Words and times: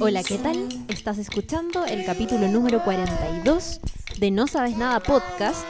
Hola, 0.00 0.22
¿qué 0.24 0.38
tal? 0.38 0.68
Estás 0.88 1.18
escuchando 1.18 1.84
el 1.84 2.04
capítulo 2.04 2.48
número 2.48 2.82
42 2.82 3.80
de 4.18 4.30
No 4.32 4.48
Sabes 4.48 4.76
Nada 4.76 5.00
Podcast 5.00 5.64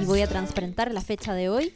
y 0.00 0.04
voy 0.04 0.20
a 0.20 0.26
transparentar 0.26 0.92
la 0.92 1.00
fecha 1.00 1.32
de 1.32 1.48
hoy, 1.48 1.74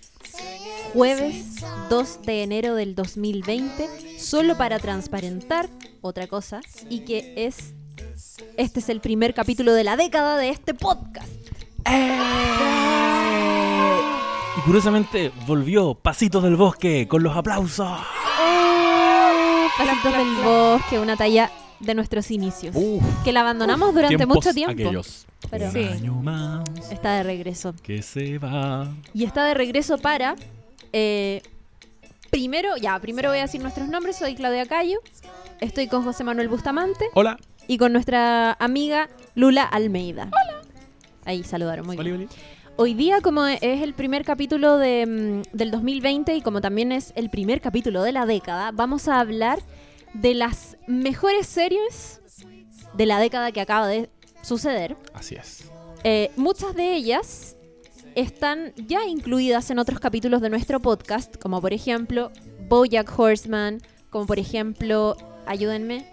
jueves 0.92 1.62
2 1.88 2.22
de 2.22 2.42
enero 2.42 2.74
del 2.74 2.94
2020, 2.94 4.18
solo 4.18 4.58
para 4.58 4.78
transparentar 4.78 5.70
otra 6.02 6.26
cosa 6.26 6.60
y 6.90 7.00
que 7.00 7.32
es, 7.36 7.72
este 8.58 8.80
es 8.80 8.88
el 8.90 9.00
primer 9.00 9.32
capítulo 9.32 9.72
de 9.72 9.84
la 9.84 9.96
década 9.96 10.36
de 10.36 10.50
este 10.50 10.74
podcast. 10.74 11.28
Y 14.62 14.64
curiosamente 14.64 15.32
volvió 15.46 15.94
Pasitos 15.94 16.42
del 16.42 16.56
Bosque 16.56 17.08
con 17.08 17.22
los 17.22 17.36
aplausos. 17.36 17.88
Pasitos 19.78 20.12
del 20.16 20.34
Bosque, 20.44 20.98
una 20.98 21.16
talla 21.16 21.50
de 21.80 21.94
nuestros 21.94 22.30
inicios, 22.30 22.76
Uf, 22.76 23.02
que 23.24 23.32
la 23.32 23.40
abandonamos 23.40 23.92
durante 23.94 24.24
mucho 24.26 24.52
tiempo. 24.54 24.72
aquellos. 24.72 25.26
Pero- 25.50 25.66
Un 25.66 25.72
Sí. 25.72 25.84
año 25.84 26.14
más 26.14 26.62
Está 26.92 27.14
de 27.16 27.22
regreso. 27.24 27.74
que 27.82 28.02
se 28.02 28.38
va. 28.38 28.88
Y 29.12 29.24
está 29.24 29.44
de 29.44 29.54
regreso 29.54 29.98
para. 29.98 30.36
eh, 30.94 31.42
primero, 32.30 32.76
ya, 32.76 32.98
primero 33.00 33.30
voy 33.30 33.38
a 33.38 33.42
decir 33.42 33.60
nuestros 33.62 33.88
nombres. 33.88 34.16
Soy 34.16 34.34
Claudia 34.34 34.66
Cayo. 34.66 34.98
Estoy 35.60 35.88
con 35.88 36.04
José 36.04 36.22
Manuel 36.22 36.48
Bustamante 36.48 37.06
Hola. 37.14 37.38
y 37.66 37.78
con 37.78 37.92
nuestra 37.94 38.52
amiga 38.60 39.08
Lula 39.34 39.62
Almeida. 39.64 40.24
Hola. 40.30 40.60
Ahí 41.24 41.42
saludaron, 41.44 41.86
muy 41.86 41.96
bien. 41.96 42.14
Oli, 42.14 42.24
oli. 42.24 42.28
Hoy 42.76 42.94
día, 42.94 43.20
como 43.20 43.46
es 43.46 43.60
el 43.62 43.92
primer 43.94 44.24
capítulo 44.24 44.78
de, 44.78 45.06
mm, 45.06 45.56
del 45.56 45.70
2020 45.70 46.34
y 46.36 46.40
como 46.40 46.60
también 46.60 46.90
es 46.90 47.12
el 47.16 47.28
primer 47.28 47.60
capítulo 47.60 48.02
de 48.02 48.12
la 48.12 48.24
década, 48.24 48.70
vamos 48.72 49.08
a 49.08 49.20
hablar 49.20 49.60
de 50.14 50.34
las 50.34 50.78
mejores 50.86 51.46
series 51.46 52.20
de 52.94 53.06
la 53.06 53.18
década 53.18 53.52
que 53.52 53.60
acaba 53.60 53.86
de 53.86 54.08
suceder. 54.42 54.96
Así 55.12 55.34
es. 55.34 55.70
Eh, 56.02 56.30
muchas 56.36 56.74
de 56.74 56.94
ellas 56.94 57.56
están 58.14 58.72
ya 58.76 59.04
incluidas 59.06 59.70
en 59.70 59.78
otros 59.78 60.00
capítulos 60.00 60.40
de 60.40 60.50
nuestro 60.50 60.80
podcast, 60.80 61.36
como 61.36 61.60
por 61.60 61.72
ejemplo 61.72 62.30
Bojack 62.68 63.18
Horseman, 63.18 63.80
como 64.10 64.26
por 64.26 64.38
ejemplo, 64.38 65.16
ayúdenme, 65.46 66.06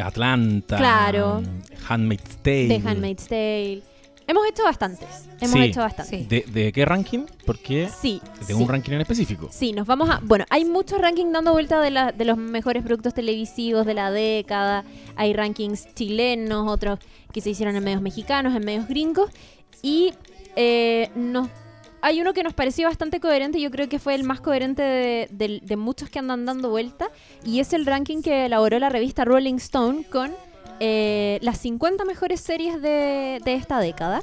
Atlanta. 0.00 0.76
Claro. 0.76 1.42
Handmaid's 1.88 2.36
Tale. 2.42 2.68
The 2.68 2.88
Handmaid's 2.88 3.26
Tale. 3.28 3.82
Hemos 4.28 4.44
hecho 4.48 4.64
bastantes, 4.64 5.08
hemos 5.40 5.52
Sí. 5.52 5.62
hecho 5.62 5.80
bastantes. 5.80 6.28
¿De, 6.28 6.40
de 6.52 6.72
qué 6.72 6.84
ranking? 6.84 7.26
Porque 7.44 7.88
Sí, 7.88 8.20
de 8.40 8.46
sí. 8.46 8.52
un 8.54 8.68
ranking 8.68 8.92
en 8.92 9.00
específico. 9.02 9.48
Sí, 9.52 9.72
nos 9.72 9.86
vamos 9.86 10.10
a... 10.10 10.20
Bueno, 10.22 10.44
hay 10.50 10.64
muchos 10.64 11.00
rankings 11.00 11.32
dando 11.32 11.52
vuelta 11.52 11.80
de, 11.80 11.90
la- 11.90 12.10
de 12.12 12.24
los 12.24 12.36
mejores 12.36 12.82
productos 12.82 13.14
televisivos 13.14 13.86
de 13.86 13.94
la 13.94 14.10
década. 14.10 14.84
Hay 15.14 15.32
rankings 15.32 15.94
chilenos, 15.94 16.68
otros 16.68 16.98
que 17.32 17.40
se 17.40 17.50
hicieron 17.50 17.76
en 17.76 17.84
medios 17.84 18.02
mexicanos, 18.02 18.54
en 18.56 18.64
medios 18.64 18.88
gringos. 18.88 19.30
Y 19.80 20.12
eh, 20.56 21.10
nos, 21.14 21.48
hay 22.02 22.20
uno 22.20 22.32
que 22.32 22.42
nos 22.42 22.52
pareció 22.54 22.88
bastante 22.88 23.20
coherente, 23.20 23.60
yo 23.60 23.70
creo 23.70 23.88
que 23.88 23.98
fue 24.00 24.14
el 24.16 24.24
más 24.24 24.40
coherente 24.40 24.82
de, 24.82 25.28
de- 25.30 25.60
de 25.62 25.76
muchos 25.76 26.10
que 26.10 26.18
andan 26.18 26.44
dando 26.44 26.70
vuelta. 26.70 27.08
Y 27.44 27.60
es 27.60 27.72
el 27.72 27.86
ranking 27.86 28.22
que 28.22 28.46
elaboró 28.46 28.78
la 28.80 28.88
revista 28.88 29.24
Rolling 29.24 29.54
Stone 29.56 30.02
con 30.10 30.32
eh, 30.80 31.38
las 31.42 31.58
50 31.58 32.04
mejores 32.04 32.40
series 32.40 32.80
de, 32.82 33.40
de 33.44 33.54
esta 33.54 33.80
década. 33.80 34.22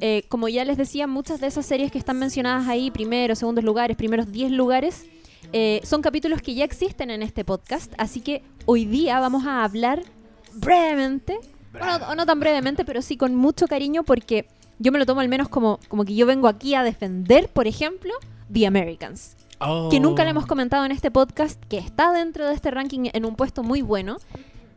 Eh, 0.00 0.24
como 0.28 0.48
ya 0.48 0.64
les 0.64 0.76
decía, 0.76 1.06
muchas 1.06 1.40
de 1.40 1.46
esas 1.46 1.64
series 1.66 1.90
que 1.92 1.98
están 1.98 2.18
mencionadas 2.18 2.66
ahí, 2.68 2.90
primeros, 2.90 3.38
segundos 3.38 3.64
lugares, 3.64 3.96
primeros 3.96 4.30
10 4.32 4.50
lugares, 4.52 5.06
eh, 5.52 5.80
son 5.84 6.02
capítulos 6.02 6.42
que 6.42 6.54
ya 6.54 6.64
existen 6.64 7.10
en 7.10 7.22
este 7.22 7.44
podcast. 7.44 7.92
Así 7.98 8.20
que 8.20 8.42
hoy 8.66 8.84
día 8.86 9.20
vamos 9.20 9.46
a 9.46 9.64
hablar 9.64 10.02
brevemente, 10.54 11.38
bueno, 11.72 11.96
o 12.08 12.14
no 12.14 12.26
tan 12.26 12.40
brevemente, 12.40 12.84
pero 12.84 13.02
sí 13.02 13.16
con 13.16 13.34
mucho 13.34 13.66
cariño 13.66 14.02
porque 14.04 14.46
yo 14.78 14.92
me 14.92 14.98
lo 14.98 15.06
tomo 15.06 15.20
al 15.20 15.28
menos 15.28 15.48
como, 15.48 15.78
como 15.88 16.04
que 16.04 16.14
yo 16.14 16.26
vengo 16.26 16.48
aquí 16.48 16.74
a 16.74 16.82
defender, 16.82 17.48
por 17.48 17.66
ejemplo, 17.66 18.12
The 18.52 18.66
Americans. 18.66 19.36
Que 19.90 19.98
nunca 20.00 20.24
le 20.24 20.30
hemos 20.30 20.44
Oh. 20.44 20.48
comentado 20.48 20.84
en 20.84 20.92
este 20.92 21.10
podcast, 21.10 21.62
que 21.68 21.78
está 21.78 22.12
dentro 22.12 22.46
de 22.46 22.54
este 22.54 22.70
ranking 22.70 23.08
en 23.12 23.24
un 23.24 23.34
puesto 23.34 23.62
muy 23.62 23.80
bueno 23.80 24.18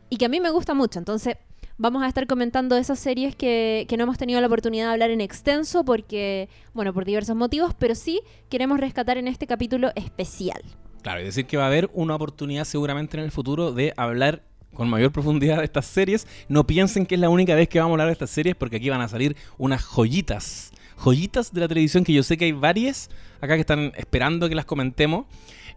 y 0.09 0.17
que 0.17 0.25
a 0.25 0.29
mí 0.29 0.39
me 0.39 0.49
gusta 0.49 0.73
mucho. 0.73 0.99
Entonces, 0.99 1.37
vamos 1.77 2.03
a 2.03 2.07
estar 2.07 2.27
comentando 2.27 2.77
esas 2.77 2.99
series 2.99 3.35
que, 3.35 3.85
que 3.87 3.97
no 3.97 4.03
hemos 4.03 4.17
tenido 4.17 4.41
la 4.41 4.47
oportunidad 4.47 4.87
de 4.87 4.93
hablar 4.93 5.11
en 5.11 5.21
extenso 5.21 5.85
porque, 5.85 6.49
bueno, 6.73 6.93
por 6.93 7.05
diversos 7.05 7.35
motivos, 7.35 7.73
pero 7.77 7.95
sí 7.95 8.21
queremos 8.49 8.79
rescatar 8.79 9.17
en 9.17 9.27
este 9.27 9.47
capítulo 9.47 9.91
especial. 9.95 10.61
Claro, 11.01 11.21
y 11.21 11.25
decir 11.25 11.45
que 11.45 11.57
va 11.57 11.63
a 11.63 11.67
haber 11.67 11.89
una 11.93 12.15
oportunidad 12.15 12.65
seguramente 12.65 13.17
en 13.17 13.23
el 13.23 13.31
futuro 13.31 13.71
de 13.71 13.93
hablar 13.95 14.43
con 14.73 14.89
mayor 14.89 15.11
profundidad 15.11 15.57
de 15.57 15.63
estas 15.63 15.85
series. 15.85 16.27
No 16.49 16.67
piensen 16.67 17.05
que 17.05 17.15
es 17.15 17.21
la 17.21 17.29
única 17.29 17.55
vez 17.55 17.67
que 17.67 17.79
vamos 17.79 17.91
a 17.91 17.93
hablar 17.93 18.07
de 18.07 18.13
estas 18.13 18.29
series 18.29 18.55
porque 18.55 18.77
aquí 18.77 18.89
van 18.89 19.01
a 19.01 19.07
salir 19.07 19.35
unas 19.57 19.81
joyitas. 19.81 20.71
Joyitas 21.03 21.53
de 21.53 21.61
la 21.61 21.67
televisión 21.67 22.03
que 22.03 22.13
yo 22.13 22.23
sé 22.23 22.37
que 22.37 22.45
hay 22.45 22.51
varias 22.51 23.09
acá 23.41 23.55
que 23.55 23.61
están 23.61 23.91
esperando 23.97 24.49
que 24.49 24.55
las 24.55 24.65
comentemos. 24.65 25.25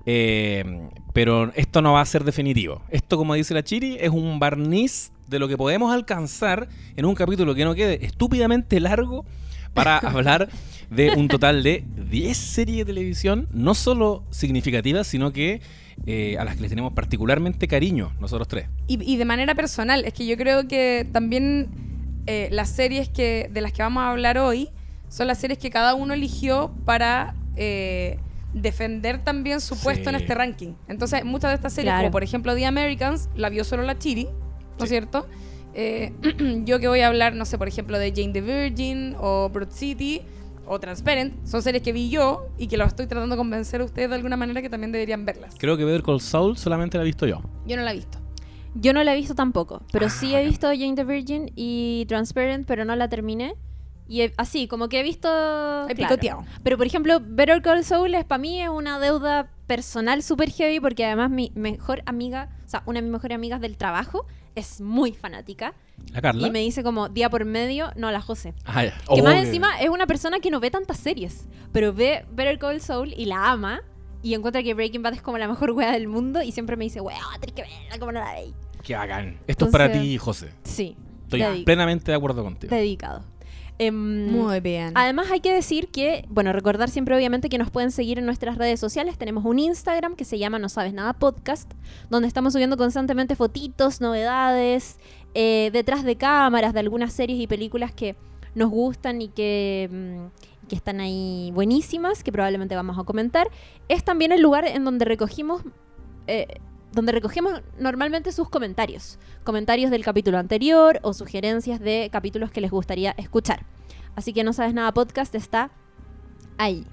eh, 0.07 0.89
pero 1.13 1.53
esto 1.55 1.83
no 1.83 1.93
va 1.93 2.01
a 2.01 2.07
ser 2.07 2.25
definitivo. 2.25 2.83
Esto, 2.89 3.17
como 3.17 3.35
dice 3.35 3.53
la 3.53 3.63
Chiri, 3.63 3.99
es 4.01 4.11
un 4.11 4.39
barniz 4.39 5.13
de 5.29 5.39
lo 5.39 5.49
que 5.49 5.57
podemos 5.57 5.93
alcanzar 5.93 6.69
en 6.97 7.05
un 7.05 7.15
capítulo 7.15 7.55
que 7.55 7.65
no 7.65 7.75
quede 7.75 8.05
estúpidamente 8.05 8.81
largo 8.81 9.25
para 9.75 9.99
hablar 9.99 10.49
de 10.91 11.11
un 11.11 11.29
total 11.29 11.63
de 11.63 11.85
10 12.11 12.37
series 12.37 12.79
de 12.79 12.85
televisión, 12.87 13.49
no 13.53 13.75
solo 13.75 14.25
significativas, 14.31 15.07
sino 15.07 15.33
que 15.33 15.61
eh, 16.07 16.37
a 16.39 16.45
las 16.45 16.57
que 16.57 16.63
les 16.63 16.71
tenemos 16.71 16.93
particularmente 16.95 17.69
cariño, 17.69 18.13
nosotros 18.21 18.49
tres. 18.49 18.67
Y, 18.89 18.99
y 19.03 19.17
de 19.17 19.25
manera 19.25 19.55
personal, 19.55 20.05
es 20.05 20.15
que 20.15 20.27
yo 20.27 20.37
creo 20.37 20.67
que 20.67 21.07
también 21.13 21.69
eh, 22.27 22.49
las 22.51 22.71
series 22.71 23.09
que, 23.09 23.49
de 23.53 23.61
las 23.61 23.73
que 23.73 23.83
vamos 23.83 24.03
a 24.03 24.11
hablar 24.11 24.39
hoy 24.39 24.71
son 25.11 25.27
las 25.27 25.37
series 25.39 25.59
que 25.59 25.69
cada 25.69 25.95
uno 25.95 26.15
eligió 26.15 26.73
para 26.87 27.35
eh, 27.57 28.19
defender 28.55 29.23
también 29.23 29.61
su 29.61 29.79
puesto 29.79 30.09
en 30.09 30.17
este 30.17 30.35
ranking. 30.35 30.73
Entonces, 30.89 31.25
muchas 31.25 31.51
de 31.51 31.57
estas 31.57 31.73
series, 31.75 31.93
Claro. 31.93 32.05
como 32.05 32.13
por 32.13 32.23
ejemplo 32.25 32.55
The 32.55 32.65
Americans, 32.65 33.29
la 33.37 33.51
vio 33.51 33.63
solo 33.65 33.83
la 33.83 33.99
Chiri, 33.99 34.25
¿no 34.25 34.31
Sí. 34.79 34.85
es 34.85 34.89
cierto? 34.89 35.27
Eh, 35.75 36.13
yo 36.65 36.81
que 36.81 36.89
voy 36.89 37.01
a 37.01 37.09
hablar, 37.09 37.35
no 37.35 37.45
sé, 37.45 37.59
por 37.59 37.69
ejemplo, 37.69 37.99
de 37.99 38.11
Jane 38.17 38.33
the 38.33 38.41
Virgin 38.41 39.15
o 39.21 39.51
Broad 39.51 39.71
City 39.71 40.23
o 40.67 40.79
Transparent, 40.81 41.47
son 41.47 41.63
series 41.63 41.83
que 41.83 41.93
vi 41.93 42.09
yo 42.11 42.47
y 42.59 42.67
que 42.69 42.77
los 42.77 42.89
estoy 42.89 43.07
tratando 43.07 43.35
de 43.35 43.39
convencer 43.39 43.81
a 43.81 43.85
ustedes 43.85 44.09
de 44.09 44.15
alguna 44.17 44.37
manera 44.37 44.63
que 44.63 44.71
también 44.71 44.91
deberían 44.93 45.25
verlas. 45.25 45.55
Creo 45.59 45.77
que 45.77 45.85
Better 45.85 46.03
Call 46.03 46.21
Saul 46.21 46.57
solamente 46.57 46.97
la 46.97 47.03
he 47.03 47.07
visto 47.07 47.27
yo. 47.27 47.41
Yo 47.67 47.77
no 47.77 47.83
la 47.83 47.93
he 47.93 47.97
visto. 47.97 48.19
Yo 48.75 48.93
no 48.93 49.03
la 49.03 49.13
he 49.13 49.17
visto 49.17 49.35
tampoco, 49.35 49.83
pero 49.93 50.07
Ah, 50.07 50.11
sí 50.11 50.35
he 50.35 50.45
visto 50.45 50.69
Jane 50.69 50.95
the 50.95 51.03
Virgin 51.05 51.51
y 51.57 52.05
Transparent, 52.09 52.67
pero 52.67 52.85
no 52.85 52.95
la 52.95 53.09
terminé. 53.09 53.55
Y 54.11 54.23
he- 54.23 54.35
así, 54.37 54.67
como 54.67 54.89
que 54.89 54.99
he 54.99 55.03
visto... 55.05 55.29
He 55.89 55.95
claro. 55.95 56.15
picoteado. 56.17 56.45
Pero 56.65 56.77
por 56.77 56.87
ejemplo, 56.87 57.21
Better 57.25 57.63
Call 57.63 57.85
Saul 57.85 58.13
es 58.17 58.25
para 58.25 58.41
mí 58.41 58.61
es 58.61 58.69
una 58.69 58.99
deuda 58.99 59.49
personal 59.69 60.23
súper 60.25 60.51
heavy 60.51 60.81
porque 60.81 61.05
además 61.07 61.31
mi 61.31 61.53
mejor 61.55 62.03
amiga, 62.07 62.49
o 62.67 62.69
sea, 62.69 62.83
una 62.87 62.99
de 62.99 63.03
mis 63.03 63.13
mejores 63.13 63.37
amigas 63.37 63.61
del 63.61 63.77
trabajo 63.77 64.27
es 64.57 64.81
muy 64.81 65.13
fanática 65.13 65.75
La 66.13 66.21
Carla. 66.21 66.49
y 66.49 66.51
me 66.51 66.59
dice 66.59 66.83
como 66.83 67.09
día 67.09 67.31
por 67.31 67.45
medio, 67.45 67.93
no 67.95 68.11
la 68.11 68.21
José. 68.21 68.53
Ah. 68.67 68.83
Que 68.83 68.93
Oh, 69.07 69.23
más 69.23 69.35
que- 69.35 69.41
encima 69.43 69.81
es 69.81 69.89
una 69.89 70.09
persona 70.09 70.41
que 70.41 70.51
no 70.51 70.59
ve 70.59 70.73
tantas 70.73 70.99
series, 70.99 71.47
pero 71.71 71.93
ve 71.93 72.27
Better 72.33 72.59
Call 72.59 72.81
Saul 72.81 73.15
y 73.17 73.27
la 73.27 73.53
ama 73.53 73.81
y 74.23 74.35
encuentra 74.35 74.65
que 74.65 74.75
Breaking 74.75 75.05
Bad 75.05 75.15
es 75.15 75.23
como 75.23 75.39
la 75.39 75.47
mejor 75.47 75.71
wea 75.71 75.93
del 75.93 76.09
mundo 76.09 76.43
y 76.43 76.51
siempre 76.51 76.77
me 76.77 76.83
dice, 76.85 77.01
wea, 77.01 77.17
tenés 77.41 77.55
que 77.55 77.63
verla 77.63 77.99
como 78.01 78.11
no 78.11 78.19
la 78.19 78.33
veis. 78.35 78.55
Qué 78.83 78.97
bacán. 78.97 79.39
Esto 79.47 79.67
es 79.67 79.71
para 79.71 79.85
Entonces- 79.85 80.09
ti, 80.11 80.19
José. 80.19 80.51
Sí, 80.65 80.97
Estoy 81.33 81.63
plenamente 81.65 82.11
de 82.11 82.17
acuerdo 82.17 82.43
contigo. 82.43 82.75
dedicado. 82.75 83.23
Em, 83.81 84.31
Muy 84.31 84.61
bien. 84.61 84.93
Además 84.95 85.31
hay 85.31 85.41
que 85.41 85.55
decir 85.55 85.89
que, 85.89 86.27
bueno, 86.29 86.53
recordar 86.53 86.91
siempre 86.91 87.17
obviamente 87.17 87.49
que 87.49 87.57
nos 87.57 87.71
pueden 87.71 87.91
seguir 87.91 88.19
en 88.19 88.27
nuestras 88.27 88.59
redes 88.59 88.79
sociales. 88.79 89.17
Tenemos 89.17 89.47
un 89.47 89.59
Instagram 89.59 90.17
que 90.17 90.27
se 90.27 90.39
llama 90.39 90.59
No 90.59 90.69
Sabes 90.69 90.93
Nada 90.93 91.15
Podcast, 91.15 91.73
donde 92.11 92.29
estamos 92.29 92.53
subiendo 92.53 92.77
constantemente 92.77 93.37
fotitos, 93.37 94.03
novedades, 94.03 94.99
eh, 95.33 95.71
detrás 95.73 96.05
de 96.05 96.17
cámaras 96.17 96.75
de 96.75 96.81
algunas 96.81 97.15
series 97.15 97.41
y 97.41 97.47
películas 97.47 97.91
que 97.91 98.17
nos 98.55 98.69
gustan 98.69 99.23
y 99.23 99.29
que, 99.29 99.89
mm, 99.91 100.67
que 100.69 100.77
están 100.77 101.01
ahí 101.01 101.51
buenísimas, 101.55 102.23
que 102.23 102.33
probablemente 102.33 102.77
vamos 102.77 102.99
a 102.99 103.05
comentar. 103.05 103.49
Es 103.89 104.05
también 104.05 104.31
el 104.31 104.43
lugar 104.43 104.67
en 104.67 104.85
donde 104.85 105.07
recogimos... 105.07 105.63
eh, 106.27 106.47
donde 106.93 107.13
recogemos 107.13 107.63
normalmente 107.79 108.33
sus 108.33 108.49
comentarios. 108.49 109.19
Comentarios 109.45 109.91
del 109.91 110.05
capítulo 110.05 110.39
anterior 110.39 110.99
o 111.03 111.13
sugerencias 111.15 111.81
de 111.81 112.09
capítulos 112.13 112.51
que 112.51 112.61
les 112.61 112.71
gustaría 112.71 113.13
escuchar. 113.17 113.65
Así 114.17 114.33
que 114.33 114.43
No 114.45 114.53
Sabes 114.53 114.75
Nada 114.75 114.93
Podcast 114.93 115.35
está 115.35 115.71
ahí. 116.59 116.85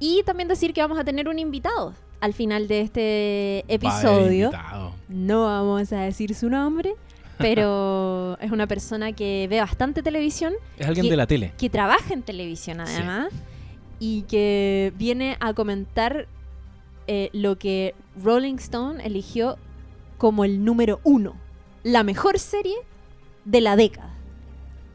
Y 0.00 0.22
también 0.24 0.48
decir 0.48 0.74
que 0.74 0.80
vamos 0.82 0.98
a 0.98 1.04
tener 1.04 1.28
un 1.28 1.38
invitado 1.38 1.94
al 2.20 2.34
final 2.34 2.66
de 2.68 2.80
este 2.80 3.64
episodio. 3.72 4.50
No 5.08 5.44
vamos 5.44 5.92
a 5.92 6.00
decir 6.00 6.34
su 6.34 6.50
nombre, 6.50 6.94
pero 7.38 8.36
es 8.40 8.50
una 8.50 8.66
persona 8.66 9.12
que 9.12 9.46
ve 9.48 9.60
bastante 9.60 10.02
televisión, 10.02 10.54
Es 10.76 10.86
alguien 10.86 11.04
que- 11.04 11.10
de 11.10 11.16
la 11.16 11.26
tele. 11.26 11.52
que 11.56 11.70
trabaja 11.70 12.12
en 12.14 12.22
televisión 12.22 12.78
Sí. 12.84 12.92
además, 12.96 13.28
y 14.00 14.22
que 14.22 14.92
viene 14.98 15.36
a 15.40 15.54
comentar 15.54 16.26
eh, 17.06 17.30
lo 17.32 17.58
que 17.58 17.94
Rolling 18.22 18.56
Stone 18.56 19.04
eligió 19.04 19.56
como 20.18 20.44
el 20.44 20.64
número 20.64 21.00
uno. 21.04 21.34
La 21.82 22.02
mejor 22.02 22.38
serie 22.38 22.76
de 23.44 23.60
la 23.60 23.76
década. 23.76 24.14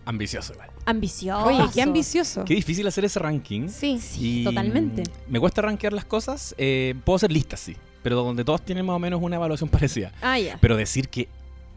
Ambicioso 0.06 0.54
igual. 0.54 0.70
Ambicioso. 0.86 1.46
Oye, 1.46 1.64
qué 1.74 1.82
ambicioso. 1.84 2.44
Qué 2.44 2.56
difícil 2.56 2.86
hacer 2.88 3.06
ese 3.06 3.20
ranking. 3.20 3.68
Sí. 3.70 4.00
Sí, 4.00 4.44
totalmente. 4.44 5.04
Me 5.30 5.40
cuesta 5.40 5.62
rankear 5.62 5.94
las 5.94 6.06
cosas. 6.06 6.56
eh, 6.58 6.96
puedo 7.06 7.16
hacer 7.18 7.32
listas, 7.32 7.60
sí. 7.60 7.76
Pero 8.04 8.16
donde 8.24 8.44
todos 8.44 8.64
tienen 8.64 8.86
más 8.86 8.96
o 8.96 9.00
menos 9.00 9.22
una 9.22 9.36
evaluación 9.36 9.70
parecida. 9.72 10.12
Ah, 10.22 10.40
ya. 10.40 10.58
Pero 10.60 10.76
decir 10.76 11.08
que 11.08 11.30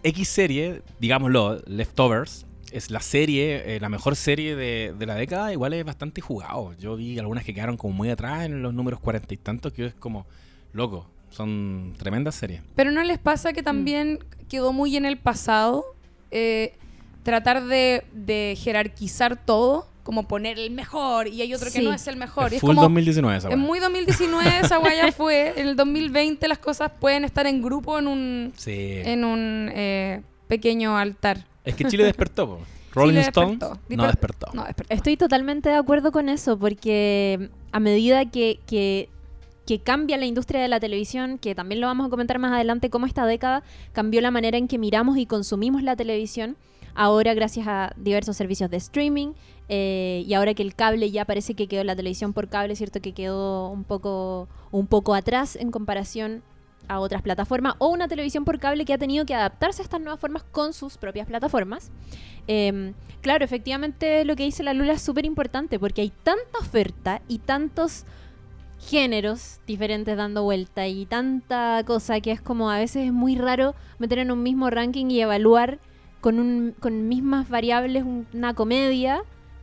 X 0.03 0.29
serie, 0.29 0.83
digámoslo, 0.99 1.61
Leftovers, 1.67 2.47
es 2.77 2.91
la 2.91 3.01
serie, 3.01 3.77
eh, 3.77 3.81
la 3.81 3.89
mejor 3.89 4.17
serie 4.17 4.57
de, 4.57 4.95
de 4.99 5.07
la 5.07 5.15
década, 5.15 5.53
igual 5.53 5.73
es 5.75 5.85
bastante 5.85 6.21
jugado. 6.21 6.75
Yo 6.79 6.97
vi 6.97 7.19
algunas 7.19 7.45
que 7.45 7.55
quedaron 7.55 7.77
como 7.77 7.95
muy 7.95 8.11
atrás 8.11 8.45
en 8.45 8.63
los 8.63 8.75
números 8.75 8.99
cuarenta 9.01 9.33
y 9.33 9.37
tantos, 9.37 9.73
que 9.73 9.87
es 9.87 9.95
como, 9.95 10.27
loco, 10.73 11.09
son 11.31 11.95
tremendas 11.99 12.35
series. 12.35 12.63
Pero 12.75 12.91
¿no 12.91 13.03
les 13.05 13.19
pasa 13.19 13.53
que 13.53 13.63
también 13.63 14.19
quedó 14.49 14.73
muy 14.73 14.97
en 14.97 15.05
el 15.05 15.19
pasado 15.19 15.85
eh, 16.31 16.75
tratar 17.23 17.65
de, 17.65 18.05
de 18.13 18.57
jerarquizar 18.61 19.37
todo? 19.45 19.87
Como 20.03 20.29
poner 20.29 20.59
el 20.59 20.71
mejor 20.71 21.29
y 21.29 21.41
hay 21.41 21.55
otro 21.55 21.71
que 21.73 21.81
no 21.81 21.91
es 21.95 22.07
el 22.09 22.17
mejor. 22.17 22.53
Y 22.53 22.57
Es 22.57 22.61
full 22.61 22.71
como, 22.75 22.83
2019 22.83 23.39
esa 23.39 23.49
Es 23.49 23.57
muy 23.57 23.79
2019, 23.79 24.59
esa 24.63 24.77
guaya 24.77 25.11
fue. 25.13 25.55
En 25.57 25.67
el 25.69 25.77
2020 25.77 26.47
las 26.47 26.59
cosas 26.59 26.93
pueden 27.01 27.25
estar 27.25 27.47
en 27.47 27.63
grupo 27.63 27.99
en 27.99 28.09
un, 28.09 28.53
Sí. 28.55 29.01
en 29.03 29.25
un 29.25 29.71
eh, 29.73 30.21
pequeño 30.47 30.99
altar. 30.99 31.47
Es 31.65 31.75
que 31.75 31.85
Chile 31.85 32.05
despertó, 32.05 32.47
po. 32.47 32.59
Rolling 32.95 33.15
Chile 33.15 33.23
Stone 33.29 33.57
despertó. 33.57 33.81
no 33.89 34.07
despertó. 34.07 34.47
No, 34.55 34.65
despertó. 34.65 34.95
Estoy 34.95 35.17
totalmente 35.17 35.69
de 35.69 35.75
acuerdo 35.75 36.13
con 36.13 36.29
eso, 36.29 36.59
porque 36.59 37.51
a 37.73 37.81
medida 37.81 38.31
que, 38.31 38.61
que, 38.67 39.09
que 39.67 39.81
cambia 39.81 40.17
la 40.17 40.27
industria 40.27 40.63
de 40.63 40.69
la 40.69 40.79
televisión, 40.79 41.39
que 41.39 41.55
también 41.55 41.81
lo 41.81 41.89
vamos 41.89 42.07
a 42.07 42.11
comentar 42.11 42.39
más 42.39 42.53
adelante, 42.53 42.91
cómo 42.91 43.07
esta 43.07 43.27
década 43.27 43.65
cambió 43.93 44.21
la 44.21 44.31
manera 44.31 44.59
en 44.59 44.69
que 44.69 44.79
miramos 44.79 45.19
y 45.19 45.27
consumimos 45.27 45.83
la 45.83 45.97
televisión, 45.97 46.57
ahora 46.95 47.35
gracias 47.35 47.67
a 47.67 47.93
diversos 47.97 48.37
servicios 48.37 48.71
de 48.71 48.77
streaming, 48.77 49.33
eh, 49.69 50.23
y 50.27 50.35
ahora 50.35 50.55
que 50.55 50.63
el 50.63 50.75
cable 50.75 51.11
ya 51.11 51.25
parece 51.25 51.55
que 51.55 51.67
quedó 51.67 51.83
la 51.83 51.97
televisión 51.97 52.33
por 52.33 52.49
cable, 52.49 52.77
cierto 52.77 53.01
que 53.01 53.13
quedó 53.13 53.71
un 53.71 53.83
poco, 53.83 54.49
un 54.71 54.87
poco 54.87 55.15
atrás 55.15 55.57
en 55.57 55.73
comparación 55.73 56.43
a 56.89 57.01
otras 57.01 57.23
plataformas, 57.23 57.75
o 57.79 57.89
una 57.89 58.09
televisión 58.09 58.45
por 58.45 58.59
cable 58.59 58.85
que 58.85 58.93
ha 58.93 58.99
tenido 58.99 59.25
que 59.27 59.35
adaptarse 59.35 59.83
a 59.83 59.85
estas 59.85 60.01
nuevas 60.01 60.21
formas 60.21 60.43
con 60.45 60.73
sus 60.73 60.97
propias 60.99 61.27
plataformas. 61.27 61.91
Em, 62.47 62.93
claro, 63.23 63.45
efectivamente 63.45 64.25
lo 64.25 64.37
que 64.37 64.45
dice 64.45 64.63
la 64.63 64.75
Lula 64.75 64.93
es 64.93 65.03
súper 65.03 65.25
importante 65.25 65.79
porque 65.79 66.03
hay 66.03 66.13
tanta 66.23 66.59
oferta 66.61 67.23
y 67.29 67.39
tantos 67.39 68.05
géneros 68.81 69.61
diferentes 69.67 70.17
dando 70.17 70.43
vuelta 70.43 70.87
y 70.87 71.07
tanta 71.07 71.83
cosa 71.87 72.21
que 72.21 72.33
es 72.33 72.41
como 72.43 72.71
a 72.71 72.79
veces 72.79 73.07
es 73.07 73.13
muy 73.13 73.35
raro 73.37 73.75
meter 73.99 74.19
en 74.19 74.31
un 74.31 74.43
mismo 74.43 74.69
ranking 74.69 75.07
y 75.07 75.21
evaluar 75.21 75.79
con, 76.21 76.39
un, 76.39 76.75
con 76.81 77.09
mismas 77.09 77.49
variables 77.49 78.03
un- 78.03 78.27
una 78.35 78.53
comedia 78.55 79.23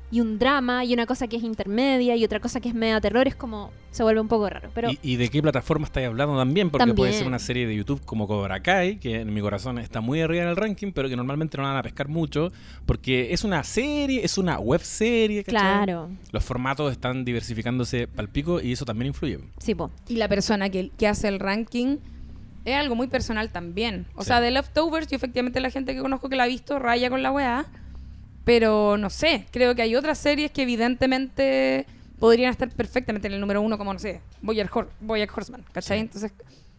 y 0.09 0.21
un 0.21 0.39
drama 0.39 0.83
y 0.85 0.93
una 0.93 1.05
cosa 1.05 1.27
que 1.27 1.37
es 1.37 1.43
intermedia 1.43 2.15
y 2.15 2.23
otra 2.25 2.39
cosa 2.39 2.59
que 2.59 2.69
es 2.69 2.75
media 2.75 2.99
terror, 2.99 3.27
es 3.27 3.35
como 3.35 3.71
se 3.91 4.03
vuelve 4.03 4.21
un 4.21 4.27
poco 4.29 4.49
raro. 4.49 4.69
Pero 4.73 4.89
¿Y, 4.89 4.99
y 5.03 5.15
de 5.17 5.29
qué 5.29 5.41
plataforma 5.41 5.85
estáis 5.85 6.07
hablando 6.07 6.37
también? 6.37 6.69
Porque 6.69 6.93
puede 6.93 7.13
ser 7.13 7.27
una 7.27 7.39
serie 7.39 7.67
de 7.67 7.75
YouTube 7.75 8.01
como 8.05 8.27
Cobra 8.27 8.61
Kai, 8.61 8.97
que 8.97 9.19
en 9.21 9.33
mi 9.33 9.41
corazón 9.41 9.77
está 9.79 9.99
muy 10.01 10.21
arriba 10.21 10.43
en 10.43 10.49
el 10.49 10.55
ranking, 10.55 10.91
pero 10.93 11.09
que 11.09 11.15
normalmente 11.17 11.57
no 11.57 11.63
van 11.63 11.75
a 11.77 11.83
pescar 11.83 12.07
mucho, 12.07 12.51
porque 12.85 13.33
es 13.33 13.43
una 13.43 13.63
serie, 13.63 14.23
es 14.23 14.37
una 14.37 14.57
web 14.59 14.81
serie, 14.81 15.43
¿cachai? 15.43 15.59
claro, 15.61 16.09
Los 16.31 16.43
formatos 16.43 16.91
están 16.91 17.25
diversificándose 17.25 18.07
pal 18.07 18.29
pico 18.29 18.61
y 18.61 18.71
eso 18.71 18.85
también 18.85 19.07
influye. 19.07 19.39
sí, 19.59 19.75
po. 19.75 19.91
Y 20.07 20.15
la 20.15 20.27
persona 20.27 20.69
que, 20.69 20.89
que 20.97 21.07
hace 21.07 21.27
el 21.27 21.39
ranking 21.39 21.97
es 22.63 22.75
algo 22.75 22.95
muy 22.95 23.07
personal 23.07 23.49
también. 23.51 24.05
O 24.15 24.21
Sí. 24.23 24.27
sea, 24.27 24.39
de 24.39 24.51
Leftovers, 24.51 25.07
yo 25.07 25.15
efectivamente 25.17 25.59
la 25.59 25.69
gente 25.71 25.93
que 25.95 25.99
conozco 26.01 26.29
que 26.29 26.35
la 26.35 26.43
ha 26.43 26.47
visto 26.47 26.79
raya 26.79 27.09
con 27.09 27.23
la 27.23 27.31
weá. 27.31 27.65
Pero 28.43 28.97
no 28.97 29.09
sé, 29.11 29.45
creo 29.51 29.75
que 29.75 29.81
hay 29.83 29.95
otras 29.95 30.17
series 30.17 30.49
que 30.51 30.63
evidentemente 30.63 31.85
podrían 32.21 32.51
estar 32.51 32.69
perfectamente 32.69 33.27
en 33.27 33.33
el 33.33 33.41
número 33.41 33.61
uno, 33.61 33.77
como 33.77 33.91
no 33.91 33.99
sé, 33.99 34.21
Boyack, 34.41 34.73
Hor 34.73 34.89
Bojack 35.01 35.35
Horseman, 35.37 35.65
¿cachai? 35.73 35.97
Sí. 35.97 36.01
Entonces, 36.03 36.31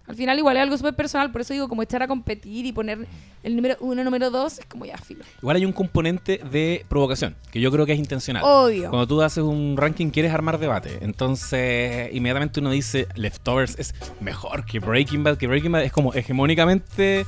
al 0.07 0.17
final 0.17 0.37
igual 0.39 0.57
es 0.57 0.63
algo 0.63 0.77
súper 0.77 0.95
personal, 0.95 1.31
por 1.31 1.41
eso 1.43 1.53
digo, 1.53 1.69
como 1.69 1.83
echar 1.83 2.03
a 2.03 2.09
competir 2.09 2.67
y 2.67 2.73
poner 2.73 3.07
el 3.43 3.55
número 3.57 3.77
uno, 3.81 4.03
número 4.03 4.31
dos, 4.31 4.59
es 4.59 4.67
como 4.67 4.85
ya 4.85 4.97
filo. 4.99 5.25
Igual 5.41 5.57
hay 5.57 5.65
un 5.65 5.73
componente 5.73 6.39
de 6.51 6.85
provocación, 6.89 7.37
que 7.51 7.61
yo 7.61 7.71
creo 7.71 7.87
que 7.87 7.93
es 7.93 7.99
intencional. 7.99 8.43
Obvio. 8.45 8.89
Cuando 8.91 9.07
tú 9.07 9.21
haces 9.23 9.45
un 9.45 9.77
ranking 9.77 10.11
quieres 10.11 10.33
armar 10.33 10.59
debate. 10.59 10.99
Entonces, 11.03 12.09
inmediatamente 12.13 12.61
uno 12.61 12.71
dice, 12.71 13.07
Leftovers 13.15 13.79
es 13.79 13.95
mejor 14.21 14.65
que 14.65 14.79
Breaking 14.81 15.25
Bad, 15.25 15.37
que 15.39 15.47
Breaking 15.47 15.73
Bad 15.73 15.85
es 15.85 15.93
como 15.93 16.13
hegemónicamente 16.15 17.25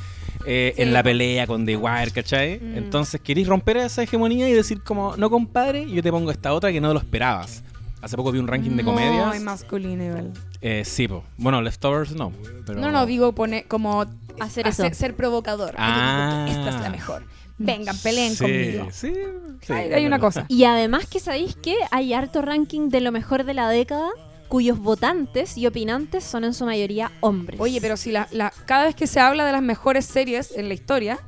eh, 0.47 0.73
Sí. 0.77 0.83
en 0.83 0.93
la 0.93 1.03
pelea 1.03 1.47
con 1.47 1.65
The 1.65 1.77
Wire, 1.77 2.11
¿cachai? 2.11 2.61
Mm. 2.61 2.77
Entonces, 2.77 3.21
queréis 3.21 3.47
romper 3.47 3.77
esa 3.79 4.03
hegemonía 4.03 4.49
y 4.49 4.53
decir 4.53 4.83
como, 4.83 5.17
no 5.17 5.31
compadre, 5.31 5.89
yo 5.89 6.03
te 6.03 6.11
pongo 6.11 6.31
esta 6.31 6.53
otra 6.53 6.71
que 6.73 6.81
no 6.81 6.93
lo 6.93 6.99
esperabas. 6.99 7.63
Hace 8.05 8.17
poco 8.17 8.31
vi 8.33 8.39
un 8.39 8.47
ranking 8.47 8.71
de 8.77 8.83
Muy 8.83 8.85
comedias. 8.85 9.41
masculino 9.41 10.05
igual. 10.05 10.33
Eh, 10.61 10.83
sí, 10.85 11.09
po. 11.09 11.25
Bueno, 11.39 11.63
Leftovers 11.63 12.13
no. 12.15 12.33
pero- 12.67 12.79
No, 12.81 12.91
no, 12.93 13.07
digo 13.07 13.33
poner 13.35 13.67
como 13.67 14.05
Hacer 14.41 14.67
eso. 14.69 14.85
ser 14.93 15.17
provocador. 15.17 15.75
Ah. 15.79 16.47
Esta 16.49 16.69
es 16.69 16.81
la 16.83 16.91
mejor. 16.91 17.25
Vengan, 17.57 17.97
peleen 17.99 18.35
Sí, 18.35 18.39
conmigo. 18.45 18.89
Sí, 18.93 19.15
sí, 19.63 19.73
hay, 19.73 20.05
una 20.07 20.19
cosa. 20.19 20.45
Y 20.49 20.65
además 20.65 21.07
que 21.07 21.21
sabéis 21.21 21.55
que 21.57 21.77
hay 21.93 22.13
harto 22.13 22.43
ranking 22.43 22.89
de 22.91 23.01
lo 23.01 23.11
mejor 23.13 23.45
de 23.45 23.55
la 23.55 23.69
década 23.71 24.09
cuyos 24.49 24.79
votantes 24.79 25.57
y 25.57 25.67
opinantes 25.67 26.25
son 26.25 26.45
en 26.45 26.53
su 26.53 26.65
mayoría 26.67 27.11
hombres. 27.21 27.59
Oye, 27.61 27.81
pero 27.81 27.97
si 27.97 28.13
la, 28.13 28.29
la- 28.33 28.53
cada 28.67 28.85
vez 28.85 28.95
que 28.95 29.07
se 29.07 29.19
habla 29.21 29.45
de 29.47 29.53
las 29.53 29.63
mejores 29.63 30.05
series 30.05 30.53
en 30.57 30.69
la 30.69 30.75
historia, 30.75 31.19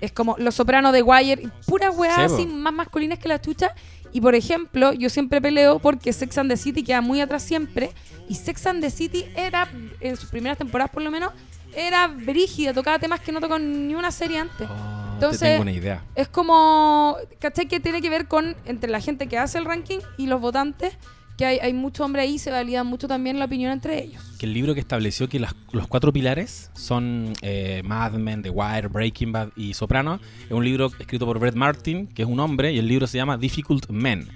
es 0.00 0.12
como 0.12 0.34
Los 0.38 0.54
Sopranos 0.56 0.92
de 0.92 1.02
Wire, 1.02 1.42
y 1.42 1.48
pura 1.66 1.90
weá 1.90 2.24
así 2.24 2.46
más 2.46 2.72
masculinas 2.72 3.18
que 3.18 3.28
la 3.28 3.40
chucha. 3.40 3.72
Y 4.16 4.20
por 4.22 4.34
ejemplo, 4.34 4.94
yo 4.94 5.10
siempre 5.10 5.42
peleo 5.42 5.78
porque 5.78 6.10
Sex 6.10 6.38
and 6.38 6.50
the 6.50 6.56
City 6.56 6.82
queda 6.82 7.02
muy 7.02 7.20
atrás 7.20 7.42
siempre. 7.42 7.90
Y 8.30 8.34
Sex 8.34 8.66
and 8.66 8.80
the 8.80 8.88
City 8.88 9.26
era, 9.36 9.68
en 10.00 10.16
sus 10.16 10.30
primeras 10.30 10.56
temporadas 10.56 10.90
por 10.90 11.02
lo 11.02 11.10
menos, 11.10 11.32
era 11.76 12.06
brígida, 12.08 12.72
tocaba 12.72 12.98
temas 12.98 13.20
que 13.20 13.30
no 13.30 13.42
tocó 13.42 13.58
ni 13.58 13.94
una 13.94 14.10
serie 14.10 14.38
antes. 14.38 14.66
Oh, 14.70 15.12
Entonces- 15.12 15.40
te 15.40 15.46
tengo 15.48 15.60
una 15.64 15.72
idea. 15.72 16.02
Es 16.14 16.28
como, 16.28 17.18
¿cachai? 17.40 17.68
Que 17.68 17.78
tiene 17.78 18.00
que 18.00 18.08
ver 18.08 18.26
con 18.26 18.56
entre 18.64 18.88
la 18.90 19.00
gente 19.02 19.26
que 19.26 19.36
hace 19.36 19.58
el 19.58 19.66
ranking 19.66 19.98
y 20.16 20.28
los 20.28 20.40
votantes, 20.40 20.96
que 21.36 21.44
hay, 21.44 21.58
hay 21.58 21.72
mucho 21.74 22.04
hombre 22.04 22.22
ahí, 22.22 22.38
se 22.38 22.50
valida 22.50 22.82
mucho 22.84 23.08
también 23.08 23.38
la 23.38 23.44
opinión 23.44 23.70
entre 23.72 24.02
ellos. 24.02 24.22
que 24.38 24.46
el 24.46 24.52
libro 24.54 24.72
que 24.74 24.80
estableció 24.80 25.28
que 25.28 25.38
las- 25.38 25.54
los 25.72 25.86
cuatro 25.86 26.12
pilares 26.12 26.70
son 26.74 27.32
eh, 27.42 27.82
Mad 27.84 28.12
Men, 28.12 28.42
The 28.42 28.50
Wire, 28.50 28.88
Breaking 28.88 29.32
Bad 29.32 29.48
y 29.56 29.74
Soprano, 29.74 30.20
es 30.46 30.50
un 30.52 30.64
libro 30.64 30.90
escrito 30.98 31.26
por 31.26 31.38
Brett 31.38 31.54
Martin, 31.54 32.06
que 32.06 32.22
es 32.22 32.28
un 32.28 32.40
hombre, 32.40 32.72
y 32.72 32.78
el 32.78 32.86
libro 32.88 33.06
se 33.06 33.18
llama 33.18 33.36
Difficult 33.36 33.88
Men. 33.90 34.28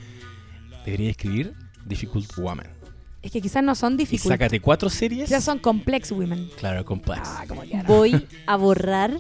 Debería 0.85 1.11
escribir 1.11 1.55
Difficult 1.87 2.35
Woman. 2.37 2.67
Es 3.23 3.31
que 3.31 3.41
quizás 3.43 3.63
no 3.63 3.75
son 3.75 3.97
difíciles. 3.99 4.33
sácate 4.39 4.61
cuatro 4.61 4.89
series. 4.89 5.29
Quizás 5.29 5.45
son 5.45 5.59
complex 5.59 6.11
women. 6.11 6.49
Claro, 6.59 6.85
complex. 6.87 7.21
Ah, 7.25 7.45
como 7.47 7.63
voy 7.87 8.27
a 8.47 8.57
borrar 8.57 9.13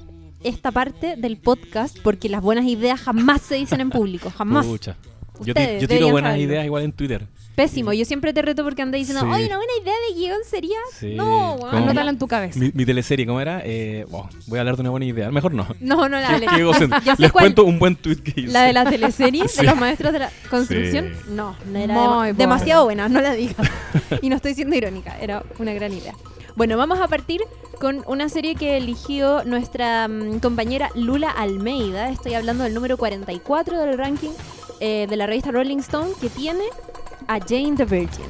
esta 0.43 0.73
parte 0.73 1.17
del 1.17 1.37
podcast 1.37 1.99
porque 2.03 2.31
las 2.31 2.41
buenas 2.41 2.65
ideas 2.65 2.99
jamás 3.01 3.43
se 3.43 3.57
dicen 3.57 3.81
en 3.83 3.91
público, 3.91 4.31
jamás. 4.31 4.65
Pucha. 4.67 4.97
Yo, 5.45 5.53
ti- 5.55 5.61
yo 5.81 5.89
tiro 5.89 6.11
buenas 6.11 6.31
saberlo. 6.33 6.53
ideas 6.53 6.65
igual 6.65 6.83
en 6.85 6.93
Twitter. 6.93 7.27
Pésimo, 7.61 7.93
yo 7.93 8.05
siempre 8.05 8.33
te 8.33 8.41
reto 8.43 8.65
porque 8.65 8.81
andas 8.83 8.99
diciendo, 8.99 9.23
Sí. 9.25 9.31
oye, 9.33 9.47
una 9.47 9.57
buena 9.59 9.73
idea 9.83 9.93
de 10.09 10.15
guion 10.19 10.39
sería... 10.49 10.79
Sí. 10.99 11.15
No. 11.15 11.59
Anótala 11.71 12.11
en 12.11 12.19
tu 12.19 12.27
cabeza. 12.27 12.59
Mi, 12.59 12.71
mi 12.75 12.87
teleserie, 12.87 13.27
¿cómo 13.27 13.41
era? 13.41 13.61
Eh, 13.65 14.07
voy 14.47 14.57
a 14.59 14.61
hablar 14.61 14.77
de 14.77 14.81
una 14.81 14.91
buena 14.91 15.05
idea. 15.07 15.31
Mejor 15.31 15.53
no. 15.53 15.67
No, 15.81 16.09
no 16.09 16.19
la 16.21 16.29
hables. 16.31 16.51
Les 17.19 17.31
cuál. 17.31 17.45
cuento 17.45 17.65
un 17.65 17.79
buen 17.79 17.97
tweet 17.97 18.17
que 18.17 18.41
hice. 18.41 18.53
La 18.53 18.63
de 18.63 18.73
la 18.73 18.85
teleserie 18.85 19.47
Sí. 19.49 19.59
de 19.59 19.65
los 19.65 19.77
maestros 19.77 20.13
de 20.15 20.21
la 20.21 20.31
construcción. 20.49 21.13
Sí. 21.15 21.31
No, 21.33 21.55
no 21.71 21.79
era 21.79 21.93
Muy 21.95 22.03
dema- 22.03 22.17
buena. 22.17 22.33
demasiado 22.39 22.85
buena, 22.85 23.09
no 23.11 23.21
la 23.21 23.35
digas. 23.35 23.69
y 24.23 24.29
no 24.31 24.37
estoy 24.37 24.55
siendo 24.55 24.75
irónica, 24.77 25.19
era 25.21 25.43
una 25.59 25.75
gran 25.75 25.93
idea. 25.93 26.15
Bueno, 26.57 26.77
vamos 26.77 26.99
a 27.01 27.09
partir 27.09 27.43
con 27.79 28.03
una 28.07 28.29
serie 28.29 28.55
que 28.55 28.77
eligió 28.77 29.45
nuestra 29.45 30.09
mm, 30.09 30.41
compañera 30.41 30.91
Lula 30.95 31.31
Almeida. 31.31 32.09
Estoy 32.11 32.35
hablando 32.35 32.65
del 32.65 32.75
número 32.75 32.97
44 32.97 33.81
del 33.81 33.97
ranking 33.99 34.31
eh, 34.81 35.07
de 35.09 35.17
la 35.17 35.27
revista 35.27 35.51
Rolling 35.51 35.79
Stone, 35.79 36.11
que 36.21 36.29
tiene 36.31 36.65
a 37.27 37.39
Jane 37.39 37.75
the 37.77 37.85
Virgin. 37.85 38.27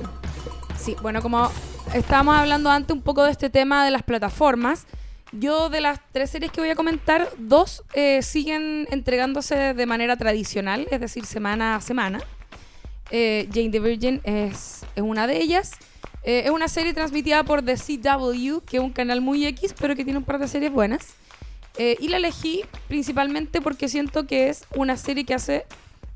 Sí, 0.79 0.97
bueno, 1.03 1.23
como 1.23 1.51
estábamos 1.95 2.37
hablando 2.37 2.71
antes 2.71 2.95
un 2.95 3.03
poco 3.03 3.25
de 3.25 3.33
este 3.33 3.51
tema 3.51 3.85
de 3.85 3.91
las 3.91 4.03
plataformas, 4.03 4.87
yo 5.33 5.69
de 5.69 5.81
las 5.81 6.01
tres 6.13 6.31
series 6.31 6.51
que 6.51 6.61
voy 6.61 6.71
a 6.71 6.75
comentar, 6.75 7.29
dos 7.39 7.85
eh, 7.95 8.23
siguen 8.23 8.89
entregándose 8.91 9.75
de 9.75 9.87
manera 9.87 10.17
tradicional, 10.17 10.87
es 10.91 11.01
decir, 11.01 11.27
semana 11.27 11.77
a 11.77 11.81
semana. 11.81 12.21
Eh, 13.11 13.49
Jane 13.53 13.71
the 13.71 13.81
Virgin 13.81 14.21
es, 14.25 14.85
es 14.95 15.03
una 15.03 15.27
de 15.27 15.41
ellas. 15.41 15.73
Eh, 16.23 16.43
es 16.45 16.51
una 16.51 16.69
serie 16.69 16.93
transmitida 16.93 17.45
por 17.45 17.63
The 17.63 17.77
CW, 17.77 18.61
que 18.61 18.77
es 18.77 18.83
un 18.83 18.93
canal 18.93 19.21
muy 19.21 19.47
X, 19.47 19.75
pero 19.79 19.97
que 19.97 20.05
tiene 20.05 20.19
un 20.19 20.25
par 20.25 20.39
de 20.39 20.49
series 20.49 20.73
buenas. 20.73 21.15
Eh, 21.79 21.97
y 22.01 22.09
la 22.09 22.19
elegí 22.19 22.65
principalmente 22.89 23.61
porque 23.61 23.89
siento 23.89 24.27
que 24.27 24.49
es 24.49 24.65
una 24.75 24.97
serie 24.97 25.25
que 25.25 25.35
hace 25.35 25.67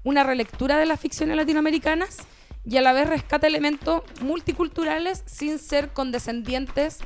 una 0.03 0.25
relectura 0.25 0.77
de 0.77 0.87
las 0.87 1.01
ficciones 1.01 1.37
latinoamericanas 1.37 2.19
y 2.67 2.77
a 2.77 2.83
la 2.83 2.93
vez 2.93 3.09
rescata 3.09 3.47
elementos 3.47 4.03
multiculturales 4.21 5.23
sin 5.27 5.59
ser 5.59 5.91
condescendientes 5.91 6.99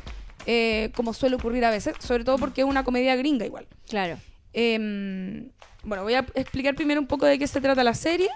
eh, 0.47 0.91
como 0.95 1.13
suele 1.13 1.37
ocurrir 1.37 1.65
a 1.65 1.71
veces, 1.71 1.95
sobre 1.99 2.25
todo 2.25 2.39
porque 2.39 2.63
es 2.63 2.67
una 2.67 2.85
comedia 2.85 3.17
gringa 3.17 3.45
igual. 3.45 3.67
Claro. 3.89 4.19
Em, 4.53 5.51
bueno, 5.83 6.05
voy 6.05 6.15
a 6.15 6.27
explicar 6.35 6.75
primero 6.75 7.01
un 7.01 7.07
poco 7.07 7.27
de 7.27 7.39
qué 7.39 7.47
se 7.47 7.61
trata 7.61 7.85
la 7.85 7.95
serie 7.95 8.31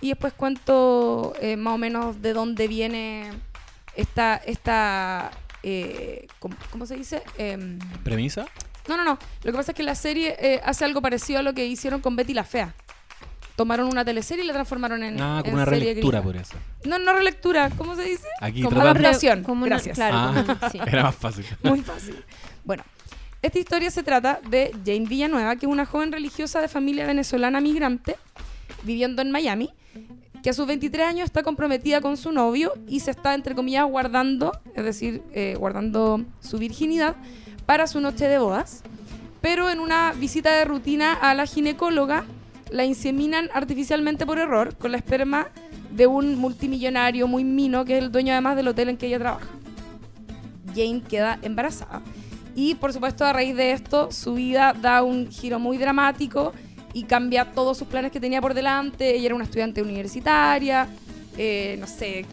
y 0.00 0.08
después 0.08 0.32
cuento 0.32 1.34
eh, 1.40 1.56
más 1.56 1.74
o 1.74 1.78
menos 1.78 2.20
de 2.20 2.32
dónde 2.32 2.68
viene 2.68 3.30
esta, 3.94 4.36
esta 4.36 5.30
eh, 5.62 6.26
¿cómo, 6.38 6.56
cómo 6.70 6.86
se 6.86 6.96
dice? 6.96 7.22
Em, 7.38 7.78
¿Premisa? 8.02 8.46
no, 8.88 8.96
no, 8.96 9.04
no. 9.04 9.18
Lo 9.44 9.52
que 9.52 9.56
pasa 9.56 9.72
es 9.72 9.76
que 9.76 9.82
la 9.82 9.94
serie 9.94 10.36
eh, 10.38 10.60
hace 10.64 10.84
algo 10.84 11.00
parecido 11.00 11.38
a 11.38 11.42
lo 11.42 11.54
que 11.54 11.66
hicieron 11.66 12.00
con 12.00 12.16
Betty 12.16 12.34
la 12.34 12.44
Fea. 12.44 12.74
Tomaron 13.62 13.86
una 13.86 14.04
teleserie 14.04 14.42
y 14.42 14.46
la 14.48 14.54
transformaron 14.54 15.04
en, 15.04 15.20
Ah, 15.22 15.36
en 15.38 15.42
como 15.44 15.54
una 15.62 15.64
serie 15.66 15.90
relectura 15.90 16.18
gringa. 16.18 16.32
por 16.32 16.42
eso. 16.42 16.54
No, 16.84 16.98
no 16.98 17.12
relectura, 17.12 17.70
¿cómo 17.78 17.94
se 17.94 18.02
dice? 18.02 18.26
Aquí 18.40 18.60
Como 18.60 18.74
tratando- 18.74 18.98
adaptación. 18.98 19.42
Como 19.44 19.60
una- 19.64 19.76
Gracias. 19.76 19.94
claro, 19.94 20.16
Ah, 20.18 20.44
como- 20.58 20.70
sí. 20.72 20.78
era 20.86 21.02
más 21.04 21.14
fácil. 21.14 21.44
Muy 21.62 21.80
fácil. 21.82 22.24
Bueno, 22.64 22.82
esta 23.40 23.58
historia 23.60 23.88
se 23.92 24.02
trata 24.02 24.40
de 24.50 24.72
Jane 24.84 25.06
Villanueva, 25.06 25.54
que 25.54 25.66
es 25.66 25.70
una 25.72 25.86
joven 25.86 26.10
religiosa 26.10 26.60
de 26.60 26.66
familia 26.66 27.06
venezolana 27.06 27.60
migrante 27.60 28.16
viviendo 28.82 29.22
en 29.22 29.30
Miami, 29.30 29.70
que 30.42 30.50
a 30.50 30.52
sus 30.52 30.66
23 30.66 31.06
años 31.06 31.26
está 31.26 31.44
comprometida 31.44 32.00
con 32.00 32.16
su 32.16 32.32
novio 32.32 32.72
y 32.88 32.98
se 32.98 33.12
está, 33.12 33.32
entre 33.34 33.54
comillas, 33.54 33.84
guardando, 33.88 34.50
es 34.74 34.82
decir, 34.84 35.22
eh, 35.34 35.54
guardando 35.56 36.24
su 36.40 36.58
virginidad 36.58 37.14
para 37.64 37.86
su 37.86 38.00
noche 38.00 38.26
de 38.26 38.38
bodas. 38.40 38.82
Pero 39.40 39.70
en 39.70 39.78
una 39.78 40.14
visita 40.18 40.50
de 40.52 40.64
rutina 40.64 41.12
a 41.14 41.32
la 41.34 41.46
ginecóloga, 41.46 42.24
la 42.72 42.84
inseminan 42.84 43.50
artificialmente 43.52 44.26
por 44.26 44.38
error 44.38 44.76
con 44.76 44.92
la 44.92 44.96
esperma 44.96 45.48
de 45.90 46.06
un 46.06 46.36
multimillonario 46.36 47.28
muy 47.28 47.44
mino, 47.44 47.84
que 47.84 47.98
es 47.98 48.02
el 48.02 48.10
dueño 48.10 48.32
además 48.32 48.56
del 48.56 48.68
hotel 48.68 48.88
en 48.88 48.96
que 48.96 49.06
ella 49.06 49.18
trabaja. 49.18 49.48
Jane 50.74 51.02
queda 51.02 51.38
embarazada. 51.42 52.02
Y 52.54 52.74
por 52.76 52.92
supuesto, 52.92 53.24
a 53.24 53.32
raíz 53.32 53.54
de 53.54 53.72
esto, 53.72 54.10
su 54.10 54.34
vida 54.34 54.74
da 54.80 55.02
un 55.02 55.30
giro 55.30 55.58
muy 55.58 55.76
dramático 55.76 56.52
y 56.94 57.04
cambia 57.04 57.52
todos 57.52 57.78
sus 57.78 57.88
planes 57.88 58.10
que 58.10 58.20
tenía 58.20 58.40
por 58.40 58.54
delante. 58.54 59.14
Ella 59.14 59.26
era 59.26 59.34
una 59.34 59.44
estudiante 59.44 59.82
universitaria, 59.82 60.88
eh, 61.36 61.76
no 61.78 61.86
sé, 61.86 62.24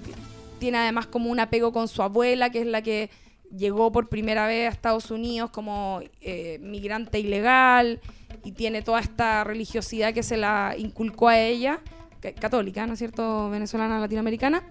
tiene 0.60 0.78
además 0.78 1.08
como 1.08 1.30
un 1.30 1.40
apego 1.40 1.72
con 1.72 1.88
su 1.88 2.02
abuela, 2.02 2.50
que 2.50 2.62
es 2.62 2.68
la 2.68 2.82
que 2.82 3.10
llegó 3.56 3.92
por 3.92 4.08
primera 4.10 4.48
vez 4.48 4.70
a 4.70 4.72
Estados 4.72 5.12
Unidos 5.12 5.50
como 5.50 6.02
eh, 6.22 6.60
migrante 6.62 7.20
ilegal 7.20 8.00
y 8.44 8.52
tiene 8.54 8.82
toda 8.82 9.00
esta 9.00 9.44
religiosidad 9.44 10.14
que 10.14 10.24
se 10.24 10.38
la 10.38 10.76
inculcó 10.78 11.28
a 11.30 11.40
ella, 11.40 11.80
ca- 12.22 12.34
católica, 12.34 12.86
¿no 12.88 12.94
es 12.94 13.00
cierto? 13.00 13.50
Venezolana, 13.50 14.00
latinoamericana. 14.00 14.64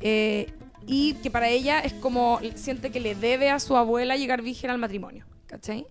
Eh, 0.00 0.52
y 0.86 1.14
que 1.14 1.30
para 1.30 1.48
ella 1.48 1.80
es 1.80 1.94
como 1.94 2.40
siente 2.56 2.90
que 2.90 3.00
le 3.00 3.14
debe 3.14 3.50
a 3.50 3.58
su 3.58 3.76
abuela 3.76 4.16
llegar 4.16 4.42
virgen 4.42 4.70
al 4.70 4.78
matrimonio, 4.78 5.24
¿cachai? 5.46 5.86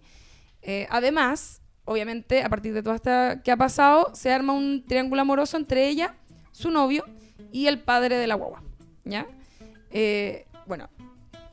Eh, 0.61 0.87
además, 0.91 1.61
obviamente, 1.85 2.43
a 2.43 2.49
partir 2.49 2.73
de 2.73 2.83
todo 2.83 2.93
esto 2.93 3.09
que 3.43 3.51
ha 3.51 3.57
pasado, 3.57 4.11
se 4.13 4.31
arma 4.31 4.53
un 4.53 4.85
triángulo 4.85 5.21
amoroso 5.21 5.57
entre 5.57 5.87
ella, 5.87 6.15
su 6.51 6.69
novio 6.69 7.03
y 7.51 7.65
el 7.67 7.79
padre 7.79 8.17
de 8.17 8.27
la 8.27 8.35
guagua, 8.35 8.61
¿ya? 9.03 9.25
Eh, 9.89 10.45
bueno, 10.67 10.89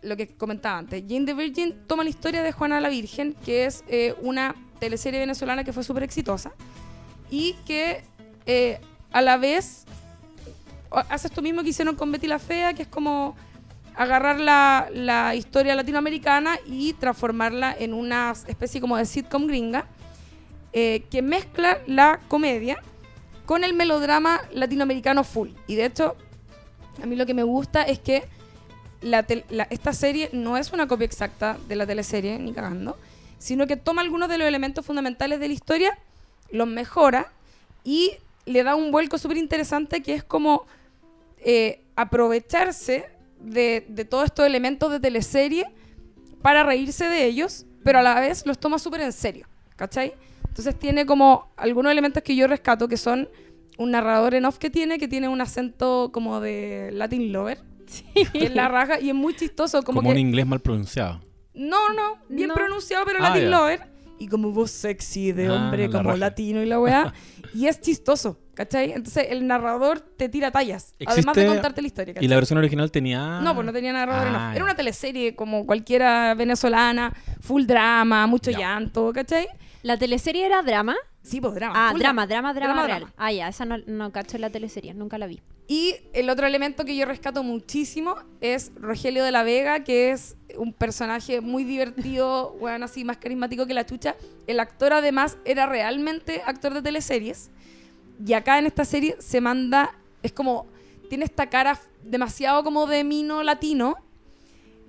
lo 0.03 0.17
que 0.17 0.29
comentaba 0.37 0.79
antes, 0.79 1.03
Jane 1.09 1.25
the 1.25 1.35
Virgin 1.35 1.75
toma 1.87 2.05
la 2.05 2.11
historia 2.11 2.43
de 2.43 2.53
Juana 2.53 2.81
la 2.81 2.89
Virgen, 2.91 3.35
que 3.45 3.65
es 3.65 3.85
una 4.23 4.55
teleserie 4.81 5.21
venezolana 5.21 5.63
que 5.63 5.73
fue 5.73 5.85
súper 5.85 6.03
exitosa 6.03 6.51
y 7.31 7.53
que 7.67 8.03
eh, 8.47 8.81
a 9.13 9.21
la 9.23 9.37
vez 9.37 9.85
hace 11.09 11.29
esto 11.29 11.43
mismo 11.43 11.63
que 11.63 11.69
hicieron 11.69 11.95
con 11.95 12.11
Betty 12.11 12.27
la 12.27 12.39
Fea, 12.41 12.75
que 12.75 12.83
es 12.83 12.89
como 12.89 13.37
agarrar 13.95 14.41
la, 14.41 14.89
la 14.93 15.35
historia 15.37 15.75
latinoamericana 15.77 16.59
y 16.67 16.95
transformarla 16.95 17.75
en 17.79 17.93
una 17.95 18.33
especie 18.49 18.81
como 18.81 18.97
de 18.97 19.05
sitcom 19.05 19.47
gringa, 19.47 19.87
eh, 20.73 21.05
que 21.11 21.23
mezcla 21.23 21.79
la 21.87 22.21
comedia 22.29 22.79
con 23.47 23.63
el 23.65 23.75
melodrama 23.75 24.41
latinoamericano 24.53 25.23
full. 25.25 25.51
Y 25.67 25.75
de 25.77 25.85
hecho, 25.85 26.17
a 27.03 27.07
mí 27.07 27.15
lo 27.17 27.27
que 27.27 27.35
me 27.35 27.43
gusta 27.43 27.83
es 27.83 27.99
que 27.99 28.25
la 29.03 29.25
la- 29.51 29.67
esta 29.71 29.93
serie 29.93 30.31
no 30.33 30.57
es 30.57 30.73
una 30.73 30.87
copia 30.89 31.05
exacta 31.07 31.57
de 31.69 31.77
la 31.77 31.87
teleserie, 31.87 32.39
ni 32.39 32.53
cagando, 32.53 32.97
sino 33.41 33.67
que 33.67 33.77
toma 33.77 34.03
algunos 34.03 34.29
de 34.29 34.39
los 34.39 34.47
elementos 34.47 34.85
fundamentales 34.85 35.41
de 35.41 35.49
la 35.49 35.55
historia, 35.55 35.99
los 36.53 36.69
mejora 36.69 37.33
y 37.83 38.13
le 38.45 38.63
da 38.63 38.75
un 38.75 38.93
vuelco 38.93 39.17
súper 39.19 39.39
interesante 39.39 40.03
que 40.03 40.15
es 40.15 40.23
como 40.23 40.67
eh, 41.39 41.81
aprovecharse 41.97 43.07
de, 43.41 43.87
de 43.89 44.05
todos 44.05 44.27
estos 44.27 44.47
elementos 44.47 44.93
de 44.93 45.01
teleserie 45.01 45.67
para 46.43 46.65
reírse 46.65 47.09
de 47.09 47.25
ellos, 47.25 47.65
pero 47.83 48.01
a 48.01 48.03
la 48.03 48.21
vez 48.21 48.45
los 48.45 48.59
toma 48.59 48.79
súper 48.79 49.01
en 49.01 49.13
serio, 49.13 49.47
¿cachai? 49.77 50.13
Entonces 50.47 50.79
tiene 50.79 51.07
como 51.07 51.49
algunos 51.57 51.93
elementos 51.93 52.23
que 52.23 52.37
yo 52.37 52.47
rescato 52.47 52.89
que 52.89 52.99
son 52.99 53.29
un 53.79 53.93
narrador 53.93 54.35
en 54.35 54.45
off 54.45 54.59
que 54.59 54.69
tiene, 54.69 54.99
que 54.99 55.09
tiene 55.09 55.29
un 55.29 55.41
acento 55.41 56.11
como 56.13 56.41
de 56.41 56.91
Latin 56.93 57.33
Lover, 57.33 57.63
que 58.33 58.45
es 58.45 58.55
la 58.55 58.69
raja 58.69 59.01
y 59.01 59.09
es 59.09 59.15
muy 59.15 59.35
chistoso, 59.35 59.83
como, 59.83 60.01
Como, 60.01 60.11
que... 60.11 60.21
un 60.21 60.27
inglés 60.27 60.47
mal 60.47 60.61
pronunciado. 60.61 61.30
No, 61.55 61.93
no, 61.93 62.19
bien 62.29 62.49
No. 62.49 62.55
pronunciado, 62.55 63.05
pero 63.05 63.19
Ah, 63.21 63.31
Latin. 63.31 63.51
Lover. 63.51 63.81
Y 64.19 64.29
como 64.29 64.51
voz 64.53 64.71
sexy 64.71 65.33
de 65.33 65.49
Ah, 65.49 65.55
hombre, 65.55 65.87
la 65.89 65.93
como 65.93 66.11
raja. 66.11 66.19
latino 66.19 66.63
y 66.63 66.67
la 66.67 66.79
weá. 66.79 67.13
y 67.55 67.67
es 67.67 67.81
chistoso, 67.81 68.39
¿cachai? 68.55 68.93
Entonces 68.93 69.29
el 69.31 69.47
narrador 69.47 70.01
te 70.01 70.29
tira 70.29 70.51
tallas, 70.51 70.95
además 71.07 71.35
de 71.37 71.47
contarte 71.47 71.81
la 71.81 71.87
historia. 71.87 72.15
¿Y 72.21 72.29
la 72.29 72.37
versión 72.37 72.59
original 72.59 72.91
tenía...? 72.91 73.41
No, 73.41 73.55
pues 73.55 73.65
no 73.67 73.73
tenía 73.73 73.93
narrador 73.95 74.29
off. 74.29 74.35
Ah, 74.39 74.53
Era 74.55 74.65
una 74.65 74.77
teleserie 74.77 75.35
como 75.35 75.65
cualquiera 75.65 76.35
venezolana, 76.35 77.15
full 77.41 77.65
drama, 77.65 78.27
mucho 78.27 78.51
llanto, 78.51 79.11
¿cachai? 79.15 79.49
¿La 79.83 79.97
teleserie 79.97 80.45
era 80.45 80.63
drama? 80.63 80.95
Sí, 81.23 81.41
pues 81.41 81.55
drama. 81.55 81.75
Ah, 81.77 81.93
drama, 81.97 82.27
drama, 82.27 82.55
drama, 82.55 82.73
Drama, 82.75 82.87
real. 82.87 83.01
drama. 83.01 83.15
Ah, 83.17 83.33
ya, 83.33 83.49
esa 83.49 83.65
no, 83.65 83.77
no 83.87 84.11
cacho 84.13 84.39
la 84.39 84.51
teleserie, 84.51 84.95
nunca 84.95 85.19
la 85.19 85.27
vi. 85.27 85.41
Y 85.69 85.95
el 86.15 86.29
otro 86.31 86.47
elemento 86.47 86.85
que 86.85 86.97
yo 86.97 87.05
rescato 87.07 87.43
muchísimo 87.45 88.17
es 88.41 88.73
Rogelio 88.75 89.23
de 89.23 89.31
la 89.31 89.43
Vega, 89.45 89.85
que 89.85 90.11
es 90.11 90.37
un 90.57 90.73
personaje 90.73 91.41
muy 91.41 91.63
divertido, 91.65 92.57
bueno, 92.61 92.87
así 92.87 93.05
más 93.05 93.19
carismático 93.19 93.67
que 93.67 93.75
la 93.75 93.87
chucha. 93.87 94.17
El 94.47 94.59
actor 94.59 94.93
además 94.93 95.37
era 95.45 95.67
realmente 95.67 96.43
actor 96.45 96.75
de 96.75 96.83
teleseries. 96.83 97.51
Y 98.27 98.33
acá 98.33 98.59
en 98.59 98.67
esta 98.67 98.85
serie 98.85 99.17
se 99.21 99.41
manda, 99.41 99.97
es 100.23 100.33
como, 100.33 100.67
tiene 101.09 101.25
esta 101.25 101.49
cara 101.49 101.79
demasiado 102.03 102.65
como 102.65 102.87
de 102.87 103.05
mino 103.05 103.43
latino. 103.43 103.95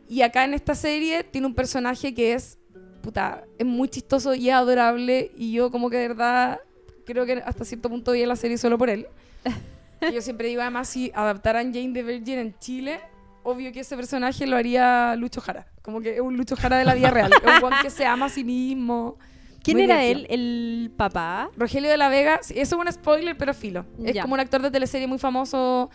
Y 0.09 0.23
acá 0.23 0.45
en 0.45 0.53
esta 0.53 0.75
serie 0.75 1.23
tiene 1.23 1.47
un 1.47 1.53
personaje 1.53 2.13
que 2.13 2.33
es, 2.33 2.57
puta, 3.01 3.43
es 3.57 3.65
muy 3.65 3.89
chistoso 3.89 4.33
y 4.35 4.49
es 4.49 4.55
adorable. 4.55 5.31
Y 5.35 5.51
yo 5.53 5.71
como 5.71 5.89
que 5.89 5.97
de 5.97 6.07
verdad 6.09 6.59
creo 7.05 7.25
que 7.25 7.41
hasta 7.45 7.65
cierto 7.65 7.89
punto 7.89 8.11
vi 8.13 8.25
la 8.25 8.35
serie 8.35 8.57
solo 8.57 8.77
por 8.77 8.89
él. 8.89 9.07
Yo 10.13 10.19
siempre 10.21 10.47
digo, 10.47 10.61
además, 10.61 10.87
si 10.89 11.11
adaptaran 11.13 11.71
Jane 11.73 11.93
the 11.93 12.01
Virgin 12.01 12.39
en 12.39 12.57
Chile, 12.57 12.99
obvio 13.43 13.71
que 13.71 13.81
ese 13.81 13.95
personaje 13.95 14.47
lo 14.47 14.57
haría 14.57 15.15
Lucho 15.15 15.41
Jara. 15.41 15.67
Como 15.83 16.01
que 16.01 16.15
es 16.15 16.21
un 16.21 16.35
Lucho 16.37 16.55
Jara 16.55 16.77
de 16.77 16.85
la 16.85 16.95
vida 16.95 17.11
real. 17.11 17.31
Es 17.31 17.53
un 17.53 17.59
guan 17.61 17.73
que 17.83 17.91
se 17.91 18.03
ama 18.05 18.25
a 18.25 18.29
sí 18.29 18.43
mismo. 18.43 19.17
¿Quién 19.63 19.77
Muy 19.77 19.83
era 19.83 20.03
él? 20.03 20.25
¿El 20.31 20.91
papá? 20.97 21.51
Rogelio 21.55 21.87
de 21.91 21.97
la 21.97 22.09
Vega, 22.09 22.39
sí, 22.41 22.55
eso 22.57 22.77
es 22.81 22.81
un 22.87 22.91
spoiler, 22.91 23.37
pero 23.37 23.53
filo. 23.53 23.85
Es 24.03 24.15
Ya. 24.15 24.23
como 24.23 24.33
un 24.33 24.39
actor 24.39 24.63
de 24.63 24.71
teleserie 24.71 25.05
muy 25.05 25.19
famoso 25.19 25.91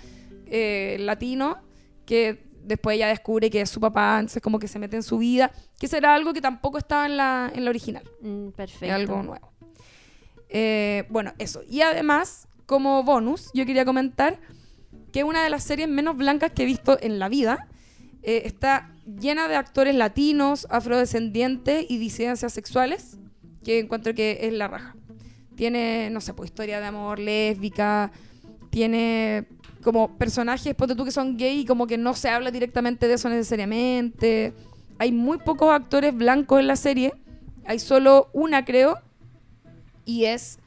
eh, 0.46 0.96
latino 1.00 1.58
que 2.04 2.44
después 2.66 2.96
ella 2.96 3.08
descubre 3.08 3.48
que 3.48 3.60
es 3.60 3.70
su 3.70 3.80
papá, 3.80 4.18
entonces 4.18 4.42
como 4.42 4.58
que 4.58 4.68
se 4.68 4.78
mete 4.78 4.96
en 4.96 5.02
su 5.02 5.18
vida, 5.18 5.52
que 5.78 5.88
será 5.88 6.14
algo 6.14 6.32
que 6.32 6.40
tampoco 6.40 6.78
estaba 6.78 7.06
en 7.06 7.16
la, 7.16 7.50
en 7.54 7.64
la 7.64 7.70
original. 7.70 8.02
Mm, 8.20 8.48
perfecto. 8.48 8.94
Algo 8.94 9.22
nuevo. 9.22 9.52
Eh, 10.48 11.04
bueno, 11.08 11.32
eso. 11.38 11.62
Y 11.68 11.82
además, 11.82 12.48
como 12.66 13.02
bonus, 13.02 13.50
yo 13.54 13.64
quería 13.66 13.84
comentar 13.84 14.40
que 15.12 15.24
una 15.24 15.44
de 15.44 15.50
las 15.50 15.62
series 15.62 15.88
menos 15.88 16.16
blancas 16.16 16.52
que 16.52 16.64
he 16.64 16.66
visto 16.66 16.98
en 17.00 17.18
la 17.18 17.28
vida 17.28 17.68
eh, 18.22 18.42
está 18.44 18.92
llena 19.06 19.46
de 19.48 19.56
actores 19.56 19.94
latinos, 19.94 20.66
afrodescendientes 20.68 21.86
y 21.88 21.98
disidencias 21.98 22.52
sexuales, 22.52 23.18
que 23.64 23.78
encuentro 23.78 24.14
que 24.14 24.40
es 24.42 24.52
la 24.52 24.68
raja. 24.68 24.96
Tiene, 25.54 26.10
no 26.10 26.20
sé, 26.20 26.34
pues 26.34 26.50
historia 26.50 26.80
de 26.80 26.86
amor 26.86 27.18
lésbica, 27.18 28.12
tiene 28.70 29.46
como 29.86 30.18
personajes, 30.18 30.74
ponte 30.74 30.96
tú 30.96 31.04
que 31.04 31.12
son 31.12 31.36
gay 31.36 31.60
y 31.60 31.64
como 31.64 31.86
que 31.86 31.96
no 31.96 32.12
se 32.14 32.28
habla 32.28 32.50
directamente 32.50 33.06
de 33.06 33.14
eso 33.14 33.28
necesariamente. 33.28 34.52
Hay 34.98 35.12
muy 35.12 35.38
pocos 35.38 35.70
actores 35.72 36.12
blancos 36.12 36.58
en 36.58 36.66
la 36.66 36.74
serie, 36.74 37.14
hay 37.64 37.78
solo 37.78 38.28
una 38.32 38.64
creo, 38.64 38.98
y 40.04 40.24
es, 40.24 40.58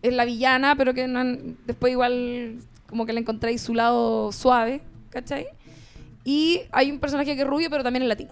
es 0.00 0.12
la 0.14 0.24
villana, 0.24 0.76
pero 0.76 0.94
que 0.94 1.08
no 1.08 1.18
han- 1.18 1.56
después 1.66 1.90
igual 1.90 2.58
como 2.88 3.04
que 3.04 3.12
le 3.12 3.18
encontráis 3.18 3.60
su 3.62 3.74
lado 3.74 4.30
suave, 4.30 4.80
¿cachai? 5.10 5.48
Y 6.24 6.60
hay 6.70 6.92
un 6.92 7.00
personaje 7.00 7.34
que 7.34 7.42
es 7.42 7.48
rubio, 7.48 7.70
pero 7.70 7.82
también 7.82 8.04
es 8.04 8.08
latino. 8.08 8.30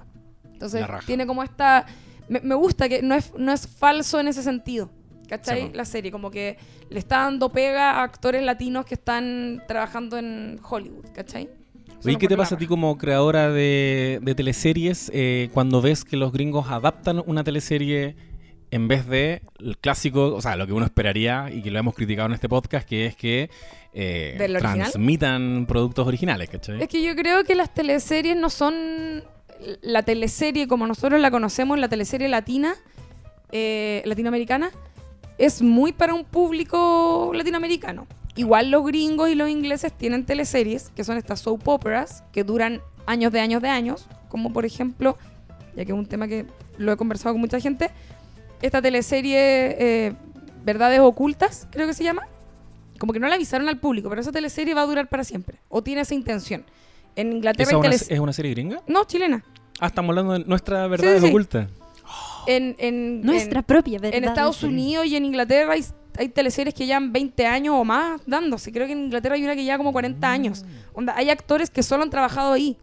Entonces 0.53 0.87
tiene 1.07 1.27
como 1.27 1.43
esta... 1.43 1.87
Me, 2.29 2.39
me 2.41 2.55
gusta 2.55 2.89
que 2.89 3.03
no 3.03 3.17
es, 3.17 3.33
no 3.37 3.53
es 3.53 3.67
falso 3.67 4.21
en 4.21 4.29
ese 4.29 4.45
sentido, 4.45 4.91
¿Cachai? 5.29 5.63
Sí, 5.63 5.71
la 5.75 5.85
serie, 5.85 6.11
como 6.11 6.31
que 6.31 6.57
le 6.89 6.99
está 6.99 7.19
dando 7.19 7.51
pega 7.51 7.93
a 7.93 8.03
actores 8.03 8.43
latinos 8.43 8.87
que 8.87 8.95
están 8.95 9.63
trabajando 9.67 10.19
en 10.19 10.61
Hollywood, 10.63 11.07
¿cachai? 11.15 11.49
Eso 11.99 12.11
lo 12.11 12.19
¿qué 12.19 12.29
te 12.29 12.37
pasa 12.37 12.55
a 12.55 12.59
ti 12.59 12.67
como 12.67 12.97
creadora 12.99 13.51
de, 13.51 14.21
de 14.23 14.35
teleseries 14.35 15.11
eh, 15.15 15.49
cuando 15.53 15.81
ves 15.81 16.05
que 16.05 16.17
los 16.17 16.33
gringos 16.33 16.71
adaptan 16.71 17.23
una 17.27 17.43
teleserie 17.43 18.17
en 18.71 18.89
vez 18.89 19.07
de 19.07 19.43
el 19.59 19.79
clásico, 19.79 20.35
o 20.35 20.43
sea, 20.43 20.57
lo 20.57 20.67
que 20.67 20.73
uno 20.73 20.85
esperaría 20.85 21.51
y 21.51 21.63
que 21.63 21.71
lo 21.71 21.79
hemos 21.79 21.95
criticado 21.95 22.27
en 22.27 22.35
este 22.35 22.49
podcast, 22.49 22.87
que 22.87 23.07
es 23.07 23.17
que 23.17 23.51
eh, 23.93 24.37
transmitan 24.59 25.67
productos 25.67 26.07
originales, 26.07 26.51
¿cachai? 26.51 26.83
Es 26.83 26.89
que 26.89 27.03
yo 27.03 27.15
creo 27.15 27.45
que 27.45 27.55
las 27.55 27.73
teleseries 27.73 28.37
no 28.37 28.51
son 28.51 29.25
la 29.81 30.03
teleserie 30.03 30.69
como 30.69 30.87
nosotros 30.87 31.21
la 31.21 31.31
conocemos, 31.31 31.79
la 31.79 31.89
teleserie 31.89 32.29
latina, 32.29 32.75
eh, 33.53 34.03
latinoamericana, 34.05 34.71
es 35.39 35.63
muy 35.63 35.93
para 35.93 36.15
un 36.15 36.25
público 36.25 37.31
latinoamericano. 37.35 38.07
Igual 38.37 38.71
los 38.71 38.85
gringos 38.85 39.29
y 39.31 39.35
los 39.35 39.49
ingleses 39.49 39.93
tienen 39.93 40.25
teleseries, 40.27 40.91
que 40.95 41.05
son 41.05 41.17
estas 41.17 41.41
soap 41.41 41.67
operas, 41.69 42.23
que 42.33 42.45
duran 42.45 42.81
años 43.07 43.33
de 43.33 43.41
años 43.41 43.63
de 43.63 43.69
años, 43.69 44.07
como 44.29 44.53
por 44.53 44.65
ejemplo, 44.67 45.17
ya 45.75 45.85
que 45.85 45.93
es 45.93 45.99
un 45.99 46.07
tema 46.07 46.29
que 46.29 46.45
lo 46.77 46.93
he 46.93 46.97
conversado 46.97 47.35
con 47.35 47.41
mucha 47.41 47.61
gente, 47.61 47.91
esta 48.61 48.83
teleserie 48.83 49.39
eh, 49.39 50.13
Verdades 50.65 51.01
Ocultas, 51.01 51.67
creo 51.71 51.87
que 51.87 51.95
se 51.95 52.05
llama, 52.05 52.23
como 52.99 53.13
que 53.13 53.21
no 53.21 53.29
la 53.29 53.35
avisaron 53.37 53.69
al 53.69 53.79
público, 53.79 54.09
pero 54.09 54.21
esa 54.21 54.33
teleserie 54.33 54.75
va 54.75 54.83
a 54.83 54.87
durar 54.87 55.09
para 55.09 55.25
siempre, 55.25 55.59
o 55.69 55.83
tiene 55.83 56.03
esa 56.03 56.15
intención. 56.15 56.65
En 57.15 57.33
Inglaterra 57.33 57.71
¿Esa 57.71 57.77
hay 57.77 57.81
es 57.81 57.87
una, 57.87 57.97
teles- 57.97 58.13
es 58.13 58.19
una 58.21 58.33
serie 58.35 58.51
gringa? 58.51 58.83
No, 58.87 59.05
chilena. 59.05 59.43
Ah, 59.81 59.87
estamos 59.87 60.11
hablando 60.11 60.35
de 60.35 60.41
nuestra 60.41 60.87
verdad 60.89 61.19
sí. 61.21 61.27
oculta. 61.29 61.69
En, 62.47 62.77
en, 62.79 63.23
Nuestra 63.23 63.61
en- 63.61 63.65
propia 63.65 63.99
verdad. 63.99 64.17
en 64.19 64.25
Estados. 64.25 64.63
Unidos 64.63 65.07
y 65.07 65.17
en 65.17 65.25
Inglaterra 65.25 65.73
hay, 65.73 65.85
hay 66.19 66.29
teleseries 66.29 66.75
que 66.75 66.87
llevan 66.87 67.13
20 67.13 67.47
años 67.47 67.75
o 67.77 67.85
más 67.85 68.21
dándose. 68.27 68.73
Creo 68.73 68.87
que 68.87 68.93
en 68.93 69.05
Inglaterra 69.05 69.35
hay 69.35 69.45
una 69.45 69.55
que 69.55 69.65
lleva 69.65 69.77
como 69.79 69.93
40 69.93 70.31
años. 70.31 70.65
Onda, 70.95 71.15
hay 71.17 71.31
actores 71.31 71.71
que 71.71 71.83
solo 71.83 72.03
han 72.03 72.11
trabajado 72.11 72.53
ahí. 72.53 72.77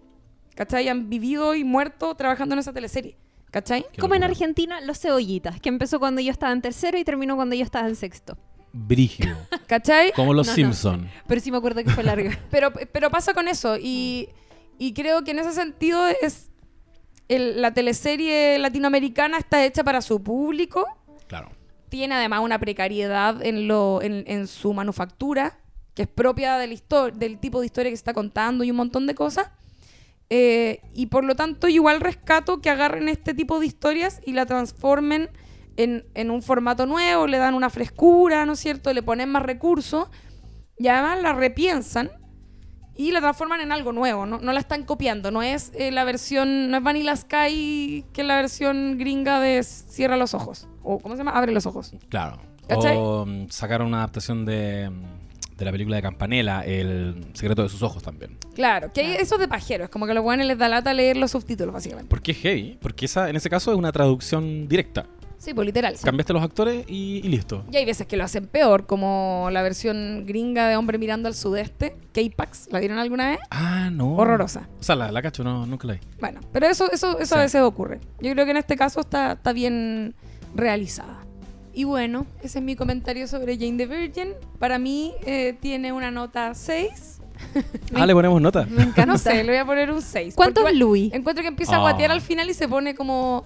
¿Cachai? 0.55 0.87
Han 0.87 1.09
vivido 1.09 1.55
y 1.55 1.63
muerto 1.63 2.13
trabajando 2.15 2.53
en 2.53 2.59
esa 2.59 2.71
teleserie. 2.73 3.15
¿Cachai? 3.49 3.85
Qué 3.91 3.99
Como 4.01 4.15
en 4.15 4.21
locura. 4.21 4.31
Argentina, 4.33 4.81
Los 4.81 4.99
Cebollitas, 4.99 5.59
que 5.59 5.69
empezó 5.69 5.99
cuando 5.99 6.21
yo 6.21 6.31
estaba 6.31 6.51
en 6.53 6.61
tercero 6.61 6.97
y 6.97 7.03
terminó 7.03 7.35
cuando 7.35 7.55
yo 7.55 7.63
estaba 7.63 7.87
en 7.87 7.95
sexto. 7.95 8.37
Brígido. 8.71 9.35
¿Cachai? 9.67 10.11
Como 10.13 10.33
los 10.33 10.47
No, 10.47 10.51
no. 10.51 10.55
Simpson. 10.55 11.09
Pero 11.27 11.41
sí 11.41 11.51
me 11.51 11.57
acuerdo 11.57 11.83
que 11.83 11.89
fue 11.91 12.03
larga. 12.03 12.37
Pero, 12.51 12.71
pero 12.91 13.09
pasa 13.11 13.33
con 13.33 13.47
eso. 13.47 13.77
Y, 13.79 14.29
y 14.79 14.93
creo 14.93 15.23
que 15.23 15.31
en 15.31 15.39
ese 15.39 15.53
sentido 15.53 16.05
es. 16.07 16.49
El- 17.35 17.61
la 17.61 17.73
teleserie 17.73 18.57
latinoamericana 18.59 19.37
está 19.37 19.63
hecha 19.65 19.83
para 19.83 20.01
su 20.01 20.21
público. 20.23 20.85
Claro. 21.27 21.49
tiene 21.89 22.15
además 22.15 22.41
una 22.41 22.57
precariedad 22.59 23.43
en, 23.45 23.67
lo, 23.67 24.01
en, 24.01 24.23
en 24.27 24.47
su 24.47 24.73
manufactura, 24.73 25.59
que 25.95 26.03
es 26.03 26.07
propia 26.07 26.57
del, 26.57 26.81
del 27.15 27.37
tipo 27.39 27.59
de 27.59 27.67
historia 27.67 27.91
que 27.91 27.95
se 27.95 28.01
está 28.01 28.13
contando 28.13 28.63
y 28.63 28.71
un 28.71 28.77
montón 28.77 29.05
de 29.05 29.13
cosas. 29.15 29.49
Eh, 30.29 30.81
y 30.95 31.05
por 31.07 31.23
lo 31.23 31.35
tanto, 31.35 31.67
igual 31.67 32.01
rescato 32.01 32.61
que 32.61 32.69
agarren 32.71 33.09
este 33.09 33.33
tipo 33.35 33.59
de 33.59 33.67
historias 33.67 34.21
y 34.25 34.33
la 34.33 34.45
transformen 34.47 35.29
en, 35.77 36.05
en 36.15 36.31
un 36.31 36.41
formato 36.41 36.85
nuevo, 36.87 37.27
le 37.27 37.37
dan 37.37 37.53
una 37.53 37.69
frescura, 37.69 38.45
¿no 38.47 38.53
es 38.53 38.59
cierto? 38.59 38.91
Le 38.93 39.03
ponen 39.03 39.29
más 39.29 39.43
recursos 39.43 40.07
y 40.79 40.87
además 40.87 41.21
la 41.21 41.33
repiensan 41.33 42.09
y 42.95 43.11
la 43.11 43.21
transforman 43.21 43.61
en 43.61 43.71
algo 43.71 43.91
nuevo, 43.91 44.25
no, 44.25 44.39
no 44.39 44.53
la 44.53 44.59
están 44.59 44.83
copiando, 44.83 45.31
no 45.31 45.41
es 45.41 45.71
eh, 45.75 45.91
la 45.91 46.03
versión, 46.03 46.69
no 46.69 46.77
es 46.77 46.83
Vanilla 46.83 47.15
Sky, 47.15 48.05
que 48.13 48.21
es 48.21 48.27
la 48.27 48.35
versión 48.35 48.97
gringa 48.97 49.39
de 49.39 49.63
Cierra 49.63 50.17
los 50.17 50.33
ojos, 50.33 50.67
o 50.83 50.99
¿cómo 50.99 51.15
se 51.15 51.19
llama? 51.19 51.31
Abre 51.31 51.51
los 51.51 51.65
ojos. 51.65 51.93
Claro. 52.09 52.39
¿Cachai? 52.67 52.95
O 52.97 53.25
mm, 53.25 53.49
sacaron 53.49 53.87
una 53.87 53.97
adaptación 53.97 54.45
de, 54.45 54.89
mm, 54.89 55.57
de 55.57 55.65
la 55.65 55.71
película 55.71 55.95
de 55.95 56.01
Campanella, 56.01 56.61
El 56.61 57.25
secreto 57.33 57.63
de 57.63 57.69
sus 57.69 57.81
ojos 57.81 58.03
también. 58.03 58.37
Claro, 58.55 58.91
que 58.93 59.01
hay 59.01 59.11
eso 59.13 59.37
de 59.37 59.47
pajeros, 59.47 59.89
como 59.89 60.05
que 60.05 60.11
a 60.11 60.15
los 60.15 60.23
buenos 60.23 60.45
les 60.45 60.57
da 60.57 60.69
lata 60.69 60.93
leer 60.93 61.17
los 61.17 61.31
subtítulos, 61.31 61.73
básicamente. 61.73 62.09
¿Por 62.09 62.21
qué 62.21 62.31
es 62.31 62.37
heavy? 62.37 62.77
Porque 62.81 63.05
esa, 63.05 63.29
en 63.29 63.35
ese 63.35 63.49
caso 63.49 63.71
es 63.71 63.77
una 63.77 63.91
traducción 63.91 64.67
directa. 64.67 65.05
Sí, 65.43 65.53
pues 65.53 65.65
literal. 65.65 65.95
Cambiaste 66.01 66.31
los 66.31 66.41
actores 66.41 66.85
y, 66.87 67.19
y 67.23 67.27
listo. 67.27 67.65
Y 67.69 67.75
hay 67.75 67.83
veces 67.85 68.07
que 68.07 68.15
lo 68.15 68.23
hacen 68.23 68.47
peor, 68.47 68.85
como 68.85 69.49
la 69.51 69.61
versión 69.61 70.23
gringa 70.25 70.69
de 70.69 70.77
Hombre 70.77 70.97
mirando 70.97 71.27
al 71.27 71.35
sudeste, 71.35 71.97
K-Pax, 72.13 72.69
¿la 72.71 72.79
vieron 72.79 72.97
alguna 72.97 73.31
vez? 73.31 73.39
Ah, 73.51 73.89
no. 73.91 74.15
Horrorosa. 74.15 74.69
O 74.79 74.83
sea, 74.83 74.95
la, 74.95 75.11
la 75.11 75.21
cacho, 75.21 75.43
no, 75.43 75.65
nunca 75.65 75.85
la 75.87 75.93
vi. 75.95 75.99
Bueno, 76.21 76.39
pero 76.53 76.67
eso, 76.67 76.89
eso, 76.91 77.19
eso 77.19 77.35
Sí. 77.35 77.39
a 77.39 77.43
veces 77.43 77.61
ocurre. 77.61 77.99
Yo 78.21 78.31
creo 78.31 78.45
que 78.45 78.51
en 78.51 78.57
este 78.57 78.77
caso 78.77 79.01
está, 79.01 79.33
está 79.33 79.51
bien 79.51 80.15
realizada. 80.55 81.19
Y 81.73 81.83
bueno, 81.85 82.25
ese 82.41 82.59
es 82.59 82.63
mi 82.63 82.75
comentario 82.75 83.27
sobre 83.27 83.57
Jane 83.57 83.77
the 83.77 83.85
Virgin. 83.87 84.29
Para 84.59 84.79
mí 84.79 85.11
eh, 85.25 85.57
tiene 85.59 85.91
una 85.91 86.09
nota 86.11 86.53
6. 86.53 87.19
Ah, 87.95 88.05
le 88.05 88.13
ponemos 88.13 88.39
nota. 88.41 88.65
Me 88.69 88.83
encanta. 88.83 89.05
No 89.07 89.17
sé, 89.17 89.43
le 89.43 89.51
voy 89.51 89.57
a 89.57 89.65
poner 89.65 89.91
un 89.91 90.01
6. 90.01 90.35
¿Cuántos 90.35 90.71
Louis? 90.73 91.11
Encuentro 91.13 91.41
que 91.41 91.47
empieza 91.49 91.73
a 91.73 91.77
Ah. 91.79 91.81
guatear 91.81 92.11
al 92.11 92.21
final 92.21 92.49
y 92.49 92.53
se 92.53 92.67
pone 92.69 92.95
como 92.95 93.43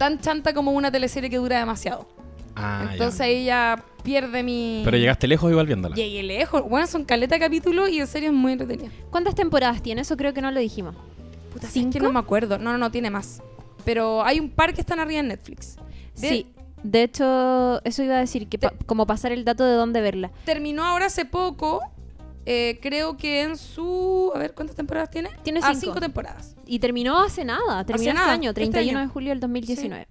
tan 0.00 0.18
chanta 0.18 0.54
como 0.54 0.70
una 0.72 0.90
teleserie 0.90 1.28
que 1.28 1.36
dura 1.36 1.58
demasiado. 1.58 2.08
Ah, 2.56 2.84
ya. 2.86 2.92
Entonces 2.92 3.20
ahí 3.20 3.44
ya 3.44 3.84
pierde 4.02 4.42
mi... 4.42 4.80
Pero 4.82 4.96
llegaste 4.96 5.28
lejos 5.28 5.50
igual 5.50 5.66
viéndola. 5.66 5.94
Llegué 5.94 6.22
lejos. 6.22 6.62
Bueno, 6.66 6.86
son 6.86 7.04
caleta 7.04 7.34
de 7.34 7.40
capítulos 7.40 7.90
y 7.90 8.00
en 8.00 8.06
serio 8.06 8.30
es 8.30 8.34
muy 8.34 8.52
entretenida. 8.52 8.90
¿Cuántas 9.10 9.34
temporadas 9.34 9.82
tiene? 9.82 10.00
Eso 10.00 10.16
creo 10.16 10.32
que 10.32 10.40
no 10.40 10.50
lo 10.50 10.58
dijimos. 10.58 10.94
Puta, 11.52 11.66
es 11.66 11.72
¿Cinco? 11.74 11.92
que 11.92 12.00
no 12.00 12.12
me 12.12 12.18
acuerdo. 12.18 12.56
No, 12.56 12.72
no, 12.72 12.78
no, 12.78 12.90
tiene 12.90 13.10
más. 13.10 13.42
Pero 13.84 14.24
hay 14.24 14.40
un 14.40 14.48
par 14.48 14.72
que 14.72 14.80
están 14.80 15.00
arriba 15.00 15.20
en 15.20 15.28
Netflix. 15.28 15.76
De- 16.16 16.28
Sí. 16.28 16.46
De 16.82 17.02
hecho, 17.02 17.84
eso 17.84 18.02
iba 18.02 18.16
a 18.16 18.20
decir, 18.20 18.48
que 18.48 18.58
pa- 18.58 18.72
como 18.86 19.06
pasar 19.06 19.32
el 19.32 19.44
dato 19.44 19.66
de 19.66 19.74
dónde 19.74 20.00
verla. 20.00 20.30
Terminó 20.46 20.82
ahora 20.86 21.06
hace 21.06 21.26
poco. 21.26 21.82
eh, 22.46 22.78
creo 22.80 23.18
que 23.18 23.42
en 23.42 23.58
su... 23.58 24.32
A 24.34 24.38
ver, 24.38 24.54
¿cuántas 24.54 24.74
temporadas 24.76 25.10
tiene? 25.10 25.28
Tiene 25.42 25.60
Ah, 25.62 25.68
cinco. 25.74 25.80
cinco 25.88 26.00
temporadas. 26.00 26.56
Y 26.70 26.78
terminó 26.78 27.18
hace 27.20 27.44
nada, 27.44 27.84
terminó 27.84 28.10
este 28.10 28.14
nada, 28.20 28.32
año, 28.32 28.50
este 28.50 28.60
31 28.60 28.96
año. 28.96 29.08
de 29.08 29.12
julio 29.12 29.30
del 29.30 29.40
2019. 29.40 30.06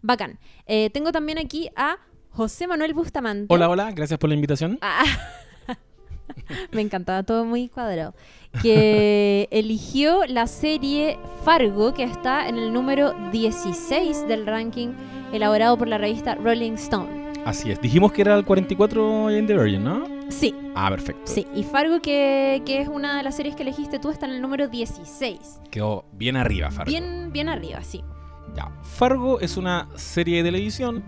Bacán. 0.00 0.38
Eh, 0.64 0.88
tengo 0.88 1.12
también 1.12 1.36
aquí 1.36 1.68
a 1.76 1.98
José 2.30 2.66
Manuel 2.66 2.94
Bustamante. 2.94 3.44
Hola, 3.50 3.68
hola, 3.68 3.92
gracias 3.92 4.18
por 4.18 4.30
la 4.30 4.34
invitación. 4.34 4.78
Ah. 4.80 5.04
Me 6.72 6.80
encantaba 6.80 7.24
todo 7.24 7.44
muy 7.44 7.68
cuadrado. 7.68 8.14
Que 8.62 9.48
eligió 9.50 10.24
la 10.24 10.46
serie 10.46 11.18
Fargo, 11.44 11.92
que 11.92 12.04
está 12.04 12.48
en 12.48 12.56
el 12.56 12.72
número 12.72 13.12
16 13.30 14.26
del 14.28 14.46
ranking 14.46 14.94
elaborado 15.34 15.76
por 15.76 15.88
la 15.88 15.98
revista 15.98 16.36
Rolling 16.36 16.72
Stone. 16.72 17.34
Así 17.44 17.70
es. 17.70 17.82
Dijimos 17.82 18.12
que 18.12 18.22
era 18.22 18.34
el 18.34 18.46
44 18.46 19.24
Jane 19.24 19.42
the 19.42 19.58
Virgin, 19.58 19.84
¿no? 19.84 20.17
Sí, 20.28 20.54
Ah, 20.74 20.90
perfecto. 20.90 21.22
sí. 21.24 21.46
Y 21.54 21.62
Fargo, 21.64 22.00
que, 22.00 22.62
que 22.66 22.80
es 22.80 22.88
una 22.88 23.16
de 23.16 23.22
las 23.22 23.36
series 23.36 23.56
que 23.56 23.62
elegiste 23.62 23.98
tú, 23.98 24.10
está 24.10 24.26
en 24.26 24.32
el 24.32 24.42
número 24.42 24.68
16. 24.68 25.60
Quedó 25.70 26.04
bien 26.12 26.36
arriba, 26.36 26.70
Fargo. 26.70 26.90
Bien, 26.90 27.30
bien 27.32 27.48
arriba, 27.48 27.82
sí. 27.82 28.02
Ya. 28.54 28.70
Fargo 28.82 29.40
es 29.40 29.56
una 29.56 29.88
serie 29.96 30.38
de 30.42 30.50
televisión, 30.50 31.02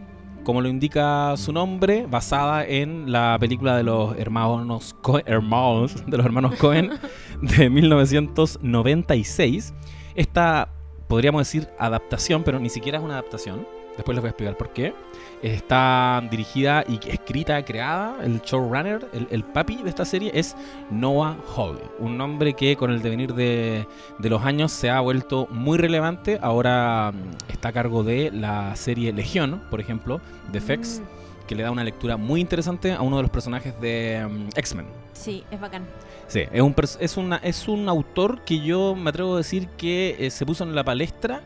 como 0.44 0.60
lo 0.62 0.68
indica 0.68 1.36
su 1.36 1.52
nombre, 1.52 2.06
basada 2.08 2.64
en 2.66 3.12
la 3.12 3.36
película 3.38 3.76
de 3.76 3.82
los 3.82 4.16
hermanos 4.18 4.94
Coen, 5.02 5.24
hermanos, 5.26 5.94
de 6.06 6.16
los 6.16 6.24
hermanos 6.26 6.54
Cohen 6.56 6.90
de 7.42 7.70
1996. 7.70 9.74
Esta 10.14 10.70
podríamos 11.08 11.40
decir 11.42 11.68
adaptación, 11.78 12.42
pero 12.44 12.58
ni 12.58 12.68
siquiera 12.70 12.98
es 12.98 13.04
una 13.04 13.14
adaptación. 13.14 13.66
Después 13.96 14.14
les 14.14 14.22
voy 14.22 14.28
a 14.28 14.30
explicar 14.30 14.56
por 14.56 14.72
qué. 14.72 14.94
Está 15.42 16.22
dirigida 16.30 16.84
y 16.86 17.00
escrita, 17.08 17.64
creada, 17.64 18.18
el 18.22 18.40
showrunner, 18.42 19.08
el, 19.12 19.26
el 19.30 19.42
papi 19.42 19.76
de 19.76 19.88
esta 19.88 20.04
serie 20.04 20.30
es 20.34 20.54
Noah 20.90 21.36
Hawley, 21.56 21.82
un 21.98 22.18
nombre 22.18 22.52
que 22.52 22.76
con 22.76 22.90
el 22.90 23.00
devenir 23.00 23.34
de, 23.34 23.86
de 24.18 24.28
los 24.28 24.44
años 24.44 24.70
se 24.70 24.90
ha 24.90 25.00
vuelto 25.00 25.46
muy 25.50 25.78
relevante. 25.78 26.38
Ahora 26.42 27.12
mm, 27.12 27.52
está 27.52 27.68
a 27.68 27.72
cargo 27.72 28.02
de 28.02 28.30
la 28.30 28.76
serie 28.76 29.12
Legión, 29.12 29.62
por 29.70 29.80
ejemplo, 29.80 30.20
de 30.52 30.60
FX, 30.60 31.00
Mm, 31.00 31.46
que 31.46 31.54
le 31.54 31.62
da 31.62 31.70
una 31.70 31.84
lectura 31.84 32.16
muy 32.16 32.40
interesante 32.40 32.92
a 32.92 33.00
uno 33.02 33.16
de 33.16 33.22
los 33.22 33.30
personajes 33.30 33.78
de 33.80 34.26
mm, 34.28 34.48
X-Men. 34.56 34.86
sí, 35.12 35.44
es 35.50 35.60
bacán. 35.60 35.84
Sí, 36.28 36.44
es 36.52 36.60
un, 36.62 36.74
es, 37.00 37.16
una, 37.16 37.36
es 37.38 37.66
un 37.66 37.88
autor 37.88 38.44
que 38.44 38.60
yo 38.60 38.94
me 38.94 39.10
atrevo 39.10 39.34
a 39.34 39.38
decir 39.38 39.68
que 39.76 40.16
eh, 40.18 40.30
se 40.30 40.46
puso 40.46 40.64
en 40.64 40.74
la 40.74 40.84
palestra 40.84 41.42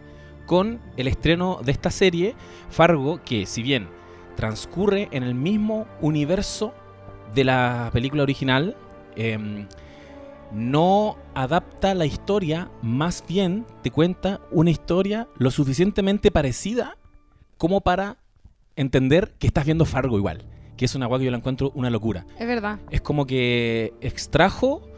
con 0.47 0.81
el 0.97 1.09
estreno 1.09 1.61
de 1.65 1.73
esta 1.73 1.91
serie, 1.91 2.35
Fargo, 2.71 3.21
que 3.25 3.47
si 3.47 3.63
bien 3.63 3.89
transcurre 4.37 5.09
en 5.13 5.23
el 5.23 5.35
mismo 5.35 5.87
universo 6.01 6.75
de 7.35 7.45
la 7.45 7.91
película 7.93 8.23
original, 8.23 8.77
em, 9.17 9.67
no 10.53 11.17
adapta 11.35 11.95
la 11.95 12.07
historia, 12.07 12.71
más 12.83 13.25
bien 13.27 13.65
te 13.83 13.91
cuenta 13.91 14.41
una 14.51 14.71
historia 14.71 15.29
lo 15.37 15.51
suficientemente 15.51 16.31
parecida 16.31 16.97
como 17.59 17.81
para 17.81 18.19
entender 18.77 19.35
que 19.39 19.47
estás 19.47 19.65
viendo 19.65 19.85
Fargo 19.85 20.19
igual, 20.19 20.45
que 20.77 20.85
es 20.85 20.95
una 20.95 21.07
guay 21.07 21.21
que 21.21 21.25
yo 21.27 21.31
la 21.31 21.39
encuentro 21.39 21.71
una 21.75 21.91
locura 21.91 22.27
Es 22.39 22.47
verdad. 22.47 22.79
es 22.91 23.01
como 23.01 23.27
que 23.27 23.95
extrajo 24.01 24.89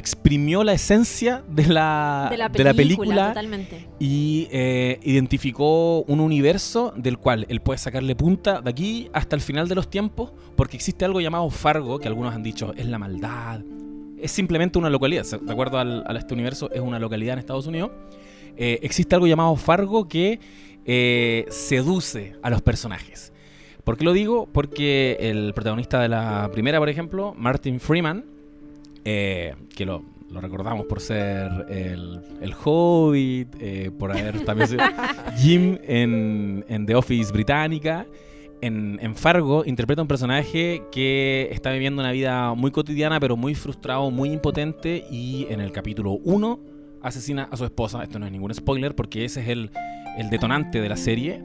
exprimió 0.00 0.64
la 0.64 0.72
esencia 0.72 1.42
de 1.48 1.66
la, 1.66 2.28
de 2.30 2.36
la 2.36 2.48
de 2.48 2.64
la 2.64 2.74
película, 2.74 3.28
totalmente. 3.28 3.88
y 3.98 4.48
eh, 4.50 4.98
identificó 5.02 6.02
un 6.02 6.20
universo 6.20 6.92
del 6.96 7.18
cual 7.18 7.46
él 7.48 7.60
puede 7.60 7.78
sacarle 7.78 8.16
punta 8.16 8.60
de 8.60 8.70
aquí 8.70 9.10
hasta 9.12 9.36
el 9.36 9.42
final 9.42 9.68
de 9.68 9.74
los 9.74 9.88
tiempos, 9.88 10.32
porque 10.56 10.76
existe 10.76 11.04
algo 11.04 11.20
llamado 11.20 11.48
Fargo, 11.50 11.98
que 11.98 12.08
algunos 12.08 12.34
han 12.34 12.42
dicho 12.42 12.72
es 12.76 12.86
la 12.86 12.98
maldad. 12.98 13.60
Es 14.18 14.30
simplemente 14.30 14.78
una 14.78 14.88
localidad, 14.88 15.24
de 15.24 15.52
acuerdo 15.52 15.78
al, 15.78 16.04
a 16.06 16.12
este 16.16 16.32
universo, 16.34 16.70
es 16.72 16.80
una 16.80 16.98
localidad 16.98 17.34
en 17.34 17.38
Estados 17.40 17.66
Unidos. 17.66 17.90
Eh, 18.56 18.78
existe 18.82 19.14
algo 19.14 19.26
llamado 19.26 19.56
Fargo 19.56 20.06
que 20.08 20.38
eh, 20.84 21.46
seduce 21.48 22.36
a 22.42 22.50
los 22.50 22.62
personajes. 22.62 23.32
¿Por 23.84 23.96
qué 23.96 24.04
lo 24.04 24.12
digo? 24.12 24.48
Porque 24.52 25.16
el 25.20 25.52
protagonista 25.54 26.00
de 26.00 26.08
la 26.08 26.48
primera, 26.52 26.78
por 26.78 26.88
ejemplo, 26.88 27.34
Martin 27.36 27.80
Freeman, 27.80 28.31
eh, 29.04 29.54
que 29.74 29.84
lo, 29.84 30.02
lo 30.30 30.40
recordamos 30.40 30.86
por 30.86 31.00
ser 31.00 31.66
el, 31.68 32.20
el 32.40 32.54
Hobbit, 32.64 33.48
eh, 33.60 33.90
por 33.96 34.12
haber 34.12 34.44
también 34.44 34.68
sido 34.68 34.82
Jim 35.36 35.78
en, 35.82 36.64
en 36.68 36.86
The 36.86 36.94
Office 36.94 37.32
británica. 37.32 38.06
En, 38.60 38.98
en 39.02 39.16
Fargo 39.16 39.64
interpreta 39.66 40.02
un 40.02 40.08
personaje 40.08 40.84
que 40.92 41.48
está 41.50 41.72
viviendo 41.72 42.00
una 42.00 42.12
vida 42.12 42.54
muy 42.54 42.70
cotidiana, 42.70 43.18
pero 43.18 43.36
muy 43.36 43.54
frustrado, 43.54 44.10
muy 44.10 44.30
impotente. 44.30 45.04
Y 45.10 45.46
en 45.50 45.60
el 45.60 45.72
capítulo 45.72 46.12
1 46.12 46.60
asesina 47.02 47.48
a 47.50 47.56
su 47.56 47.64
esposa. 47.64 48.02
Esto 48.02 48.18
no 48.18 48.26
es 48.26 48.32
ningún 48.32 48.54
spoiler, 48.54 48.94
porque 48.94 49.24
ese 49.24 49.40
es 49.40 49.48
el, 49.48 49.70
el 50.16 50.30
detonante 50.30 50.80
de 50.80 50.88
la 50.88 50.96
serie 50.96 51.42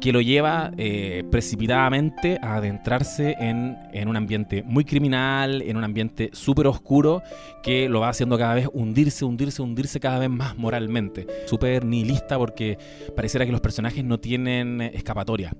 que 0.00 0.12
lo 0.12 0.20
lleva 0.20 0.70
eh, 0.76 1.24
precipitadamente 1.30 2.38
a 2.42 2.56
adentrarse 2.56 3.36
en, 3.38 3.76
en 3.92 4.08
un 4.08 4.16
ambiente 4.16 4.62
muy 4.62 4.84
criminal, 4.84 5.62
en 5.62 5.76
un 5.76 5.84
ambiente 5.84 6.30
súper 6.32 6.66
oscuro, 6.66 7.22
que 7.62 7.88
lo 7.88 8.00
va 8.00 8.10
haciendo 8.10 8.38
cada 8.38 8.54
vez 8.54 8.68
hundirse, 8.72 9.24
hundirse, 9.24 9.62
hundirse 9.62 10.00
cada 10.00 10.18
vez 10.18 10.30
más 10.30 10.56
moralmente. 10.56 11.26
Súper 11.46 11.84
nihilista 11.84 12.38
porque 12.38 12.78
pareciera 13.16 13.44
que 13.44 13.52
los 13.52 13.60
personajes 13.60 14.04
no 14.04 14.18
tienen 14.18 14.80
eh, 14.80 14.92
escapatoria. 14.94 15.52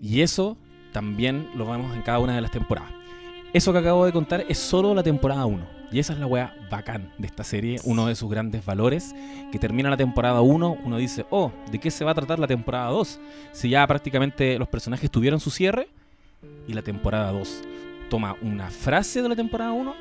Y 0.00 0.22
eso 0.22 0.58
también 0.92 1.48
lo 1.56 1.66
vemos 1.66 1.94
en 1.94 2.02
cada 2.02 2.18
una 2.18 2.34
de 2.34 2.40
las 2.40 2.50
temporadas. 2.50 3.03
Eso 3.54 3.72
que 3.72 3.78
acabo 3.78 4.04
de 4.04 4.12
contar 4.12 4.44
es 4.48 4.58
solo 4.58 4.94
la 4.94 5.02
temporada 5.02 5.46
1. 5.46 5.64
Y 5.92 6.00
esa 6.00 6.12
es 6.12 6.18
la 6.18 6.26
wea 6.26 6.56
bacán 6.70 7.12
de 7.18 7.26
esta 7.28 7.44
serie, 7.44 7.78
uno 7.84 8.06
de 8.08 8.16
sus 8.16 8.28
grandes 8.28 8.64
valores, 8.66 9.14
que 9.52 9.60
termina 9.60 9.88
la 9.90 9.96
temporada 9.96 10.40
1, 10.40 10.78
uno 10.84 10.96
dice, 10.96 11.24
oh, 11.30 11.52
¿de 11.70 11.78
qué 11.78 11.92
se 11.92 12.04
va 12.04 12.10
a 12.10 12.14
tratar 12.14 12.40
la 12.40 12.48
temporada 12.48 12.88
2? 12.90 13.20
Si 13.52 13.68
ya 13.68 13.86
prácticamente 13.86 14.58
los 14.58 14.66
personajes 14.66 15.08
tuvieron 15.08 15.38
su 15.38 15.50
cierre, 15.50 15.88
y 16.66 16.72
la 16.72 16.82
temporada 16.82 17.30
2 17.30 17.62
toma 18.10 18.36
una 18.42 18.70
frase 18.70 19.22
de 19.22 19.28
la 19.28 19.36
temporada 19.36 19.70
1, 19.70 19.94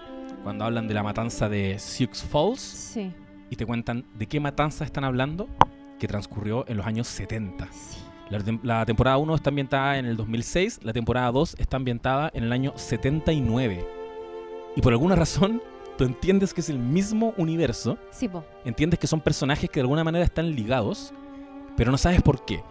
cuando 0.44 0.66
hablan 0.66 0.88
de 0.88 0.96
la 0.96 1.04
matanza 1.04 1.48
de 1.48 1.78
Sioux 1.78 2.10
Falls, 2.28 2.60
Sí. 2.60 3.12
y 3.52 3.56
te 3.56 3.66
cuentan 3.68 4.04
de 4.18 4.26
qué 4.26 4.40
matanza 4.40 4.84
están 4.86 5.04
hablando, 5.04 5.48
que 6.00 6.08
transcurrió 6.08 6.66
en 6.68 6.78
los 6.78 6.88
años 6.88 7.08
70. 7.08 7.68
sí. 7.72 8.00
La, 8.30 8.40
tem- 8.40 8.60
la 8.64 8.86
temporada 8.86 9.18
1 9.18 9.36
está 9.36 9.50
ambientada 9.50 9.98
en 9.98 10.06
el 10.06 10.18
2006, 10.18 10.80
la 10.84 10.94
temporada 10.94 11.32
2 11.32 11.56
está 11.60 11.78
ambientada 11.78 12.32
en 12.34 12.44
el 12.46 12.52
año 12.52 12.74
79. 12.76 13.86
Y 14.76 14.82
por 14.82 14.94
alguna 14.94 15.16
razón, 15.16 15.62
tú 15.98 16.04
entiendes 16.06 16.54
que 16.54 16.62
es 16.62 16.70
el 16.70 16.80
mismo 16.80 17.34
universo, 17.38 17.98
Sí, 18.12 18.28
po. 18.28 18.44
entiendes 18.66 19.00
que 19.00 19.08
son 19.08 19.22
personajes 19.22 19.70
que 19.70 19.80
de 19.80 19.82
alguna 19.82 20.04
manera 20.04 20.26
están 20.26 20.52
ligados, 20.56 21.14
pero 21.78 21.92
no 21.92 21.98
sabes 21.98 22.22
por 22.22 22.44
qué. 22.46 22.62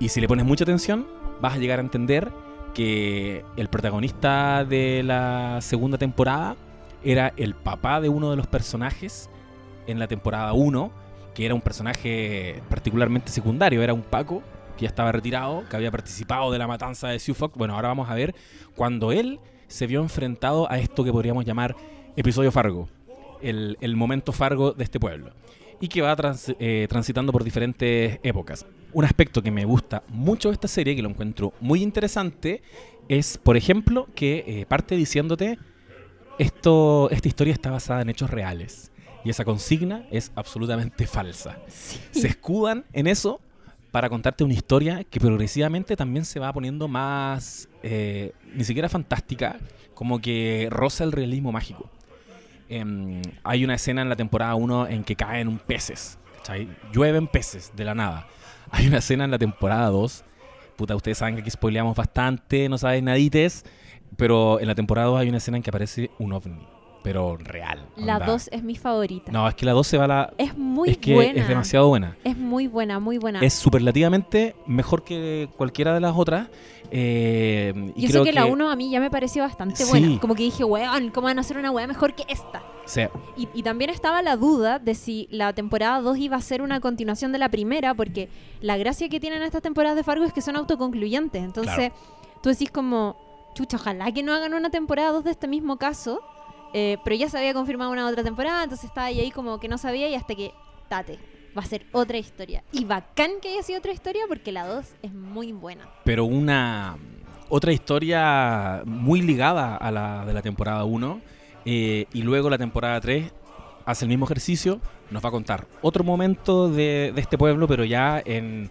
Y 0.00 0.08
si 0.08 0.20
le 0.20 0.26
pones 0.28 0.44
mucha 0.44 0.64
atención, 0.64 1.06
vas 1.40 1.54
a 1.54 1.58
llegar 1.58 1.78
a 1.78 1.82
entender 1.82 2.32
que 2.74 3.44
el 3.56 3.68
protagonista 3.68 4.64
de 4.64 5.02
la 5.04 5.58
segunda 5.60 5.98
temporada 5.98 6.56
era 7.04 7.32
el 7.36 7.54
papá 7.54 8.00
de 8.00 8.08
uno 8.08 8.30
de 8.30 8.36
los 8.36 8.46
personajes 8.46 9.28
en 9.86 9.98
la 9.98 10.06
temporada 10.08 10.52
1, 10.52 10.90
que 11.34 11.46
era 11.46 11.54
un 11.54 11.60
personaje 11.60 12.62
particularmente 12.68 13.30
secundario, 13.30 13.82
era 13.82 13.94
un 13.94 14.02
Paco 14.02 14.42
que 14.80 14.84
ya 14.86 14.88
estaba 14.88 15.12
retirado, 15.12 15.68
que 15.68 15.76
había 15.76 15.90
participado 15.90 16.50
de 16.50 16.58
la 16.58 16.66
matanza 16.66 17.08
de 17.08 17.18
Sioux 17.18 17.36
Falls. 17.36 17.54
Bueno, 17.54 17.74
ahora 17.74 17.88
vamos 17.88 18.08
a 18.08 18.14
ver 18.14 18.34
cuando 18.74 19.12
él 19.12 19.38
se 19.68 19.86
vio 19.86 20.00
enfrentado 20.00 20.70
a 20.72 20.78
esto 20.78 21.04
que 21.04 21.12
podríamos 21.12 21.44
llamar 21.44 21.76
episodio 22.16 22.50
Fargo, 22.50 22.88
el, 23.42 23.76
el 23.82 23.94
momento 23.94 24.32
Fargo 24.32 24.72
de 24.72 24.82
este 24.82 24.98
pueblo, 24.98 25.32
y 25.82 25.88
que 25.88 26.00
va 26.00 26.16
trans- 26.16 26.54
eh, 26.58 26.86
transitando 26.88 27.30
por 27.30 27.44
diferentes 27.44 28.20
épocas. 28.22 28.64
Un 28.94 29.04
aspecto 29.04 29.42
que 29.42 29.50
me 29.50 29.66
gusta 29.66 30.02
mucho 30.08 30.48
de 30.48 30.54
esta 30.54 30.66
serie, 30.66 30.96
que 30.96 31.02
lo 31.02 31.10
encuentro 31.10 31.52
muy 31.60 31.82
interesante, 31.82 32.62
es, 33.06 33.36
por 33.36 33.58
ejemplo, 33.58 34.08
que 34.14 34.44
eh, 34.46 34.66
parte 34.66 34.96
diciéndote, 34.96 35.58
esto, 36.38 37.10
esta 37.10 37.28
historia 37.28 37.52
está 37.52 37.70
basada 37.70 38.00
en 38.00 38.08
hechos 38.08 38.30
reales. 38.30 38.90
Y 39.24 39.28
esa 39.28 39.44
consigna 39.44 40.06
es 40.10 40.32
absolutamente 40.34 41.06
falsa. 41.06 41.58
Se 41.68 42.26
escudan 42.26 42.86
en 42.94 43.06
eso 43.06 43.42
para 43.90 44.08
contarte 44.08 44.44
una 44.44 44.54
historia 44.54 45.04
que 45.04 45.20
progresivamente 45.20 45.96
también 45.96 46.24
se 46.24 46.38
va 46.40 46.52
poniendo 46.52 46.88
más, 46.88 47.68
eh, 47.82 48.32
ni 48.54 48.64
siquiera 48.64 48.88
fantástica, 48.88 49.58
como 49.94 50.20
que 50.20 50.68
roza 50.70 51.04
el 51.04 51.12
realismo 51.12 51.52
mágico. 51.52 51.90
Em, 52.68 53.20
hay 53.42 53.64
una 53.64 53.74
escena 53.74 54.02
en 54.02 54.08
la 54.08 54.16
temporada 54.16 54.54
1 54.54 54.86
en 54.86 55.02
que 55.04 55.16
caen 55.16 55.58
peces. 55.58 56.18
Llueven 56.92 57.26
peces 57.26 57.72
de 57.76 57.84
la 57.84 57.94
nada. 57.94 58.26
Hay 58.72 58.86
una 58.86 58.98
escena 58.98 59.24
en 59.24 59.30
la 59.30 59.38
temporada 59.38 59.88
2, 59.88 60.24
puta, 60.76 60.96
ustedes 60.96 61.18
saben 61.18 61.34
que 61.34 61.40
aquí 61.42 61.50
spoileamos 61.50 61.96
bastante, 61.96 62.68
no 62.68 62.78
saben 62.78 63.04
nadites, 63.04 63.64
pero 64.16 64.60
en 64.60 64.66
la 64.66 64.74
temporada 64.74 65.08
2 65.08 65.20
hay 65.20 65.28
una 65.28 65.38
escena 65.38 65.56
en 65.56 65.62
que 65.62 65.70
aparece 65.70 66.10
un 66.18 66.32
ovni, 66.32 66.66
pero 67.02 67.36
real. 67.36 67.86
La 67.96 68.14
onda. 68.14 68.26
2 68.26 68.48
es 68.52 68.62
mi 68.62 68.76
favorita. 68.76 69.32
No, 69.32 69.48
es 69.48 69.54
que 69.54 69.64
la 69.66 69.72
2 69.72 69.86
se 69.86 69.98
va 69.98 70.04
a 70.04 70.08
la... 70.08 70.32
Es 70.38 70.56
muy 70.56 70.90
es 70.90 70.98
que 70.98 71.14
buena. 71.14 71.40
es 71.40 71.48
demasiado 71.48 71.88
buena. 71.88 72.16
Es 72.24 72.36
muy 72.36 72.66
buena, 72.66 72.98
muy 73.00 73.18
buena. 73.18 73.40
Es 73.40 73.54
superlativamente 73.54 74.54
mejor 74.66 75.02
que 75.04 75.48
cualquiera 75.56 75.94
de 75.94 76.00
las 76.00 76.14
otras. 76.16 76.48
eh, 76.92 77.72
y 77.96 78.02
Yo 78.02 78.06
sé 78.08 78.12
creo 78.12 78.24
que, 78.24 78.32
la 78.32 78.46
1 78.46 78.70
a 78.70 78.76
mí 78.76 78.90
ya 78.90 79.00
me 79.00 79.10
pareció 79.10 79.42
bastante 79.42 79.84
Sí. 79.84 79.90
buena. 79.90 80.20
Como 80.20 80.34
que 80.34 80.42
dije, 80.42 80.64
weón, 80.64 81.10
¿cómo 81.10 81.26
van 81.26 81.38
a 81.38 81.40
hacer 81.42 81.56
una 81.56 81.70
weá 81.70 81.86
mejor 81.86 82.14
que 82.14 82.24
esta? 82.28 82.62
Y, 83.36 83.48
y 83.54 83.62
también 83.62 83.88
estaba 83.90 84.20
la 84.20 84.36
duda 84.36 84.80
de 84.80 84.96
si 84.96 85.28
la 85.30 85.52
temporada 85.52 86.00
2 86.00 86.18
iba 86.18 86.36
a 86.36 86.40
ser 86.40 86.60
una 86.60 86.80
continuación 86.80 87.30
de 87.30 87.38
la 87.38 87.48
primera, 87.48 87.94
porque 87.94 88.28
la 88.60 88.76
gracia 88.76 89.08
que 89.08 89.20
tienen 89.20 89.42
estas 89.42 89.62
temporadas 89.62 89.96
de 89.96 90.02
Fargo 90.02 90.24
es 90.24 90.32
que 90.32 90.40
son 90.40 90.56
autoconcluyentes. 90.56 91.40
Entonces, 91.42 91.92
tú 92.42 92.48
decís 92.48 92.70
como, 92.72 93.16
chucha, 93.54 93.76
ojalá 93.76 94.10
que 94.10 94.24
no 94.24 94.34
hagan 94.34 94.54
una 94.54 94.70
temporada 94.70 95.12
2 95.12 95.22
de 95.22 95.30
este 95.30 95.46
mismo 95.46 95.76
caso, 95.76 96.20
eh, 96.72 96.98
pero 97.04 97.16
ya 97.16 97.28
se 97.28 97.38
había 97.38 97.54
confirmado 97.54 97.90
una 97.90 98.06
otra 98.06 98.22
temporada, 98.22 98.62
entonces 98.62 98.86
estaba 98.86 99.06
ahí, 99.06 99.20
ahí 99.20 99.30
como 99.30 99.58
que 99.60 99.68
no 99.68 99.78
sabía 99.78 100.08
y 100.08 100.14
hasta 100.14 100.34
que, 100.34 100.52
tate, 100.88 101.18
va 101.56 101.62
a 101.62 101.66
ser 101.66 101.86
otra 101.92 102.18
historia. 102.18 102.62
Y 102.72 102.84
bacán 102.84 103.32
que 103.40 103.50
haya 103.50 103.62
sido 103.62 103.78
otra 103.78 103.92
historia 103.92 104.22
porque 104.28 104.52
la 104.52 104.66
2 104.66 104.86
es 105.02 105.12
muy 105.12 105.52
buena. 105.52 105.88
pero 106.04 106.24
una 106.24 106.96
otra 107.48 107.72
historia 107.72 108.82
muy 108.84 109.22
ligada 109.22 109.76
a 109.76 109.90
la 109.90 110.24
de 110.24 110.32
la 110.32 110.42
temporada 110.42 110.84
1 110.84 111.20
eh, 111.64 112.06
y 112.12 112.22
luego 112.22 112.48
la 112.48 112.58
temporada 112.58 113.00
3 113.00 113.32
hace 113.84 114.04
el 114.04 114.08
mismo 114.08 114.24
ejercicio, 114.24 114.80
nos 115.10 115.24
va 115.24 115.30
a 115.30 115.32
contar 115.32 115.66
otro 115.82 116.04
momento 116.04 116.68
de, 116.68 117.12
de 117.12 117.20
este 117.20 117.36
pueblo, 117.36 117.66
pero 117.66 117.84
ya 117.84 118.22
en, 118.24 118.70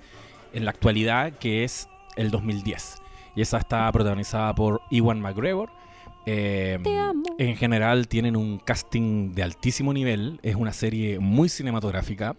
en 0.54 0.66
la 0.66 0.72
actualidad, 0.72 1.34
que 1.34 1.64
es 1.64 1.90
el 2.16 2.32
2010. 2.32 3.02
Y 3.36 3.42
esa 3.42 3.58
está 3.58 3.92
protagonizada 3.92 4.54
por 4.56 4.82
Iwan 4.90 5.22
McGregor. 5.22 5.70
Eh, 6.32 6.80
Te 6.84 6.98
amo. 6.98 7.24
En 7.40 7.56
general 7.56 8.08
tienen 8.08 8.36
un 8.36 8.60
casting 8.60 9.34
de 9.34 9.42
altísimo 9.42 9.94
nivel, 9.94 10.40
es 10.44 10.56
una 10.56 10.74
serie 10.74 11.20
muy 11.20 11.50
cinematográfica 11.50 12.36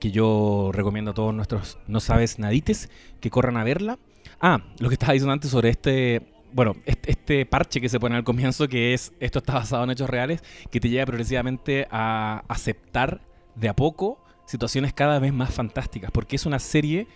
que 0.00 0.10
yo 0.10 0.70
recomiendo 0.72 1.12
a 1.12 1.14
todos 1.14 1.32
nuestros 1.32 1.78
no 1.86 2.00
sabes 2.00 2.40
nadites 2.40 2.90
que 3.20 3.30
corran 3.30 3.56
a 3.56 3.62
verla. 3.62 3.98
Ah, 4.40 4.64
lo 4.80 4.88
que 4.88 4.94
estaba 4.94 5.12
diciendo 5.12 5.32
antes 5.32 5.50
sobre 5.50 5.68
este, 5.68 6.22
bueno, 6.52 6.74
este, 6.86 7.12
este 7.12 7.46
parche 7.46 7.80
que 7.80 7.88
se 7.88 8.00
pone 8.00 8.16
al 8.16 8.24
comienzo 8.24 8.66
que 8.66 8.94
es 8.94 9.12
esto 9.20 9.38
está 9.38 9.54
basado 9.54 9.84
en 9.84 9.90
hechos 9.90 10.10
reales, 10.10 10.42
que 10.70 10.80
te 10.80 10.88
lleva 10.88 11.06
progresivamente 11.06 11.86
a 11.90 12.42
aceptar 12.48 13.20
de 13.54 13.68
a 13.68 13.76
poco 13.76 14.24
situaciones 14.46 14.92
cada 14.92 15.20
vez 15.20 15.32
más 15.32 15.54
fantásticas, 15.54 16.10
porque 16.10 16.34
es 16.34 16.46
una 16.46 16.58
serie 16.58 17.06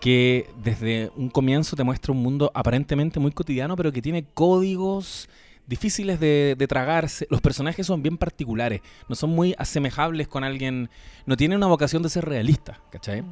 que 0.00 0.50
desde 0.62 1.10
un 1.16 1.28
comienzo 1.28 1.76
te 1.76 1.84
muestra 1.84 2.12
un 2.12 2.22
mundo 2.22 2.50
aparentemente 2.54 3.20
muy 3.20 3.32
cotidiano, 3.32 3.76
pero 3.76 3.92
que 3.92 4.02
tiene 4.02 4.24
códigos 4.24 5.28
difíciles 5.66 6.20
de, 6.20 6.54
de 6.56 6.66
tragarse. 6.68 7.26
Los 7.30 7.40
personajes 7.40 7.86
son 7.86 8.02
bien 8.02 8.16
particulares, 8.16 8.82
no 9.08 9.14
son 9.14 9.30
muy 9.30 9.54
asemejables 9.58 10.28
con 10.28 10.44
alguien, 10.44 10.90
no 11.26 11.36
tienen 11.36 11.58
una 11.58 11.66
vocación 11.66 12.02
de 12.02 12.08
ser 12.08 12.24
realista, 12.24 12.80
¿cachai? 12.90 13.24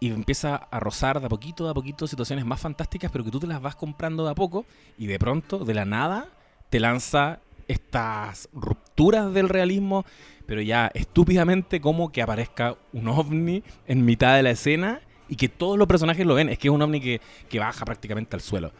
Y 0.00 0.10
empieza 0.10 0.56
a 0.56 0.78
rozar 0.78 1.20
de 1.20 1.26
a 1.26 1.28
poquito, 1.28 1.64
de 1.64 1.70
a 1.70 1.74
poquito 1.74 2.06
situaciones 2.06 2.44
más 2.44 2.60
fantásticas, 2.60 3.10
pero 3.10 3.24
que 3.24 3.30
tú 3.30 3.40
te 3.40 3.46
las 3.46 3.60
vas 3.60 3.74
comprando 3.74 4.24
de 4.24 4.30
a 4.30 4.34
poco 4.34 4.64
y 4.96 5.06
de 5.06 5.18
pronto, 5.18 5.64
de 5.64 5.74
la 5.74 5.84
nada, 5.84 6.28
te 6.70 6.80
lanza 6.80 7.40
estas 7.66 8.48
rupturas 8.52 9.32
del 9.32 9.48
realismo, 9.48 10.04
pero 10.46 10.62
ya 10.62 10.90
estúpidamente 10.94 11.80
como 11.80 12.10
que 12.10 12.22
aparezca 12.22 12.76
un 12.92 13.08
ovni 13.08 13.62
en 13.86 14.04
mitad 14.04 14.36
de 14.36 14.42
la 14.42 14.50
escena 14.50 15.00
y 15.28 15.36
que 15.36 15.48
todos 15.48 15.78
los 15.78 15.86
personajes 15.86 16.26
lo 16.26 16.34
ven. 16.34 16.48
Es 16.48 16.58
que 16.58 16.68
es 16.68 16.74
un 16.74 16.82
ovni 16.82 17.00
que, 17.00 17.20
que 17.48 17.58
baja 17.58 17.84
prácticamente 17.84 18.34
al 18.36 18.40
suelo. 18.40 18.72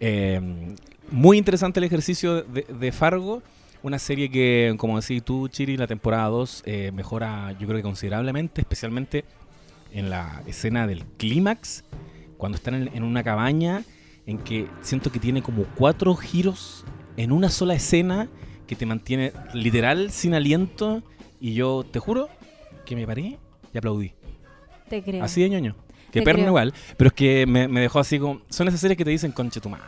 Eh, 0.00 0.40
muy 1.10 1.38
interesante 1.38 1.80
el 1.80 1.84
ejercicio 1.84 2.42
de, 2.42 2.62
de 2.62 2.92
Fargo. 2.92 3.42
Una 3.82 3.98
serie 3.98 4.30
que, 4.30 4.74
como 4.78 5.00
decís 5.00 5.22
tú, 5.22 5.48
Chiri, 5.48 5.76
la 5.76 5.86
temporada 5.86 6.28
2 6.28 6.62
eh, 6.66 6.92
mejora, 6.92 7.52
yo 7.52 7.66
creo 7.66 7.76
que 7.76 7.82
considerablemente, 7.82 8.60
especialmente 8.60 9.24
en 9.92 10.10
la 10.10 10.42
escena 10.46 10.86
del 10.86 11.04
clímax, 11.04 11.84
cuando 12.36 12.56
están 12.56 12.74
en, 12.74 12.90
en 12.94 13.02
una 13.02 13.22
cabaña, 13.22 13.84
en 14.26 14.38
que 14.38 14.66
siento 14.82 15.12
que 15.12 15.20
tiene 15.20 15.40
como 15.40 15.64
cuatro 15.76 16.14
giros 16.16 16.84
en 17.16 17.30
una 17.32 17.48
sola 17.48 17.74
escena 17.74 18.28
que 18.66 18.74
te 18.74 18.86
mantiene 18.86 19.32
literal 19.54 20.10
sin 20.10 20.34
aliento. 20.34 21.02
Y 21.40 21.54
yo 21.54 21.84
te 21.88 22.00
juro 22.00 22.28
que 22.84 22.96
me 22.96 23.06
paré 23.06 23.38
y 23.72 23.78
aplaudí. 23.78 24.12
Te 24.88 25.02
creo. 25.02 25.22
Así 25.22 25.42
de 25.42 25.50
ñoño. 25.50 25.76
Que 26.20 26.24
perno 26.24 26.40
creo. 26.42 26.48
igual. 26.48 26.74
Pero 26.96 27.08
es 27.08 27.14
que 27.14 27.46
me, 27.46 27.68
me 27.68 27.80
dejó 27.80 27.98
así 28.00 28.18
como. 28.18 28.40
Son 28.48 28.68
esas 28.68 28.80
series 28.80 28.96
que 28.96 29.04
te 29.04 29.10
dicen, 29.10 29.32
conche 29.32 29.60
tu 29.60 29.68
madre. 29.68 29.84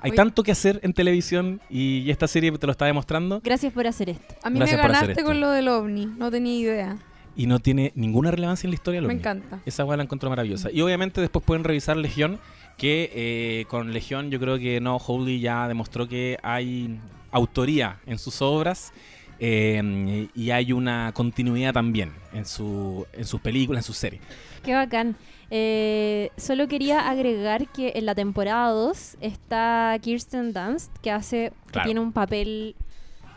Hay 0.00 0.10
Oye. 0.10 0.16
tanto 0.16 0.44
que 0.44 0.52
hacer 0.52 0.78
en 0.84 0.92
televisión 0.92 1.60
y, 1.68 1.98
y 1.98 2.10
esta 2.10 2.28
serie 2.28 2.52
te 2.52 2.66
lo 2.66 2.70
está 2.70 2.86
demostrando. 2.86 3.40
Gracias 3.42 3.72
por 3.72 3.86
hacer 3.86 4.10
esto. 4.10 4.34
A 4.44 4.50
mí 4.50 4.58
Gracias 4.58 4.80
me 4.80 4.88
ganaste 4.88 5.24
con 5.24 5.40
lo 5.40 5.50
del 5.50 5.66
ovni, 5.68 6.06
no 6.06 6.30
tenía 6.30 6.56
idea. 6.56 6.96
Y 7.34 7.46
no 7.46 7.58
tiene 7.58 7.92
ninguna 7.96 8.30
relevancia 8.30 8.66
en 8.66 8.70
la 8.70 8.74
historia. 8.74 9.00
Me 9.02 9.12
encanta. 9.14 9.60
Esa 9.66 9.84
weá 9.84 9.96
la 9.96 10.04
encuentro 10.04 10.28
maravillosa. 10.30 10.70
Y 10.72 10.80
obviamente 10.82 11.20
después 11.20 11.44
pueden 11.44 11.64
revisar 11.64 11.96
Legión, 11.96 12.38
que 12.76 13.10
eh, 13.12 13.64
con 13.68 13.92
Legión 13.92 14.30
yo 14.30 14.38
creo 14.38 14.58
que 14.58 14.80
No 14.80 14.96
Holy 14.96 15.40
ya 15.40 15.66
demostró 15.66 16.08
que 16.08 16.38
hay 16.42 16.98
autoría 17.32 17.98
en 18.06 18.18
sus 18.18 18.40
obras 18.40 18.92
eh, 19.40 20.28
y 20.34 20.50
hay 20.50 20.72
una 20.72 21.12
continuidad 21.12 21.72
también 21.72 22.12
en, 22.32 22.44
su, 22.46 23.06
en 23.12 23.24
sus 23.24 23.40
películas, 23.40 23.84
en 23.84 23.86
sus 23.86 23.96
series. 23.96 24.22
Qué 24.64 24.74
bacán. 24.74 25.16
Eh, 25.50 26.30
solo 26.36 26.68
quería 26.68 27.08
agregar 27.08 27.68
que 27.68 27.92
en 27.96 28.06
la 28.06 28.14
temporada 28.14 28.70
2 28.70 29.16
está 29.20 29.96
Kirsten 30.00 30.52
Dunst, 30.52 30.96
que 30.98 31.10
hace, 31.10 31.52
que 31.72 31.80
tiene 31.80 32.00
un 32.00 32.12
papel. 32.12 32.76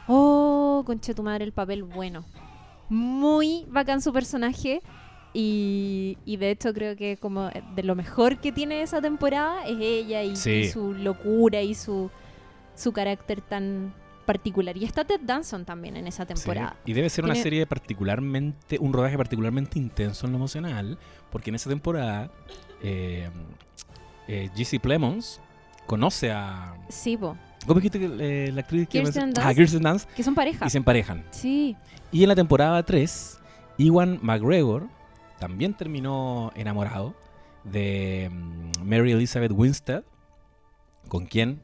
Oh, 0.08 0.84
conche 0.86 1.14
tu 1.14 1.24
madre, 1.24 1.46
el 1.46 1.54
papel 1.54 1.84
bueno. 1.84 2.26
Muy 2.90 3.66
bacán 3.70 4.02
su 4.02 4.12
personaje. 4.12 4.82
Y, 5.34 6.18
y 6.26 6.36
de 6.36 6.52
hecho 6.52 6.74
creo 6.74 6.98
que 6.98 7.16
como 7.16 7.50
de 7.74 7.84
lo 7.84 7.96
mejor 7.96 8.42
que 8.42 8.52
tiene 8.52 8.82
esa 8.82 9.00
temporada 9.02 9.64
es 9.66 9.78
ella 9.80 10.24
y, 10.24 10.36
Sí. 10.36 10.52
y 10.52 10.68
su 10.70 10.94
locura 10.94 11.62
y 11.62 11.74
su, 11.74 12.12
su 12.76 12.92
carácter 12.92 13.40
tan 13.40 13.94
particular. 14.32 14.78
Y 14.78 14.86
está 14.86 15.04
Ted 15.04 15.20
Danson 15.24 15.66
también 15.66 15.98
en 15.98 16.08
esa 16.08 16.26
temporada. 16.26 16.76
Sí. 16.86 16.92
Y 16.92 16.94
debe 16.94 17.10
ser 17.10 17.26
una 17.26 17.36
serie 17.36 17.66
particularmente, 17.66 18.78
un 18.80 18.94
rodaje 18.94 19.18
particularmente 19.18 19.78
intenso 19.78 20.26
en 20.26 20.32
lo 20.32 20.38
emocional, 20.38 20.98
porque 21.30 21.50
en 21.50 21.56
esa 21.56 21.70
temporada 21.70 22.32
eh, 22.82 23.30
eh, 24.28 24.50
Jesse 24.56 24.80
Plemons 24.80 25.42
conoce 25.86 26.32
a... 26.32 26.74
Sí, 26.90 27.18
po, 27.18 27.36
¿Cómo 27.68 27.80
dijiste 27.80 28.00
que 28.00 28.08
eh, 28.48 28.52
la 28.52 28.62
actriz 28.62 28.88
que 28.88 29.02
Kirsten 29.04 29.34
Ah, 29.38 29.44
Dunst. 29.44 29.58
Kirsten 29.58 29.82
Dunst, 29.84 30.10
que 30.12 30.24
son 30.24 30.34
pareja. 30.34 30.66
y 30.66 30.70
se 30.70 30.78
emparejan. 30.78 31.24
Sí. 31.32 31.76
Y 32.12 32.24
en 32.24 32.30
la 32.30 32.36
temporada 32.36 32.82
3, 32.84 33.40
Iwan 33.78 34.20
McGregor 34.22 34.88
también 35.40 35.74
terminó 35.76 36.52
enamorado 36.56 37.14
de 37.64 38.30
mm, 38.32 38.84
Mary 38.88 39.12
Elizabeth 39.12 39.52
Winstead, 39.54 40.04
con 41.08 41.26
quien 41.28 41.62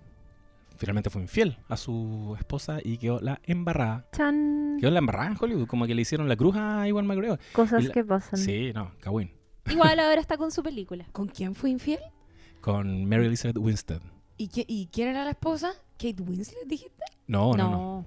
finalmente 0.77 1.09
fue 1.09 1.21
infiel 1.21 1.57
a 1.67 1.77
su 1.77 2.35
esposa 2.37 2.79
y 2.83 2.97
quedó 2.97 3.19
la 3.19 3.39
embarrada. 3.43 4.07
Chan. 4.15 4.77
Quedó 4.79 4.91
la 4.91 4.99
embarrada 4.99 5.27
en 5.31 5.37
Hollywood, 5.39 5.67
como 5.67 5.85
que 5.87 5.95
le 5.95 6.01
hicieron 6.03 6.27
la 6.29 6.35
cruz 6.35 6.55
a 6.55 6.87
Iwan 6.87 7.05
McGregor. 7.07 7.39
Cosas 7.53 7.83
la- 7.85 7.93
que 7.93 8.03
pasan. 8.03 8.39
Sí, 8.39 8.71
no, 8.73 8.91
Kawin. 8.99 9.31
Igual 9.69 9.99
ahora 9.99 10.21
está 10.21 10.37
con 10.37 10.51
su 10.51 10.63
película. 10.63 11.05
¿Con 11.11 11.27
quién 11.27 11.55
fue 11.55 11.69
infiel? 11.69 11.99
Con 12.61 13.05
Mary 13.05 13.25
Elizabeth 13.25 13.57
Winstead. 13.57 14.01
¿Y, 14.37 14.47
qué- 14.49 14.65
y 14.67 14.87
quién 14.87 15.09
era 15.09 15.23
la 15.23 15.31
esposa? 15.31 15.71
¿Kate 15.97 16.21
Winslet 16.21 16.67
dijiste? 16.67 17.03
No, 17.25 17.53
no, 17.53 17.57
no. 17.57 17.71
no. 17.71 18.05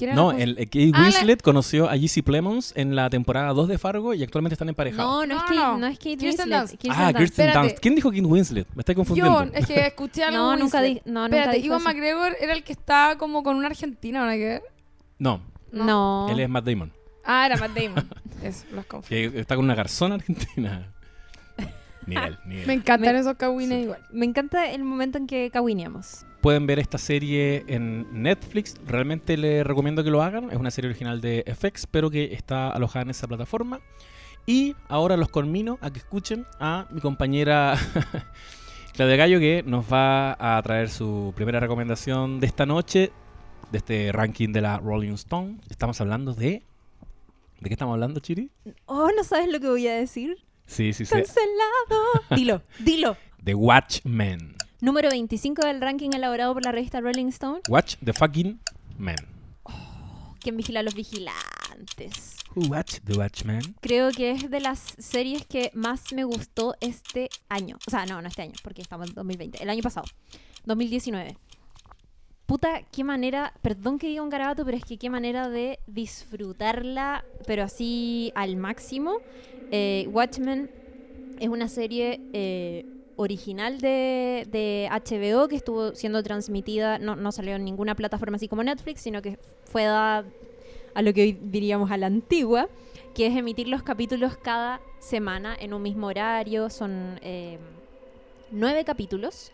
¿Quién 0.00 0.10
era 0.10 0.16
No, 0.16 0.32
el, 0.32 0.56
el 0.58 0.64
Kate 0.66 0.90
Ah, 0.94 0.98
la- 0.98 1.04
Winslet 1.04 1.42
conoció 1.42 1.88
a 1.88 1.96
Jesse 1.96 2.22
Plemons 2.24 2.72
en 2.74 2.96
la 2.96 3.08
temporada 3.10 3.52
2 3.52 3.68
de 3.68 3.78
Fargo 3.78 4.14
y 4.14 4.22
actualmente 4.22 4.54
están 4.54 4.68
emparejados. 4.70 5.04
No, 5.08 5.26
no, 5.26 5.36
es 5.36 5.42
Kate, 5.42 5.54
no. 5.54 5.78
no 5.78 5.86
es 5.86 5.98
Kate 5.98 6.16
Kirsten 6.16 6.46
Winslet. 6.48 6.58
Dunst. 6.60 6.74
Kirsten 6.80 6.92
ah, 6.92 7.04
Dunst. 7.06 7.18
Kirsten 7.18 7.48
Espérate. 7.48 7.74
¿Quién 7.80 7.94
dijo 7.94 8.10
Kate 8.10 8.22
Winslet? 8.22 8.66
Me 8.74 8.80
estoy 8.80 8.94
confundiendo. 8.94 9.44
Yo, 9.44 9.50
es 9.52 9.66
que 9.66 9.86
escuché 9.86 10.24
algo 10.24 10.38
No, 10.38 10.56
nunca 10.56 10.80
di, 10.82 11.02
no, 11.04 11.22
nunca 11.24 11.36
Espérate, 11.36 11.58
Iwan. 11.58 11.82
McGregor 11.82 12.36
era 12.40 12.52
el 12.54 12.64
que 12.64 12.72
estaba 12.72 13.16
como 13.18 13.42
con 13.42 13.56
una 13.56 13.66
argentina, 13.68 14.24
¿no 14.24 14.30
hay 14.30 14.38
que 14.38 14.44
ver? 14.46 14.62
No, 15.18 15.42
No. 15.70 16.28
él 16.30 16.40
es 16.40 16.48
Matt 16.48 16.64
Damon. 16.64 16.92
Ah, 17.24 17.44
era 17.46 17.56
Matt 17.58 17.72
Damon. 17.76 18.08
Eso, 18.42 18.64
los 18.72 18.86
confundí. 18.86 19.38
Está 19.38 19.54
con 19.54 19.66
una 19.66 19.74
garzona 19.74 20.14
argentina. 20.14 20.90
nivel, 22.06 22.38
nivel. 22.46 22.66
Me 22.66 22.72
encantan 22.72 23.14
Me- 23.14 23.20
esos 23.20 23.36
cagüines 23.36 23.76
Sí. 23.78 23.82
igual. 23.84 24.00
Me 24.10 24.24
encanta 24.24 24.70
el 24.70 24.82
momento 24.82 25.18
en 25.18 25.26
que 25.26 25.50
caguineamos. 25.52 26.24
Pueden 26.40 26.66
ver 26.66 26.78
esta 26.78 26.96
serie 26.96 27.64
en 27.66 28.06
Netflix. 28.22 28.76
Realmente 28.86 29.36
les 29.36 29.66
recomiendo 29.66 30.02
que 30.02 30.10
lo 30.10 30.22
hagan. 30.22 30.50
Es 30.50 30.56
una 30.56 30.70
serie 30.70 30.88
original 30.88 31.20
de 31.20 31.44
FX, 31.46 31.86
pero 31.86 32.10
que 32.10 32.32
está 32.32 32.70
alojada 32.70 33.02
en 33.02 33.10
esa 33.10 33.28
plataforma. 33.28 33.80
Y 34.46 34.74
ahora 34.88 35.18
los 35.18 35.28
conmino 35.28 35.78
a 35.82 35.90
que 35.90 35.98
escuchen 35.98 36.46
a 36.58 36.86
mi 36.90 37.00
compañera 37.00 37.76
Claudia 38.94 39.16
Gallo, 39.16 39.38
que 39.38 39.62
nos 39.66 39.92
va 39.92 40.36
a 40.38 40.60
traer 40.62 40.88
su 40.88 41.32
primera 41.36 41.60
recomendación 41.60 42.40
de 42.40 42.46
esta 42.46 42.64
noche, 42.64 43.12
de 43.70 43.78
este 43.78 44.12
ranking 44.12 44.52
de 44.52 44.62
la 44.62 44.78
Rolling 44.78 45.12
Stone. 45.12 45.58
Estamos 45.68 46.00
hablando 46.00 46.34
de... 46.34 46.62
¿De 47.60 47.68
qué 47.68 47.74
estamos 47.74 47.92
hablando, 47.92 48.20
Chiri? 48.20 48.50
Oh, 48.86 49.10
¿no 49.14 49.22
sabes 49.24 49.52
lo 49.52 49.60
que 49.60 49.68
voy 49.68 49.86
a 49.86 49.94
decir? 49.94 50.38
Sí, 50.66 50.94
sí, 50.94 51.04
sí. 51.04 51.12
Cancelado. 51.12 52.02
dilo, 52.34 52.62
dilo. 52.78 53.16
The 53.44 53.54
Watchmen. 53.54 54.56
Número 54.82 55.10
25 55.10 55.66
del 55.66 55.78
ranking 55.82 56.08
elaborado 56.14 56.54
por 56.54 56.64
la 56.64 56.72
revista 56.72 57.02
Rolling 57.02 57.26
Stone. 57.26 57.60
Watch 57.68 57.96
the 58.02 58.14
fucking 58.14 58.58
man. 58.96 59.16
¿Quién 60.40 60.56
vigila 60.56 60.80
a 60.80 60.82
los 60.82 60.94
vigilantes? 60.94 62.36
Who 62.56 62.66
watch 62.68 63.00
the 63.04 63.12
Watchmen? 63.12 63.60
Creo 63.82 64.10
que 64.10 64.30
es 64.30 64.50
de 64.50 64.58
las 64.58 64.78
series 64.98 65.44
que 65.44 65.70
más 65.74 66.14
me 66.14 66.24
gustó 66.24 66.76
este 66.80 67.28
año. 67.50 67.76
O 67.86 67.90
sea, 67.90 68.06
no, 68.06 68.22
no 68.22 68.28
este 68.28 68.40
año, 68.40 68.54
porque 68.62 68.80
estamos 68.80 69.08
en 69.08 69.14
2020. 69.14 69.62
El 69.62 69.68
año 69.68 69.82
pasado. 69.82 70.06
2019. 70.64 71.36
Puta, 72.46 72.80
qué 72.90 73.04
manera, 73.04 73.52
perdón 73.60 73.98
que 73.98 74.06
diga 74.06 74.22
un 74.22 74.30
garabato, 74.30 74.64
pero 74.64 74.78
es 74.78 74.84
que 74.84 74.96
qué 74.96 75.10
manera 75.10 75.50
de 75.50 75.78
disfrutarla, 75.88 77.22
pero 77.46 77.64
así 77.64 78.32
al 78.34 78.56
máximo. 78.56 79.18
Eh, 79.70 80.08
Watchmen 80.10 80.70
es 81.38 81.48
una 81.50 81.68
serie 81.68 82.18
eh, 82.32 82.86
original 83.20 83.80
de, 83.80 84.88
HBO 84.90 85.48
que 85.48 85.56
estuvo 85.56 85.94
siendo 85.94 86.22
transmitida, 86.22 86.98
no, 86.98 87.32
salió 87.32 87.54
en 87.54 87.64
ninguna 87.64 87.94
plataforma 87.94 88.36
así 88.36 88.48
como 88.48 88.62
Netflix, 88.62 89.02
sino 89.02 89.20
que 89.20 89.38
fue 89.64 89.84
dada 89.84 90.24
a 90.94 91.02
lo 91.02 91.12
que 91.12 91.22
hoy 91.22 91.38
diríamos 91.40 91.90
a 91.90 91.98
la 91.98 92.06
antigua, 92.06 92.68
que 93.14 93.26
es 93.26 93.36
emitir 93.36 93.68
los 93.68 93.82
capítulos 93.82 94.36
cada 94.38 94.80
semana 95.00 95.54
en 95.58 95.74
un 95.74 95.82
mismo 95.82 96.06
horario. 96.06 96.70
Son 96.70 97.18
eh, 97.22 97.58
nueve 98.50 98.84
capítulos. 98.84 99.52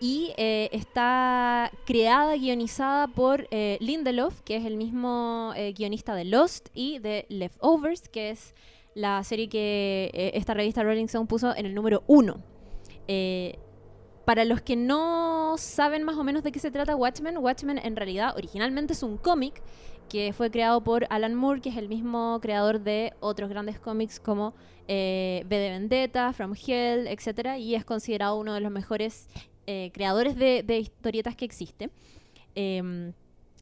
Y 0.00 0.32
eh, 0.36 0.68
está 0.72 1.70
creada, 1.86 2.36
guionizada 2.36 3.06
por 3.06 3.46
eh, 3.52 3.76
Lindelof, 3.80 4.40
que 4.40 4.56
es 4.56 4.64
el 4.64 4.76
mismo 4.76 5.52
guionista 5.76 6.16
de 6.16 6.24
Lost 6.24 6.70
y 6.74 6.98
de 6.98 7.24
Leftovers, 7.28 8.08
que 8.08 8.30
es 8.30 8.54
la 8.94 9.22
serie 9.22 9.48
que 9.48 10.32
esta 10.34 10.54
revista 10.54 10.82
Rolling 10.82 11.04
Stone 11.04 11.26
puso 11.26 11.54
en 11.54 11.66
el 11.66 11.74
número 11.74 12.02
uno. 12.08 12.51
Eh, 13.14 13.58
para 14.24 14.44
los 14.44 14.62
que 14.62 14.74
no 14.74 15.56
saben 15.58 16.02
más 16.02 16.16
o 16.16 16.24
menos 16.24 16.42
de 16.42 16.50
qué 16.50 16.58
se 16.58 16.70
trata 16.70 16.96
Watchmen, 16.96 17.36
Watchmen 17.36 17.78
en 17.78 17.96
realidad 17.96 18.34
originalmente 18.36 18.94
es 18.94 19.02
un 19.02 19.18
cómic 19.18 19.62
que 20.08 20.32
fue 20.32 20.50
creado 20.50 20.82
por 20.82 21.06
Alan 21.10 21.34
Moore, 21.34 21.60
que 21.60 21.68
es 21.68 21.76
el 21.76 21.88
mismo 21.88 22.38
creador 22.40 22.80
de 22.80 23.12
otros 23.20 23.50
grandes 23.50 23.78
cómics 23.78 24.18
como 24.18 24.54
eh, 24.88 25.42
V 25.44 25.56
de 25.56 25.70
Vendetta, 25.70 26.32
From 26.32 26.54
Hell, 26.54 27.06
etc. 27.06 27.58
Y 27.58 27.74
es 27.74 27.84
considerado 27.84 28.36
uno 28.36 28.54
de 28.54 28.60
los 28.60 28.70
mejores 28.70 29.28
eh, 29.66 29.90
creadores 29.92 30.36
de, 30.36 30.78
historietas 30.78 31.36
que 31.36 31.44
existe. 31.44 31.90
Eh, 32.54 33.12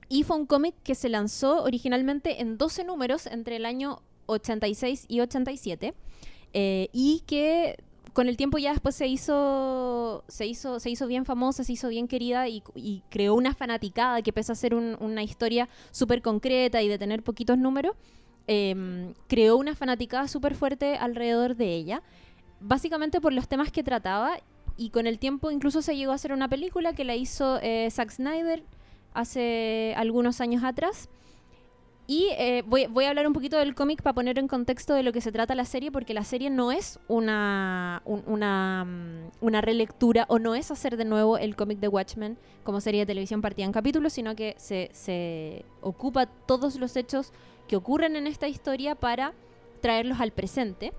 y 0.08 0.24
fue 0.24 0.36
un 0.36 0.46
cómic 0.46 0.74
que 0.82 0.94
se 0.94 1.08
lanzó 1.08 1.62
originalmente 1.62 2.40
en 2.40 2.58
12 2.58 2.84
números 2.84 3.26
entre 3.26 3.56
el 3.56 3.64
año 3.64 4.02
86 4.26 5.06
y 5.08 5.20
87 5.20 5.94
eh, 6.52 6.88
y 6.92 7.22
que 7.26 7.76
con 8.12 8.28
el 8.28 8.36
tiempo 8.36 8.58
ya 8.58 8.72
después 8.72 8.94
se 8.94 9.06
hizo, 9.06 10.24
se 10.28 10.46
hizo, 10.46 10.80
se 10.80 10.90
hizo 10.90 11.06
bien 11.06 11.24
famosa, 11.24 11.64
se 11.64 11.72
hizo 11.72 11.88
bien 11.88 12.08
querida 12.08 12.48
y, 12.48 12.62
creó 13.10 13.34
una 13.34 13.54
fanaticada 13.54 14.22
que 14.22 14.32
pese 14.32 14.52
a 14.52 14.54
ser 14.54 14.74
un- 14.74 14.96
una 15.00 15.22
historia 15.22 15.68
súper 15.90 16.22
concreta 16.22 16.82
y 16.82 16.88
de 16.88 16.98
tener 16.98 17.22
poquitos 17.22 17.58
números, 17.58 17.94
eh, 18.46 19.12
creó 19.28 19.56
una 19.56 19.74
fanaticada 19.74 20.28
súper 20.28 20.54
fuerte 20.54 20.96
alrededor 20.96 21.56
de 21.56 21.74
ella, 21.74 22.02
básicamente 22.60 23.20
por 23.20 23.32
los 23.32 23.48
temas 23.48 23.70
que 23.72 23.82
trataba 23.82 24.38
y 24.76 24.90
con 24.90 25.06
el 25.06 25.18
tiempo 25.18 25.50
incluso 25.50 25.82
se 25.82 25.96
llegó 25.96 26.12
a 26.12 26.14
hacer 26.16 26.32
una 26.32 26.48
película 26.48 26.94
que 26.94 27.04
la 27.04 27.14
hizo 27.14 27.58
eh, 27.62 27.88
Zack 27.90 28.10
Snyder 28.10 28.62
hace 29.14 29.94
algunos 29.96 30.40
años 30.40 30.64
atrás. 30.64 31.08
Y 32.12 32.26
eh, 32.36 32.64
voy, 32.66 32.86
voy 32.86 33.04
a 33.04 33.10
hablar 33.10 33.28
un 33.28 33.32
poquito 33.32 33.56
del 33.56 33.76
cómic 33.76 34.02
para 34.02 34.14
poner 34.14 34.36
en 34.40 34.48
contexto 34.48 34.94
de 34.94 35.04
lo 35.04 35.12
que 35.12 35.20
se 35.20 35.30
trata 35.30 35.54
la 35.54 35.64
serie, 35.64 35.92
porque 35.92 36.12
la 36.12 36.24
serie 36.24 36.50
no 36.50 36.72
es 36.72 36.98
una, 37.06 38.02
un- 38.04 38.24
una, 38.26 38.84
mm, 38.84 39.44
una 39.46 39.60
relectura 39.60 40.24
o 40.28 40.40
no 40.40 40.56
es 40.56 40.72
hacer 40.72 40.96
de 40.96 41.04
nuevo 41.04 41.38
el 41.38 41.54
cómic 41.54 41.78
de 41.78 41.86
Watchmen 41.86 42.36
como 42.64 42.80
serie 42.80 43.02
de 43.02 43.06
televisión 43.06 43.40
partida 43.42 43.64
en 43.64 43.70
capítulos, 43.70 44.12
sino 44.12 44.34
que 44.34 44.56
se, 44.58 44.90
se 44.92 45.64
ocupa 45.82 46.26
todos 46.26 46.80
los 46.80 46.96
hechos 46.96 47.32
que 47.68 47.76
ocurren 47.76 48.16
en 48.16 48.26
esta 48.26 48.48
historia 48.48 48.96
para 48.96 49.32
traerlos 49.80 50.18
al 50.18 50.32
presente 50.32 50.92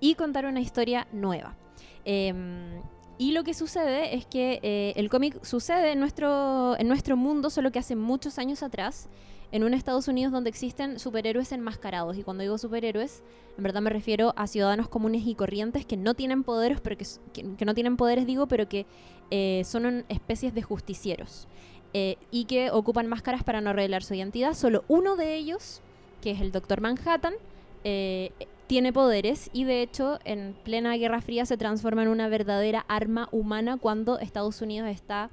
y 0.00 0.16
contar 0.16 0.44
una 0.44 0.60
historia 0.60 1.08
nueva. 1.12 1.56
Em, 2.04 2.82
y 3.16 3.32
lo 3.32 3.42
que 3.42 3.54
sucede 3.54 4.14
es 4.14 4.26
que 4.26 4.60
eh, 4.62 4.92
el 4.96 5.08
cómic 5.08 5.42
sucede 5.42 5.92
en 5.92 6.00
nuestro, 6.00 6.78
en 6.78 6.88
nuestro 6.88 7.16
mundo, 7.16 7.48
solo 7.48 7.72
que 7.72 7.78
hace 7.78 7.96
muchos 7.96 8.38
años 8.38 8.62
atrás, 8.62 9.08
en 9.52 9.64
un 9.64 9.74
Estados 9.74 10.08
Unidos 10.08 10.32
donde 10.32 10.50
existen 10.50 10.98
superhéroes 10.98 11.52
enmascarados. 11.52 12.16
Y 12.16 12.22
cuando 12.22 12.42
digo 12.42 12.58
superhéroes, 12.58 13.22
en 13.56 13.64
verdad 13.64 13.80
me 13.80 13.90
refiero 13.90 14.32
a 14.36 14.46
ciudadanos 14.46 14.88
comunes 14.88 15.26
y 15.26 15.34
corrientes 15.34 15.84
que 15.84 15.96
no 15.96 16.14
tienen 16.14 16.44
poderes, 16.44 16.80
pero 16.80 16.96
que, 16.96 17.64
no 17.64 17.74
tienen 17.74 17.96
poderes, 17.96 18.26
digo, 18.26 18.46
pero 18.46 18.68
que 18.68 18.86
eh, 19.30 19.62
son 19.64 20.04
especies 20.08 20.54
de 20.54 20.62
justicieros. 20.62 21.48
eh, 21.92 22.16
y 22.30 22.44
que 22.44 22.70
ocupan 22.70 23.08
máscaras 23.08 23.42
para 23.42 23.60
no 23.60 23.72
revelar 23.72 24.02
su 24.02 24.14
identidad. 24.14 24.54
Solo 24.54 24.84
uno 24.88 25.16
de 25.16 25.34
ellos, 25.34 25.80
que 26.22 26.30
es 26.30 26.40
el 26.40 26.52
Doctor 26.52 26.80
Manhattan, 26.80 27.34
eh, 27.82 28.30
tiene 28.66 28.92
poderes 28.92 29.50
y 29.52 29.64
de 29.64 29.82
hecho 29.82 30.20
en 30.24 30.54
plena 30.62 30.96
Guerra 30.96 31.20
Fría 31.20 31.44
se 31.44 31.56
transforma 31.56 32.02
en 32.02 32.08
una 32.08 32.28
verdadera 32.28 32.84
arma 32.86 33.28
humana 33.32 33.78
cuando 33.78 34.20
Estados 34.20 34.62
Unidos 34.62 34.88
está 34.88 35.30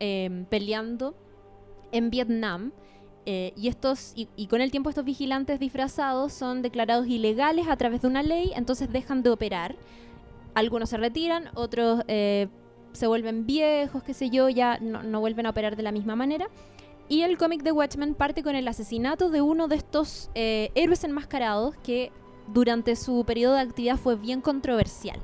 eh, 0.00 0.46
peleando 0.48 1.14
en 1.92 2.08
Vietnam. 2.08 2.72
Eh, 3.30 3.52
y, 3.56 3.68
estos, 3.68 4.14
y, 4.14 4.46
con 4.46 4.62
el 4.62 4.70
tiempo 4.70 4.88
estos 4.88 5.04
vigilantes 5.04 5.60
disfrazados 5.60 6.32
son 6.32 6.62
declarados 6.62 7.06
ilegales 7.08 7.68
a 7.68 7.76
través 7.76 8.00
de 8.00 8.08
una 8.08 8.22
ley, 8.22 8.52
entonces 8.56 8.90
dejan 8.90 9.22
de 9.22 9.28
operar. 9.28 9.76
Algunos 10.54 10.88
se 10.88 10.96
retiran, 10.96 11.50
otros 11.54 12.00
eh, 12.08 12.48
se 12.92 13.06
vuelven 13.06 13.44
viejos, 13.44 14.02
qué 14.02 14.14
sé 14.14 14.30
yo, 14.30 14.48
ya 14.48 14.78
no, 14.78 15.02
no 15.02 15.20
vuelven 15.20 15.44
a 15.44 15.50
operar 15.50 15.76
de 15.76 15.82
la 15.82 15.92
misma 15.92 16.16
manera. 16.16 16.48
Y 17.10 17.20
el 17.20 17.36
cómic 17.36 17.62
de 17.62 17.72
Watchmen 17.72 18.14
parte 18.14 18.42
con 18.42 18.56
el 18.56 18.66
asesinato 18.66 19.28
de 19.28 19.42
uno 19.42 19.68
de 19.68 19.76
estos 19.76 20.30
eh, 20.34 20.70
héroes 20.74 21.04
enmascarados 21.04 21.76
que 21.82 22.10
durante 22.54 22.96
su 22.96 23.24
periodo 23.26 23.56
de 23.56 23.60
actividad 23.60 23.98
fue 23.98 24.16
bien 24.16 24.40
controversial, 24.40 25.20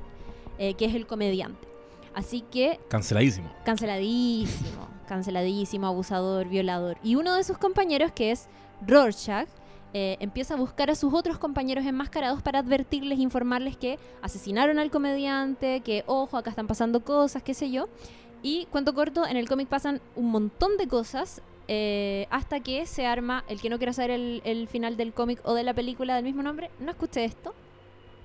eh, 0.59 0.75
que 0.75 0.85
es 0.85 0.93
el 0.93 1.07
comediante. 1.07 1.74
Así 2.15 2.41
que 2.41 2.79
Canceladísimo. 2.87 3.49
canceladísimo, 3.65 4.87
canceladísimo, 5.07 5.87
abusador, 5.87 6.47
violador. 6.47 6.97
Y 7.03 7.15
uno 7.15 7.35
de 7.35 7.43
sus 7.43 7.57
compañeros, 7.57 8.11
que 8.11 8.31
es 8.31 8.47
Rorschach, 8.87 9.47
eh, 9.93 10.17
empieza 10.19 10.55
a 10.55 10.57
buscar 10.57 10.89
a 10.89 10.95
sus 10.95 11.13
otros 11.13 11.37
compañeros 11.37 11.85
enmascarados 11.85 12.41
para 12.41 12.59
advertirles, 12.59 13.19
informarles 13.19 13.77
que 13.77 13.97
asesinaron 14.21 14.79
al 14.79 14.91
comediante, 14.91 15.81
que 15.81 16.03
ojo, 16.07 16.37
acá 16.37 16.49
están 16.49 16.67
pasando 16.67 17.01
cosas, 17.03 17.43
qué 17.43 17.53
sé 17.53 17.69
yo. 17.71 17.87
Y 18.41 18.65
cuento 18.67 18.93
corto, 18.93 19.25
en 19.25 19.37
el 19.37 19.47
cómic 19.47 19.67
pasan 19.67 20.01
un 20.15 20.31
montón 20.31 20.77
de 20.77 20.87
cosas 20.87 21.41
eh, 21.67 22.27
hasta 22.29 22.59
que 22.59 22.85
se 22.85 23.05
arma, 23.05 23.43
el 23.47 23.59
que 23.61 23.69
no 23.69 23.77
quiera 23.77 23.93
saber 23.93 24.11
el, 24.11 24.41
el 24.45 24.67
final 24.67 24.97
del 24.97 25.13
cómic 25.13 25.39
o 25.45 25.53
de 25.53 25.63
la 25.63 25.73
película 25.73 26.15
del 26.15 26.23
mismo 26.25 26.43
nombre, 26.43 26.69
no 26.79 26.91
escuche 26.91 27.23
esto. 27.25 27.53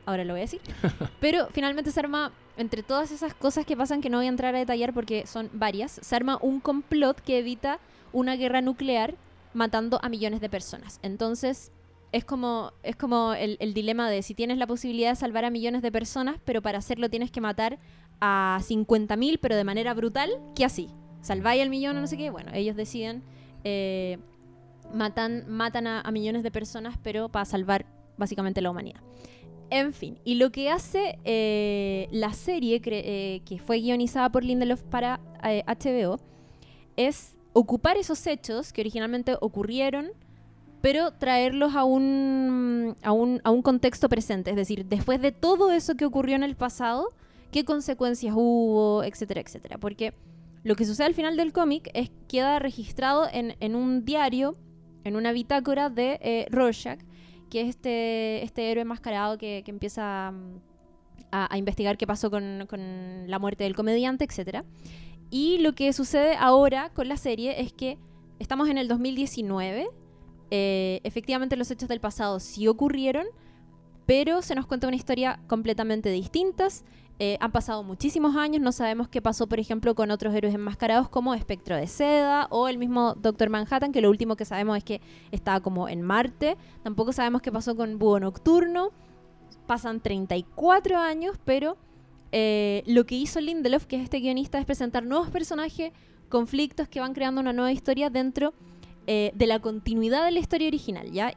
Ahora 0.06 0.24
lo 0.24 0.34
voy 0.34 0.40
a 0.40 0.44
decir. 0.44 0.60
Pero 1.20 1.48
finalmente 1.52 1.90
se 1.90 2.00
arma, 2.00 2.32
entre 2.56 2.82
todas 2.82 3.10
esas 3.10 3.34
cosas 3.34 3.64
que 3.64 3.76
pasan, 3.76 4.00
que 4.00 4.10
no 4.10 4.18
voy 4.18 4.26
a 4.26 4.30
entrar 4.30 4.54
a 4.54 4.58
detallar 4.58 4.92
porque 4.92 5.26
son 5.26 5.50
varias, 5.52 5.92
se 6.02 6.16
arma 6.16 6.38
un 6.40 6.60
complot 6.60 7.20
que 7.20 7.38
evita 7.38 7.78
una 8.12 8.36
guerra 8.36 8.60
nuclear 8.60 9.14
matando 9.54 9.98
a 10.02 10.08
millones 10.08 10.40
de 10.40 10.48
personas. 10.48 10.98
Entonces, 11.02 11.72
es 12.12 12.24
como, 12.24 12.72
es 12.82 12.96
como 12.96 13.34
el, 13.34 13.56
el 13.60 13.74
dilema 13.74 14.10
de 14.10 14.22
si 14.22 14.34
tienes 14.34 14.58
la 14.58 14.66
posibilidad 14.66 15.10
de 15.10 15.16
salvar 15.16 15.44
a 15.44 15.50
millones 15.50 15.82
de 15.82 15.92
personas, 15.92 16.36
pero 16.44 16.62
para 16.62 16.78
hacerlo 16.78 17.08
tienes 17.08 17.30
que 17.30 17.40
matar 17.40 17.78
a 18.20 18.58
50.000, 18.60 19.38
pero 19.40 19.56
de 19.56 19.64
manera 19.64 19.94
brutal, 19.94 20.30
¿qué 20.54 20.64
así? 20.64 20.88
¿Salváis 21.22 21.62
al 21.62 21.70
millón 21.70 21.96
o 21.96 22.00
no 22.00 22.06
sé 22.06 22.16
qué? 22.16 22.30
Bueno, 22.30 22.50
ellos 22.54 22.76
deciden, 22.76 23.22
eh, 23.64 24.18
matan, 24.92 25.44
matan 25.48 25.86
a, 25.86 26.00
a 26.00 26.10
millones 26.10 26.42
de 26.42 26.50
personas, 26.50 26.98
pero 27.02 27.28
para 27.28 27.44
salvar 27.44 27.86
básicamente 28.16 28.60
la 28.60 28.70
humanidad. 28.70 29.00
En 29.70 29.92
fin, 29.92 30.18
y 30.24 30.34
lo 30.34 30.50
que 30.50 30.68
hace 30.68 31.18
eh, 31.24 32.08
la 32.10 32.32
serie 32.32 32.82
eh, 32.84 33.40
que 33.44 33.58
fue 33.60 33.78
guionizada 33.78 34.28
por 34.30 34.44
Lindelof 34.44 34.82
para 34.82 35.20
eh, 35.44 35.62
HBO 35.66 36.18
es 36.96 37.36
ocupar 37.52 37.96
esos 37.96 38.26
hechos 38.26 38.72
que 38.72 38.80
originalmente 38.80 39.36
ocurrieron, 39.40 40.08
pero 40.80 41.12
traerlos 41.12 41.76
a 41.76 41.84
un, 41.84 42.96
a, 43.02 43.12
un, 43.12 43.40
a 43.44 43.50
un 43.50 43.62
contexto 43.62 44.08
presente. 44.08 44.50
Es 44.50 44.56
decir, 44.56 44.86
después 44.86 45.20
de 45.20 45.30
todo 45.30 45.70
eso 45.70 45.94
que 45.94 46.04
ocurrió 46.04 46.34
en 46.34 46.42
el 46.42 46.56
pasado, 46.56 47.08
qué 47.52 47.64
consecuencias 47.64 48.34
hubo, 48.36 49.04
etcétera, 49.04 49.40
etcétera. 49.40 49.78
Porque 49.78 50.14
lo 50.64 50.74
que 50.74 50.84
sucede 50.84 51.06
al 51.06 51.14
final 51.14 51.36
del 51.36 51.52
cómic 51.52 51.90
es 51.94 52.10
queda 52.28 52.58
registrado 52.58 53.28
en, 53.32 53.56
en 53.60 53.76
un 53.76 54.04
diario, 54.04 54.56
en 55.04 55.16
una 55.16 55.32
bitácora 55.32 55.90
de 55.90 56.18
eh, 56.22 56.46
Rorschach, 56.50 57.00
que 57.50 57.62
es 57.62 57.68
este, 57.70 58.42
este 58.44 58.70
héroe 58.70 58.82
enmascarado 58.82 59.36
que, 59.36 59.62
que 59.64 59.70
empieza 59.70 60.30
mm, 60.32 60.58
a, 61.32 61.52
a 61.52 61.58
investigar 61.58 61.98
qué 61.98 62.06
pasó 62.06 62.30
con, 62.30 62.66
con 62.68 63.24
la 63.28 63.38
muerte 63.38 63.64
del 63.64 63.74
comediante, 63.74 64.24
etcétera. 64.24 64.64
Y 65.30 65.58
lo 65.58 65.74
que 65.74 65.92
sucede 65.92 66.34
ahora 66.36 66.90
con 66.94 67.08
la 67.08 67.16
serie 67.16 67.60
es 67.60 67.72
que 67.72 67.98
estamos 68.38 68.68
en 68.68 68.78
el 68.78 68.88
2019. 68.88 69.88
eh, 70.50 71.00
efectivamente, 71.04 71.56
los 71.56 71.70
hechos 71.70 71.88
del 71.88 72.00
pasado 72.00 72.40
sí 72.40 72.66
ocurrieron, 72.66 73.26
pero 74.06 74.42
se 74.42 74.54
nos 74.56 74.66
cuenta 74.66 74.88
una 74.88 74.96
historia 74.96 75.40
completamente 75.46 76.10
distinta. 76.10 76.66
Eh, 77.22 77.36
han 77.38 77.52
pasado 77.52 77.82
muchísimos 77.82 78.34
años, 78.34 78.62
no 78.62 78.72
sabemos 78.72 79.06
qué 79.06 79.20
pasó, 79.20 79.46
por 79.46 79.60
ejemplo, 79.60 79.94
con 79.94 80.10
otros 80.10 80.34
héroes 80.34 80.54
enmascarados 80.54 81.10
como 81.10 81.34
Espectro 81.34 81.76
de 81.76 81.86
Seda 81.86 82.46
o 82.48 82.66
el 82.66 82.78
mismo 82.78 83.12
Doctor 83.12 83.50
Manhattan, 83.50 83.92
que 83.92 84.00
lo 84.00 84.08
último 84.08 84.36
que 84.36 84.46
sabemos 84.46 84.78
es 84.78 84.84
que 84.84 85.02
estaba 85.30 85.60
como 85.60 85.86
en 85.90 86.00
Marte. 86.00 86.56
Tampoco 86.82 87.12
sabemos 87.12 87.42
qué 87.42 87.52
pasó 87.52 87.76
con 87.76 87.98
Búho 87.98 88.20
Nocturno. 88.20 88.92
Pasan 89.66 90.00
34 90.00 90.96
años, 90.96 91.38
pero 91.44 91.76
eh, 92.32 92.82
lo 92.86 93.04
que 93.04 93.16
hizo 93.16 93.38
Lindelof, 93.38 93.84
que 93.84 93.96
es 93.96 94.02
este 94.04 94.20
guionista, 94.20 94.58
es 94.58 94.64
presentar 94.64 95.04
nuevos 95.04 95.28
personajes, 95.28 95.92
conflictos 96.30 96.88
que 96.88 97.00
van 97.00 97.12
creando 97.12 97.42
una 97.42 97.52
nueva 97.52 97.70
historia 97.70 98.08
dentro 98.08 98.54
eh, 99.06 99.30
de 99.34 99.46
la 99.46 99.58
continuidad 99.58 100.24
de 100.24 100.30
la 100.30 100.38
historia 100.38 100.68
original, 100.68 101.12
¿ya? 101.12 101.34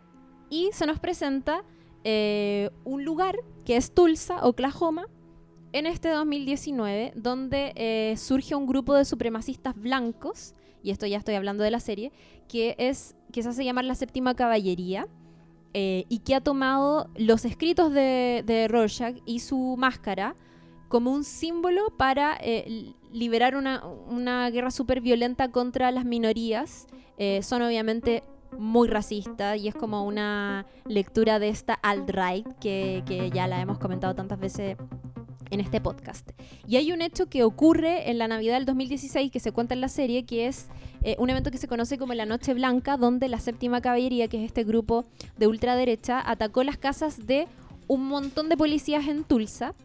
Y 0.50 0.70
se 0.72 0.86
nos 0.86 1.02
presenta 1.02 1.66
un 2.06 3.06
lugar 3.06 3.36
que 3.66 3.78
es 3.78 3.94
Tulsa, 3.94 4.46
Oklahoma, 4.46 5.08
en 5.74 5.88
este 5.88 6.10
2019, 6.10 7.14
donde 7.16 7.74
eh, 7.76 8.16
surge 8.18 8.56
un 8.56 8.68
grupo 8.68 8.94
de 8.94 9.06
supremacistas 9.06 9.76
blancos, 9.76 10.54
y 10.84 10.92
esto 10.92 11.06
ya 11.06 11.18
estoy 11.18 11.36
hablando 11.36 11.64
de 11.64 11.72
la 11.72 11.80
serie, 11.80 12.12
que, 12.48 12.76
es, 12.78 13.16
que 13.32 13.42
se 13.42 13.50
hace 13.50 13.66
llamar 13.66 13.86
la 13.86 13.96
séptima 13.96 14.36
caballería, 14.36 15.08
eh, 15.74 16.06
y 16.10 16.20
que 16.20 16.36
ha 16.36 16.42
tomado 16.42 17.10
los 17.16 17.46
escritos 17.46 17.92
de, 17.92 18.44
de 18.46 18.68
Rorschach 18.68 19.18
y 19.26 19.40
su 19.40 19.76
máscara 19.78 20.36
como 20.88 21.12
un 21.12 21.24
símbolo 21.24 21.88
para 21.98 22.38
eh, 22.40 22.66
li- 22.68 22.96
liberar 23.12 23.56
una, 23.56 24.50
guerra 24.52 24.70
súper 24.70 25.02
violenta 25.02 25.50
contra 25.50 25.92
las 25.92 26.06
minorías. 26.06 26.86
Son 27.42 27.62
obviamente 27.62 28.24
muy 28.58 28.88
racistas 28.88 29.58
y 29.60 29.68
es 29.68 29.76
como 29.76 30.04
una 30.04 30.66
lectura 30.86 31.40
de 31.40 31.50
esta 31.50 31.74
alt-right 31.74 32.46
que 32.60 33.32
ya 33.34 33.48
la 33.48 33.62
hemos 33.62 33.80
comentado 33.80 34.14
tantas 34.14 34.40
veces 34.40 34.78
en 35.54 35.60
este 35.60 35.80
podcast. 35.80 36.32
Y 36.68 36.78
hay 36.78 36.92
un 36.92 37.02
hecho 37.02 37.28
que 37.28 37.44
ocurre 37.44 38.10
en 38.10 38.18
la 38.18 38.28
Navidad 38.28 38.56
del 38.56 38.66
2016 38.66 39.32
que 39.32 39.40
se 39.40 39.52
cuenta 39.52 39.74
en 39.74 39.82
la 39.82 39.88
serie, 39.88 40.26
que 40.26 40.48
es 40.48 40.68
eh, 41.04 41.16
un 41.20 41.30
evento 41.30 41.52
que 41.52 41.58
se 41.58 41.68
conoce 41.68 41.98
como 41.98 42.14
la 42.14 42.26
Noche 42.26 42.54
Blanca, 42.54 42.98
donde 42.98 43.28
la 43.28 43.40
séptima 43.40 43.82
caballería, 43.82 44.28
que 44.28 44.38
es 44.38 44.44
este 44.44 44.64
grupo 44.64 45.06
de 45.38 45.48
ultraderecha, 45.48 46.22
atacó 46.28 46.64
las 46.64 46.78
casas 46.78 47.26
de 47.28 47.48
un 47.88 48.06
montón 48.08 48.50
de 48.50 48.58
policías 48.58 49.08
en 49.08 49.24
Tulsa. 49.24 49.76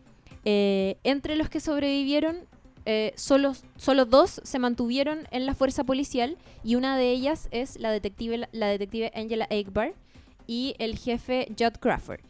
Eh, 0.44 0.96
entre 1.04 1.36
los 1.36 1.50
que 1.50 1.60
sobrevivieron, 1.60 2.38
eh, 2.86 3.12
solo, 3.16 3.52
solo 3.76 4.06
dos 4.06 4.40
se 4.44 4.58
mantuvieron 4.58 5.26
en 5.30 5.44
la 5.44 5.54
fuerza 5.54 5.84
policial 5.84 6.38
y 6.64 6.76
una 6.76 6.96
de 6.96 7.10
ellas 7.10 7.48
es 7.50 7.78
la 7.78 7.90
detective, 7.90 8.48
la 8.52 8.68
detective 8.68 9.12
Angela 9.14 9.46
Eggbar 9.50 9.92
y 10.46 10.74
el 10.78 10.96
jefe 10.96 11.48
Judd 11.58 11.76
Crawford. 11.78 12.20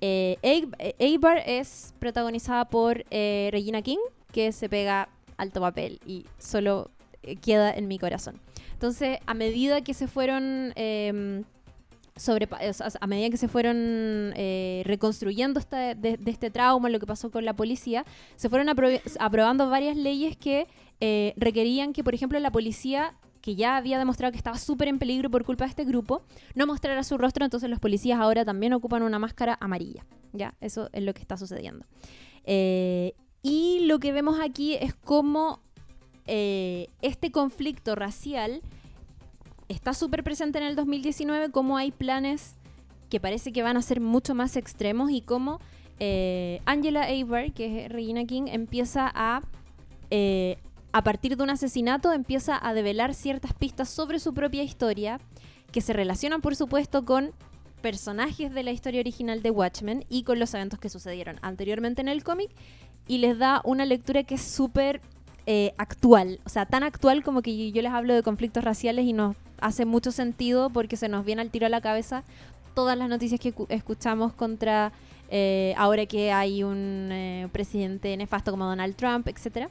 Eh, 0.00 0.36
eh, 0.42 0.94
Eggbar 0.98 1.42
es 1.46 1.94
protagonizada 1.98 2.66
por 2.66 3.04
eh, 3.10 3.48
Regina 3.52 3.82
King, 3.82 3.98
que 4.32 4.52
se 4.52 4.68
pega 4.68 5.08
alto 5.36 5.60
papel 5.60 6.00
y 6.06 6.26
solo 6.38 6.90
eh, 7.22 7.36
queda 7.36 7.72
en 7.72 7.88
mi 7.88 7.98
corazón. 7.98 8.40
Entonces, 8.72 9.18
a 9.26 9.34
medida 9.34 9.80
que 9.82 9.94
se 9.94 10.06
fueron 10.08 10.72
sea, 12.90 13.00
a 13.00 13.06
medida 13.06 13.30
que 13.30 13.36
se 13.36 13.48
fueron 13.48 14.32
eh, 14.36 14.82
reconstruyendo 14.84 15.58
esta- 15.58 15.94
de, 15.94 16.18
este 16.26 16.50
trauma, 16.50 16.88
lo 16.88 17.00
que 17.00 17.06
pasó 17.06 17.30
con 17.30 17.44
la 17.44 17.54
policía, 17.54 18.04
se 18.36 18.48
fueron 18.48 18.68
apro- 18.68 19.00
aprobando 19.18 19.68
varias 19.70 19.96
leyes 19.96 20.36
que 20.36 20.66
eh, 21.00 21.32
requerían 21.36 21.92
que, 21.92 22.04
por 22.04 22.14
ejemplo, 22.14 22.38
la 22.38 22.50
policía 22.52 23.14
que 23.44 23.56
ya 23.56 23.76
había 23.76 23.98
demostrado 23.98 24.32
que 24.32 24.38
estaba 24.38 24.56
súper 24.56 24.88
en 24.88 24.98
peligro 24.98 25.30
por 25.30 25.44
culpa 25.44 25.64
de 25.64 25.68
este 25.68 25.84
grupo, 25.84 26.22
no 26.54 26.66
mostrara 26.66 27.04
su 27.04 27.18
rostro, 27.18 27.44
entonces 27.44 27.68
los 27.68 27.78
policías 27.78 28.18
ahora 28.18 28.42
también 28.42 28.72
ocupan 28.72 29.02
una 29.02 29.18
máscara 29.18 29.58
amarilla. 29.60 30.06
Ya, 30.32 30.54
eso 30.62 30.88
es 30.94 31.02
lo 31.02 31.12
que 31.12 31.20
está 31.20 31.36
sucediendo. 31.36 31.84
Eh, 32.44 33.12
y 33.42 33.80
lo 33.80 33.98
que 33.98 34.12
vemos 34.12 34.40
aquí 34.40 34.76
es 34.76 34.94
cómo 34.94 35.60
eh, 36.26 36.88
este 37.02 37.30
conflicto 37.30 37.94
racial 37.94 38.62
está 39.68 39.92
súper 39.92 40.24
presente 40.24 40.56
en 40.58 40.64
el 40.64 40.74
2019, 40.74 41.50
cómo 41.50 41.76
hay 41.76 41.90
planes 41.92 42.56
que 43.10 43.20
parece 43.20 43.52
que 43.52 43.62
van 43.62 43.76
a 43.76 43.82
ser 43.82 44.00
mucho 44.00 44.34
más 44.34 44.56
extremos 44.56 45.10
y 45.10 45.20
cómo 45.20 45.60
eh, 46.00 46.62
Angela 46.64 47.08
Abar, 47.10 47.52
que 47.52 47.84
es 47.84 47.92
Regina 47.92 48.24
King, 48.24 48.44
empieza 48.46 49.12
a, 49.14 49.42
a 50.94 51.02
partir 51.02 51.36
de 51.36 51.42
un 51.42 51.50
asesinato, 51.50 52.12
empieza 52.12 52.56
a 52.64 52.72
develar 52.72 53.14
ciertas 53.14 53.52
pistas 53.52 53.88
sobre 53.88 54.20
su 54.20 54.32
propia 54.32 54.62
historia, 54.62 55.18
que 55.72 55.80
se 55.80 55.92
relacionan, 55.92 56.40
por 56.40 56.54
supuesto, 56.54 57.04
con 57.04 57.32
personajes 57.82 58.54
de 58.54 58.62
la 58.62 58.70
historia 58.70 59.00
original 59.00 59.42
de 59.42 59.50
Watchmen 59.50 60.04
y 60.08 60.22
con 60.22 60.38
los 60.38 60.54
eventos 60.54 60.78
que 60.78 60.88
sucedieron 60.88 61.40
anteriormente 61.42 62.00
en 62.00 62.06
el 62.06 62.22
cómic, 62.22 62.48
y 63.08 63.18
les 63.18 63.36
da 63.38 63.60
una 63.64 63.84
lectura 63.84 64.22
que 64.22 64.36
es 64.36 64.42
súper 64.42 65.00
eh, 65.46 65.74
actual, 65.78 66.38
o 66.46 66.48
sea, 66.48 66.64
tan 66.64 66.84
actual 66.84 67.24
como 67.24 67.42
que 67.42 67.72
yo 67.72 67.82
les 67.82 67.92
hablo 67.92 68.14
de 68.14 68.22
conflictos 68.22 68.62
raciales 68.62 69.04
y 69.04 69.12
nos 69.12 69.34
hace 69.60 69.84
mucho 69.86 70.12
sentido 70.12 70.70
porque 70.70 70.96
se 70.96 71.08
nos 71.08 71.24
viene 71.24 71.42
al 71.42 71.50
tiro 71.50 71.66
a 71.66 71.70
la 71.70 71.80
cabeza 71.80 72.22
todas 72.74 72.96
las 72.96 73.08
noticias 73.08 73.40
que 73.40 73.52
cu- 73.52 73.66
escuchamos 73.68 74.32
contra 74.32 74.92
eh, 75.28 75.74
ahora 75.76 76.06
que 76.06 76.30
hay 76.30 76.62
un 76.62 77.08
eh, 77.10 77.48
presidente 77.52 78.16
nefasto 78.16 78.52
como 78.52 78.64
Donald 78.64 78.94
Trump, 78.94 79.26
etcétera. 79.26 79.68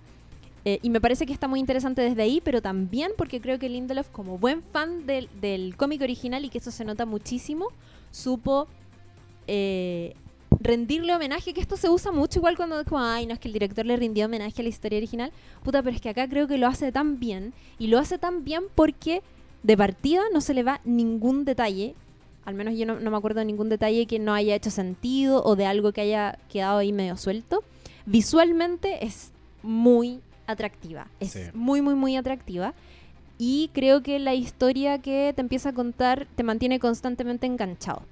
Eh, 0.65 0.79
y 0.81 0.89
me 0.89 1.01
parece 1.01 1.25
que 1.25 1.33
está 1.33 1.47
muy 1.47 1.59
interesante 1.59 2.01
desde 2.01 2.21
ahí, 2.21 2.41
pero 2.41 2.61
también 2.61 3.11
porque 3.17 3.41
creo 3.41 3.59
que 3.59 3.67
Lindelof, 3.67 4.09
como 4.09 4.37
buen 4.37 4.63
fan 4.63 5.05
del, 5.05 5.27
del 5.41 5.75
cómic 5.75 6.01
original, 6.01 6.45
y 6.45 6.49
que 6.49 6.59
eso 6.59 6.71
se 6.71 6.85
nota 6.85 7.05
muchísimo, 7.05 7.67
supo 8.11 8.67
eh, 9.47 10.15
rendirle 10.61 11.13
homenaje, 11.13 11.53
que 11.53 11.59
esto 11.59 11.75
se 11.75 11.89
usa 11.89 12.13
mucho 12.13 12.39
igual 12.39 12.55
cuando 12.55 12.79
es 12.79 12.87
como, 12.87 13.01
ay, 13.01 13.25
no 13.25 13.33
es 13.33 13.39
que 13.39 13.49
el 13.49 13.53
director 13.53 13.85
le 13.85 13.97
rindió 13.97 14.27
homenaje 14.27 14.61
a 14.61 14.63
la 14.63 14.69
historia 14.69 14.97
original. 14.99 15.33
Puta, 15.63 15.83
pero 15.83 15.95
es 15.95 16.01
que 16.01 16.09
acá 16.09 16.29
creo 16.29 16.47
que 16.47 16.57
lo 16.57 16.67
hace 16.67 16.93
tan 16.93 17.19
bien, 17.19 17.53
y 17.77 17.87
lo 17.87 17.99
hace 17.99 18.17
tan 18.17 18.45
bien 18.45 18.63
porque 18.73 19.21
de 19.63 19.75
partida 19.75 20.21
no 20.31 20.39
se 20.39 20.53
le 20.53 20.63
va 20.63 20.79
ningún 20.85 21.43
detalle, 21.43 21.93
al 22.45 22.55
menos 22.55 22.77
yo 22.77 22.85
no, 22.85 22.99
no 22.99 23.11
me 23.11 23.17
acuerdo 23.17 23.39
de 23.39 23.45
ningún 23.45 23.69
detalle 23.69 24.05
que 24.05 24.19
no 24.19 24.33
haya 24.33 24.55
hecho 24.55 24.69
sentido 24.69 25.43
o 25.43 25.55
de 25.55 25.65
algo 25.65 25.91
que 25.91 26.01
haya 26.01 26.37
quedado 26.49 26.77
ahí 26.77 26.91
medio 26.91 27.17
suelto. 27.17 27.63
Visualmente 28.05 29.05
es 29.05 29.31
muy 29.61 30.19
atractiva, 30.53 31.07
es 31.19 31.31
Sí. 31.31 31.41
muy, 31.53 31.81
muy, 31.81 31.95
muy 31.95 32.15
atractiva. 32.15 32.73
Y 33.37 33.69
creo 33.73 34.01
que 34.03 34.19
la 34.19 34.33
historia 34.33 34.99
que 34.99 35.33
te 35.35 35.41
empieza 35.41 35.69
a 35.69 35.73
contar 35.73 36.27
te 36.35 36.43
mantiene 36.43 36.79
constantemente 36.79 37.45
enganchado. 37.45 38.03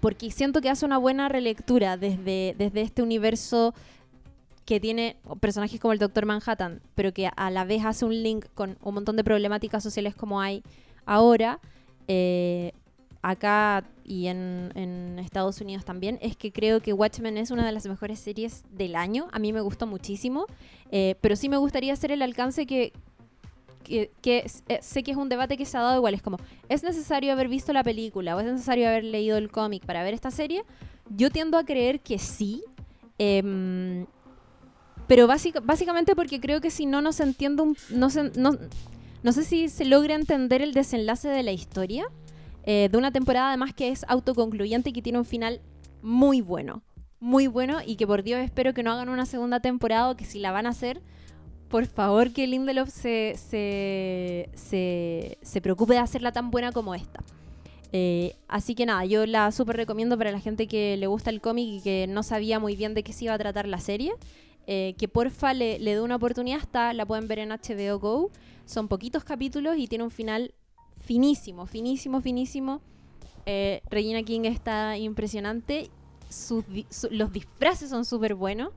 Porque 0.00 0.30
siento 0.30 0.60
que 0.60 0.70
hace 0.70 0.84
una 0.86 0.98
buena 0.98 1.28
relectura 1.28 1.96
desde, 1.96 2.54
desde 2.58 2.80
este 2.82 3.02
universo 3.02 3.74
que 4.64 4.80
tiene 4.80 5.16
personajes 5.40 5.80
como 5.80 5.92
el 5.92 5.98
Doctor 5.98 6.26
Manhattan, 6.26 6.80
pero 6.94 7.12
que 7.12 7.30
a 7.34 7.50
la 7.50 7.64
vez 7.64 7.84
hace 7.84 8.04
un 8.04 8.22
link 8.22 8.46
con 8.54 8.76
un 8.82 8.94
montón 8.94 9.16
de 9.16 9.24
problemáticas 9.24 9.82
sociales 9.82 10.14
como 10.14 10.40
hay 10.40 10.62
ahora, 11.06 11.58
eh, 12.06 12.72
acá 13.30 13.84
y 14.04 14.26
en, 14.28 15.18
Estados 15.18 15.60
Unidos 15.60 15.84
también, 15.84 16.18
es 16.22 16.36
que 16.36 16.50
creo 16.52 16.80
que 16.80 16.92
Watchmen 16.92 17.36
es 17.36 17.50
una 17.50 17.66
de 17.66 17.72
las 17.72 17.86
mejores 17.86 18.18
series 18.18 18.64
del 18.70 18.96
año. 18.96 19.28
A 19.32 19.38
mí 19.38 19.52
me 19.52 19.60
gustó 19.60 19.86
muchísimo, 19.86 20.46
eh, 20.90 21.14
pero 21.20 21.36
sí 21.36 21.48
me 21.48 21.58
gustaría 21.58 21.92
hacer 21.92 22.10
el 22.12 22.22
alcance 22.22 22.64
que, 22.66 22.92
eh, 23.88 24.10
sé 24.80 25.02
que 25.02 25.10
es 25.10 25.16
un 25.16 25.28
debate 25.28 25.56
que 25.56 25.64
se 25.66 25.76
ha 25.76 25.82
dado 25.82 25.96
igual. 25.96 26.14
Es 26.14 26.22
como, 26.22 26.38
¿es 26.68 26.82
necesario 26.82 27.32
haber 27.32 27.48
visto 27.48 27.72
la 27.72 27.84
película 27.84 28.34
o 28.36 28.40
es 28.40 28.46
necesario 28.46 28.88
haber 28.88 29.04
leído 29.04 29.36
el 29.36 29.50
cómic 29.50 29.84
para 29.84 30.02
ver 30.02 30.14
esta 30.14 30.30
serie? 30.30 30.64
Yo 31.10 31.30
tiendo 31.30 31.58
a 31.58 31.64
creer 31.64 32.00
que 32.00 32.18
sí. 32.18 32.62
em, 33.18 34.06
pero 35.06 35.26
básica- 35.26 35.60
básicamente 35.60 36.14
porque 36.14 36.38
creo 36.40 36.60
que 36.60 36.70
si 36.70 36.86
no, 36.86 37.00
no 37.02 37.12
se 37.12 37.22
entiende 37.24 37.62
un... 37.62 37.76
No, 37.90 38.10
se- 38.10 38.30
no, 38.38 38.56
no 39.22 39.32
sé 39.32 39.42
si 39.44 39.68
se 39.68 39.84
logra 39.84 40.14
entender 40.14 40.62
el 40.62 40.72
desenlace 40.74 41.28
de 41.28 41.42
la 41.42 41.52
historia. 41.52 42.06
Eh, 42.70 42.90
de 42.92 42.98
una 42.98 43.10
temporada 43.10 43.48
además 43.48 43.72
que 43.72 43.88
es 43.88 44.04
autoconcluyente 44.08 44.90
y 44.90 44.92
que 44.92 45.00
tiene 45.00 45.18
un 45.18 45.24
final 45.24 45.62
muy 46.02 46.42
bueno. 46.42 46.82
Muy 47.18 47.46
bueno 47.46 47.78
y 47.82 47.96
que 47.96 48.06
por 48.06 48.22
Dios 48.22 48.40
espero 48.40 48.74
que 48.74 48.82
no 48.82 48.92
hagan 48.92 49.08
una 49.08 49.24
segunda 49.24 49.60
temporada 49.60 50.10
o 50.10 50.18
que 50.18 50.26
si 50.26 50.38
la 50.38 50.52
van 50.52 50.66
a 50.66 50.68
hacer, 50.68 51.00
por 51.70 51.86
favor 51.86 52.30
que 52.30 52.46
Lindelof 52.46 52.90
se, 52.90 53.36
se, 53.38 54.50
se, 54.54 55.38
se 55.40 55.60
preocupe 55.62 55.94
de 55.94 56.00
hacerla 56.00 56.30
tan 56.30 56.50
buena 56.50 56.70
como 56.70 56.94
esta. 56.94 57.24
Eh, 57.92 58.36
así 58.48 58.74
que 58.74 58.84
nada, 58.84 59.06
yo 59.06 59.24
la 59.24 59.50
súper 59.50 59.76
recomiendo 59.76 60.18
para 60.18 60.30
la 60.30 60.38
gente 60.38 60.68
que 60.68 60.98
le 60.98 61.06
gusta 61.06 61.30
el 61.30 61.40
cómic 61.40 61.66
y 61.66 61.80
que 61.80 62.06
no 62.06 62.22
sabía 62.22 62.58
muy 62.58 62.76
bien 62.76 62.92
de 62.92 63.02
qué 63.02 63.14
se 63.14 63.24
iba 63.24 63.32
a 63.32 63.38
tratar 63.38 63.66
la 63.66 63.80
serie. 63.80 64.12
Eh, 64.66 64.94
que 64.98 65.08
porfa 65.08 65.54
le, 65.54 65.78
le 65.78 65.94
dé 65.94 66.02
una 66.02 66.16
oportunidad, 66.16 66.58
está, 66.58 66.92
la 66.92 67.06
pueden 67.06 67.28
ver 67.28 67.38
en 67.38 67.48
HBO 67.48 67.98
Go. 67.98 68.30
Son 68.66 68.88
poquitos 68.88 69.24
capítulos 69.24 69.78
y 69.78 69.86
tiene 69.86 70.04
un 70.04 70.10
final 70.10 70.52
finísimo, 71.08 71.64
finísimo, 71.64 72.20
finísimo. 72.20 72.82
Eh, 73.46 73.80
Regina 73.90 74.22
King 74.22 74.42
está 74.44 74.98
impresionante. 74.98 75.88
Sus 76.28 76.66
su- 76.90 77.08
los 77.10 77.32
disfraces 77.32 77.88
son 77.88 78.04
súper 78.04 78.34
buenos. 78.34 78.72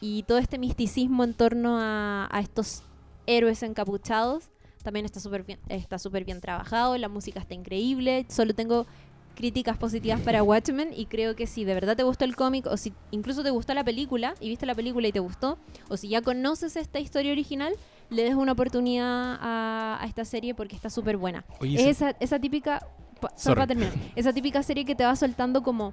Y 0.00 0.22
todo 0.22 0.38
este 0.38 0.56
misticismo 0.56 1.22
en 1.22 1.34
torno 1.34 1.76
a, 1.78 2.40
estos 2.40 2.82
héroes 3.26 3.62
encapuchados 3.62 4.44
también 4.82 5.04
está 5.04 5.20
súper 5.20 5.42
bien, 5.42 5.58
está 5.68 5.98
súper 5.98 6.24
bien 6.24 6.40
trabajado. 6.40 6.96
La 6.96 7.10
música 7.10 7.40
está 7.40 7.52
increíble. 7.52 8.24
Solo 8.30 8.54
tengo 8.54 8.86
críticas 9.34 9.76
positivas 9.76 10.20
para 10.22 10.42
Watchmen 10.42 10.94
y 10.96 11.04
creo 11.04 11.36
que 11.36 11.46
si 11.46 11.64
de 11.64 11.74
verdad 11.74 11.94
te 11.94 12.02
gustó 12.02 12.24
el 12.24 12.36
cómic 12.36 12.66
o 12.66 12.78
si 12.78 12.94
incluso 13.10 13.42
te 13.42 13.50
gustó 13.50 13.74
la 13.74 13.84
película 13.84 14.34
y 14.40 14.48
viste 14.48 14.64
la 14.64 14.74
película 14.74 15.08
y 15.08 15.12
te 15.12 15.20
gustó 15.20 15.58
o 15.88 15.98
si 15.98 16.08
ya 16.08 16.22
conoces 16.22 16.76
esta 16.76 17.00
historia 17.00 17.32
original 17.32 17.74
le 18.10 18.24
des 18.24 18.34
una 18.34 18.52
oportunidad 18.52 19.38
a, 19.40 19.98
a 20.00 20.06
esta 20.06 20.24
serie 20.24 20.54
porque 20.54 20.76
está 20.76 20.90
súper 20.90 21.16
buena 21.16 21.44
Oye, 21.60 21.80
es 21.80 21.86
esa, 21.86 22.10
esa 22.20 22.38
típica 22.38 22.86
pa- 23.20 23.28
solo 23.30 23.38
Sorry. 23.38 23.54
para 23.54 23.66
terminar 23.68 23.92
esa 24.16 24.32
típica 24.32 24.62
serie 24.62 24.84
que 24.84 24.94
te 24.94 25.04
va 25.04 25.14
soltando 25.16 25.62
como 25.62 25.92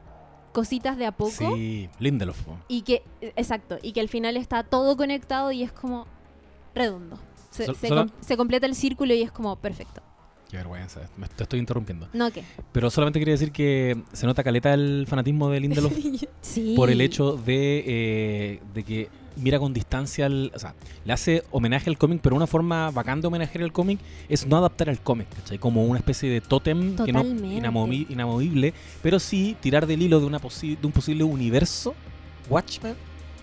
cositas 0.51 0.97
de 0.97 1.05
a 1.05 1.11
poco 1.11 1.31
Sí, 1.55 1.89
Lindelof. 1.99 2.39
y 2.67 2.81
que 2.81 3.03
exacto 3.35 3.77
y 3.81 3.91
que 3.93 3.99
al 4.01 4.09
final 4.09 4.35
está 4.37 4.63
todo 4.63 4.97
conectado 4.97 5.51
y 5.51 5.61
es 5.63 5.71
como 5.71 6.07
redondo 6.73 7.17
se, 7.51 7.65
Sol- 7.65 7.75
se 7.75 7.87
solo- 7.87 8.01
com- 8.07 8.11
se 8.21 8.37
completa 8.37 8.65
el 8.65 8.75
círculo 8.75 9.13
y 9.13 9.21
es 9.21 9.31
como 9.31 9.55
perfecto 9.55 10.01
Qué 10.49 10.55
vergüenza, 10.55 11.01
me- 11.17 11.27
te 11.27 11.43
estoy 11.43 11.59
interrumpiendo. 11.59 12.07
no 12.13 12.31
que 12.31 12.41
Pero 12.71 12.89
solamente 12.89 13.19
quería 13.19 13.33
decir 13.33 13.51
que 13.51 14.01
se 14.13 14.25
nota 14.25 14.43
caleta 14.45 14.73
el 14.73 15.05
fanatismo 15.07 15.49
de 15.49 15.59
Lindelof 15.59 15.93
sí 16.41 16.73
por 16.75 16.89
el 16.89 17.01
hecho 17.01 17.33
de, 17.33 17.83
eh, 17.85 18.61
de 18.73 18.83
que 18.83 19.09
mira 19.37 19.59
con 19.59 19.73
distancia, 19.73 20.25
al, 20.25 20.51
o 20.53 20.59
sea, 20.59 20.73
le 21.05 21.13
hace 21.13 21.43
homenaje 21.51 21.89
al 21.89 21.97
cómic, 21.97 22.19
pero 22.21 22.35
una 22.35 22.47
forma 22.47 22.91
bacán 22.91 23.21
de 23.21 23.27
homenajear 23.27 23.63
el 23.63 23.71
cómic 23.71 23.99
es 24.29 24.45
no 24.47 24.57
adaptar 24.57 24.89
al 24.89 24.99
cómic, 24.99 25.27
¿cachai? 25.35 25.57
Como 25.57 25.85
una 25.85 25.99
especie 25.99 26.29
de 26.29 26.41
tótem 26.41 26.95
que 27.05 27.13
no, 27.13 27.23
inamovi- 27.61 28.05
inamovible, 28.09 28.73
pero 29.01 29.19
sí 29.19 29.55
tirar 29.59 29.87
del 29.87 30.01
hilo 30.01 30.19
de, 30.19 30.25
una 30.25 30.39
posi- 30.41 30.77
de 30.77 30.85
un 30.87 30.91
posible 30.93 31.23
universo 31.23 31.95
Watchmen 32.49 32.95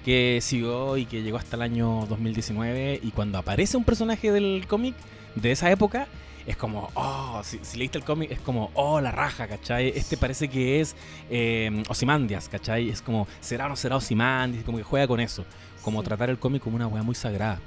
que 0.05 0.39
siguió 0.43 0.97
y 0.99 1.07
que 1.07 1.23
llegó 1.23 1.39
hasta 1.39 1.57
el 1.57 1.63
año 1.63 2.07
2019 2.09 3.01
y 3.03 3.11
cuando 3.11 3.39
aparece 3.39 3.77
un 3.77 3.85
personaje 3.85 4.31
del 4.33 4.67
cómic 4.69 4.95
de 5.35 5.53
esa 5.53 5.71
época 5.71 6.07
es 6.47 6.59
como, 6.59 6.91
oh, 6.93 7.41
si, 7.43 7.59
si 7.63 7.79
leíste 7.79 7.97
el 7.97 8.05
cómic 8.05 8.31
es 8.31 8.39
como, 8.39 8.71
oh, 8.75 9.01
la 9.01 9.11
raja, 9.11 9.49
¿cachai? 9.49 9.89
Este 9.97 10.19
parece 10.19 10.49
que 10.49 10.83
es 10.83 10.95
eh, 11.31 11.83
Ozymandias, 11.89 12.51
¿cachai? 12.51 12.91
Es 12.91 13.01
como, 13.01 13.27
¿será 13.41 13.65
o 13.65 13.71
no 13.71 13.77
será 13.77 13.97
Ozymandias? 13.97 14.63
Como 14.63 14.77
que 14.77 14.85
juega 14.85 15.07
con 15.09 15.21
eso, 15.21 15.47
como 15.85 16.01
Sí. 16.01 16.07
tratar 16.07 16.31
el 16.31 16.39
cómic 16.39 16.63
como 16.63 16.77
una 16.77 16.87
weá 16.87 17.03
muy 17.03 17.15
sagrada. 17.15 17.61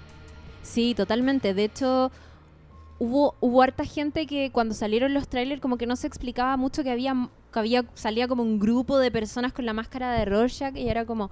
Sí, 0.64 0.94
totalmente. 0.96 1.54
De 1.54 1.64
hecho, 1.66 2.12
hubo, 3.00 3.36
hubo 3.40 3.62
harta 3.62 3.86
gente 3.86 4.26
que 4.26 4.52
cuando 4.52 4.74
salieron 4.74 5.14
los 5.14 5.28
trailers 5.28 5.62
como 5.62 5.78
que 5.78 5.86
no 5.86 5.96
se 5.96 6.08
explicaba 6.08 6.58
mucho 6.58 6.84
que 6.84 6.92
había, 6.92 7.30
que 7.54 7.60
había 7.60 7.86
salía 7.94 8.28
como 8.28 8.44
un 8.44 8.60
grupo 8.60 8.98
de 8.98 9.12
personas 9.12 9.54
con 9.54 9.66
la 9.66 9.74
máscara 9.74 10.12
de 10.14 10.26
Rorschach 10.26 10.76
y 10.76 10.90
era 10.90 11.06
como, 11.06 11.30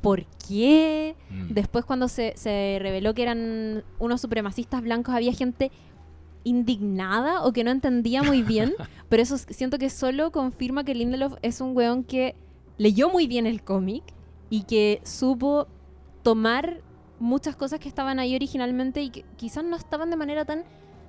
¿por 0.00 0.24
qué? 0.48 1.16
Mm. 1.30 1.52
Después 1.54 1.84
cuando 1.84 2.08
se, 2.08 2.32
se 2.36 2.78
reveló 2.80 3.14
que 3.14 3.22
eran 3.24 3.84
unos 3.98 4.20
supremacistas 4.20 4.80
blancos 4.82 5.14
había 5.14 5.32
gente 5.32 5.70
indignada 6.44 7.42
o 7.44 7.52
que 7.52 7.64
no 7.64 7.70
entendía 7.70 8.22
muy 8.22 8.42
bien, 8.42 8.74
pero 9.08 9.22
eso 9.22 9.36
siento 9.38 9.78
que 9.78 9.90
solo 9.90 10.30
confirma 10.32 10.84
que 10.84 10.94
Lindelof 10.94 11.34
es 11.42 11.60
un 11.60 11.76
weón 11.76 12.04
que 12.04 12.34
leyó 12.78 13.10
muy 13.10 13.26
bien 13.26 13.46
el 13.46 13.62
cómic 13.62 14.02
y 14.50 14.62
que 14.62 15.00
supo 15.04 15.66
tomar 16.22 16.80
muchas 17.20 17.56
cosas 17.56 17.80
que 17.80 17.88
estaban 17.88 18.18
ahí 18.18 18.34
originalmente 18.34 19.02
y 19.02 19.10
que 19.10 19.24
quizás 19.36 19.64
no 19.64 19.76
estaban 19.76 20.10
de 20.10 20.16
manera 20.16 20.44
tan 20.44 20.64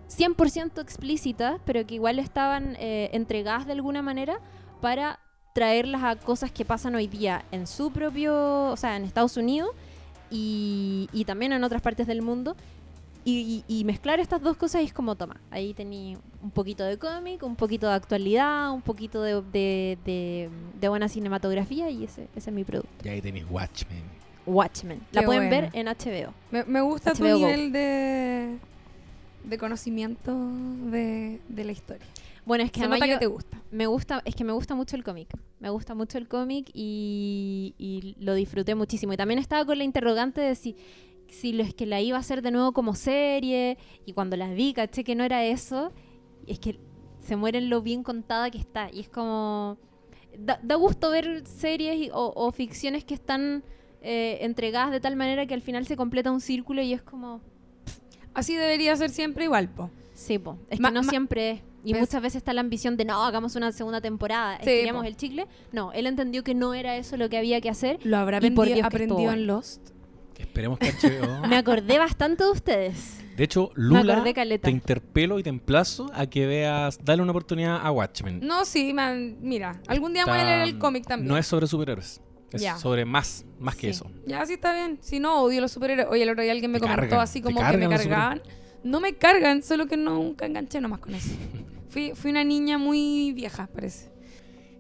100% 0.10 0.82
explícitas, 0.82 1.60
pero 1.66 1.86
que 1.86 1.95
igual 1.95 2.18
estaban 2.20 2.76
eh, 2.80 3.10
entregadas 3.14 3.66
de 3.68 3.74
alguna 3.74 4.01
manera 4.01 4.39
para 4.82 5.20
traerlas 5.53 6.03
a 6.03 6.16
cosas 6.16 6.51
que 6.51 6.66
pasan 6.66 6.95
hoy 6.95 7.07
día 7.07 7.43
en 7.51 7.68
su 7.68 7.91
propio, 7.91 8.66
o 8.72 8.78
sea, 8.78 8.95
en 8.95 9.03
Estados 9.03 9.38
Unidos 9.38 9.70
y, 10.32 11.10
y 11.12 11.26
también 11.26 11.53
en 11.53 11.64
otras 11.64 11.82
partes 11.82 12.07
del 12.07 12.22
mundo. 12.22 12.55
y, 13.26 13.64
y- 13.68 13.80
y 13.82 13.84
mezclar 13.84 14.20
estas 14.20 14.41
dos 14.41 14.55
cosas 14.57 14.82
es 14.82 14.93
como, 14.93 15.14
toma, 15.16 15.39
ahí 15.51 15.74
tenía 15.74 16.18
un 16.41 16.49
poquito 16.51 16.84
de 16.86 16.97
cómic, 16.97 17.43
un 17.43 17.55
poquito 17.55 17.88
de 17.88 17.93
actualidad, 17.93 18.72
un 18.72 18.82
poquito 18.82 19.22
de, 19.22 19.41
de, 19.41 19.97
de- 20.05 20.49
de 20.80 20.89
buena 20.89 21.07
cinematografía 21.10 21.89
y 21.91 22.05
ese, 22.05 22.30
ese 22.36 22.49
es 22.49 22.55
mi 22.55 22.64
producto. 22.64 22.89
Y 23.05 23.10
ahí 23.10 23.22
tenéis 23.22 23.45
Watchmen. 23.49 24.03
Watchmen. 24.50 25.00
La 25.12 25.22
Qué 25.22 25.26
pueden 25.26 25.50
buena. 25.50 25.70
ver 25.70 25.72
en 25.74 25.88
HBO. 25.88 26.34
Me, 26.52 26.64
me 26.66 26.82
gusta 26.82 27.14
tu 27.14 27.24
HBO 27.24 27.30
Go. 27.39 27.45
nivel 27.47 27.72
de, 27.72 28.58
de 29.43 29.58
conocimiento 29.58 30.36
de, 30.91 31.39
de 31.47 31.64
la 31.64 31.72
historia. 31.72 32.06
Bueno, 32.45 32.64
es 32.64 32.72
que 32.72 32.80
Se 32.80 32.88
nota 32.88 33.06
que 33.06 33.18
te 33.18 33.28
gusta. 33.28 33.62
me 33.72 33.86
gusta, 33.86 34.22
es 34.26 34.34
que 34.36 34.43
me 34.43 34.54
gusta 34.54 34.74
mucho 34.74 34.95
el 34.95 35.04
cómic. 35.04 35.30
Me 35.60 35.70
gusta 35.70 35.93
mucho 35.93 36.18
el 36.18 36.28
cómic 36.28 36.70
y, 36.74 37.76
y 37.78 38.16
lo 38.20 38.34
disfruté 38.34 38.74
muchísimo. 38.76 39.14
Y 39.14 39.18
también 39.18 39.39
estaba 39.39 39.66
con 39.66 39.78
la 39.78 39.84
interrogante 39.84 40.41
de 40.41 40.56
si, 40.56 40.76
si 41.28 41.52
lo 41.54 41.62
es 41.64 41.74
que 41.76 41.86
la 41.86 42.02
iba 42.02 42.18
a 42.18 42.22
hacer 42.22 42.41
de 42.41 42.50
nuevo 42.50 42.72
como 42.72 42.95
serie. 42.95 43.78
Y 44.06 44.14
cuando 44.14 44.36
la 44.36 44.52
vi, 44.52 44.74
caché 44.74 45.04
que 45.04 45.14
no 45.16 45.24
era 45.24 45.45
eso. 45.45 45.91
Es 46.47 46.58
que 46.60 46.80
se 47.24 47.36
muere 47.36 47.60
en 47.60 47.70
lo 47.70 47.82
bien 47.84 48.02
contada 48.04 48.50
que 48.50 48.58
está. 48.58 48.89
Y 48.91 49.02
es 49.02 49.10
como. 49.10 49.78
Da, 50.38 50.60
da 50.64 50.76
gusto 50.76 51.12
ver 51.12 51.43
series 51.45 51.97
y- 52.08 52.10
o, 52.12 52.32
o 52.36 52.52
ficciones 52.52 53.04
que 53.04 53.14
están 53.14 53.64
eh, 54.02 54.39
entregadas 54.41 54.91
de 54.91 55.00
tal 55.00 55.16
manera 55.16 55.45
que 55.45 55.54
al 55.54 55.62
final 55.62 55.86
se 55.86 55.95
completa 55.95 56.32
un 56.32 56.41
círculo 56.41 56.82
y 56.82 56.93
es 56.93 57.02
como. 57.02 57.41
Así 58.34 58.56
debería 58.56 58.95
ser 58.95 59.10
siempre 59.10 59.45
igual, 59.45 59.70
po. 59.70 59.89
Sí, 60.14 60.38
po. 60.39 60.58
Es 60.70 60.80
Ma- 60.80 60.89
que 60.89 60.93
no 60.95 61.04
ma- 61.04 61.10
siempre 61.10 61.52
es. 61.52 61.62
Y 61.84 61.91
Pues- 61.91 62.02
muchas 62.02 62.22
veces 62.22 62.36
está 62.38 62.54
la 62.54 62.62
ambición 62.62 62.97
de 62.97 63.06
no, 63.06 63.24
hagamos 63.24 63.56
una 63.56 63.72
segunda 63.72 64.02
temporada, 64.02 64.56
Sí, 64.64 64.70
estiremos 64.70 65.02
po. 65.04 65.08
el 65.08 65.16
chicle. 65.16 65.47
No, 65.72 65.93
él 65.93 66.08
entendió 66.08 66.43
que 66.43 66.54
no 66.54 66.74
era 66.74 66.97
eso 66.97 67.16
lo 67.18 67.30
que 67.30 67.38
había 67.38 67.62
que 67.62 67.70
hacer. 67.70 68.00
¿Lo 68.04 68.18
habrá 68.18 68.45
Y 68.45 68.52
por 68.52 68.66
Dios 68.68 68.80
que 68.80 68.86
aprendido 68.86 69.32
en. 69.32 69.47
Lost? 69.47 69.89
Esperemos 70.38 70.80
que 70.80 70.91
HBO... 70.91 71.41
Me 71.50 71.58
acordé 71.58 71.97
bastante 71.97 72.43
de 72.45 72.50
ustedes. 72.52 73.20
De 73.36 73.43
hecho, 73.45 73.72
Lula, 73.76 74.24
te 74.62 74.70
interpelo 74.72 75.39
y 75.39 75.43
te 75.43 75.50
emplazo 75.50 76.10
a 76.14 76.28
que 76.28 76.45
veas, 76.45 77.00
dale 77.04 77.22
una 77.22 77.32
oportunidad 77.32 77.80
a 77.82 77.91
Watchmen. 77.91 78.39
No, 78.41 78.66
sí, 78.66 78.93
man, 78.93 79.38
mira, 79.41 79.82
algún 79.88 80.14
día 80.14 80.26
voy 80.26 80.38
a 80.38 80.43
leer 80.43 80.62
el 80.62 80.78
cómic 80.78 81.06
también. 81.06 81.28
No 81.30 81.38
es 81.38 81.45
sobre 81.47 81.68
superhéroes. 81.68 82.22
Es 82.52 82.62
Ya. 82.62 82.78
sobre 82.78 83.06
más, 83.06 83.45
más 83.60 83.76
que 83.76 83.82
Sí. 83.82 83.88
eso. 83.89 84.12
Ya, 84.26 84.45
sí 84.45 84.54
está 84.54 84.74
bien. 84.74 84.97
Si 85.02 85.20
no, 85.20 85.41
odio 85.43 85.62
los 85.62 85.72
superhéroes. 85.72 86.08
Oye, 86.10 86.24
el 86.24 86.30
otro 86.30 86.41
día 86.43 86.52
alguien 86.52 86.72
me 86.72 86.80
Te 86.80 86.84
comentó 86.84 87.02
cargan, 87.02 87.20
así 87.22 87.41
como 87.41 87.60
que 87.60 87.78
me 87.78 87.89
cargaban. 87.89 88.41
No 88.84 89.00
me 89.00 89.14
cargan, 89.16 89.62
solo 89.62 89.86
que 89.88 89.97
nunca 89.97 90.45
enganché 90.45 90.80
nomás 90.82 91.00
con 91.00 91.14
eso. 91.16 91.30
Fui, 91.89 92.12
fui 92.14 92.30
una 92.32 92.43
niña 92.43 92.78
muy 92.78 93.34
vieja, 93.34 93.68
parece. 93.74 94.12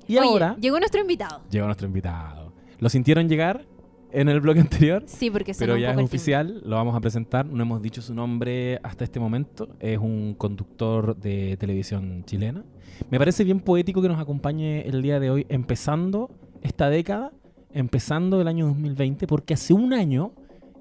Y 0.07 0.17
Oye, 0.17 0.27
ahora 0.27 0.55
llegó 0.59 0.77
nuestro 0.79 1.01
invitado. 1.01 1.41
llega 1.49 1.65
nuestro 1.65 1.87
invitado. 1.87 2.53
¿Lo 2.79 2.87
sintieron 2.89 3.27
llegar 3.27 3.65
en 4.11 4.29
el 4.29 4.39
bloque 4.39 4.59
anterior? 4.61 5.03
Sí, 5.07 5.29
porque 5.31 5.53
Pero 5.57 5.75
ya 5.75 5.91
es 5.91 5.97
oficial, 5.97 6.61
lo 6.65 6.75
vamos 6.75 6.95
a 6.95 6.99
presentar. 6.99 7.45
No 7.47 7.61
hemos 7.63 7.81
dicho 7.81 8.01
su 8.01 8.13
nombre 8.13 8.79
hasta 8.83 9.03
este 9.03 9.19
momento. 9.19 9.75
Es 9.79 9.97
un 9.97 10.33
conductor 10.35 11.15
de 11.17 11.57
televisión 11.57 12.23
chilena. 12.25 12.63
Me 13.09 13.17
parece 13.17 13.43
bien 13.43 13.59
poético 13.59 14.01
que 14.01 14.07
nos 14.07 14.19
acompañe 14.19 14.81
el 14.87 15.01
día 15.01 15.19
de 15.19 15.29
hoy, 15.31 15.45
empezando 15.49 16.29
esta 16.61 16.89
década, 16.89 17.31
empezando 17.73 18.41
el 18.41 18.47
año 18.47 18.67
2020, 18.67 19.27
porque 19.27 19.53
hace 19.53 19.73
un 19.73 19.93
año 19.93 20.31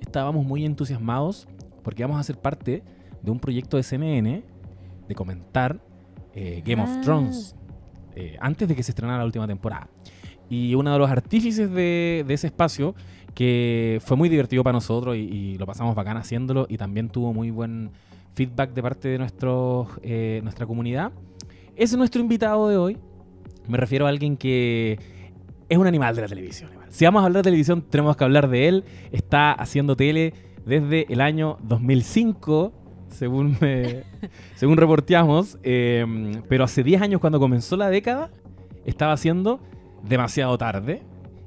estábamos 0.00 0.44
muy 0.44 0.64
entusiasmados 0.64 1.48
porque 1.82 2.02
vamos 2.04 2.18
a 2.18 2.22
ser 2.22 2.38
parte 2.38 2.82
de 3.22 3.30
un 3.30 3.40
proyecto 3.40 3.76
de 3.76 3.82
CNN 3.82 4.42
de 5.08 5.14
comentar 5.14 5.80
eh, 6.34 6.62
Game 6.64 6.82
Ah. 6.82 6.84
of 6.84 7.00
Thrones 7.02 7.56
eh, 8.14 8.36
antes 8.40 8.68
de 8.68 8.74
que 8.76 8.82
se 8.82 8.90
estrenara 8.92 9.18
la 9.18 9.24
última 9.24 9.46
temporada. 9.46 9.88
Y 10.50 10.74
uno 10.74 10.92
de 10.92 10.98
los 10.98 11.10
artífices 11.10 11.70
de, 11.70 12.24
de 12.26 12.34
ese 12.34 12.46
espacio, 12.46 12.94
que 13.34 14.00
fue 14.04 14.16
muy 14.16 14.28
divertido 14.28 14.64
para 14.64 14.72
nosotros 14.72 15.16
y, 15.16 15.20
y 15.20 15.58
lo 15.58 15.66
pasamos 15.66 15.94
bacán 15.94 16.16
haciéndolo 16.16 16.66
y 16.68 16.76
también 16.78 17.08
tuvo 17.10 17.32
muy 17.32 17.50
buen 17.50 17.90
feedback 18.34 18.72
de 18.72 18.82
parte 18.82 19.08
de 19.08 19.18
nuestros, 19.18 19.88
eh, 20.02 20.40
nuestra 20.42 20.66
comunidad, 20.66 21.12
es 21.76 21.96
nuestro 21.96 22.20
invitado 22.20 22.68
de 22.68 22.76
hoy. 22.76 22.98
Me 23.68 23.76
refiero 23.78 24.06
a 24.06 24.08
alguien 24.08 24.36
que 24.36 24.98
es 25.68 25.78
un 25.78 25.86
animal 25.86 26.14
de 26.16 26.22
la 26.22 26.28
televisión. 26.28 26.70
Si 26.90 27.04
vamos 27.04 27.22
a 27.22 27.26
hablar 27.26 27.42
de 27.42 27.48
televisión, 27.50 27.82
tenemos 27.82 28.16
que 28.16 28.24
hablar 28.24 28.48
de 28.48 28.68
él. 28.68 28.84
Está 29.12 29.52
haciendo 29.52 29.96
tele 29.96 30.34
desde 30.66 31.06
el 31.12 31.20
año 31.20 31.58
2005, 31.62 32.72
según, 33.08 33.56
me- 33.60 34.04
según 34.54 34.76
reporteamos. 34.76 35.58
eh, 35.62 36.04
pero 36.48 36.64
hace 36.64 36.82
10 36.82 37.02
años, 37.02 37.20
cuando 37.20 37.38
comenzó 37.40 37.76
la 37.76 37.90
década, 37.90 38.30
estaba 38.86 39.12
haciendo 39.12 39.60
demasiado 40.08 40.56
tarde. 40.58 41.02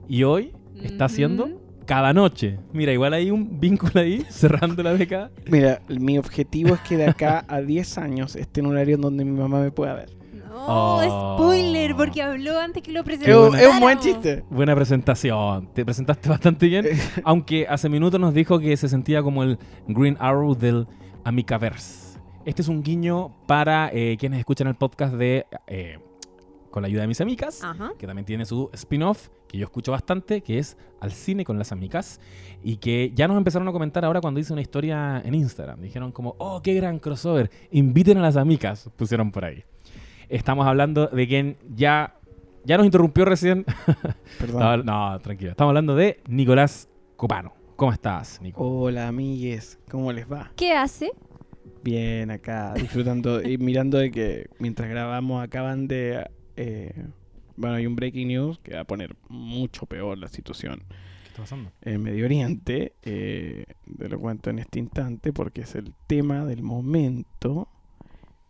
Y 0.07 0.23
hoy 0.23 0.51
está 0.83 1.05
haciendo 1.05 1.49
cada 1.85 2.13
noche. 2.13 2.57
Mira, 2.73 2.91
igual 2.93 3.13
hay 3.13 3.31
un 3.31 3.59
vínculo 3.59 3.99
ahí, 4.01 4.23
cerrando 4.29 4.83
la 4.83 4.93
década. 4.93 5.31
Mira, 5.49 5.81
mi 5.89 6.17
objetivo 6.17 6.73
es 6.75 6.81
que 6.81 6.97
de 6.97 7.05
acá 7.05 7.45
a 7.47 7.61
10 7.61 7.97
años 7.97 8.35
esté 8.35 8.59
en 8.61 8.67
un 8.67 8.73
horario 8.73 8.95
en 8.95 9.01
donde 9.01 9.25
mi 9.25 9.37
mamá 9.37 9.59
me 9.61 9.71
pueda 9.71 9.93
ver. 9.95 10.09
No, 10.51 10.97
Oh. 10.97 11.35
spoiler, 11.37 11.95
porque 11.95 12.21
habló 12.21 12.59
antes 12.59 12.83
que 12.83 12.91
lo 12.91 12.99
Es, 12.99 13.05
presentara. 13.05 13.39
un- 13.39 13.55
es 13.55 13.67
un 13.67 13.79
buen 13.79 13.99
chiste. 13.99 14.43
Buena 14.49 14.75
presentación, 14.75 15.67
te 15.73 15.85
presentaste 15.85 16.27
bastante 16.29 16.67
bien. 16.67 16.85
Aunque 17.23 17.65
hace 17.67 17.87
minutos 17.89 18.19
nos 18.19 18.33
dijo 18.33 18.59
que 18.59 18.75
se 18.75 18.89
sentía 18.89 19.23
como 19.23 19.43
el 19.43 19.57
Green 19.87 20.17
Arrow 20.19 20.53
del 20.55 20.87
Amicaverse. 21.23 22.19
Este 22.45 22.61
es 22.63 22.67
un 22.67 22.83
guiño 22.83 23.31
para 23.47 23.89
eh, 23.93 24.17
quienes 24.19 24.39
escuchan 24.39 24.67
el 24.67 24.75
podcast 24.75 25.13
de 25.13 25.45
eh, 25.67 25.99
Con 26.71 26.81
la 26.83 26.87
ayuda 26.87 27.01
de 27.01 27.07
mis 27.07 27.19
amigas, 27.21 27.63
Ajá. 27.63 27.91
que 27.99 28.07
también 28.07 28.25
tiene 28.25 28.45
su 28.45 28.69
spin-off, 28.73 29.27
que 29.47 29.57
yo 29.57 29.65
escucho 29.65 29.91
bastante, 29.91 30.41
que 30.41 30.57
es 30.57 30.77
Al 31.01 31.11
cine 31.11 31.43
con 31.45 31.57
las 31.59 31.71
amigas, 31.73 32.19
y 32.63 32.77
que 32.77 33.11
ya 33.13 33.27
nos 33.27 33.37
empezaron 33.37 33.67
a 33.67 33.71
comentar 33.73 34.03
ahora 34.05 34.21
cuando 34.21 34.39
hice 34.39 34.53
una 34.53 34.61
historia 34.61 35.21
en 35.25 35.33
Instagram. 35.35 35.81
Dijeron 35.81 36.11
como, 36.11 36.35
oh, 36.39 36.61
qué 36.61 36.73
gran 36.73 36.97
crossover, 36.99 37.51
inviten 37.71 38.17
a 38.17 38.21
las 38.21 38.37
amigas, 38.37 38.89
pusieron 38.95 39.31
por 39.31 39.43
ahí. 39.45 39.63
Estamos 40.32 40.65
hablando 40.65 41.07
de 41.07 41.27
quien 41.27 41.57
ya, 41.75 42.15
ya 42.63 42.77
nos 42.77 42.86
interrumpió 42.86 43.25
recién 43.25 43.65
Perdón. 44.39 44.86
no, 44.86 45.19
tranquilo. 45.19 45.51
Estamos 45.51 45.71
hablando 45.71 45.95
de 45.95 46.21
Nicolás 46.27 46.88
Copano. 47.17 47.53
¿Cómo 47.75 47.91
estás, 47.91 48.39
Nico? 48.41 48.63
Hola, 48.63 49.07
amigues. 49.09 49.77
¿Cómo 49.89 50.11
les 50.13 50.32
va? 50.32 50.51
¿Qué 50.55 50.71
hace? 50.73 51.11
Bien, 51.84 52.32
acá 52.32 52.73
disfrutando 52.75 53.41
y 53.47 53.57
mirando 53.57 53.97
de 53.97 54.09
que 54.11 54.49
mientras 54.59 54.89
grabamos 54.89 55.43
acaban 55.43 55.88
de... 55.88 56.29
eh, 56.55 56.93
bueno, 57.57 57.75
hay 57.75 57.86
un 57.86 57.95
breaking 57.97 58.29
news 58.29 58.59
que 58.59 58.73
va 58.75 58.82
a 58.82 58.86
poner 58.86 59.15
mucho 59.27 59.86
peor 59.86 60.17
la 60.17 60.29
situación 60.29 60.84
¿Qué 61.23 61.27
está 61.29 61.41
pasando? 61.41 61.71
en 61.82 62.01
Medio 62.01 62.25
Oriente. 62.25 62.93
eh, 63.01 63.65
te 63.97 64.07
lo 64.07 64.17
cuento 64.19 64.49
en 64.49 64.59
este 64.59 64.79
instante 64.79 65.34
porque 65.34 65.61
es 65.61 65.75
el 65.75 65.93
tema 66.07 66.45
del 66.45 66.63
momento. 66.63 67.67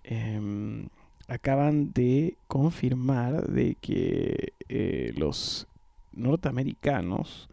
Em, 0.04 0.88
acaban 1.32 1.94
de 1.94 2.36
confirmar 2.48 3.48
de 3.48 3.76
que 3.76 4.52
eh, 4.68 5.14
los 5.16 5.66
norteamericanos 6.12 7.50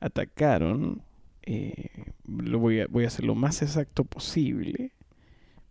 atacaron, 0.00 1.02
eh, 1.42 1.90
lo 2.26 2.58
voy, 2.58 2.80
a, 2.80 2.86
voy 2.86 3.04
a 3.04 3.08
hacer 3.08 3.26
lo 3.26 3.34
más 3.34 3.60
exacto 3.60 4.04
posible 4.04 4.92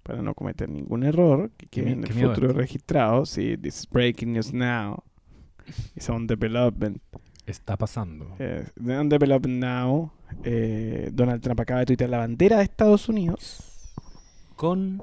para 0.03 0.21
no 0.21 0.35
cometer 0.35 0.69
ningún 0.69 1.03
error, 1.03 1.49
que 1.57 1.65
quede 1.65 1.93
en 1.93 2.03
el 2.03 2.13
miedo 2.13 2.29
futuro 2.35 2.53
registrado. 2.53 3.25
Sí, 3.25 3.57
this 3.57 3.79
is 3.79 3.89
breaking 3.89 4.33
news 4.33 4.53
now. 4.53 5.03
It's 5.95 6.09
on 6.09 6.27
development. 6.27 7.01
Está 7.47 7.75
pasando. 7.75 8.35
Eh, 8.37 8.67
on 8.87 9.09
development 9.09 9.63
now. 9.63 10.11
Eh, 10.43 11.09
Donald 11.11 11.41
Trump 11.41 11.59
acaba 11.59 11.79
de 11.79 11.87
tuitear 11.87 12.09
la 12.11 12.19
bandera 12.19 12.57
de 12.57 12.63
Estados 12.63 13.09
Unidos. 13.09 13.91
Con. 14.55 15.01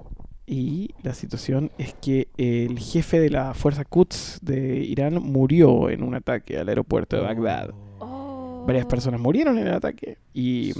Y 0.50 0.94
la 1.02 1.12
situación 1.12 1.70
es 1.76 1.92
que 1.92 2.28
el 2.38 2.78
jefe 2.78 3.20
de 3.20 3.28
la 3.28 3.52
fuerza 3.52 3.84
Quds 3.84 4.38
de 4.40 4.78
Irán 4.78 5.22
murió 5.22 5.90
en 5.90 6.02
un 6.02 6.14
ataque 6.14 6.56
al 6.56 6.70
aeropuerto 6.70 7.16
de 7.16 7.22
Bagdad. 7.22 7.74
Oh. 7.98 8.64
Varias 8.66 8.86
personas 8.86 9.20
murieron 9.20 9.58
en 9.58 9.66
el 9.66 9.74
ataque 9.74 10.16
y 10.32 10.72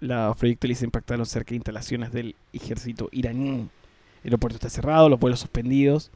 los 0.00 0.36
proyectiles 0.36 0.82
impactaron 0.82 1.24
cerca 1.24 1.50
de 1.50 1.56
instalaciones 1.56 2.10
del 2.10 2.34
ejército 2.52 3.08
iraní. 3.12 3.68
El 4.24 4.30
aeropuerto 4.30 4.56
está 4.56 4.68
cerrado, 4.68 5.08
los 5.08 5.20
vuelos 5.20 5.38
suspendidos. 5.38 6.10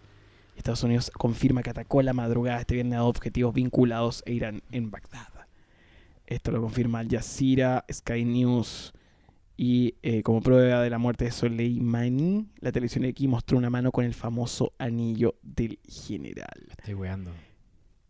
Estados 0.56 0.82
Unidos 0.82 1.12
confirma 1.16 1.62
que 1.62 1.70
atacó 1.70 2.02
la 2.02 2.12
madrugada 2.12 2.58
este 2.58 2.74
viernes 2.74 2.98
a 2.98 3.04
objetivos 3.04 3.54
vinculados 3.54 4.24
a 4.26 4.30
Irán 4.30 4.62
en 4.72 4.90
Bagdad. 4.90 5.28
Esto 6.26 6.50
lo 6.50 6.60
confirma 6.60 6.98
Al 6.98 7.08
Jazeera, 7.08 7.84
Sky 7.88 8.24
News 8.24 8.92
y 9.56 9.94
eh, 10.02 10.22
como 10.22 10.40
prueba 10.42 10.82
de 10.82 10.90
la 10.90 10.98
muerte 10.98 11.24
de 11.24 11.30
Soleimani, 11.30 12.46
la 12.60 12.72
televisión 12.72 13.02
de 13.02 13.08
aquí 13.10 13.26
mostró 13.28 13.56
una 13.58 13.70
mano 13.70 13.90
con 13.92 14.04
el 14.04 14.14
famoso 14.14 14.72
anillo 14.78 15.36
del 15.42 15.78
general. 15.88 16.66
Estoy 16.78 16.94
weando. 16.94 17.30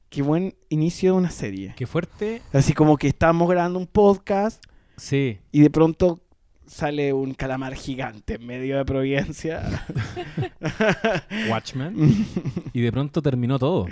Qué 0.09 0.23
buen 0.23 0.55
inicio 0.69 1.13
de 1.13 1.19
una 1.19 1.31
serie. 1.31 1.75
Qué 1.77 1.87
fuerte. 1.87 2.43
Así 2.53 2.73
como 2.73 2.97
que 2.97 3.09
estábamos 3.09 3.49
grabando 3.49 3.79
un 3.79 3.87
podcast 3.87 4.63
Sí. 4.97 5.39
y 5.53 5.61
de 5.61 5.71
pronto 5.71 6.21
sale 6.67 7.13
un 7.13 7.35
calamar 7.35 7.75
gigante 7.75 8.35
en 8.35 8.47
medio 8.47 8.79
de 8.79 8.85
Providencia. 8.85 9.85
Watchmen. 11.51 12.27
y 12.73 12.81
de 12.81 12.93
pronto 12.93 13.23
terminó 13.23 13.59
todo. 13.59 13.87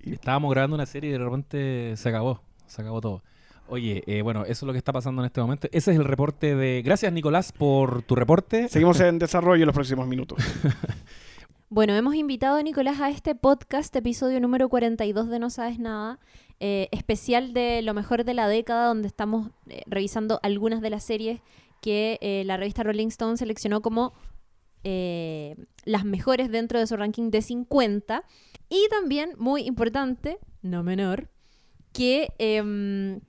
Estábamos 0.00 0.50
grabando 0.52 0.74
una 0.74 0.86
serie 0.86 1.10
y 1.10 1.12
de 1.12 1.18
repente 1.18 1.96
se 1.96 2.08
acabó. 2.08 2.42
Se 2.66 2.82
acabó 2.82 3.00
todo. 3.00 3.22
Oye, 3.68 4.02
eh, 4.06 4.22
bueno, 4.22 4.42
eso 4.42 4.52
es 4.52 4.62
lo 4.62 4.72
que 4.72 4.78
está 4.78 4.92
pasando 4.92 5.22
en 5.22 5.26
este 5.26 5.40
momento. 5.40 5.68
Ese 5.72 5.92
es 5.92 5.98
el 5.98 6.04
reporte 6.04 6.54
de... 6.54 6.82
Gracias, 6.82 7.12
Nicolás, 7.12 7.52
por 7.52 8.02
tu 8.02 8.14
reporte. 8.14 8.68
Seguimos 8.68 8.98
en 9.00 9.18
desarrollo 9.18 9.62
en 9.62 9.66
los 9.66 9.74
próximos 9.74 10.06
minutos. 10.06 10.38
Bueno, 11.70 11.92
hemos 11.94 12.14
invitado 12.14 12.56
a 12.56 12.62
Nicolás 12.62 12.98
a 12.98 13.10
este 13.10 13.34
podcast, 13.34 13.94
episodio 13.94 14.40
número 14.40 14.70
42 14.70 15.28
de 15.28 15.38
No 15.38 15.50
Sabes 15.50 15.78
Nada, 15.78 16.18
eh, 16.60 16.88
especial 16.92 17.52
de 17.52 17.82
lo 17.82 17.92
mejor 17.92 18.24
de 18.24 18.32
la 18.32 18.48
década, 18.48 18.86
donde 18.86 19.06
estamos 19.06 19.50
eh, 19.68 19.82
revisando 19.84 20.40
algunas 20.42 20.80
de 20.80 20.88
las 20.88 21.04
series 21.04 21.42
que 21.82 22.18
eh, 22.22 22.42
la 22.46 22.56
revista 22.56 22.84
Rolling 22.84 23.08
Stone 23.08 23.36
seleccionó 23.36 23.82
como 23.82 24.14
eh, 24.84 25.56
las 25.84 26.06
mejores 26.06 26.50
dentro 26.50 26.78
de 26.78 26.86
su 26.86 26.96
ranking 26.96 27.30
de 27.30 27.42
50. 27.42 28.24
Y 28.70 28.88
también, 28.88 29.32
muy 29.36 29.62
importante, 29.62 30.38
no 30.62 30.82
menor, 30.82 31.28
que 31.92 32.30
em, 32.38 33.20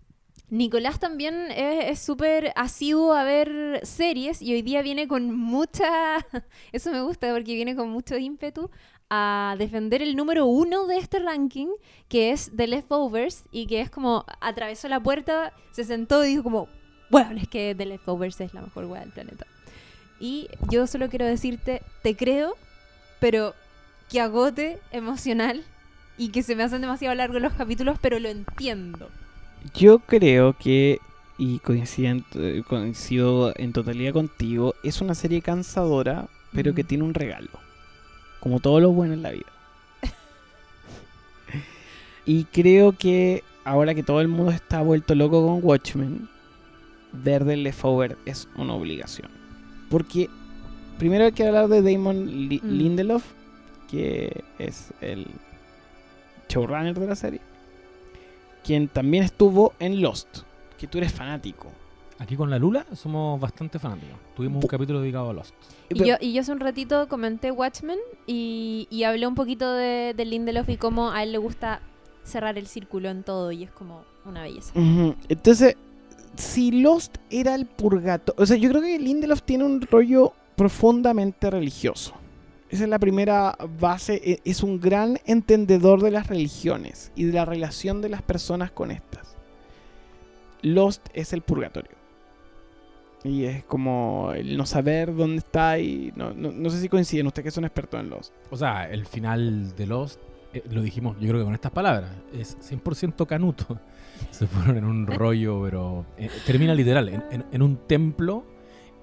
Nicolás 0.50 1.00
también 1.00 1.52
es 1.52 2.00
súper 2.00 2.54
asiduo 2.56 3.14
a 3.14 3.24
ver 3.24 3.82
series 3.84 4.42
y 4.42 4.54
hoy 4.54 4.62
día 4.64 4.82
viene 4.82 5.08
con 5.08 5.36
mucha... 5.36 6.26
Eso 6.72 6.92
me 6.92 7.02
gusta 7.02 7.32
porque 7.32 7.54
viene 7.54 7.76
con 7.76 7.90
mucho 7.90 8.18
ímpetu 8.18 8.70
a 9.10 9.56
defender 9.58 10.02
el 10.02 10.16
número 10.16 10.46
uno 10.46 10.88
de 10.88 10.98
este 10.98 11.20
ranking, 11.20 11.68
que 12.08 12.32
es 12.32 12.52
The 12.56 12.68
Leftovers, 12.68 13.44
y 13.52 13.68
que 13.68 13.82
es 13.82 13.90
como 13.90 14.26
atravesó 14.40 14.88
la 14.88 15.00
puerta, 15.00 15.54
se 15.72 15.84
sentó 15.84 16.24
y 16.24 16.30
dijo 16.30 16.44
como, 16.44 16.68
bueno, 17.10 17.40
es 17.40 17.48
que 17.48 17.74
The 17.76 17.86
Leftovers 17.86 18.40
es 18.42 18.54
la 18.54 18.62
mejor 18.62 18.86
weá 18.86 19.02
del 19.02 19.12
planeta. 19.12 19.46
Y 20.20 20.48
yo 20.70 20.86
solo 20.86 21.10
quiero 21.10 21.26
decirte, 21.26 21.82
te 22.04 22.16
creo, 22.16 22.56
pero 23.20 23.54
que 24.10 24.22
agote 24.22 24.80
emocional 24.92 25.64
y 26.18 26.30
que 26.30 26.44
se 26.44 26.56
me 26.56 26.64
hacen 26.64 26.82
demasiado 26.82 27.16
largos 27.16 27.42
los 27.42 27.54
capítulos, 27.54 27.98
pero 28.02 28.20
lo 28.20 28.30
entiendo. 28.30 29.10
Yo 29.76 30.00
creo 30.00 30.54
que, 30.58 31.00
y 31.38 31.60
coincido 31.60 32.10
en, 32.12 32.26
eh, 32.36 32.64
coincido 32.68 33.54
en 33.56 33.74
totalidad 33.74 34.14
contigo, 34.14 34.74
es 34.84 35.02
una 35.02 35.16
serie 35.16 35.42
cansadora, 35.42 36.28
pero 36.54 36.74
que 36.74 36.84
tiene 36.84 37.04
un 37.04 37.14
regalo. 37.14 37.50
Como 38.40 38.60
todo 38.60 38.80
lo 38.80 38.92
bueno 38.92 39.14
en 39.14 39.22
la 39.22 39.32
vida. 39.32 39.46
y 42.26 42.46
creo 42.46 42.94
que 42.94 43.44
ahora 43.64 43.94
que 43.94 44.04
todo 44.04 44.22
el 44.22 44.28
mundo 44.28 44.52
está 44.52 44.82
vuelto 44.82 45.16
loco 45.16 45.46
con 45.46 45.60
Watchmen, 45.64 46.30
ver 47.12 47.46
The 47.46 47.58
Leftover 47.58 48.18
es 48.26 48.48
una 48.56 48.74
obligación. 48.74 49.30
Porque 49.90 50.30
primero 50.98 51.26
hay 51.26 51.32
que 51.32 51.48
hablar 51.48 51.68
de 51.68 51.82
Damon 51.82 52.48
Li- 52.50 52.62
Mm. 52.64 52.70
Lindelof, 52.78 53.24
que 53.90 54.44
es 54.60 54.94
el 55.02 55.26
showrunner 56.48 56.98
de 57.00 57.08
la 57.08 57.16
serie, 57.16 57.42
quien 58.64 58.88
también 58.88 59.24
estuvo 59.24 59.74
en 59.80 60.02
Lost, 60.02 60.28
que 60.78 60.88
tú 60.88 60.98
eres 60.98 61.12
fanático. 61.14 61.68
Aquí 62.20 62.36
con 62.36 62.50
la 62.50 62.60
Lula 62.60 62.86
somos 62.94 63.40
bastante 63.40 63.80
fanáticos. 63.80 64.18
Tuvimos 64.36 64.58
un 64.58 64.64
Bu- 64.64 64.72
capítulo 64.72 65.00
dedicado 65.02 65.30
a 65.30 65.34
Lost. 65.34 65.54
Y 65.90 66.04
yo, 66.04 66.16
y 66.20 66.34
yo 66.34 66.42
hace 66.42 66.52
un 66.52 66.60
ratito 66.60 67.08
comenté 67.08 67.50
Watchmen 67.52 67.98
y, 68.28 68.88
y 68.90 69.04
hablé 69.04 69.26
un 69.26 69.36
poquito 69.36 69.72
de, 69.74 70.14
de 70.16 70.26
Lindelof 70.26 70.68
y 70.70 70.78
cómo 70.78 71.12
a 71.12 71.24
él 71.24 71.32
le 71.32 71.38
gusta 71.38 71.82
cerrar 72.24 72.58
el 72.58 72.68
círculo 72.68 73.10
en 73.10 73.24
todo 73.24 73.52
y 73.54 73.64
es 73.64 73.72
como 73.72 74.04
una 74.26 74.44
belleza. 74.44 74.74
Entonces, 75.30 75.78
si 76.36 76.72
Lost 76.72 77.16
era 77.30 77.56
el 77.56 77.66
purgatorio, 77.66 78.44
o 78.44 78.46
sea, 78.46 78.58
yo 78.58 78.70
creo 78.70 78.82
que 78.82 79.00
Lindelof 79.00 79.42
tiene 79.44 79.64
un 79.64 79.82
rollo 79.82 80.34
profundamente 80.58 81.50
religioso. 81.50 82.14
Esa 82.70 82.84
es 82.84 82.90
la 82.90 83.00
primera 83.00 83.58
base, 83.80 84.22
e- 84.24 84.42
es 84.46 84.62
un 84.62 84.80
gran 84.80 85.20
entendedor 85.26 86.02
de 86.02 86.12
las 86.12 86.28
religiones 86.28 87.12
y 87.16 87.26
de 87.26 87.34
la 87.34 87.46
relación 87.46 88.02
de 88.02 88.10
las 88.10 88.22
personas 88.22 88.72
con 88.72 88.92
estas. 88.92 89.36
Lost 90.62 91.08
es 91.14 91.34
el 91.34 91.42
purgatorio. 91.42 91.98
Y 93.24 93.44
es 93.46 93.64
como 93.66 94.32
el 94.34 94.56
no 94.56 94.66
saber 94.66 95.14
dónde 95.14 95.38
está 95.38 95.78
y 95.80 96.14
no, 96.16 96.34
no, 96.34 96.52
no 96.52 96.70
sé 96.70 96.80
si 96.80 96.88
coinciden 96.88 97.28
ustedes 97.28 97.46
que 97.46 97.52
son 97.52 97.66
expertos 97.66 98.00
en 98.00 98.10
Lost. 98.10 98.34
O 98.50 98.56
sea, 98.56 98.90
el 98.90 99.06
final 99.06 99.76
de 99.76 99.88
Lost, 99.88 100.22
eh, 100.54 100.64
lo 100.72 100.82
dijimos 100.82 101.18
yo 101.20 101.28
creo 101.28 101.40
que 101.42 101.46
con 101.46 101.54
estas 101.54 101.72
palabras, 101.72 102.12
es 102.34 102.58
100% 102.60 103.26
canuto. 103.26 103.80
Se 104.32 104.48
fueron 104.48 104.78
en 104.78 104.86
un 104.86 105.08
rollo, 105.08 105.64
pero 105.64 106.06
eh, 106.18 106.30
termina 106.46 106.74
literal, 106.74 107.10
en, 107.30 107.62
un 107.62 107.78
templo, 107.88 108.44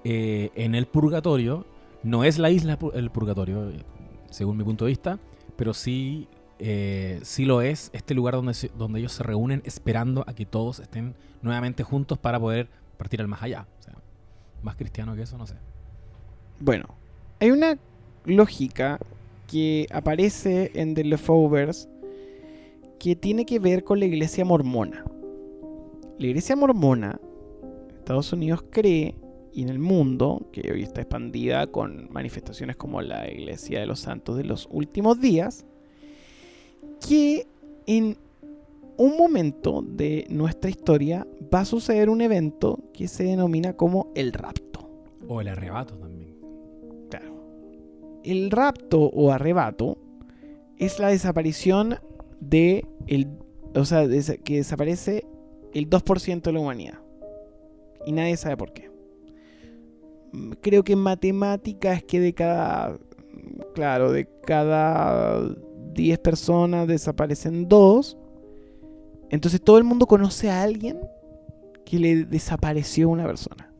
eh, 0.03 0.51
en 0.55 0.73
el 0.73 0.87
purgatorio. 0.87 1.65
No 2.03 2.23
es 2.23 2.37
la 2.37 2.49
isla 2.49 2.77
el 2.93 3.09
purgatorio, 3.09 3.69
eh, 3.69 3.83
según 4.29 4.57
mi 4.57 4.63
punto 4.63 4.85
de 4.85 4.89
vista, 4.89 5.19
pero 5.55 5.73
sí, 5.73 6.27
eh, 6.59 7.19
sí 7.23 7.45
lo 7.45 7.61
es 7.61 7.89
este 7.93 8.13
lugar 8.13 8.35
donde, 8.35 8.53
donde 8.77 8.99
ellos 8.99 9.13
se 9.13 9.23
reúnen 9.23 9.61
esperando 9.65 10.23
a 10.27 10.33
que 10.33 10.45
todos 10.45 10.79
estén 10.79 11.15
nuevamente 11.41 11.83
juntos 11.83 12.17
para 12.17 12.39
poder 12.39 12.69
partir 12.97 13.21
al 13.21 13.27
más 13.27 13.41
allá. 13.43 13.67
Más 14.63 14.75
cristiano 14.75 15.15
que 15.15 15.21
eso, 15.21 15.37
no 15.37 15.45
sé. 15.45 15.55
Bueno, 16.59 16.85
hay 17.39 17.51
una 17.51 17.77
lógica 18.25 18.99
que 19.47 19.87
aparece 19.91 20.71
en 20.73 20.95
The 20.95 21.03
Leftovers 21.03 21.87
que 22.99 23.15
tiene 23.15 23.45
que 23.45 23.59
ver 23.59 23.83
con 23.83 23.99
la 23.99 24.05
iglesia 24.05 24.43
mormona. 24.43 25.05
La 26.17 26.27
iglesia 26.27 26.55
mormona, 26.55 27.19
Estados 27.99 28.33
Unidos 28.33 28.63
cree, 28.69 29.15
y 29.57 29.63
en 29.63 29.69
el 29.69 29.79
mundo, 29.79 30.49
que 30.51 30.71
hoy 30.71 30.83
está 30.83 31.01
expandida 31.01 31.65
con 31.65 32.09
manifestaciones 32.11 32.75
como 32.75 33.01
la 33.01 33.27
iglesia 33.27 33.79
de 33.79 33.87
los 33.87 33.99
santos 33.99 34.37
de 34.37 34.43
los 34.43 34.67
últimos 34.69 35.19
días, 35.19 35.65
que 37.07 37.47
en 37.87 38.17
un 38.97 39.17
momento 39.17 39.81
de 39.81 40.27
nuestra 40.29 40.69
historia 40.69 41.25
va 41.51 41.61
a 41.61 41.65
suceder 41.65 42.07
un 42.11 42.21
evento 42.21 42.77
que 42.93 43.07
se 43.07 43.23
denomina 43.23 43.73
como 43.73 44.11
el 44.13 44.31
rapto. 44.31 44.91
O 45.27 45.41
el 45.41 45.47
arrebato 45.47 45.95
también. 45.95 46.37
Claro. 47.09 47.33
El 48.23 48.51
rapto 48.51 49.05
o 49.05 49.31
arrebato 49.31 49.97
es 50.77 50.99
la 50.99 51.07
desaparición 51.07 51.95
de 52.39 52.85
el, 53.07 53.27
o 53.73 53.85
sea, 53.85 54.07
que 54.07 54.57
desaparece 54.57 55.25
el 55.73 55.89
2% 55.89 56.41
de 56.43 56.51
la 56.51 56.59
humanidad. 56.59 56.99
Y 58.05 58.11
nadie 58.11 58.37
sabe 58.37 58.55
por 58.55 58.71
qué. 58.71 58.95
Creo 60.61 60.83
que 60.83 60.93
en 60.93 60.99
matemática 60.99 61.93
es 61.93 62.03
que 62.03 62.19
de 62.19 62.33
cada 62.33 62.97
claro, 63.73 64.11
de 64.11 64.27
cada 64.45 65.55
10 65.93 66.19
personas 66.19 66.87
desaparecen 66.87 67.67
dos. 67.67 68.17
Entonces 69.29 69.61
todo 69.61 69.77
el 69.77 69.83
mundo 69.83 70.07
conoce 70.07 70.49
a 70.49 70.63
alguien 70.63 70.99
que 71.85 71.99
le 71.99 72.25
desapareció 72.25 73.09
una 73.09 73.25
persona. 73.25 73.71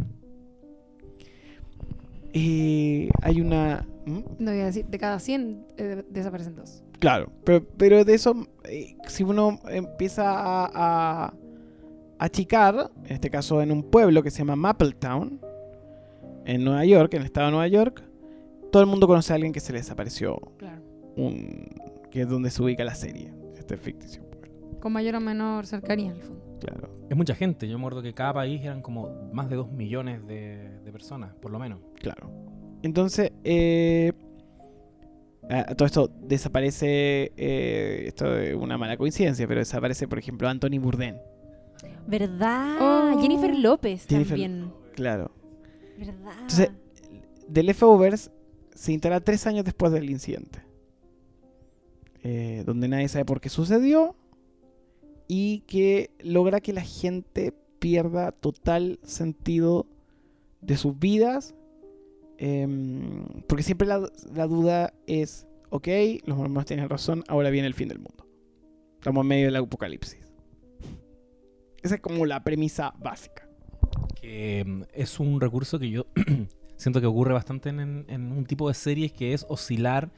Eh, 2.33 3.09
hay 3.21 3.41
una... 3.41 3.87
No 4.05 4.51
voy 4.51 4.61
a 4.61 4.65
decir, 4.65 4.85
de 4.85 4.97
cada 4.97 5.19
100 5.19 5.65
eh, 5.77 6.03
desaparecen 6.09 6.55
dos. 6.55 6.83
Claro, 6.99 7.31
pero, 7.43 7.65
pero 7.77 8.05
de 8.05 8.13
eso, 8.13 8.47
eh, 8.63 8.95
si 9.07 9.23
uno 9.23 9.59
empieza 9.67 10.23
a, 10.29 10.69
a 10.73 11.33
achicar, 12.19 12.91
en 13.05 13.13
este 13.13 13.29
caso 13.29 13.61
en 13.61 13.71
un 13.71 13.83
pueblo 13.83 14.23
que 14.23 14.31
se 14.31 14.39
llama 14.39 14.55
Mapletown, 14.55 15.41
en 16.47 16.63
Nueva 16.63 16.83
York, 16.85 17.13
en 17.13 17.19
el 17.21 17.25
estado 17.25 17.47
de 17.47 17.51
Nueva 17.51 17.67
York, 17.67 18.03
todo 18.71 18.81
el 18.81 18.89
mundo 18.89 19.05
conoce 19.07 19.33
a 19.33 19.35
alguien 19.35 19.53
que 19.53 19.59
se 19.59 19.71
le 19.73 19.79
desapareció, 19.79 20.39
Claro. 20.57 20.81
un, 21.15 21.69
que 22.11 22.21
es 22.21 22.29
donde 22.29 22.49
se 22.49 22.61
ubica 22.63 22.83
la 22.83 22.95
serie, 22.95 23.31
este 23.57 23.77
ficticio 23.77 24.23
pueblo. 24.23 24.51
Con 24.79 24.93
mayor 24.93 25.15
o 25.15 25.19
menor 25.21 25.65
cercanía, 25.65 26.11
en 26.11 26.15
el 26.17 26.21
fondo. 26.23 26.57
Claro. 26.59 26.89
Es 27.09 27.15
mucha 27.15 27.35
gente. 27.35 27.67
Yo 27.69 27.77
me 27.77 27.83
acuerdo 27.85 28.01
que 28.01 28.13
cada 28.13 28.33
país 28.33 28.61
eran 28.63 28.81
como 28.81 29.29
más 29.31 29.49
de 29.49 29.55
2 29.55 29.71
millones 29.71 30.25
de, 30.27 30.79
de 30.83 30.91
personas, 30.91 31.33
por 31.35 31.51
lo 31.51 31.59
menos. 31.59 31.79
Claro. 31.99 32.29
Entonces, 32.83 33.31
eh, 33.43 34.11
a- 35.49 35.75
todo 35.75 35.85
esto 35.85 36.09
desaparece, 36.21 37.31
eh, 37.37 38.03
esto 38.07 38.37
es 38.37 38.55
una 38.55 38.77
mala 38.77 38.97
coincidencia, 38.97 39.47
pero 39.47 39.59
desaparece, 39.59 40.07
por 40.07 40.19
ejemplo, 40.19 40.47
Anthony 40.49 40.79
Bourdain. 40.79 41.15
¿Verdad? 42.07 42.77
Oh. 42.81 43.21
Jennifer 43.21 43.55
López 43.57 44.07
Jennifer- 44.07 44.29
también. 44.29 44.71
Claro. 44.95 45.31
¿Verdad? 45.97 46.33
Entonces, 46.33 46.71
The 47.51 47.63
Leftovers 47.63 48.31
se 48.73 48.93
instala 48.93 49.19
tres 49.21 49.47
años 49.47 49.65
después 49.65 49.91
del 49.91 50.09
incidente. 50.09 50.61
Eh, 52.23 52.63
donde 52.65 52.87
nadie 52.87 53.07
sabe 53.07 53.25
por 53.25 53.41
qué 53.41 53.49
sucedió. 53.49 54.15
Y 55.27 55.61
que 55.61 56.11
logra 56.19 56.61
que 56.61 56.73
la 56.73 56.81
gente 56.81 57.53
pierda 57.79 58.31
total 58.31 58.99
sentido 59.03 59.87
de 60.61 60.77
sus 60.77 60.97
vidas. 60.99 61.55
em, 62.37 63.25
porque 63.47 63.63
siempre 63.63 63.87
la, 63.87 64.11
la 64.33 64.45
duda 64.45 64.93
es, 65.07 65.47
ok, 65.71 65.87
los 66.25 66.37
mormones 66.37 66.67
tienen 66.67 66.87
razón, 66.87 67.23
ahora 67.27 67.49
viene 67.49 67.67
el 67.67 67.73
fin 67.73 67.87
del 67.87 67.97
mundo. 67.99 68.27
Estamos 68.95 69.23
en 69.23 69.27
medio 69.27 69.45
del 69.47 69.55
apocalipsis. 69.55 70.19
Esa 71.81 71.95
es 71.95 72.01
como 72.01 72.25
la 72.25 72.43
premisa 72.43 72.93
básica. 72.99 73.46
Mm, 74.28 74.84
es 74.93 75.19
un 75.19 75.39
recurso 75.39 75.80
que 75.80 75.89
yo 75.89 76.05
siento 76.75 76.99
que 76.99 77.07
ocurre 77.07 77.34
bastante 77.34 77.69
en, 77.69 78.32
un 78.32 78.45
tipo 78.45 78.67
de 78.67 78.73
series 78.73 79.11
que 79.11 79.34
es 79.34 79.45
oscilar 79.47 80.11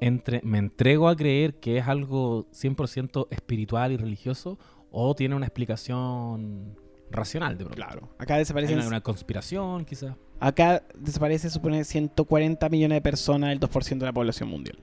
entre 0.00 0.40
me 0.42 0.58
entrego 0.58 1.08
a 1.08 1.16
creer 1.16 1.54
que 1.60 1.76
es 1.76 1.86
algo 1.86 2.46
100% 2.52 3.28
espiritual 3.30 3.92
y 3.92 3.98
religioso 3.98 4.58
o 4.90 5.14
tiene 5.14 5.34
una 5.34 5.46
explicación 5.46 6.74
racional 7.10 7.58
de 7.58 7.64
pronto. 7.64 7.76
Claro. 7.76 8.08
Acá 8.18 8.34
Hay 8.34 8.40
desaparecen. 8.40 8.78
una, 8.78 8.86
una 8.86 9.00
conspiración, 9.02 9.84
quizás. 9.84 10.16
Acá 10.38 10.82
desaparece, 10.96 11.50
supone, 11.50 11.84
140 11.84 12.68
millones 12.70 12.96
de 12.96 13.02
personas, 13.02 13.52
el 13.52 13.60
2% 13.60 13.98
de 13.98 14.06
la 14.06 14.12
población 14.12 14.48
mundial. 14.48 14.78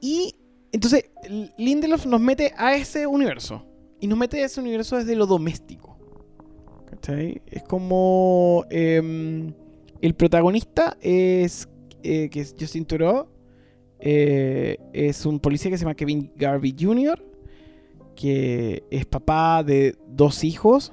Y 0.00 0.36
entonces 0.70 1.10
Lindelof 1.56 2.04
nos 2.04 2.20
mete 2.20 2.52
a 2.58 2.76
ese 2.76 3.06
universo. 3.06 3.64
Y 4.00 4.06
nos 4.06 4.18
mete 4.18 4.42
a 4.42 4.46
ese 4.46 4.60
universo 4.60 4.96
desde 4.96 5.16
lo 5.16 5.24
doméstico. 5.24 5.93
Es 7.08 7.62
como... 7.64 8.64
em, 8.70 9.52
el 10.00 10.14
protagonista 10.14 10.96
es... 11.00 11.68
eh, 12.02 12.28
que 12.30 12.40
es 12.40 12.54
Justin 12.58 12.84
Theroux. 12.84 13.26
eh, 14.00 14.78
es 14.92 15.24
un 15.26 15.40
policía 15.40 15.70
que 15.70 15.78
se 15.78 15.84
llama 15.84 15.94
Kevin 15.94 16.30
Garvey 16.36 16.74
Jr. 16.78 17.24
Que 18.14 18.84
es 18.90 19.06
papá 19.06 19.62
de 19.64 19.96
dos 20.08 20.44
hijos 20.44 20.92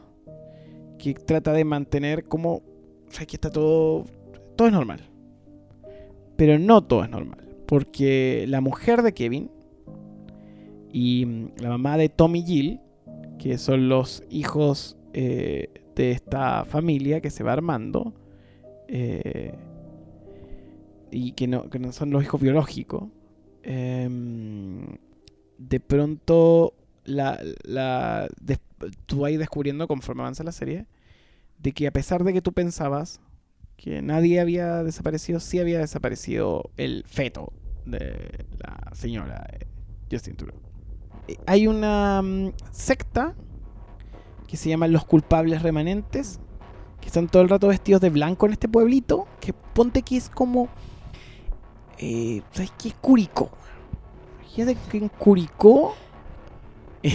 que 0.98 1.14
trata 1.14 1.54
de 1.54 1.64
mantener 1.66 2.26
como. 2.26 2.56
O 2.56 3.12
sea, 3.12 3.26
que 3.26 3.36
está 3.36 3.50
todo. 3.50 4.06
Todo 4.56 4.68
es 4.68 4.74
normal. 4.74 5.02
Pero 6.36 6.58
no 6.58 6.84
todo 6.84 7.04
es 7.04 7.10
normal. 7.10 7.40
Porque 7.68 8.46
la 8.48 8.62
mujer 8.62 9.02
de 9.02 9.14
Kevin 9.14 9.52
y 10.92 11.26
mm, 11.26 11.52
la 11.62 11.70
mamá 11.70 11.98
de 11.98 12.10
Tommy 12.10 12.44
Gill, 12.44 12.80
que 13.38 13.58
son 13.58 13.90
los 13.90 14.24
hijos 14.30 14.98
eh, 15.14 15.70
de 16.02 16.12
esta 16.12 16.66
familia 16.66 17.22
que 17.22 17.30
se 17.30 17.44
va 17.44 17.54
armando, 17.54 18.14
eh, 18.88 19.54
y 21.12 21.34
que 21.34 21.48
no, 21.48 21.70
que 21.70 21.78
no 21.78 21.92
son 21.92 22.10
los 22.10 22.24
hijos 22.24 22.42
biológicos, 22.42 23.04
em, 23.62 24.98
de 25.60 25.80
pronto 25.80 26.74
la, 27.06 27.40
la, 27.64 28.28
tú 29.06 29.20
vas 29.20 29.38
descubriendo 29.38 29.88
conforme 29.88 30.24
avanza 30.24 30.44
la 30.44 30.52
serie 30.52 30.88
de 31.60 31.72
que 31.72 31.86
a 31.86 31.92
pesar 31.92 32.24
de 32.24 32.34
que 32.34 32.42
tú 32.42 32.52
pensabas 32.52 33.22
que 33.78 34.02
nadie 34.02 34.40
había 34.40 34.84
desaparecido, 34.84 35.40
sí 35.40 35.60
había 35.60 35.80
desaparecido 35.80 36.72
el 36.78 37.04
feto 37.06 37.54
de 37.86 38.46
la 38.58 38.96
señora 38.96 39.46
eh, 39.54 39.68
Justin 40.12 40.36
Trudeau. 40.36 40.58
Eh, 41.28 41.38
Hay 41.46 41.68
una 41.68 42.24
mm, 42.24 42.54
secta 42.72 43.36
que 44.52 44.58
se 44.58 44.68
llama 44.68 44.90
Los 44.90 45.06
Culpables 45.06 45.62
Remanentes, 45.62 46.42
que 47.00 47.08
están 47.08 47.30
todo 47.30 47.42
el 47.42 47.48
rato 47.48 47.70
vestidos 47.70 48.02
de 48.02 48.10
blanco 48.10 48.46
en 48.48 48.52
este 48.52 48.68
pueblito, 48.68 49.26
que 49.40 49.54
ponte 49.54 50.02
que 50.02 50.18
es 50.18 50.30
como... 50.30 50.68
Eh, 51.98 52.42
¿Sabes 52.52 52.74
qué 52.78 52.90
es 52.90 52.96
Curicó? 52.96 53.50
Fíjate 54.42 54.76
que 54.92 54.98
en 54.98 55.08
Curicó... 55.08 55.96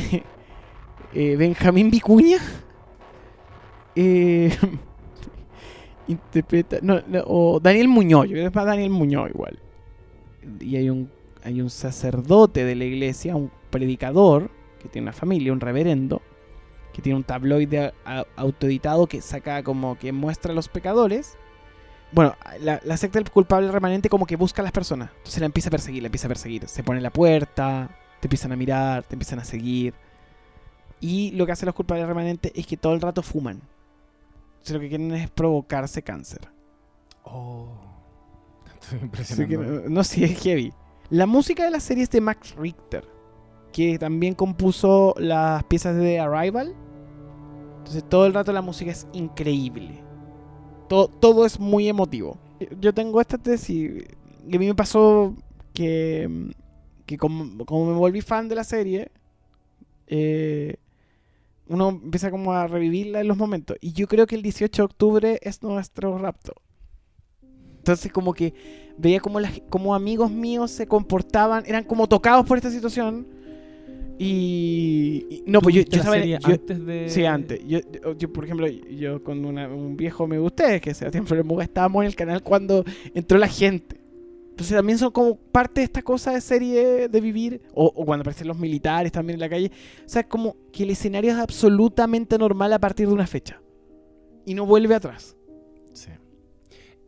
eh, 1.12 1.36
Benjamín 1.36 1.90
Vicuña 1.90 2.38
eh, 3.94 4.50
interpreta 6.08 6.78
no, 6.80 7.02
no, 7.06 7.22
o 7.26 7.60
Daniel 7.60 7.88
Muñoz 7.88 8.24
yo 8.24 8.32
creo 8.32 8.42
que 8.44 8.46
es 8.46 8.52
para 8.52 8.70
Daniel 8.70 8.90
Muñoz 8.90 9.30
igual 9.30 9.60
y 10.58 10.74
hay 10.74 10.90
un 10.90 11.08
hay 11.44 11.60
un 11.60 11.70
sacerdote 11.70 12.64
de 12.64 12.74
la 12.74 12.84
iglesia 12.84 13.36
un 13.36 13.52
predicador 13.70 14.50
que 14.80 14.88
tiene 14.88 15.04
una 15.04 15.12
familia 15.12 15.52
un 15.52 15.60
reverendo 15.60 16.20
que 16.96 17.02
tiene 17.02 17.18
un 17.18 17.24
tabloide 17.24 17.92
autoeditado 18.36 19.06
que 19.06 19.20
saca 19.20 19.62
como 19.62 19.98
que 19.98 20.12
muestra 20.12 20.52
a 20.52 20.54
los 20.54 20.68
pecadores 20.68 21.36
bueno 22.12 22.34
la, 22.60 22.80
la 22.82 22.96
secta 22.96 23.18
del 23.18 23.30
culpable 23.30 23.70
remanente 23.70 24.08
como 24.08 24.24
que 24.24 24.36
busca 24.36 24.62
a 24.62 24.64
las 24.64 24.72
personas 24.72 25.10
entonces 25.18 25.38
la 25.40 25.46
empieza 25.46 25.68
a 25.68 25.72
perseguir 25.72 26.02
la 26.02 26.06
empieza 26.06 26.26
a 26.26 26.28
perseguir 26.28 26.66
se 26.68 26.82
pone 26.82 26.98
en 26.98 27.02
la 27.02 27.12
puerta 27.12 27.90
te 28.20 28.26
empiezan 28.26 28.52
a 28.52 28.56
mirar 28.56 29.02
te 29.02 29.14
empiezan 29.14 29.40
a 29.40 29.44
seguir 29.44 29.92
y 31.00 31.32
lo 31.32 31.46
que 31.46 31.52
hacen 31.52 31.66
los 31.66 31.74
culpables 31.74 32.06
remanentes 32.06 32.52
es 32.54 32.66
que 32.66 32.76
todo 32.76 32.94
el 32.94 33.00
rato 33.00 33.22
fuman. 33.22 33.60
Entonces 34.52 34.74
lo 34.74 34.80
que 34.80 34.88
quieren 34.88 35.12
es 35.12 35.30
provocarse 35.30 36.02
cáncer. 36.02 36.48
Oh. 37.24 37.68
Estoy 39.18 39.48
que 39.48 39.58
no, 39.58 39.88
no 39.88 40.04
sí, 40.04 40.24
es 40.24 40.40
heavy. 40.40 40.72
La 41.10 41.26
música 41.26 41.64
de 41.64 41.70
la 41.70 41.80
serie 41.80 42.02
es 42.02 42.10
de 42.10 42.20
Max 42.20 42.54
Richter, 42.56 43.06
que 43.76 43.98
también 43.98 44.32
compuso 44.32 45.14
las 45.18 45.62
piezas 45.64 45.94
de 45.96 46.18
Arrival. 46.18 46.74
Entonces 47.76 48.02
todo 48.08 48.24
el 48.24 48.32
rato 48.32 48.50
la 48.50 48.62
música 48.62 48.90
es 48.90 49.06
increíble. 49.12 50.00
Todo, 50.88 51.08
todo 51.08 51.44
es 51.44 51.60
muy 51.60 51.86
emotivo. 51.86 52.38
Yo 52.80 52.94
tengo 52.94 53.20
esta 53.20 53.36
tesis 53.36 54.02
a 54.54 54.58
mí 54.58 54.66
me 54.66 54.74
pasó 54.74 55.34
que, 55.74 56.54
que 57.04 57.18
como, 57.18 57.66
como 57.66 57.84
me 57.92 57.98
volví 57.98 58.22
fan 58.22 58.48
de 58.48 58.54
la 58.54 58.64
serie, 58.64 59.10
eh, 60.06 60.76
uno 61.68 61.90
empieza 61.90 62.30
como 62.30 62.54
a 62.54 62.66
revivirla 62.66 63.20
en 63.20 63.28
los 63.28 63.36
momentos. 63.36 63.76
Y 63.82 63.92
yo 63.92 64.06
creo 64.06 64.26
que 64.26 64.36
el 64.36 64.42
18 64.42 64.80
de 64.80 64.86
octubre 64.86 65.38
es 65.42 65.62
nuestro 65.62 66.16
rapto. 66.16 66.54
Entonces 67.76 68.10
como 68.10 68.32
que 68.32 68.54
veía 68.96 69.20
como, 69.20 69.38
las, 69.38 69.60
como 69.68 69.94
amigos 69.94 70.30
míos 70.30 70.70
se 70.70 70.86
comportaban, 70.86 71.64
eran 71.66 71.84
como 71.84 72.08
tocados 72.08 72.46
por 72.46 72.56
esta 72.56 72.70
situación. 72.70 73.36
Y, 74.18 75.26
y- 75.30 75.42
no, 75.46 75.58
¿Tú 75.60 75.64
pues 75.64 75.74
yo, 75.76 75.82
yo 75.82 75.98
estaba 75.98 76.16
en- 76.18 76.28
yo- 76.28 76.38
antes 76.42 76.86
de... 76.86 77.08
Sí, 77.10 77.24
antes. 77.24 77.60
Yo, 77.66 77.80
yo- 77.80 78.16
yo, 78.16 78.32
por 78.32 78.44
ejemplo, 78.44 78.66
yo 78.66 79.22
con 79.22 79.44
una- 79.44 79.68
un 79.68 79.96
viejo 79.96 80.26
me 80.26 80.38
gusté, 80.38 80.80
que 80.80 80.94
Sebastián 80.94 81.26
Flores 81.26 81.44
Muga, 81.44 81.64
estábamos 81.64 82.02
en 82.02 82.06
el 82.08 82.14
canal 82.16 82.42
cuando 82.42 82.84
entró 83.14 83.36
la 83.38 83.48
gente. 83.48 84.00
Entonces 84.50 84.74
también 84.74 84.98
son 84.98 85.10
como 85.10 85.36
parte 85.36 85.82
de 85.82 85.84
esta 85.84 86.00
cosa 86.00 86.32
de 86.32 86.40
serie 86.40 87.08
de 87.08 87.20
vivir, 87.20 87.60
o, 87.74 87.92
o 87.94 88.06
cuando 88.06 88.22
aparecen 88.22 88.48
los 88.48 88.58
militares 88.58 89.12
también 89.12 89.34
en 89.34 89.40
la 89.40 89.50
calle. 89.50 89.70
O 90.06 90.08
sea, 90.08 90.26
como 90.26 90.56
que 90.72 90.84
el 90.84 90.90
escenario 90.90 91.30
es 91.32 91.36
absolutamente 91.36 92.38
normal 92.38 92.72
a 92.72 92.78
partir 92.78 93.06
de 93.06 93.12
una 93.12 93.26
fecha. 93.26 93.60
Y 94.46 94.54
no 94.54 94.64
vuelve 94.64 94.94
atrás. 94.94 95.36
Sí. 95.92 96.08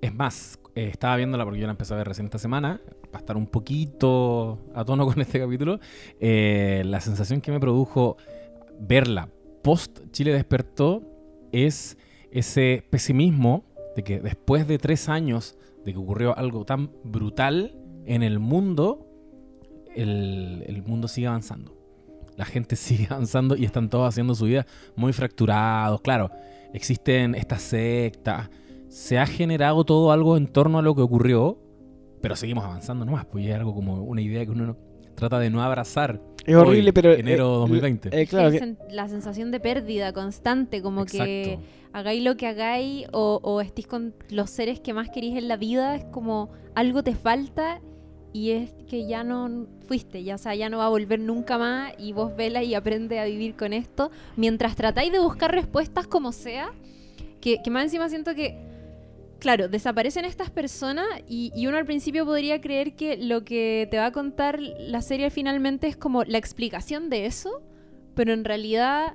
Es 0.02 0.14
más, 0.14 0.58
eh, 0.78 0.86
estaba 0.92 1.16
viéndola 1.16 1.42
porque 1.42 1.58
yo 1.58 1.66
la 1.66 1.72
empecé 1.72 1.92
a 1.92 1.96
ver 1.96 2.06
recién 2.06 2.26
esta 2.26 2.38
semana, 2.38 2.80
para 3.10 3.18
estar 3.18 3.36
un 3.36 3.48
poquito 3.48 4.60
a 4.76 4.84
tono 4.84 5.06
con 5.12 5.20
este 5.20 5.40
capítulo. 5.40 5.80
eh, 6.20 6.82
la 6.86 7.00
sensación 7.00 7.40
que 7.40 7.50
me 7.50 7.58
produjo 7.58 8.16
verla 8.78 9.28
post 9.64 9.98
Chile 10.12 10.32
despertó 10.32 11.02
es 11.50 11.98
ese 12.30 12.84
pesimismo 12.90 13.64
de 13.96 14.04
que 14.04 14.20
después 14.20 14.68
de 14.68 14.78
tres 14.78 15.08
años 15.08 15.58
de 15.84 15.92
que 15.92 15.98
ocurrió 15.98 16.38
algo 16.38 16.64
tan 16.64 16.92
brutal 17.02 17.76
en 18.06 18.22
el 18.22 18.38
mundo, 18.38 19.04
el, 19.96 20.62
el 20.64 20.84
mundo 20.84 21.08
sigue 21.08 21.26
avanzando. 21.26 21.76
La 22.36 22.44
gente 22.44 22.76
sigue 22.76 23.08
avanzando 23.10 23.56
y 23.56 23.64
están 23.64 23.90
todos 23.90 24.08
haciendo 24.08 24.36
su 24.36 24.44
vida 24.44 24.64
muy 24.94 25.12
fracturados. 25.12 26.02
Claro, 26.02 26.30
existen 26.72 27.34
estas 27.34 27.62
sectas. 27.62 28.48
Se 28.88 29.18
ha 29.18 29.26
generado 29.26 29.84
todo 29.84 30.12
algo 30.12 30.36
en 30.36 30.46
torno 30.46 30.78
a 30.78 30.82
lo 30.82 30.94
que 30.94 31.02
ocurrió, 31.02 31.58
pero 32.20 32.36
seguimos 32.36 32.64
avanzando 32.64 33.04
nomás. 33.04 33.26
Pues 33.26 33.46
es 33.46 33.54
algo 33.54 33.74
como 33.74 34.02
una 34.02 34.20
idea 34.22 34.44
que 34.44 34.50
uno 34.52 34.66
no- 34.66 34.76
trata 35.14 35.38
de 35.38 35.50
no 35.50 35.62
abrazar. 35.62 36.20
Es 36.46 36.54
horrible, 36.54 36.86
Hoy, 36.88 36.92
pero... 36.92 37.12
enero 37.12 37.56
eh, 37.56 37.58
2020. 37.58 38.08
eh, 38.22 38.26
claro, 38.26 38.50
Sí, 38.50 38.58
que- 38.58 38.64
sen- 38.64 38.78
la 38.90 39.08
sensación 39.08 39.50
de 39.50 39.60
pérdida 39.60 40.12
constante, 40.12 40.80
como 40.80 41.04
que 41.04 41.58
hagáis 41.92 42.22
lo 42.22 42.36
que 42.36 42.46
hagáis 42.46 43.06
o, 43.12 43.40
o 43.42 43.60
estéis 43.60 43.86
con 43.86 44.14
los 44.30 44.48
seres 44.50 44.80
que 44.80 44.94
más 44.94 45.10
queréis 45.10 45.36
en 45.36 45.48
la 45.48 45.56
vida, 45.56 45.94
es 45.96 46.04
como 46.06 46.50
algo 46.74 47.02
te 47.02 47.14
falta 47.14 47.80
y 48.32 48.50
es 48.50 48.72
que 48.88 49.06
ya 49.06 49.24
no 49.24 49.66
fuiste, 49.86 50.22
ya, 50.22 50.36
o 50.36 50.38
sea, 50.38 50.54
ya 50.54 50.68
no 50.70 50.78
va 50.78 50.86
a 50.86 50.90
volver 50.90 51.18
nunca 51.20 51.58
más 51.58 51.92
y 51.98 52.12
vos 52.12 52.34
vela 52.36 52.62
y 52.62 52.74
aprende 52.74 53.18
a 53.18 53.24
vivir 53.24 53.54
con 53.56 53.72
esto, 53.72 54.10
mientras 54.36 54.76
tratáis 54.76 55.10
de 55.12 55.18
buscar 55.18 55.50
respuestas 55.52 56.06
como 56.06 56.32
sea, 56.32 56.70
que, 57.40 57.60
que 57.62 57.70
más 57.70 57.84
encima 57.84 58.08
siento 58.08 58.34
que, 58.34 58.58
claro, 59.38 59.68
desaparecen 59.68 60.24
estas 60.24 60.50
personas 60.50 61.06
y, 61.28 61.52
y 61.54 61.66
uno 61.66 61.76
al 61.76 61.84
principio 61.84 62.24
podría 62.24 62.60
creer 62.60 62.94
que 62.94 63.16
lo 63.16 63.44
que 63.44 63.88
te 63.90 63.98
va 63.98 64.06
a 64.06 64.12
contar 64.12 64.60
la 64.60 65.02
serie 65.02 65.30
finalmente 65.30 65.86
es 65.86 65.96
como 65.96 66.24
la 66.24 66.38
explicación 66.38 67.10
de 67.10 67.26
eso, 67.26 67.62
pero 68.14 68.32
en 68.32 68.44
realidad 68.44 69.14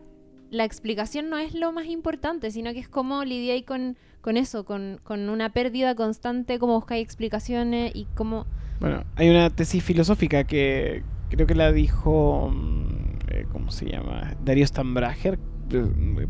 la 0.54 0.66
explicación 0.66 1.30
no 1.30 1.38
es 1.38 1.56
lo 1.56 1.72
más 1.72 1.88
importante, 1.88 2.52
sino 2.52 2.74
que 2.74 2.80
es 2.80 2.88
cómo 2.88 3.26
lidiáis 3.26 3.66
con, 3.66 3.98
con 4.22 4.38
eso, 4.38 4.66
con, 4.66 5.00
con 5.04 5.30
una 5.30 5.52
pérdida 5.52 5.96
constante, 5.96 6.60
cómo 6.60 6.76
buscáis 6.76 7.04
explicaciones 7.04 7.92
y 7.96 8.06
cómo... 8.14 8.46
Bueno, 8.80 9.04
hay 9.16 9.30
una 9.30 9.50
tesis 9.50 9.84
filosófica 9.84 10.44
que 10.44 11.04
creo 11.30 11.48
que 11.48 11.56
la 11.56 11.72
dijo, 11.72 12.52
mm, 12.54 12.84
eh, 13.30 13.46
¿cómo 13.52 13.72
se 13.72 13.90
llama? 13.90 14.36
Darío 14.44 14.66
Stambrager. 14.68 15.40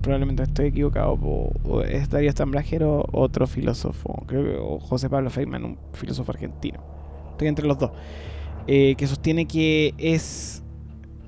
Probablemente 0.01 0.43
estoy 0.43 0.67
equivocado. 0.67 1.13
O, 1.21 1.51
o 1.63 1.81
es 1.83 2.09
Darío 2.09 2.31
Stambrager 2.31 2.83
o 2.83 3.05
otro 3.11 3.47
filósofo. 3.47 4.23
Creo 4.27 4.43
que 4.43 4.57
o 4.57 4.79
José 4.79 5.09
Pablo 5.09 5.29
Feynman, 5.29 5.65
un 5.65 5.79
filósofo 5.93 6.31
argentino. 6.31 6.83
Estoy 7.31 7.47
entre 7.49 7.67
los 7.67 7.77
dos. 7.77 7.91
eh, 8.67 8.95
que 8.97 9.07
sostiene 9.07 9.47
que 9.47 9.93
es 9.97 10.63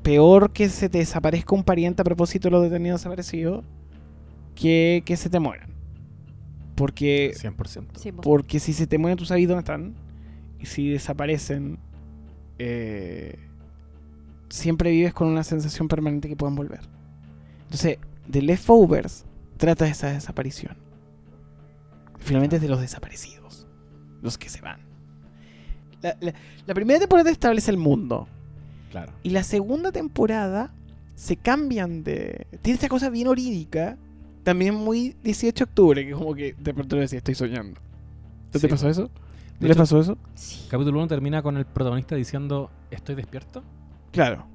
peor 0.03 0.51
que 0.53 0.69
se 0.69 0.89
te 0.89 0.99
desaparezca 0.99 1.55
un 1.55 1.63
pariente 1.63 2.01
a 2.01 2.05
propósito 2.05 2.47
de 2.49 2.51
los 2.53 2.63
detenidos 2.63 3.01
desaparecidos 3.01 3.65
que 4.55 5.03
que 5.05 5.17
se 5.17 5.29
te 5.29 5.39
mueran. 5.39 5.73
Porque 6.75 7.33
100%. 7.35 7.87
Sí, 7.95 8.11
po. 8.11 8.21
porque 8.21 8.59
si 8.59 8.73
se 8.73 8.87
te 8.87 8.97
mueren, 8.97 9.17
tú 9.17 9.25
sabes 9.25 9.47
dónde 9.47 9.59
están. 9.61 9.95
Y 10.59 10.65
si 10.67 10.89
desaparecen, 10.89 11.79
eh, 12.59 13.37
siempre 14.49 14.91
vives 14.91 15.13
con 15.13 15.27
una 15.27 15.43
sensación 15.43 15.87
permanente 15.87 16.27
que 16.29 16.35
puedan 16.35 16.55
volver. 16.55 16.81
Entonces, 17.75 17.97
The 18.31 18.41
Leftovers 18.41 19.25
trata 19.57 19.83
de 19.83 19.91
esa 19.91 20.07
desaparición. 20.13 20.77
Finalmente 22.19 22.55
es 22.55 22.61
de 22.61 22.69
los 22.69 22.79
desaparecidos, 22.79 23.67
los 24.21 24.37
que 24.37 24.47
se 24.47 24.61
van. 24.61 24.79
La, 26.01 26.15
la- 26.21 26.33
la 26.65 26.73
primera 26.73 26.99
temporada 27.01 27.29
establece 27.29 27.69
el 27.71 27.77
mundo. 27.77 28.29
Claro. 28.91 29.11
Y 29.23 29.31
la 29.31 29.43
segunda 29.43 29.91
temporada 29.91 30.73
se 31.15 31.35
cambian 31.35 32.03
de. 32.05 32.47
Tiene 32.61 32.75
esta 32.75 32.87
cosa 32.87 33.09
bien 33.09 33.27
orídica. 33.27 33.97
También 34.43 34.73
muy 34.75 35.17
18 35.23 35.65
de 35.65 35.69
octubre, 35.69 36.05
que 36.05 36.13
como 36.13 36.33
que 36.33 36.53
de 36.57 36.73
pronto 36.73 36.95
decía, 36.95 37.17
estoy 37.17 37.35
soñando. 37.35 37.81
¿No 38.53 38.59
Sí. 38.59 38.61
te 38.61 38.69
pasó 38.69 38.87
eso? 38.87 39.09
¿No 39.59 39.67
les 39.67 39.75
pasó 39.75 39.99
eso? 39.99 40.17
Sí. 40.35 40.65
Capítulo 40.69 40.99
1 40.99 41.07
termina 41.09 41.41
con 41.41 41.57
el 41.57 41.65
protagonista 41.65 42.15
diciendo, 42.15 42.71
estoy 42.89 43.15
despierto. 43.15 43.63
Claro. 44.11 44.45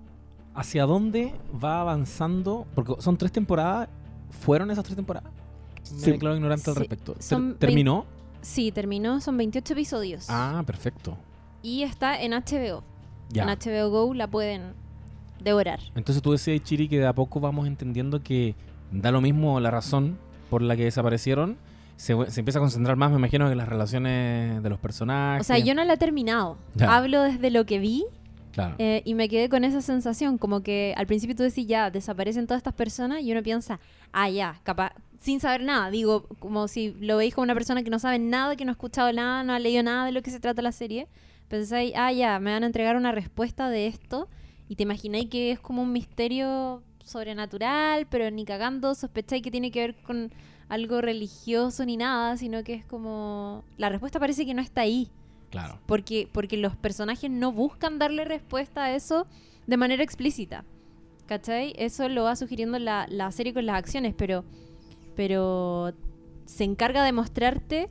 ¿Hacia 0.61 0.84
dónde 0.84 1.32
va 1.62 1.80
avanzando? 1.80 2.66
Porque 2.74 2.92
son 2.98 3.16
tres 3.16 3.32
temporadas. 3.32 3.88
¿Fueron 4.28 4.70
esas 4.70 4.84
tres 4.84 4.94
temporadas? 4.94 5.32
Me 5.92 5.98
Sí. 6.00 6.11
declaro 6.11 6.36
ignorante 6.36 6.68
al 6.68 6.76
respecto. 6.76 7.14
Son 7.18 7.56
¿Terminó? 7.56 8.04
Sí, 8.42 8.70
terminó, 8.70 9.22
son 9.22 9.38
28 9.38 9.72
episodios. 9.72 10.26
Ah, 10.28 10.62
perfecto. 10.66 11.16
Y 11.62 11.82
está 11.82 12.20
en 12.20 12.32
HBO. 12.34 12.84
Ya. 13.30 13.44
En 13.44 13.48
HBO 13.48 13.88
Go 13.88 14.12
la 14.12 14.26
pueden 14.26 14.74
devorar. 15.42 15.80
Entonces 15.94 16.22
tú 16.22 16.32
decías, 16.32 16.62
Chiri, 16.62 16.88
que 16.88 16.98
de 16.98 17.06
a 17.06 17.14
poco 17.14 17.40
vamos 17.40 17.66
entendiendo 17.66 18.22
que 18.22 18.54
da 18.92 19.11
lo 19.12 19.22
mismo 19.22 19.58
la 19.61 19.70
razón 19.70 20.18
por 20.50 20.61
la 20.61 20.76
que 20.76 20.84
desaparecieron. 20.84 21.56
Se, 21.96 22.14
se 22.30 22.40
empieza 22.40 22.58
a 22.58 22.61
concentrar 22.62 22.96
más, 22.96 23.11
me 23.11 23.16
imagino, 23.16 23.50
en 23.50 23.56
las 23.56 23.68
relaciones 23.68 24.62
de 24.62 24.68
los 24.68 24.78
personajes. 24.78 25.40
O 25.40 25.44
sea, 25.46 25.58
yo 25.58 25.74
no 25.74 25.82
la 25.84 25.94
he 25.94 25.96
terminado. 25.96 26.58
Ya. 26.74 26.94
Hablo 26.94 27.22
desde 27.22 27.50
lo 27.50 27.64
que 27.64 27.78
vi 27.78 28.04
Eh, 28.78 29.03
y 29.05 29.14
me 29.14 29.28
quedé 29.28 29.48
con 29.48 29.64
esa 29.64 29.80
sensación. 29.80 30.38
Como 30.38 30.62
que 30.62 30.94
al 30.96 31.07
principio 31.07 31.36
tú 31.36 31.42
decís, 31.42 31.66
ya, 31.66 31.90
desaparecen 31.90 32.46
todas 32.46 32.59
estas 32.59 32.74
personas 32.74 33.22
y 33.22 33.32
uno 33.32 33.42
piensa, 33.42 33.80
ah, 34.12 34.28
ya, 34.28 34.61
capaz, 34.62 34.92
sin 35.20 35.40
saber 35.40 35.62
nada. 35.62 35.90
Digo, 35.90 36.26
como 36.38 36.68
si 36.68 36.94
lo 37.01 37.16
veis 37.16 37.34
como 37.34 37.44
una 37.44 37.55
persona 37.55 37.82
que 37.82 37.90
no 37.90 37.98
sabe 37.98 38.18
nada, 38.18 38.57
que 38.57 38.64
no 38.64 38.70
ha 38.70 38.72
escuchado 38.72 39.12
nada, 39.12 39.42
no 39.42 39.53
ha 39.53 39.59
leído 39.59 39.82
nada 39.82 40.07
de 40.07 40.12
lo 40.12 40.22
que 40.22 40.30
se 40.30 40.40
trata 40.40 40.62
la 40.62 40.72
serie. 40.72 41.09
Pensáis, 41.48 41.92
ah, 41.96 42.12
ya, 42.12 42.38
me 42.38 42.53
van 42.53 42.62
a 42.62 42.66
entregar 42.66 42.96
una 42.96 43.12
respuesta 43.12 43.70
de 43.70 43.86
esto 43.86 44.28
y 44.68 44.76
te 44.76 44.84
imagináis 44.84 45.28
que 45.28 45.51
es 45.51 45.61
como 45.61 45.82
un 45.82 45.92
misterio 45.92 46.82
sobrenatural, 47.05 48.07
pero 48.09 48.30
ni 48.30 48.44
cagando 48.44 48.94
sospecháis 48.94 49.42
que 49.42 49.51
tiene 49.51 49.70
que 49.70 49.80
ver 49.80 49.94
con 49.96 50.32
algo 50.68 51.01
religioso 51.01 51.84
ni 51.84 51.96
nada, 51.96 52.36
sino 52.36 52.62
que 52.62 52.74
es 52.74 52.84
como... 52.84 53.64
La 53.76 53.88
respuesta 53.88 54.20
parece 54.20 54.46
que 54.46 54.55
no 54.55 54.62
está 54.62 54.82
ahí. 54.82 55.11
Claro. 55.51 55.80
Porque, 55.86 56.28
porque 56.30 56.57
los 56.57 56.76
personajes 56.76 57.30
no 57.30 57.53
buscan 57.53 57.98
darle 57.98 58.24
respuesta 58.24 58.84
a 58.84 58.94
eso 58.94 59.26
de 59.66 59.76
manera 59.76 60.03
explícita. 60.03 60.64
¿Cachai? 61.26 61.74
Eso 61.76 62.09
lo 62.09 62.24
va 62.24 62.34
sugiriendo 62.34 62.78
la, 62.78 63.07
la 63.09 63.30
serie 63.30 63.55
con 63.55 63.66
las 63.66 63.76
acciones, 63.76 64.14
pero, 64.16 64.44
pero 65.14 65.92
se 66.44 66.64
encarga 66.64 67.05
de 67.05 67.12
mostrarte 67.12 67.88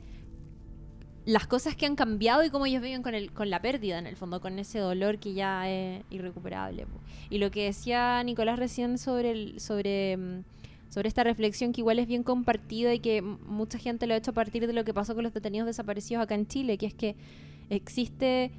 las 1.24 1.46
cosas 1.46 1.76
que 1.76 1.86
han 1.86 1.96
cambiado 1.96 2.44
y 2.44 2.50
cómo 2.50 2.66
ellos 2.66 2.82
viven 2.82 3.02
con, 3.02 3.14
el, 3.14 3.32
con 3.32 3.50
la 3.50 3.60
pérdida, 3.60 3.98
en 3.98 4.06
el 4.06 4.16
fondo, 4.16 4.40
con 4.40 4.58
ese 4.58 4.78
dolor 4.78 5.18
que 5.18 5.32
ya 5.34 5.68
es 5.68 6.02
irrecuperable. 6.10 6.86
Y 7.28 7.38
lo 7.38 7.50
que 7.50 7.64
decía 7.64 8.22
Nicolás 8.24 8.58
recién 8.58 8.98
sobre, 8.98 9.30
el, 9.30 9.60
sobre, 9.60 10.16
mm, 10.16 10.44
sobre 10.88 11.08
esta 11.08 11.22
reflexión 11.22 11.72
que 11.72 11.82
igual 11.82 11.98
es 11.98 12.06
bien 12.06 12.22
compartida 12.22 12.92
y 12.94 13.00
que 13.00 13.22
mucha 13.22 13.78
gente 13.78 14.06
lo 14.06 14.14
ha 14.14 14.16
hecho 14.16 14.32
a 14.32 14.34
partir 14.34 14.66
de 14.66 14.72
lo 14.72 14.84
que 14.84 14.94
pasó 14.94 15.14
con 15.14 15.22
los 15.22 15.34
detenidos 15.34 15.66
desaparecidos 15.66 16.22
acá 16.22 16.34
en 16.34 16.46
Chile, 16.46 16.78
que 16.78 16.86
es 16.86 16.94
que 16.94 17.16
existe 17.70 18.52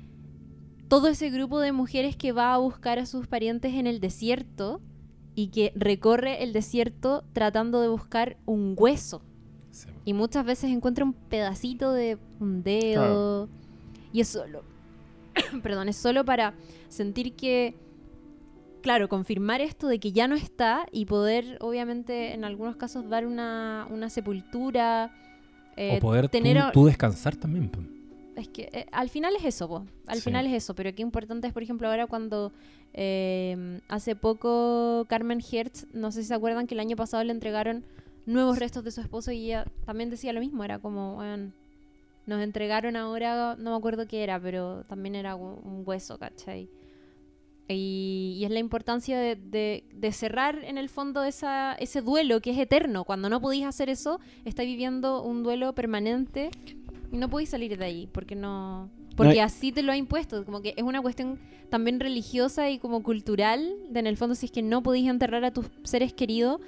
todo 0.87 1.07
ese 1.07 1.29
grupo 1.29 1.59
de 1.59 1.71
mujeres 1.71 2.15
que 2.17 2.31
va 2.31 2.53
a 2.53 2.57
buscar 2.57 2.99
a 2.99 3.05
sus 3.05 3.27
parientes 3.27 3.73
en 3.75 3.87
el 3.87 3.99
desierto 3.99 4.81
y 5.35 5.47
que 5.47 5.71
recorre 5.75 6.43
el 6.43 6.51
desierto 6.53 7.23
tratando 7.33 7.79
de 7.81 7.87
buscar 7.87 8.37
un 8.45 8.75
hueso. 8.77 9.21
Sí. 9.71 9.87
Y 10.03 10.13
muchas 10.13 10.43
veces 10.45 10.69
encuentra 10.71 11.05
un 11.05 11.13
pedacito 11.13 11.93
de 11.93 12.17
un 12.39 12.61
dedo. 12.63 13.47
Y 14.11 14.19
es 14.19 14.27
solo. 14.27 14.63
perdón, 15.63 15.87
es 15.87 15.95
solo 15.95 16.25
para 16.25 16.53
sentir 16.89 17.33
que. 17.35 17.75
Claro, 18.81 19.07
confirmar 19.07 19.61
esto 19.61 19.87
de 19.87 19.99
que 19.99 20.11
ya 20.11 20.27
no 20.27 20.35
está 20.35 20.87
y 20.91 21.05
poder, 21.05 21.57
obviamente, 21.61 22.33
en 22.33 22.43
algunos 22.43 22.75
casos 22.77 23.07
dar 23.09 23.25
una, 23.27 23.87
una 23.91 24.09
sepultura. 24.09 25.13
eh, 25.77 25.97
o 25.97 25.99
poder 26.01 26.25
tú- 26.25 26.29
tener 26.31 26.57
a- 26.57 26.71
tú, 26.73 26.85
descansar 26.87 27.35
también. 27.37 27.71
Es 28.41 28.47
que 28.49 28.69
eh, 28.73 28.85
al 28.91 29.09
final 29.09 29.35
es 29.37 29.45
eso, 29.45 29.67
po. 29.69 29.85
Al 30.07 30.17
Sí. 30.17 30.23
final 30.23 30.45
es 30.47 30.53
eso. 30.53 30.75
Pero 30.75 30.93
qué 30.93 31.01
importante 31.01 31.47
es, 31.47 31.53
por 31.53 31.63
ejemplo, 31.63 31.87
ahora 31.87 32.07
cuando 32.07 32.51
eh, 32.93 33.79
hace 33.87 34.15
poco 34.15 35.05
Carmen 35.07 35.39
Hertz, 35.49 35.87
no 35.93 36.11
sé 36.11 36.21
si 36.23 36.27
se 36.27 36.33
acuerdan 36.33 36.67
que 36.67 36.73
el 36.75 36.79
año 36.81 36.95
pasado 36.97 37.23
le 37.23 37.31
entregaron 37.31 37.85
nuevos 38.25 38.59
restos 38.59 38.83
de 38.83 38.91
su 38.91 38.99
esposo 39.01 39.31
y 39.31 39.45
ella 39.45 39.65
también 39.85 40.09
decía 40.09 40.33
lo 40.33 40.39
mismo. 40.41 40.63
Era 40.63 40.79
como, 40.79 41.17
"Weón, 41.17 41.53
nos 42.25 42.41
entregaron 42.41 42.95
ahora, 42.97 43.55
no 43.57 43.71
me 43.71 43.77
acuerdo 43.77 44.05
qué 44.07 44.23
era, 44.23 44.39
pero 44.39 44.83
también 44.89 45.15
era 45.15 45.35
un 45.35 45.59
un 45.63 45.83
hueso, 45.85 46.17
¿cachai? 46.19 46.69
Y, 47.67 48.35
y 48.37 48.43
es 48.43 48.51
la 48.51 48.59
importancia 48.59 49.17
de, 49.17 49.37
de- 49.37 49.85
de 49.93 50.11
cerrar 50.11 50.61
en 50.65 50.77
el 50.77 50.89
fondo 50.89 51.23
esa, 51.23 51.73
ese 51.75 52.01
duelo 52.01 52.41
que 52.41 52.51
es 52.51 52.57
eterno. 52.57 53.05
Cuando 53.05 53.29
no 53.29 53.39
podéis 53.39 53.63
hacer 53.65 53.89
eso, 53.89 54.19
estáis 54.43 54.67
viviendo 54.67 55.23
un 55.23 55.41
duelo 55.41 55.73
permanente 55.73 56.49
y 57.11 57.17
no 57.17 57.29
podéis 57.29 57.49
salir 57.49 57.77
de 57.77 57.85
ahí 57.85 58.09
porque 58.11 58.35
no 58.35 58.89
porque 59.15 59.35
No, 59.35 59.43
así 59.43 59.71
te 59.71 59.83
lo 59.83 59.91
ha 59.91 59.97
impuesto 59.97 60.45
como 60.45 60.61
que 60.61 60.73
es 60.77 60.83
una 60.83 61.01
cuestión 61.01 61.37
también 61.69 61.99
religiosa 61.99 62.69
y 62.69 62.79
como 62.79 63.03
cultural 63.03 63.67
de 63.89 63.99
en 63.99 64.07
el 64.07 64.17
fondo 64.17 64.35
si 64.35 64.45
es 64.47 64.51
que 64.51 64.61
no 64.61 64.81
podéis 64.81 65.09
enterrar 65.09 65.43
a 65.43 65.51
tus 65.51 65.67
seres 65.83 66.13
queridos 66.13 66.59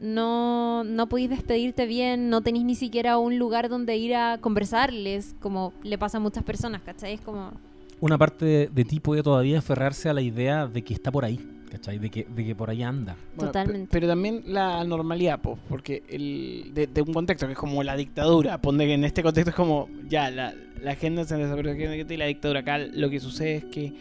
no 0.00 0.82
no 0.84 1.08
podéis 1.08 1.30
despedirte 1.30 1.86
bien 1.86 2.30
no 2.30 2.40
tenéis 2.40 2.64
ni 2.64 2.74
siquiera 2.74 3.18
un 3.18 3.38
lugar 3.38 3.68
donde 3.68 3.96
ir 3.96 4.14
a 4.14 4.38
conversarles 4.38 5.34
como 5.40 5.72
le 5.82 5.98
pasa 5.98 6.18
a 6.18 6.20
muchas 6.20 6.42
personas 6.42 6.82
¿cachai? 6.82 7.14
es 7.14 7.20
como 7.20 7.52
Una 8.00 8.18
parte 8.18 8.44
de, 8.44 8.68
de 8.68 8.84
ti 8.84 8.98
puede 8.98 9.22
todavía 9.22 9.58
aferrarse 9.58 10.08
a 10.08 10.14
la 10.14 10.22
idea 10.22 10.66
de 10.66 10.82
que 10.82 10.94
está 10.94 11.12
por 11.12 11.24
ahí, 11.24 11.38
¿cachai? 11.70 11.98
De 11.98 12.10
que, 12.10 12.24
de 12.24 12.44
que 12.44 12.54
por 12.54 12.68
ahí 12.70 12.82
anda. 12.82 13.16
Bueno, 13.36 13.50
Totalmente. 13.52 13.86
pe- 13.86 13.88
Pero 13.92 14.08
también 14.08 14.42
la 14.46 14.82
normalidad, 14.84 15.40
po, 15.40 15.58
porque 15.68 16.02
el, 16.08 16.72
de, 16.74 16.86
de 16.86 17.02
un 17.02 17.12
contexto 17.14 17.46
que 17.46 17.52
es 17.52 17.58
como 17.58 17.82
la 17.82 17.96
dictadura, 17.96 18.58
ponte 18.60 18.86
que 18.86 18.94
en 18.94 19.04
este 19.04 19.22
contexto 19.22 19.50
es 19.50 19.56
como, 19.56 19.88
ya, 20.08 20.30
la, 20.30 20.52
la 20.82 20.90
agenda 20.92 21.24
se 21.24 21.36
desapareció 21.36 21.94
y 21.94 22.16
la 22.16 22.26
dictadura 22.26 22.60
acá, 22.60 22.78
lo 22.78 23.08
que 23.10 23.20
sucede 23.20 23.56
es 23.56 23.64
que 23.66 23.92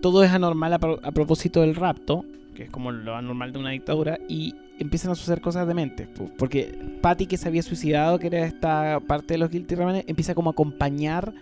todo 0.00 0.22
es 0.24 0.30
anormal 0.30 0.72
a, 0.72 0.78
pro- 0.78 1.00
a 1.02 1.10
propósito 1.12 1.60
del 1.62 1.74
rapto, 1.74 2.24
que 2.54 2.64
es 2.64 2.70
como 2.70 2.90
lo 2.92 3.14
anormal 3.16 3.52
de 3.52 3.58
una 3.58 3.70
dictadura, 3.70 4.18
y 4.28 4.54
empiezan 4.78 5.10
a 5.10 5.14
suceder 5.14 5.40
cosas 5.40 5.66
dementes, 5.66 6.06
po, 6.08 6.30
porque 6.38 6.78
Patty 7.02 7.26
que 7.26 7.36
se 7.36 7.48
había 7.48 7.62
suicidado, 7.62 8.18
que 8.18 8.26
era 8.28 8.46
esta 8.46 9.00
parte 9.06 9.34
de 9.34 9.38
los 9.38 9.50
Guilty 9.50 9.74
Remnants, 9.74 10.08
empieza 10.08 10.34
como 10.34 10.50
a 10.50 10.52
acompañar 10.52 11.32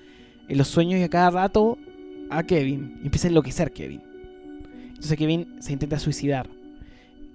en 0.49 0.59
los 0.59 0.69
sueños 0.69 1.01
y 1.01 1.03
a 1.05 1.09
cada 1.09 1.31
rato 1.31 1.79
a 2.31 2.43
Kevin, 2.43 2.99
y 3.03 3.07
empieza 3.07 3.29
a 3.29 3.31
enloquecer 3.31 3.71
Kevin. 3.73 4.01
Entonces 5.05 5.19
Kevin 5.19 5.57
se 5.61 5.71
intenta 5.75 5.99
suicidar 5.99 6.49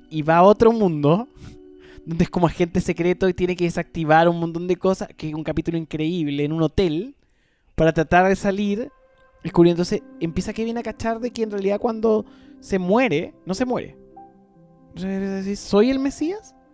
y 0.09 0.23
va 0.23 0.37
a 0.37 0.41
otro 0.43 0.71
mundo 0.71 1.27
donde 2.05 2.23
es 2.23 2.29
como 2.31 2.47
agente 2.47 2.81
secreto 2.81 3.29
y 3.29 3.33
tiene 3.35 3.55
que 3.55 3.65
desactivar 3.65 4.27
un 4.27 4.39
montón 4.39 4.65
de 4.67 4.75
cosas, 4.75 5.09
que 5.15 5.29
es 5.29 5.35
un 5.35 5.43
capítulo 5.43 5.77
increíble 5.77 6.43
en 6.43 6.51
un 6.51 6.63
hotel 6.63 7.13
para 7.75 7.93
tratar 7.93 8.27
de 8.27 8.35
salir. 8.35 8.89
Descubriendo, 9.43 9.83
entonces 9.83 10.01
empieza 10.19 10.51
Kevin 10.51 10.79
a 10.79 10.83
cachar 10.83 11.19
de 11.19 11.29
que 11.29 11.43
en 11.43 11.51
realidad 11.51 11.79
cuando 11.79 12.25
se 12.59 12.79
muere, 12.79 13.35
no 13.45 13.53
se 13.53 13.65
muere. 13.65 13.95
¿Soy 15.55 15.91
el 15.91 15.99
Mesías? 15.99 16.55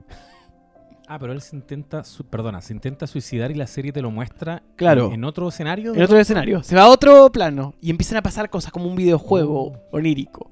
Ah, 1.07 1.19
pero 1.19 1.33
él 1.33 1.41
se 1.41 1.55
intenta, 1.55 2.03
su- 2.03 2.23
perdona, 2.25 2.61
se 2.61 2.73
intenta 2.73 3.05
suicidar 3.05 3.51
y 3.51 3.53
la 3.53 3.67
serie 3.67 3.91
te 3.91 4.01
lo 4.01 4.09
muestra 4.09 4.63
Claro. 4.75 5.05
en, 5.09 5.13
en 5.13 5.23
otro 5.25 5.47
escenario. 5.49 5.93
En 5.93 6.01
otro 6.01 6.17
escenario. 6.17 6.63
Se 6.63 6.75
va 6.75 6.81
a 6.83 6.89
otro 6.89 7.31
plano 7.31 7.75
y 7.79 7.91
empiezan 7.91 8.17
a 8.17 8.23
pasar 8.23 8.49
cosas 8.49 8.71
como 8.71 8.87
un 8.87 8.95
videojuego 8.95 9.65
Oh. 9.67 9.77
onírico. 9.91 10.49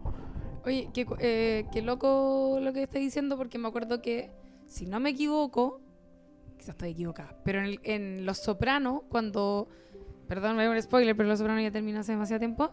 Oye, 0.66 0.90
qué, 0.94 1.06
eh, 1.20 1.66
qué 1.72 1.82
loco 1.82 2.58
lo 2.62 2.72
que 2.74 2.84
estás 2.84 3.02
diciendo, 3.02 3.38
porque 3.38 3.58
me 3.58 3.68
acuerdo 3.68 4.02
que, 4.02 4.32
si 4.66 4.86
no 4.86 5.00
me 5.00 5.10
equivoco, 5.10 5.82
quizás 6.58 6.70
estoy 6.70 6.92
equivocada, 6.92 7.36
pero 7.44 7.60
en, 7.60 7.66
el- 7.66 7.80
en 7.84 8.26
Los 8.26 8.38
Sopranos, 8.40 9.02
cuando. 9.10 9.68
Perdón, 10.28 10.56
me 10.56 10.64
voy 10.66 10.74
a 10.74 10.78
un 10.78 10.82
spoiler, 10.82 11.16
pero 11.18 11.28
Los 11.28 11.40
Sopranos 11.40 11.64
ya 11.64 11.72
terminó 11.72 12.00
hace 12.00 12.14
demasiado 12.14 12.40
tiempo. 12.40 12.72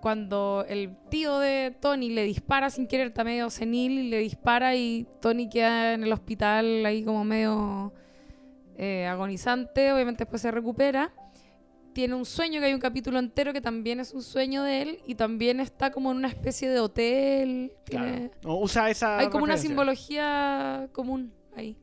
Cuando 0.00 0.64
el 0.68 0.96
tío 1.10 1.38
de 1.38 1.74
Tony 1.80 2.10
le 2.10 2.22
dispara 2.24 2.70
sin 2.70 2.86
querer, 2.86 3.08
está 3.08 3.24
medio 3.24 3.50
senil, 3.50 4.10
le 4.10 4.18
dispara 4.18 4.74
y 4.76 5.06
Tony 5.20 5.48
queda 5.48 5.94
en 5.94 6.04
el 6.04 6.12
hospital 6.12 6.84
ahí 6.86 7.02
como 7.02 7.24
medio 7.24 7.92
eh, 8.76 9.06
agonizante, 9.06 9.92
obviamente 9.92 10.24
después 10.24 10.42
se 10.42 10.50
recupera. 10.50 11.12
Tiene 11.96 12.14
un 12.14 12.26
sueño, 12.26 12.60
que 12.60 12.66
hay 12.66 12.74
un 12.74 12.78
capítulo 12.80 13.18
entero 13.18 13.54
que 13.54 13.62
también 13.62 14.00
es 14.00 14.12
un 14.12 14.22
sueño 14.22 14.62
de 14.62 14.82
él 14.82 15.00
y 15.06 15.14
también 15.14 15.60
está 15.60 15.90
como 15.90 16.10
en 16.10 16.18
una 16.18 16.28
especie 16.28 16.68
de 16.68 16.78
hotel. 16.78 17.72
tiene- 17.84 18.30
No, 18.44 18.58
usa 18.58 18.90
esa. 18.90 19.16
Hay 19.18 19.30
como 19.30 19.44
una 19.44 19.56
simbología 19.56 20.90
común 20.92 21.32
ahí. 21.56 21.74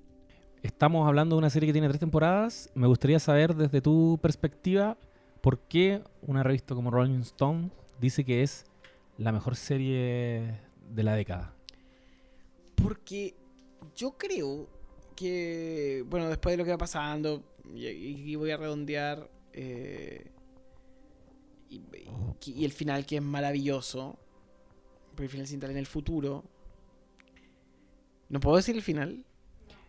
Estamos 0.62 1.08
hablando 1.08 1.36
de 1.36 1.40
una 1.40 1.50
serie 1.50 1.66
que 1.66 1.74
tiene 1.74 1.88
tres 1.88 2.00
temporadas. 2.00 2.70
Me 2.76 2.86
gustaría 2.86 3.18
saber 3.18 3.56
desde 3.56 3.82
tu 3.82 4.20
perspectiva 4.22 4.98
por 5.42 5.58
qué 5.62 6.04
una 6.22 6.44
revista 6.44 6.76
como 6.76 6.92
Rolling 6.92 7.22
Stone 7.22 7.72
dice 8.00 8.24
que 8.24 8.44
es 8.44 8.66
la 9.18 9.32
mejor 9.32 9.56
serie 9.56 10.60
de 10.92 11.04
la 11.04 11.16
década? 11.16 11.56
Porque 12.76 13.36
yo 13.96 14.16
creo 14.16 14.68
que, 15.16 16.04
bueno, 16.08 16.30
después 16.30 16.54
de 16.54 16.58
lo 16.58 16.66
que 16.66 16.72
va 16.72 16.78
pasando, 16.78 17.44
y, 17.74 17.88
y 17.88 18.36
voy 18.36 18.52
a 18.52 18.58
redondear, 18.58 19.28
eh, 19.54 20.28
y, 21.70 21.76
y- 21.78 22.52
y 22.52 22.66
el 22.66 22.72
final 22.74 23.06
que 23.06 23.18
es 23.18 23.22
maravilloso, 23.22 24.18
porque 25.12 25.24
el 25.24 25.30
final 25.30 25.48
se 25.48 25.56
en 25.56 25.78
el 25.78 25.86
futuro. 25.88 26.44
¿No 28.30 28.40
puedo 28.40 28.58
decir 28.58 28.76
el 28.76 28.82
final? 28.82 29.24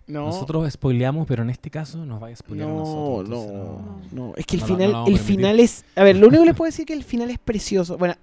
No. 0.07 0.27
Nosotros 0.27 0.71
spoileamos, 0.71 1.27
pero 1.27 1.43
en 1.43 1.51
este 1.51 1.71
caso 1.71 2.05
nos 2.05 2.23
va 2.23 2.29
a 2.29 2.37
spoilear 2.37 2.69
a 2.69 2.73
No, 2.73 2.79
nosotros. 2.79 3.29
no, 3.29 3.43
entonces 3.43 4.13
no. 4.13 4.33
Es 4.37 4.47
que 4.47 4.57
el 4.57 4.61
No 4.61 4.67
final, 4.67 4.93
no 4.93 5.07
el 5.07 5.19
final 5.19 5.61
es. 5.61 5.85
A 5.97 6.05
ver, 6.05 6.17
lo 6.17 6.29
único 6.29 6.43
que 6.43 6.49
les 6.49 6.57
puedo 6.57 6.67
decir 6.69 6.83
es 6.83 6.87
que 6.87 6.93
el 6.93 7.05
final 7.05 7.31
es 7.31 7.39
precioso. 7.39 7.97
Bueno, 7.97 8.15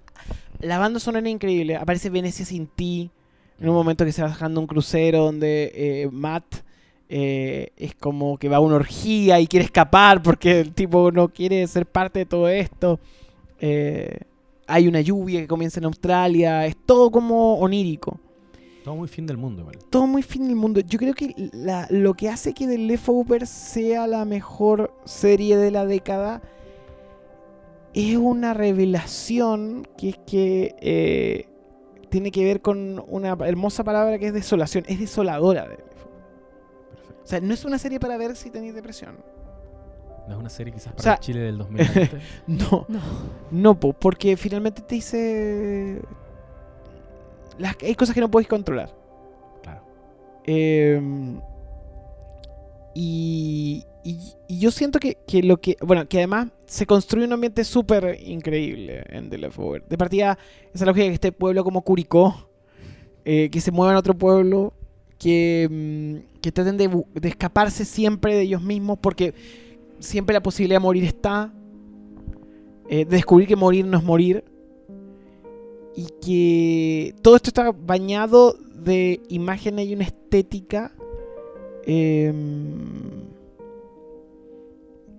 la 0.60 0.78
banda 0.78 1.00
sonora 1.00 1.26
es 1.26 1.32
increíble. 1.32 1.74
Aparece 1.76 2.08
Venecia 2.08 2.44
sin 2.44 2.68
ti. 2.68 3.10
En 3.58 3.68
un 3.68 3.74
momento 3.74 4.04
que 4.04 4.12
se 4.12 4.22
va 4.22 4.28
bajando 4.28 4.60
un 4.60 4.66
crucero 4.66 5.24
donde 5.24 5.72
eh, 5.74 6.08
Matt 6.12 6.56
eh, 7.08 7.70
es 7.76 7.94
como 7.94 8.38
que 8.38 8.48
va 8.48 8.56
a 8.56 8.60
una 8.60 8.76
orgía 8.76 9.38
y 9.40 9.46
quiere 9.46 9.64
escapar 9.66 10.22
porque 10.22 10.60
el 10.60 10.72
tipo 10.72 11.10
no 11.12 11.28
quiere 11.28 11.66
ser 11.66 11.86
parte 11.86 12.20
de 12.20 12.26
todo 12.26 12.48
esto. 12.48 12.98
Eh, 13.60 14.18
hay 14.66 14.88
una 14.88 15.00
lluvia 15.00 15.40
que 15.40 15.46
comienza 15.48 15.78
en 15.80 15.84
Australia. 15.86 16.64
Es 16.66 16.76
todo 16.86 17.10
como 17.10 17.54
onírico 17.58 18.18
Todo 18.84 18.96
muy 18.96 19.08
fin 19.08 19.26
del 19.26 19.36
mundo, 19.36 19.60
igual. 19.62 19.78
todo 19.90 20.06
muy 20.06 20.22
fin 20.22 20.46
del 20.46 20.56
mundo. 20.56 20.80
Yo 20.80 20.98
creo 20.98 21.14
que 21.14 21.34
la- 21.52 21.86
lo 21.90 22.14
que 22.14 22.28
hace 22.28 22.54
que 22.54 22.66
The 22.66 22.78
Leftovers 22.78 23.48
sea 23.50 24.06
la 24.06 24.24
mejor 24.24 24.92
serie 25.04 25.56
de 25.56 25.70
la 25.70 25.84
década 25.86 26.40
es 27.94 28.16
una 28.16 28.54
revelación 28.54 29.86
que 29.98 30.08
es 30.10 30.18
que 30.26 30.74
eh, 30.80 31.46
tiene 32.08 32.30
que 32.30 32.44
ver 32.44 32.60
con 32.62 33.02
una 33.08 33.36
hermosa 33.44 33.84
palabra 33.84 34.18
que 34.18 34.28
es 34.28 34.32
desolación. 34.34 34.84
Es 34.88 34.98
desoladora. 34.98 35.68
O 37.22 37.26
sea, 37.26 37.40
no 37.40 37.54
es 37.54 37.64
una 37.64 37.78
serie 37.78 38.00
para 38.00 38.16
ver 38.16 38.36
si 38.36 38.50
tenéis 38.50 38.74
depresión. 38.74 39.16
No 40.28 40.34
es 40.34 40.40
una 40.40 40.48
serie 40.50 40.72
quizás 40.72 40.92
para 40.92 41.02
sea, 41.02 41.12
el 41.14 41.18
Chile 41.20 41.40
del 41.40 41.58
2020. 41.58 42.10
No, 42.46 42.86
No. 42.88 43.00
no, 43.50 43.80
po, 43.80 43.92
porque 43.92 44.36
finalmente 44.36 44.82
te 44.82 44.94
dice... 44.96 46.00
Las, 47.58 47.76
hay 47.82 47.94
cosas 47.94 48.14
que 48.14 48.20
no 48.20 48.30
puedes 48.30 48.48
controlar. 48.48 48.90
claro. 49.62 49.82
Eh, 50.44 51.00
y, 52.94 53.84
y- 54.04 54.18
y 54.48 54.58
yo 54.58 54.70
siento 54.70 54.98
que, 54.98 55.16
que 55.26 55.42
lo 55.42 55.60
que. 55.60 55.76
Bueno, 55.80 56.06
que 56.08 56.18
además 56.18 56.48
se 56.66 56.86
construye 56.86 57.26
un 57.26 57.32
ambiente 57.32 57.64
súper 57.64 58.18
increíble 58.22 59.04
en 59.08 59.30
The 59.30 59.38
Leftover. 59.38 59.82
De 59.86 59.96
partida, 59.96 60.38
esa 60.74 60.84
lógica 60.86 61.06
que 61.06 61.14
este 61.14 61.32
pueblo 61.32 61.64
como 61.64 61.82
Curicó, 61.82 62.50
eh, 63.24 63.48
que 63.50 63.60
se 63.60 63.70
muevan 63.70 63.96
a 63.96 63.98
otro 64.00 64.14
pueblo, 64.14 64.74
que, 65.18 65.68
mm, 65.70 66.31
que 66.42 66.52
traten 66.52 66.76
de, 66.76 66.90
escaparse 67.22 67.84
siempre 67.86 68.34
de 68.34 68.42
ellos 68.42 68.60
mismos, 68.62 68.98
porque 69.00 69.32
siempre 70.00 70.34
la 70.34 70.42
posibilidad 70.42 70.76
de 70.80 70.84
morir 70.84 71.04
está. 71.04 71.52
eh, 72.88 73.04
de 73.06 73.16
descubrir 73.16 73.48
que 73.48 73.56
morir 73.56 73.86
no 73.86 73.96
es 73.96 74.04
morir. 74.04 74.44
Y 75.96 76.06
que 76.20 77.14
todo 77.22 77.36
esto 77.36 77.48
está 77.50 77.70
bañado 77.72 78.54
de 78.74 79.20
imágenes 79.28 79.86
y 79.88 79.94
una 79.94 80.04
estética 80.04 80.92
em, 81.84 83.22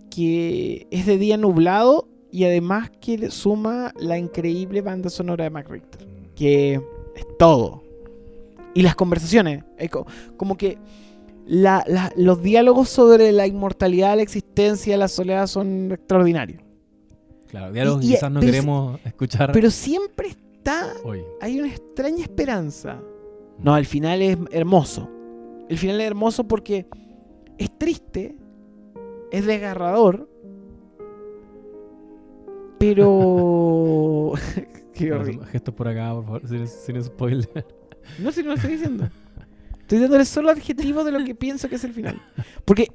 que 0.09 0.87
es 0.91 1.05
de 1.05 1.17
día 1.17 1.37
nublado 1.37 2.07
y 2.31 2.45
además 2.45 2.91
que 3.01 3.17
le 3.17 3.31
suma 3.31 3.93
la 3.97 4.17
increíble 4.17 4.81
banda 4.81 5.09
sonora 5.09 5.43
de 5.43 5.49
Mac 5.49 5.69
Richter, 5.69 6.05
Mm. 6.05 6.35
que 6.35 6.73
es 7.15 7.25
todo. 7.37 7.83
Y 8.73 8.81
las 8.81 8.95
conversaciones, 8.95 9.63
es 9.77 9.89
co- 9.89 10.05
como 10.37 10.57
que 10.57 10.77
la- 11.45 11.83
la- 11.87 12.11
los 12.15 12.41
diálogos 12.41 12.89
sobre 12.89 13.31
la 13.31 13.45
inmortalidad, 13.47 14.15
la 14.15 14.21
existencia, 14.21 14.95
la 14.97 15.07
soledad 15.07 15.47
son 15.47 15.91
extraordinarios. 15.91 16.61
Claro, 17.47 17.71
diálogos 17.71 18.03
Y- 18.03 18.07
que 18.07 18.11
y- 18.13 18.15
quizás 18.15 18.31
no 18.31 18.39
queremos 18.39 18.99
escuchar 19.05 19.51
Pero 19.51 19.69
siempre 19.69 20.29
está 20.29 20.93
hoy. 21.03 21.21
hay 21.41 21.59
una 21.59 21.69
extraña 21.69 22.21
esperanza. 22.23 22.99
No, 23.59 23.77
el 23.77 23.85
final 23.85 24.21
es 24.21 24.37
hermoso. 24.51 25.09
El 25.69 25.77
final 25.77 26.01
es 26.01 26.07
hermoso 26.07 26.45
porque 26.47 26.87
es 27.57 27.77
triste, 27.77 28.35
es 29.31 29.45
desgarrador, 29.45 30.27
pero... 32.79 34.33
Qué 34.93 35.11
horrible. 35.11 35.45
Gestos 35.47 35.73
por 35.73 35.87
acá, 35.87 36.13
por 36.13 36.23
favor, 36.25 36.47
sin, 36.47 36.67
sin 36.67 37.03
spoiler. 37.03 37.65
No 38.19 38.31
sé, 38.31 38.43
no 38.43 38.49
lo 38.49 38.55
estoy 38.55 38.73
diciendo. 38.73 39.07
Estoy 39.93 40.01
dándole 40.05 40.25
solo 40.25 40.49
adjetivos 40.49 41.05
de 41.05 41.11
lo 41.11 41.23
que 41.23 41.35
pienso 41.45 41.69
que 41.69 41.75
es 41.75 41.83
el 41.83 41.93
final. 41.93 42.19
Porque 42.65 42.91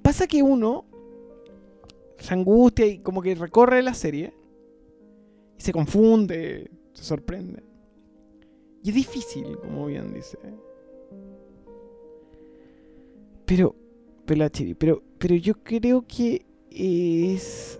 pasa 0.00 0.26
que 0.26 0.42
uno 0.42 0.86
se 2.18 2.32
angustia 2.32 2.86
y 2.86 3.00
como 3.00 3.20
que 3.20 3.34
recorre 3.34 3.82
la 3.82 3.92
serie 3.92 4.32
y 5.58 5.60
se 5.60 5.74
confunde, 5.74 6.70
se 6.94 7.04
sorprende. 7.04 7.62
Y 8.82 8.88
es 8.88 8.94
difícil, 8.94 9.58
como 9.58 9.84
bien 9.84 10.14
dice. 10.14 10.38
Pero, 13.44 13.76
Pelachiri, 14.24 14.72
pero, 14.72 15.02
pero 15.18 15.34
yo 15.34 15.62
creo 15.62 16.06
que 16.08 16.46
es 16.70 17.78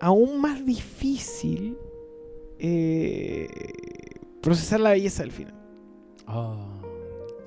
aún 0.00 0.40
más 0.40 0.66
difícil 0.66 1.78
eh, 2.58 3.46
procesar 4.40 4.80
la 4.80 4.90
belleza 4.90 5.22
del 5.22 5.30
final. 5.30 5.54
Ah, 6.26 6.71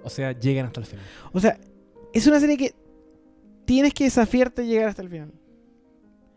o 0.06 0.10
sea, 0.10 0.32
llegan 0.40 0.68
hasta 0.68 0.80
el 0.80 0.86
final. 0.86 1.06
O 1.34 1.40
sea, 1.40 1.60
es 2.14 2.26
una 2.28 2.40
serie 2.40 2.56
que 2.58 2.74
tienes 3.66 3.94
que 3.94 4.06
desafiarte 4.06 4.62
a 4.62 4.66
llegar 4.66 4.88
hasta 4.90 5.02
el 5.02 5.10
final. 5.10 5.32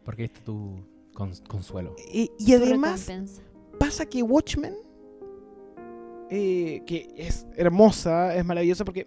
Porque 0.05 0.25
este 0.25 0.39
es 0.39 0.45
tu 0.45 0.81
cons- 1.13 1.47
consuelo. 1.47 1.95
Y, 2.13 2.31
además 2.53 3.07
recompensa. 3.07 3.43
pasa 3.79 4.07
que 4.07 4.23
Watchmen, 4.23 4.75
eh, 6.31 6.83
que 6.87 7.09
es 7.17 7.47
hermosa, 7.57 8.35
es 8.35 8.45
maravillosa, 8.45 8.85
porque 8.85 9.07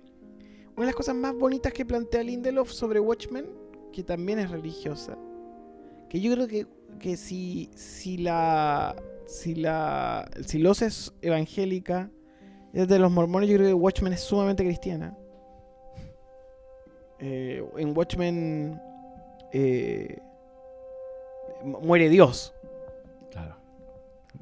una 0.76 0.82
de 0.82 0.86
las 0.88 0.96
cosas 0.96 1.16
más 1.16 1.34
bonitas 1.36 1.74
que 1.74 1.86
plantea 1.86 2.24
Lindelof 2.24 2.72
sobre 2.72 3.00
Watchmen, 3.00 3.46
que 3.92 4.04
también 4.04 4.40
es 4.40 4.50
religiosa, 4.50 5.18
que 6.10 6.20
yo 6.22 6.34
creo 6.34 6.48
que, 6.48 6.68
que 7.00 7.18
si, 7.18 7.70
si 7.76 8.18
la 8.18 8.96
si 9.26 9.56
la 9.56 10.30
si 10.46 10.58
los 10.60 10.82
es 10.82 11.14
evangélica, 11.22 12.10
es 12.74 12.88
de 12.88 13.00
los 13.00 13.12
mormones, 13.12 13.50
yo 13.50 13.58
creo 13.58 13.68
que 13.70 13.74
Watchmen 13.74 14.14
es 14.14 14.22
sumamente 14.22 14.64
cristiana. 14.64 15.16
Eh, 17.20 17.64
en 17.78 17.96
Watchmen 17.96 18.82
eh, 19.52 20.18
mu- 21.64 21.80
muere 21.82 22.10
Dios. 22.10 22.54
Claro. 23.30 23.56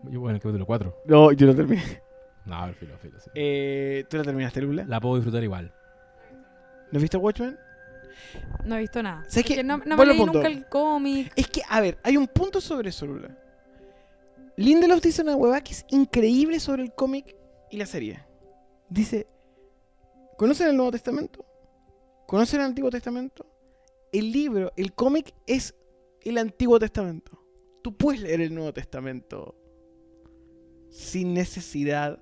Yo, 0.10 0.20
bueno, 0.22 0.36
el 0.38 0.42
capítulo 0.42 0.66
4. 0.66 1.02
No, 1.06 1.32
yo 1.34 1.48
lo 1.48 1.56
terminé. 1.56 2.02
No, 2.46 2.66
el 2.66 2.74
filo, 2.76 2.98
filo, 2.98 3.20
sí. 3.20 3.30
Eh, 3.36 4.06
¿Tú 4.10 4.18
la 4.18 4.24
terminaste, 4.24 4.62
Lula? 4.62 4.86
La 4.88 5.00
puedo 5.00 5.16
disfrutar 5.16 5.44
igual. 5.44 5.72
¿No 6.92 7.00
viste 7.00 7.18
Watchmen? 7.18 7.58
No 8.64 8.76
he 8.76 8.80
visto 8.80 9.04
nada. 9.04 9.24
¿Sabes 9.28 9.46
qué? 9.46 9.64
no, 9.64 9.78
no 9.80 9.98
me 9.98 10.06
leí 10.06 10.18
punto. 10.18 10.34
nunca 10.34 10.48
el 10.48 10.66
cómic. 10.68 11.32
Es 11.36 11.48
que, 11.48 11.62
a 11.68 11.82
ver, 11.82 11.98
hay 12.02 12.18
un 12.18 12.28
punto 12.28 12.60
sobre 12.62 12.90
eso, 12.90 13.06
Lula. 13.06 13.30
Lindelof 14.56 15.02
dice 15.02 15.22
una 15.22 15.36
huevada 15.36 15.62
que 15.62 15.74
es 15.74 15.86
increíble 15.90 16.60
sobre 16.60 16.84
el 16.84 16.94
cómic 16.94 17.36
y 17.72 17.78
la 17.78 17.86
serie. 17.86 18.20
Dice, 18.90 19.28
¿conocen 20.38 20.70
el 20.70 20.76
Nuevo 20.76 20.92
Testamento? 20.92 21.46
¿Conocen 22.28 22.60
el 22.62 22.68
Antiguo 22.68 22.90
Testamento? 22.90 23.46
El 24.12 24.32
libro, 24.32 24.72
el 24.76 24.94
cómic 24.94 25.34
es 25.46 25.76
el 26.22 26.38
Antiguo 26.38 26.80
Testamento. 26.80 27.44
Tú 27.82 27.96
puedes 27.96 28.22
leer 28.22 28.42
el 28.42 28.54
Nuevo 28.54 28.74
Testamento 28.74 29.56
sin 30.90 31.34
necesidad 31.34 32.22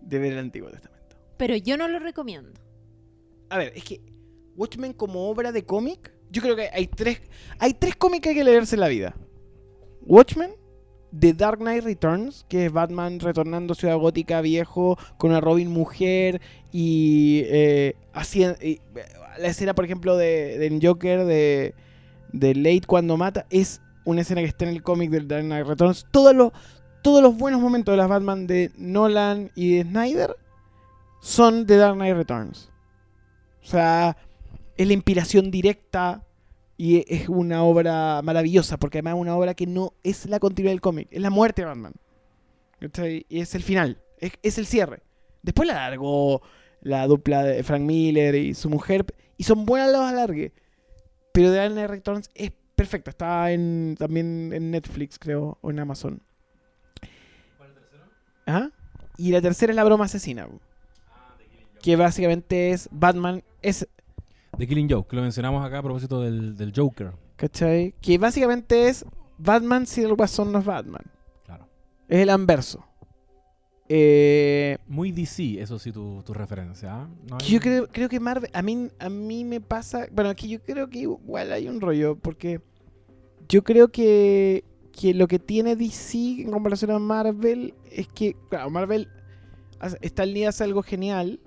de 0.00 0.18
ver 0.18 0.32
el 0.32 0.38
Antiguo 0.38 0.70
Testamento. 0.70 1.16
Pero 1.36 1.56
yo 1.56 1.76
no 1.76 1.88
lo 1.88 1.98
recomiendo. 1.98 2.60
A 3.50 3.58
ver, 3.58 3.72
es 3.76 3.84
que 3.84 4.00
Watchmen 4.56 4.92
como 4.92 5.28
obra 5.28 5.52
de 5.52 5.64
cómic, 5.64 6.12
yo 6.30 6.42
creo 6.42 6.56
que 6.56 6.68
hay 6.72 6.86
tres, 6.86 7.20
hay 7.58 7.74
tres 7.74 7.96
cómics 7.96 8.22
que 8.22 8.28
hay 8.30 8.34
que 8.34 8.44
leerse 8.44 8.76
en 8.76 8.80
la 8.80 8.88
vida. 8.88 9.14
Watchmen, 10.02 10.54
The 11.18 11.34
Dark 11.34 11.58
Knight 11.58 11.84
Returns, 11.84 12.46
que 12.48 12.66
es 12.66 12.72
Batman 12.72 13.20
retornando 13.20 13.72
a 13.72 13.76
Ciudad 13.76 13.96
Gótica 13.96 14.40
viejo 14.40 14.98
con 15.18 15.30
una 15.30 15.40
Robin 15.40 15.70
mujer 15.70 16.40
y, 16.72 17.42
eh, 17.46 17.96
eh, 18.34 18.78
la 19.38 19.48
escena, 19.48 19.74
por 19.74 19.84
ejemplo, 19.84 20.16
de, 20.16 20.58
del 20.58 20.80
Joker 20.82 21.24
de, 21.24 21.74
de 22.32 22.54
Late 22.54 22.82
cuando 22.86 23.16
mata 23.16 23.46
es 23.50 23.80
una 24.04 24.22
escena 24.22 24.40
que 24.40 24.48
está 24.48 24.64
en 24.64 24.70
el 24.70 24.82
cómic 24.82 25.10
del 25.10 25.28
Dark 25.28 25.44
Knight 25.44 25.66
Returns. 25.66 26.06
Todos 26.10 26.34
los, 26.34 26.52
todos 27.02 27.22
los 27.22 27.36
buenos 27.36 27.60
momentos 27.60 27.92
de 27.92 27.96
las 27.96 28.08
Batman 28.08 28.46
de 28.46 28.70
Nolan 28.76 29.50
y 29.54 29.76
de 29.76 29.82
Snyder 29.82 30.36
son 31.20 31.66
de 31.66 31.76
Dark 31.76 31.94
Knight 31.94 32.16
Returns. 32.16 32.70
O 33.62 33.66
sea, 33.66 34.16
es 34.76 34.86
la 34.86 34.92
inspiración 34.92 35.50
directa 35.50 36.24
y 36.82 36.96
e- 36.96 37.04
es 37.06 37.28
una 37.28 37.62
obra 37.62 38.22
maravillosa, 38.22 38.76
porque 38.76 38.98
además 38.98 39.14
es 39.14 39.20
una 39.20 39.36
obra 39.36 39.54
que 39.54 39.68
no 39.68 39.94
es 40.02 40.26
la 40.26 40.40
continuidad 40.40 40.72
del 40.72 40.80
cómic, 40.80 41.06
es 41.12 41.22
la 41.22 41.30
muerte 41.30 41.62
de 41.62 41.66
Batman. 41.66 41.94
¿cachai? 42.80 43.24
Y 43.28 43.38
es 43.38 43.54
el 43.54 43.62
final, 43.62 44.00
es, 44.18 44.32
es 44.42 44.58
el 44.58 44.66
cierre. 44.66 45.00
Después 45.42 45.68
la 45.68 45.74
largó 45.74 46.42
la 46.80 47.06
dupla 47.06 47.44
de 47.44 47.62
Frank 47.62 47.82
Miller 47.82 48.34
y 48.34 48.54
su 48.54 48.68
mujer, 48.68 49.06
y 49.36 49.44
son 49.44 49.64
buenas 49.64 49.92
los 49.92 50.00
alargues. 50.00 50.50
Pero 51.30 51.50
The 51.50 51.56
Dark 51.56 51.72
Knight 51.72 51.88
Returns 51.88 52.30
es 52.34 52.50
perfecta, 52.74 53.10
está 53.10 53.52
en, 53.52 53.94
también 53.96 54.52
en 54.52 54.72
Netflix, 54.72 55.20
creo, 55.20 55.58
o 55.60 55.70
en 55.70 55.78
Amazon. 55.78 56.20
Ajá. 58.44 58.72
Y 59.18 59.30
la 59.30 59.40
tercera 59.40 59.70
es 59.70 59.76
la 59.76 59.84
broma 59.84 60.06
asesina. 60.06 60.48
Que 61.80 61.94
básicamente 61.94 62.72
es 62.72 62.88
Batman. 62.90 63.44
Es, 63.60 63.86
The 64.58 64.66
Killing 64.66 64.88
Joke, 64.90 65.08
que 65.08 65.16
lo 65.16 65.22
mencionamos 65.22 65.64
acá 65.64 65.78
a 65.78 65.82
propósito 65.82 66.20
del, 66.20 66.56
del 66.56 66.72
Joker. 66.76 67.12
¿Cachai? 67.36 67.94
Que 68.00 68.18
básicamente 68.18 68.88
es 68.88 69.04
Batman 69.38 69.86
si 69.86 70.02
el 70.02 70.14
guasón 70.14 70.52
no 70.52 70.58
es 70.58 70.64
Batman. 70.64 71.02
Claro. 71.44 71.66
Es 72.08 72.20
el 72.20 72.30
anverso. 72.30 72.84
Eh, 73.88 74.78
Muy 74.86 75.10
DC, 75.12 75.60
eso 75.60 75.78
sí, 75.78 75.92
tu, 75.92 76.22
tu 76.22 76.32
referencia. 76.32 76.94
¿ah? 76.94 77.08
No 77.28 77.38
hay- 77.40 77.46
yo 77.48 77.60
creo, 77.60 77.88
creo 77.88 78.08
que 78.08 78.20
Marvel. 78.20 78.50
A 78.54 78.62
mí, 78.62 78.88
a 78.98 79.08
mí 79.08 79.44
me 79.44 79.60
pasa. 79.60 80.06
Bueno, 80.12 80.30
aquí 80.30 80.48
yo 80.48 80.60
creo 80.62 80.88
que 80.88 81.00
igual 81.00 81.52
hay 81.52 81.68
un 81.68 81.80
rollo. 81.80 82.16
Porque 82.16 82.60
yo 83.48 83.62
creo 83.64 83.88
que, 83.88 84.64
que 84.92 85.14
lo 85.14 85.26
que 85.28 85.38
tiene 85.38 85.76
DC 85.76 86.42
en 86.42 86.50
comparación 86.52 86.90
a 86.92 86.98
Marvel 86.98 87.74
es 87.90 88.06
que, 88.08 88.36
claro, 88.48 88.70
Marvel. 88.70 89.08
hace- 89.80 89.98
Stan 90.02 90.32
Lee 90.32 90.44
hace 90.44 90.64
algo 90.64 90.82
genial. 90.82 91.40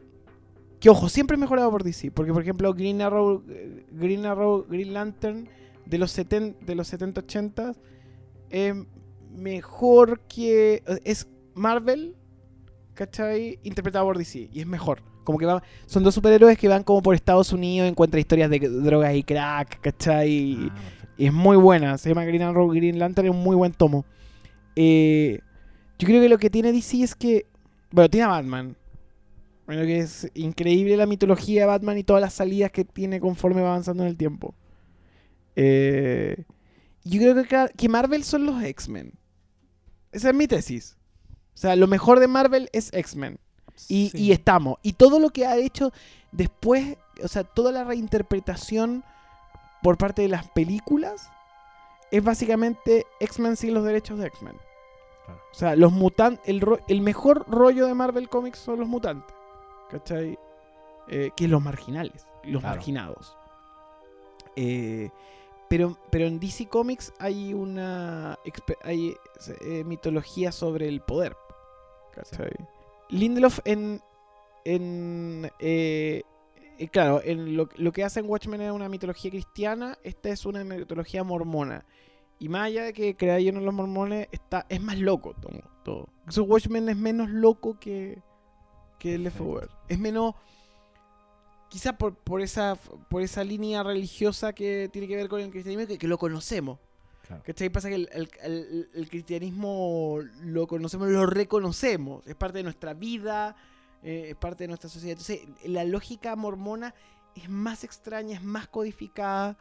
Que 0.80 0.90
ojo, 0.90 1.10
siempre 1.10 1.38
mejorado 1.38 1.72
por 1.72 1.84
DC. 1.84 2.12
Porque, 2.12 2.34
por 2.34 2.42
ejemplo, 2.42 2.74
Green 2.74 3.02
Arrow, 3.02 3.44
eh, 3.50 3.86
Green 3.92 4.26
Arrow, 4.26 4.66
Green 4.68 4.94
Lantern 4.94 5.48
de 5.86 5.98
los 5.98 6.12
70, 6.12 6.66
de 6.66 6.76
los 6.76 6.88
70 6.88 7.22
80 7.22 7.74
es 8.50 8.76
mejor 9.36 10.22
que. 10.22 10.84
Es 11.04 11.28
Marvel, 11.54 12.16
¿cachai? 12.94 13.60
Interpretado 13.64 14.06
por 14.06 14.18
DC. 14.18 14.50
Y 14.52 14.60
es 14.60 14.68
mejor. 14.68 15.02
Como 15.24 15.40
que 15.40 15.46
va, 15.46 15.64
son 15.88 16.04
dos 16.04 16.14
superhéroes 16.14 16.58
que 16.58 16.68
van 16.68 16.84
como 16.84 17.02
por 17.02 17.16
Estados 17.16 17.52
Unidos, 17.52 17.90
encuentran 17.90 18.20
historias 18.20 18.50
de 18.50 18.60
drogas 18.60 19.16
y 19.16 19.24
crack, 19.24 19.82
¿cachai? 19.82 20.70
Ah. 20.70 20.76
Y 21.18 21.26
es 21.26 21.34
muy 21.34 21.58
buena. 21.58 21.98
Se 21.98 22.10
llama 22.10 22.26
Green 22.26 22.44
Arrow, 22.44 22.70
Green 22.70 23.00
Lantern, 23.00 23.28
es 23.28 23.34
un 23.34 23.42
muy 23.42 23.56
buen 23.56 23.72
tomo. 23.72 24.06
Eh, 24.76 25.40
yo 25.98 26.06
creo 26.06 26.22
que 26.22 26.30
lo 26.30 26.38
que 26.38 26.50
tiene 26.50 26.72
DC 26.72 27.02
es 27.02 27.16
que. 27.16 27.46
Bueno, 27.92 28.10
tiene 28.10 28.26
a 28.26 28.30
Batman. 28.30 28.76
Bueno, 29.66 29.82
que 29.84 30.00
es 30.00 30.30
increíble 30.36 30.96
la 30.96 31.08
mitología 31.08 31.62
de 31.62 31.68
Batman 31.68 31.98
y 31.98 32.04
todas 32.04 32.22
las 32.22 32.34
salidas 32.34 32.72
que 32.72 32.86
tiene 32.86 33.20
conforme 33.20 33.62
va 33.62 33.70
avanzando 33.70 34.04
en 34.04 34.10
el 34.10 34.18
tiempo. 34.18 34.54
Eh, 35.56 36.44
yo 37.04 37.20
creo 37.20 37.44
que, 37.44 37.74
que 37.76 37.90
Marvel 37.90 38.24
son 38.24 38.46
los 38.46 38.62
X-Men. 38.64 39.14
Esa 40.12 40.30
es 40.30 40.36
mi 40.36 40.48
tesis. 40.48 40.98
O 41.54 41.58
sea, 41.58 41.76
lo 41.76 41.88
mejor 41.88 42.20
de 42.20 42.28
Marvel 42.28 42.70
es 42.74 42.92
X-Men. 42.94 43.40
Y, 43.88 44.10
Sí. 44.10 44.18
y 44.18 44.32
estamos. 44.32 44.78
Y 44.84 44.94
todo 44.94 45.20
lo 45.20 45.30
que 45.30 45.46
ha 45.46 45.58
hecho 45.58 45.92
después, 46.32 46.98
o 47.24 47.28
sea, 47.28 47.44
toda 47.44 47.72
la 47.72 47.84
reinterpretación 47.84 49.04
por 49.82 49.98
parte 49.98 50.22
de 50.22 50.30
las 50.30 50.48
películas 50.50 51.30
es 52.12 52.24
básicamente 52.24 53.06
X-Men 53.20 53.56
sin 53.56 53.74
los 53.74 53.84
derechos 53.84 54.20
de 54.20 54.28
X-Men. 54.28 54.56
O 55.52 55.56
sea, 55.58 55.76
los 55.76 55.92
mutantes, 55.92 56.42
el, 56.48 56.64
el 56.88 57.02
mejor 57.02 57.46
rollo 57.50 57.88
de 57.88 57.94
Marvel 57.94 58.30
Comics 58.30 58.60
son 58.60 58.80
los 58.80 58.88
mutantes. 58.88 59.36
¿Cachai? 59.90 60.38
Eh, 61.08 61.32
que 61.36 61.48
los 61.48 61.62
marginales, 61.62 62.26
los 62.44 62.62
Claro. 62.62 62.76
marginados. 62.76 63.38
Eh, 64.56 65.10
pero, 65.70 65.98
pero 66.12 66.26
en 66.26 66.40
DC 66.40 66.68
Comics 66.68 67.14
hay 67.20 67.54
una 67.54 68.38
hay, 68.84 69.16
eh, 69.62 69.84
mitología 69.84 70.52
sobre 70.52 70.88
el 70.88 71.02
poder. 71.02 71.36
¿Cachai? 72.14 72.52
Lindelof 73.10 73.60
en. 73.66 74.02
en 74.64 75.52
eh, 75.60 76.24
eh, 76.78 76.88
claro, 76.90 77.22
en 77.24 77.56
lo, 77.56 77.70
lo 77.78 77.92
que 77.92 78.04
hace 78.04 78.20
en 78.20 78.30
Watchmen 78.30 78.62
es 78.62 78.72
una 78.72 78.90
mitología 78.90 79.32
cristiana, 79.32 79.98
esta 80.04 80.30
es 80.30 80.46
una 80.46 80.64
mitología 80.64 81.24
mormona. 81.24 81.86
Y 82.38 82.50
más 82.50 82.64
allá 82.64 82.84
de 82.84 82.94
que 82.94 83.16
crearon 83.16 83.64
los 83.64 83.74
mormones, 83.74 84.28
está, 84.32 84.66
es 84.68 84.82
más 84.82 84.98
loco 85.00 85.34
todo. 85.42 85.62
todo. 85.84 86.10
Watchmen 86.44 86.90
es 86.90 86.98
menos 86.98 87.30
loco 87.30 87.80
que, 87.80 88.22
que 89.00 89.18
Leftover. 89.18 89.70
Es 89.88 90.00
menos. 90.00 90.34
Quizá 91.70 91.98
por, 91.98 92.16
por, 92.16 92.42
esa, 92.42 92.76
por 93.10 93.22
esa 93.22 93.44
línea 93.44 93.84
religiosa 93.84 94.54
que 94.54 94.90
tiene 94.94 95.08
que 95.08 95.16
ver 95.16 95.28
con 95.28 95.42
el 95.42 95.50
cristianismo, 95.50 95.88
que, 95.88 95.98
que 95.98 96.08
lo 96.08 96.18
conocemos. 96.18 96.80
Claro. 97.28 97.42
¿Cachai? 97.44 97.70
Pasa 97.70 97.90
que 97.90 97.96
el, 97.96 98.10
el- 98.14 98.30
el- 98.44 98.90
el 98.94 99.10
cristianismo 99.10 100.20
lo 100.42 100.68
conocemos, 100.68 101.08
lo 101.10 101.26
reconocemos. 101.26 102.26
Es 102.28 102.36
parte 102.36 102.60
de 102.60 102.64
nuestra 102.64 102.94
vida, 102.94 103.56
eh, 104.04 104.28
es 104.30 104.36
parte 104.36 104.64
de 104.66 104.68
nuestra 104.70 104.90
sociedad. 104.90 105.18
Entonces, 105.20 105.42
la 105.70 105.84
lógica 105.84 106.36
mormona 106.36 106.94
es 107.36 107.50
más 107.50 107.84
extraña, 107.84 108.36
es 108.36 108.44
más 108.44 108.68
codificada. 108.68 109.58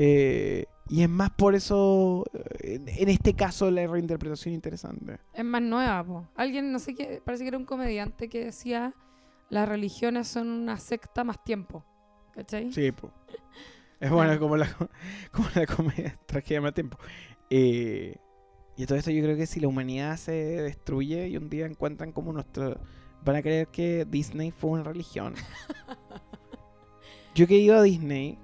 Eh, 0.00 0.66
y 0.88 1.02
es 1.02 1.08
más 1.08 1.30
por 1.30 1.56
eso, 1.56 2.24
eh, 2.32 2.76
en, 2.76 2.88
en 2.88 3.08
este 3.08 3.34
caso, 3.34 3.68
la 3.70 3.84
reinterpretación 3.86 4.54
interesante. 4.54 5.18
Es 5.34 5.44
más 5.44 5.60
nueva, 5.60 6.04
po. 6.04 6.28
Alguien, 6.36 6.70
no 6.70 6.78
sé 6.78 6.94
qué, 6.94 7.20
parece 7.24 7.44
que 7.44 7.48
era 7.48 7.58
un 7.58 7.64
comediante 7.64 8.28
que 8.28 8.44
decía 8.44 8.94
las 9.50 9.68
religiones 9.68 10.28
son 10.28 10.48
una 10.48 10.78
secta 10.78 11.24
más 11.24 11.42
tiempo. 11.42 11.84
¿Cachai? 12.32 12.72
Sí, 12.72 12.92
po. 12.92 13.10
Es 14.00 14.12
bueno 14.12 14.38
como 14.38 14.56
la, 14.56 14.68
como 15.32 15.48
la 15.56 15.66
comedia 15.66 16.16
tragedia 16.24 16.60
más 16.60 16.72
tiempo. 16.72 16.96
Eh, 17.50 18.14
y 18.76 18.86
todo 18.86 18.96
esto 18.96 19.10
yo 19.10 19.20
creo 19.24 19.36
que 19.36 19.46
si 19.46 19.58
la 19.58 19.66
humanidad 19.66 20.16
se 20.16 20.30
destruye 20.30 21.26
y 21.26 21.36
un 21.36 21.50
día 21.50 21.66
encuentran 21.66 22.12
como 22.12 22.32
nuestro... 22.32 22.80
Van 23.24 23.34
a 23.34 23.42
creer 23.42 23.66
que 23.66 24.06
Disney 24.08 24.52
fue 24.52 24.70
una 24.70 24.84
religión. 24.84 25.34
Yo 27.34 27.48
que 27.48 27.56
he 27.56 27.58
ido 27.58 27.76
a 27.76 27.82
Disney 27.82 28.38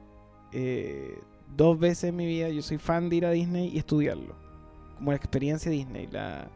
eh, 0.51 1.21
dos 1.57 1.79
veces 1.79 2.05
en 2.05 2.17
mi 2.17 2.27
vida, 2.27 2.49
yo 2.49 2.63
soy 2.63 2.79
fan 2.79 3.09
de 3.09 3.17
ir 3.17 3.27
a 3.27 3.31
Disney 3.31 3.69
y 3.73 3.79
estudiarlo. 3.79 4.35
Como 4.97 5.11
la 5.11 5.17
experiencia 5.17 5.71
Disney, 5.71 6.09
la, 6.11 6.49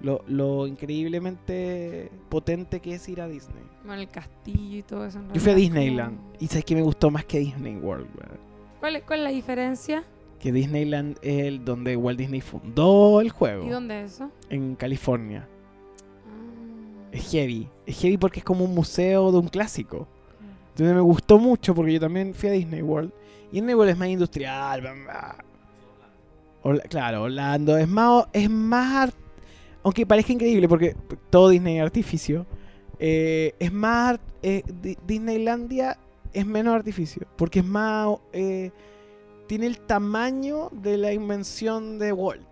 lo, 0.00 0.22
lo 0.26 0.66
increíblemente 0.66 2.10
potente 2.28 2.80
que 2.80 2.94
es 2.94 3.08
ir 3.08 3.20
a 3.20 3.28
Disney. 3.28 3.62
Como 3.80 3.94
en 3.94 4.00
el 4.00 4.08
castillo 4.08 4.78
y 4.78 4.82
todo 4.82 5.06
eso. 5.06 5.18
en 5.18 5.32
Yo 5.32 5.40
fui 5.40 5.52
a 5.52 5.54
Disneyland 5.54 6.16
como- 6.18 6.32
y 6.40 6.46
sabes 6.48 6.64
que 6.64 6.74
me 6.74 6.82
gustó 6.82 7.10
más 7.10 7.24
que 7.24 7.38
Disney 7.40 7.76
World? 7.76 8.08
¿Cuál, 8.80 8.96
es- 8.96 9.04
¿Cuál 9.04 9.20
es 9.20 9.24
la 9.24 9.30
diferencia? 9.30 10.04
Que 10.40 10.50
Disneyland 10.52 11.18
es 11.22 11.44
el 11.44 11.64
donde 11.64 11.96
Walt 11.96 12.18
Disney 12.18 12.40
fundó 12.40 13.20
el 13.20 13.30
juego. 13.30 13.64
¿Y 13.64 13.70
dónde 13.70 14.02
es 14.02 14.14
eso? 14.14 14.30
En 14.50 14.74
California. 14.74 15.48
Ah, 16.26 17.08
Es 17.12 17.30
heavy. 17.30 17.68
Es 17.86 18.00
heavy 18.00 18.16
porque 18.16 18.40
es 18.40 18.44
como 18.44 18.64
un 18.64 18.74
museo 18.74 19.30
de 19.30 19.38
un 19.38 19.48
clásico. 19.48 20.08
Entonces 20.72 20.94
me 20.94 21.00
gustó 21.00 21.38
mucho 21.38 21.74
porque 21.74 21.92
yo 21.94 22.00
también 22.00 22.34
fui 22.34 22.48
a 22.48 22.52
Disney 22.52 22.82
World. 22.82 23.12
Y 23.50 23.56
Disney 23.56 23.74
World 23.74 23.90
es 23.92 23.98
más 23.98 24.08
industrial. 24.08 24.82
claro, 26.88 27.22
Orlando 27.22 27.76
es 27.76 27.88
más... 27.88 28.26
Es 28.32 28.48
más 28.50 29.12
aunque 29.84 30.06
parezca 30.06 30.32
increíble 30.32 30.68
porque 30.68 30.94
todo 31.28 31.48
Disney 31.48 31.76
es 31.78 31.82
artificio. 31.82 32.46
eh, 32.98 33.54
es 33.58 33.72
más... 33.72 34.18
eh, 34.42 34.62
Di- 34.80 34.96
Disneylandia 35.06 35.98
es 36.32 36.46
menos 36.46 36.74
artificio. 36.74 37.26
Porque 37.36 37.58
es 37.60 37.66
más... 37.66 38.16
eh, 38.32 38.70
tiene 39.48 39.66
el 39.66 39.80
tamaño 39.80 40.70
de 40.72 40.96
la 40.96 41.12
invención 41.12 41.98
de 41.98 42.12
Walt. 42.12 42.48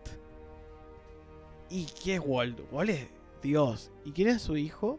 ¿Y 1.70 1.86
qué 2.02 2.16
es 2.16 2.20
Walt? 2.22 2.60
Walt 2.72 2.90
es 2.90 3.06
Dios. 3.42 3.90
¿Y 4.04 4.10
quién 4.10 4.28
es 4.28 4.42
su 4.42 4.56
hijo? 4.56 4.98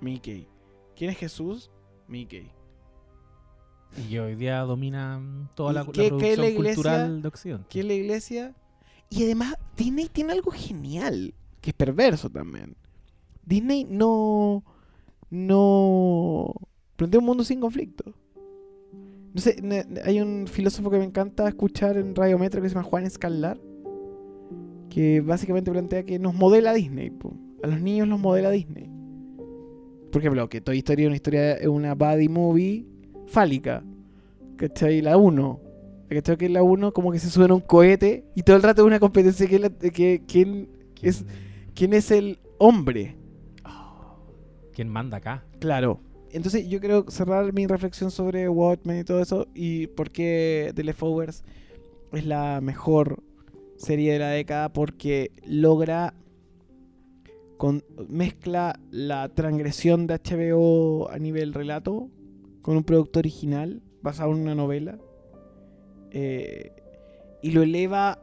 Mickey. 0.00 0.48
¿Quién 0.96 1.10
es 1.10 1.18
Jesús? 1.18 1.70
Mickey. 2.06 2.50
Y 3.96 4.10
que 4.10 4.20
hoy 4.20 4.34
día 4.34 4.60
domina 4.60 5.20
toda 5.54 5.72
la, 5.72 5.82
¿Y 5.82 5.86
la 5.86 5.92
qué- 5.92 5.92
qué 5.92 6.04
es 6.06 6.08
producción 6.10 6.40
la 6.40 6.48
iglesia? 6.50 6.74
cultural 6.74 7.22
de 7.22 7.28
Occidente. 7.28 7.64
¿Quién 7.70 7.82
es 7.84 7.88
la 7.88 7.94
iglesia? 7.94 8.54
Y 9.10 9.22
además, 9.24 9.54
Disney 9.76 10.08
tiene 10.12 10.32
algo 10.32 10.50
genial, 10.50 11.34
que 11.60 11.70
es 11.70 11.74
perverso 11.74 12.28
también. 12.30 12.74
Disney 13.44 13.84
no. 13.88 14.64
No. 15.30 16.52
Plantea 16.96 17.20
un 17.20 17.26
mundo 17.26 17.44
sin 17.44 17.60
conflicto. 17.60 18.04
No 19.34 19.40
sé, 19.40 19.56
hay 20.04 20.20
un 20.20 20.46
filósofo 20.46 20.90
que 20.90 20.98
me 20.98 21.04
encanta 21.04 21.48
escuchar 21.48 21.96
en 21.96 22.14
Radio 22.14 22.38
Metro 22.38 22.62
que 22.62 22.68
se 22.68 22.74
llama 22.74 22.86
Juan 22.88 23.04
Escalar. 23.04 23.60
Que 24.90 25.20
básicamente 25.20 25.70
plantea 25.72 26.04
que 26.04 26.18
nos 26.18 26.34
modela 26.34 26.72
Disney. 26.72 27.10
po. 27.10 27.34
A 27.62 27.66
los 27.66 27.80
niños 27.80 28.06
los 28.08 28.20
modela 28.20 28.50
Disney. 28.50 28.88
Por 30.12 30.20
ejemplo, 30.20 30.48
que 30.48 30.60
Toy 30.60 30.78
Story 30.78 31.02
es 31.02 31.06
una 31.08 31.16
historia, 31.16 31.54
es 31.54 31.66
una 31.66 31.94
buddy 31.94 32.28
movie 32.28 32.86
fálica. 33.26 33.82
¿Cachai? 34.56 35.00
La 35.02 35.16
1. 35.16 35.60
¿Cachai? 36.08 36.36
Que 36.36 36.48
la 36.48 36.62
1 36.62 36.92
como 36.92 37.10
que 37.12 37.18
se 37.18 37.30
suben 37.30 37.50
a 37.50 37.54
un 37.54 37.60
cohete 37.60 38.24
y 38.34 38.42
todo 38.42 38.56
el 38.56 38.62
rato 38.62 38.82
es 38.82 38.86
una 38.86 39.00
competencia 39.00 39.46
que, 39.48 39.58
la- 39.58 39.70
que 39.70 39.90
quién, 39.90 40.24
¿Quién, 40.26 40.68
es- 41.02 41.24
quién 41.74 41.92
es 41.92 42.10
el 42.10 42.38
hombre. 42.58 43.16
quién 44.72 44.88
manda 44.88 45.18
acá? 45.18 45.44
Claro. 45.60 46.00
Entonces 46.32 46.68
yo 46.68 46.80
quiero 46.80 47.04
cerrar 47.08 47.52
mi 47.52 47.66
reflexión 47.66 48.10
sobre 48.10 48.48
Watchmen 48.48 48.98
y 49.00 49.04
todo 49.04 49.20
eso 49.20 49.46
y 49.54 49.86
por 49.88 50.10
qué 50.10 50.72
The 50.74 50.82
Leftovers 50.82 51.44
es 52.12 52.26
la 52.26 52.60
mejor 52.60 53.22
serie 53.76 54.12
de 54.14 54.18
la 54.18 54.30
década 54.30 54.72
porque 54.72 55.30
logra 55.46 56.14
con, 57.56 57.84
mezcla 58.08 58.78
la 58.90 59.28
transgresión 59.28 60.06
de 60.08 60.14
HBO 60.18 61.08
a 61.10 61.18
nivel 61.18 61.54
relato 61.54 62.08
con 62.64 62.78
un 62.78 62.84
producto 62.84 63.18
original 63.18 63.82
basado 64.00 64.32
en 64.32 64.38
una 64.38 64.54
novela 64.54 64.96
eh, 66.10 66.72
y 67.42 67.50
lo 67.50 67.62
eleva 67.62 68.18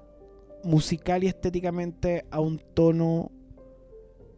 musical 0.63 1.23
y 1.23 1.27
estéticamente 1.27 2.26
a 2.31 2.39
un 2.39 2.59
tono 2.73 3.30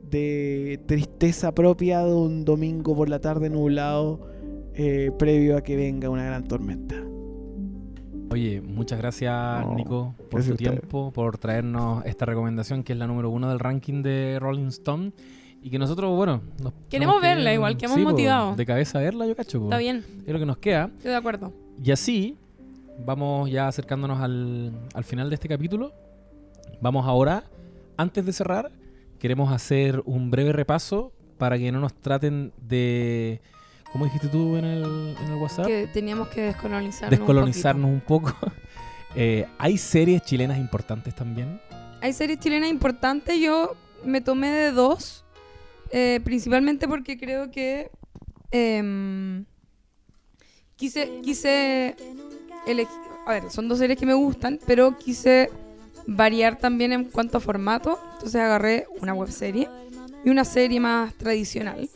de 0.01 0.81
tristeza 0.87 1.53
propia 1.53 2.03
de 2.03 2.13
un 2.13 2.43
domingo 2.43 2.93
por 2.93 3.07
la 3.07 3.21
tarde 3.21 3.49
nublado 3.49 4.19
eh, 4.73 5.09
previo 5.17 5.55
a 5.55 5.61
que 5.61 5.77
venga 5.77 6.09
una 6.09 6.25
gran 6.25 6.43
tormenta. 6.43 6.95
Oye, 8.29 8.59
muchas 8.59 8.99
gracias, 8.99 9.65
No, 9.65 9.75
Nico, 9.75 10.15
por 10.17 10.41
gracias 10.41 10.57
tu 10.57 10.63
tiempo, 10.63 11.13
por 11.13 11.37
traernos 11.37 12.05
esta 12.05 12.25
recomendación 12.25 12.83
que 12.83 12.91
es 12.91 12.99
la 12.99 13.07
número 13.07 13.29
uno 13.29 13.47
del 13.47 13.59
ranking 13.59 14.03
de 14.03 14.37
Rolling 14.41 14.67
Stone. 14.67 15.13
Y 15.65 15.69
que 15.69 15.79
nosotros, 15.79 16.15
bueno, 16.15 16.41
nos 16.61 16.73
Queremos 16.89 17.15
que- 17.21 17.27
verla 17.27 17.53
igual, 17.53 17.77
quedamos 17.77 17.97
sí, 17.97 18.03
po, 18.03 18.09
motivados. 18.11 18.57
De 18.57 18.65
cabeza 18.65 18.99
verla, 18.99 19.25
yo 19.25 19.35
cacho. 19.35 19.59
po. 19.59 19.65
Está 19.65 19.77
bien, 19.77 20.03
Es 20.27 20.33
lo 20.33 20.39
que 20.39 20.45
nos 20.45 20.57
queda. 20.57 20.89
estoy 20.97 21.11
de 21.11 21.15
acuerdo. 21.17 21.53
Y 21.83 21.91
así, 21.91 22.37
vamos 23.05 23.49
ya 23.49 23.67
acercándonos 23.67 24.19
al, 24.21 24.71
al 24.93 25.03
final 25.05 25.29
de 25.29 25.35
este 25.35 25.47
capítulo. 25.47 25.93
Vamos 26.81 27.05
ahora, 27.07 27.43
antes 27.97 28.25
de 28.25 28.33
cerrar, 28.33 28.71
queremos 29.19 29.51
hacer 29.53 30.01
un 30.05 30.29
breve 30.29 30.51
repaso 30.51 31.13
para 31.37 31.57
que 31.57 31.71
no 31.71 31.79
nos 31.79 31.93
traten 31.93 32.51
de... 32.61 33.39
¿Cómo 33.93 34.05
dijiste 34.05 34.27
tú 34.27 34.55
en 34.57 34.65
el, 34.65 34.83
en 35.21 35.27
el 35.31 35.35
WhatsApp? 35.41 35.67
Que 35.67 35.87
teníamos 35.93 36.27
que 36.29 36.41
descolonizarnos. 36.41 37.11
un 37.13 37.17
Descolonizarnos 37.25 37.89
un 37.89 38.01
poco. 38.01 38.33
Eh, 39.15 39.45
¿Hay 39.59 39.77
series 39.77 40.23
chilenas 40.23 40.57
importantes 40.57 41.13
también? 41.13 41.61
Hay 42.01 42.13
series 42.13 42.39
chilenas 42.39 42.67
importantes, 42.71 43.39
yo 43.39 43.75
me 44.03 44.21
tomé 44.21 44.49
de 44.49 44.71
dos, 44.71 45.22
eh, 45.95 46.19
principalmente 46.23 46.87
porque 46.87 47.19
creo 47.19 47.51
que 47.51 47.91
em, 48.49 49.45
quise, 50.75 51.21
quise 51.21 51.95
elegir, 52.65 52.97
a 53.27 53.33
ver, 53.33 53.51
son 53.51 53.67
dos 53.67 53.77
series 53.77 53.99
que 53.99 54.07
me 54.07 54.15
gustan, 54.15 54.59
pero 54.65 54.97
quise 54.97 55.51
variar 56.07 56.57
también 56.57 56.93
en 56.93 57.05
cuanto 57.05 57.37
a 57.37 57.41
formato, 57.41 57.99
entonces 58.13 58.41
agarré 58.41 58.87
una 59.01 59.13
webserie 59.13 59.69
y 60.25 60.29
una 60.31 60.45
serie 60.45 60.79
más 60.79 61.13
tradicional. 61.13 61.87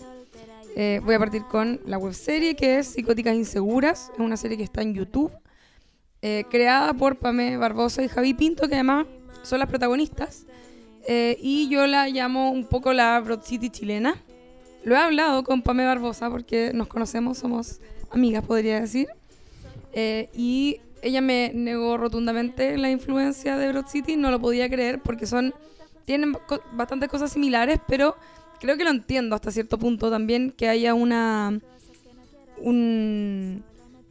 Eh, 0.75 1.01
voy 1.03 1.15
a 1.15 1.19
partir 1.19 1.41
con 1.45 1.81
la 1.87 1.97
webserie 1.97 2.55
que 2.55 2.77
es 2.77 2.89
Psicóticas 2.89 3.33
Inseguras, 3.33 4.11
es 4.13 4.19
una 4.19 4.37
serie 4.37 4.57
que 4.57 4.63
está 4.63 4.83
en 4.83 4.93
YouTube, 4.93 5.31
eh, 6.21 6.43
creada 6.51 6.93
por 6.93 7.17
Pamé 7.17 7.57
Barbosa 7.57 8.03
y 8.03 8.09
Javi 8.09 8.35
Pinto, 8.35 8.67
que 8.67 8.75
además 8.75 9.07
son 9.41 9.57
las 9.57 9.67
protagonistas. 9.67 10.46
Eh, 11.07 11.37
y 11.41 11.69
yo 11.69 11.87
la 11.87 12.09
llamo 12.09 12.51
un 12.51 12.65
poco 12.65 12.91
la 12.93 13.19
Broad 13.19 13.41
City 13.43 13.69
chilena. 13.69 14.15
Lo 14.83 14.95
he 14.95 14.99
hablado 14.99 15.43
con 15.43 15.61
Pamé 15.61 15.85
Barbosa 15.85 16.29
porque 16.29 16.71
nos 16.73 16.87
conocemos, 16.87 17.37
somos 17.37 17.79
amigas, 18.11 18.43
podría 18.45 18.81
decir. 18.81 19.07
Eh, 19.93 20.29
y 20.35 20.79
ella 21.01 21.21
me 21.21 21.51
negó 21.53 21.97
rotundamente 21.97 22.77
la 22.77 22.89
influencia 22.89 23.57
de 23.57 23.69
Broad 23.71 23.87
City, 23.87 24.15
no 24.17 24.31
lo 24.31 24.39
podía 24.39 24.69
creer 24.69 24.99
porque 25.01 25.25
son 25.25 25.53
tienen 26.05 26.33
co- 26.47 26.61
bastantes 26.73 27.09
cosas 27.09 27.31
similares, 27.31 27.79
pero 27.87 28.15
creo 28.59 28.77
que 28.77 28.83
lo 28.83 28.89
entiendo 28.91 29.35
hasta 29.35 29.51
cierto 29.51 29.77
punto 29.77 30.09
también 30.09 30.51
que 30.51 30.67
haya 30.69 30.93
una 30.93 31.59
un 32.59 33.63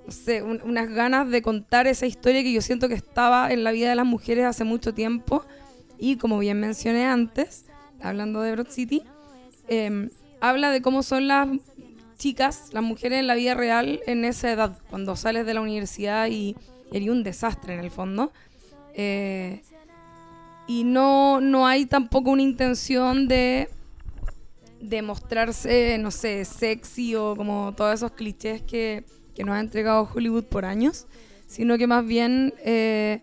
no 0.07 0.13
sé, 0.13 0.43
un- 0.43 0.61
unas 0.65 0.89
ganas 0.89 1.29
de 1.31 1.43
contar 1.43 1.87
esa 1.89 2.07
historia 2.07 2.43
que 2.43 2.53
yo 2.53 2.61
siento 2.63 2.89
que 2.89 2.95
estaba 2.95 3.51
en 3.53 3.65
la 3.65 3.73
vida 3.73 3.89
de 3.89 3.97
las 3.97 4.07
mujeres 4.07 4.45
hace 4.45 4.63
mucho 4.63 4.95
tiempo 4.95 5.45
y 5.99 6.17
como 6.17 6.39
bien 6.39 6.61
mencioné 6.61 7.07
antes, 7.07 7.67
hablando 8.01 8.41
de 8.43 8.53
Broad 8.53 8.69
City, 8.69 9.03
em, 9.69 10.11
habla 10.41 10.71
de 10.71 10.83
cómo 10.83 11.03
son 11.03 11.29
las 11.29 11.49
chicas, 12.19 12.71
las 12.73 12.83
mujeres 12.83 13.21
en 13.21 13.27
la 13.27 13.35
vida 13.35 13.55
real 13.55 14.01
en 14.07 14.25
esa 14.25 14.51
edad, 14.51 14.79
cuando 14.91 15.17
sales 15.17 15.47
de 15.47 15.55
la 15.55 15.61
universidad 15.61 16.29
y 16.29 16.57
eres 16.93 17.09
un 17.09 17.23
desastre 17.23 17.75
en 17.75 17.81
el 17.81 17.91
fondo. 17.91 18.33
Eh, 18.95 19.63
y 20.67 20.85
no, 20.85 21.41
no 21.41 21.67
hay 21.67 21.87
tampoco 21.87 22.31
una 22.31 22.43
intención 22.43 23.29
de, 23.29 23.69
de 24.81 25.03
mostrarse, 25.03 25.99
no 25.99 26.11
sé, 26.11 26.45
sexy 26.45 27.15
o 27.15 27.35
como 27.37 27.75
todos 27.77 27.95
esos 27.95 28.13
clichés 28.13 28.63
que, 28.63 29.05
nos 29.39 29.51
ha 29.51 29.61
entregado 29.61 30.09
Hollywood 30.15 30.45
por 30.45 30.65
años, 30.65 31.07
sino 31.47 31.77
que 31.77 31.87
más 31.87 32.07
bien 32.07 32.55
eh, 32.65 33.21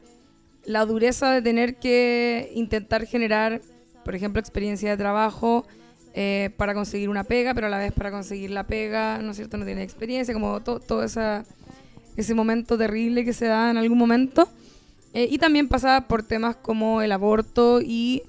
la 0.66 0.86
dureza 0.86 1.32
de 1.32 1.42
tener 1.42 1.76
que 1.76 2.52
intentar 2.56 3.06
generar, 3.06 3.62
por 4.06 4.16
ejemplo, 4.16 4.40
experiencia 4.40 4.90
de 4.92 4.98
trabajo 4.98 5.66
eh, 6.14 6.52
para 6.58 6.74
conseguir 6.74 7.10
una 7.10 7.24
pega, 7.24 7.54
pero 7.54 7.68
a 7.68 7.70
la 7.70 7.78
vez 7.78 7.92
para 7.92 8.12
conseguir 8.12 8.52
la 8.52 8.66
pega, 8.66 9.18
¿no 9.20 9.32
es 9.32 9.38
cierto?, 9.38 9.58
no 9.58 9.66
tiene 9.66 9.84
experiencia, 9.84 10.34
como 10.34 10.62
to- 10.62 10.80
todo 10.80 11.04
esa, 11.04 11.44
ese 12.16 12.34
momento 12.34 12.78
terrible 12.78 13.26
que 13.26 13.34
se 13.34 13.48
da 13.48 13.72
en 13.72 13.78
algún 13.78 13.98
momento. 13.98 14.48
Eh, 15.14 15.28
y 15.30 15.38
también 15.38 15.68
pasa 15.68 16.06
por 16.08 16.24
temas 16.24 16.56
como 16.56 17.02
el 17.02 17.12
aborto 17.12 17.82
y 17.82 18.24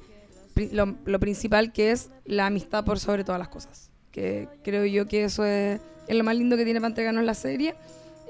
lo 0.72 1.18
principal 1.18 1.72
que 1.72 1.90
es 1.90 2.10
la 2.24 2.46
amistad 2.46 2.84
por 2.84 2.98
sobre 2.98 3.24
todas 3.24 3.38
las 3.38 3.48
cosas. 3.48 3.90
Que 4.12 4.48
creo 4.62 4.84
yo 4.84 5.06
que 5.06 5.24
eso 5.24 5.44
es, 5.44 5.80
es 6.06 6.16
lo 6.16 6.24
más 6.24 6.36
lindo 6.36 6.56
que 6.56 6.64
tiene 6.64 6.80
para 6.80 6.90
entregarnos 6.90 7.24
la 7.24 7.34
serie. 7.34 7.74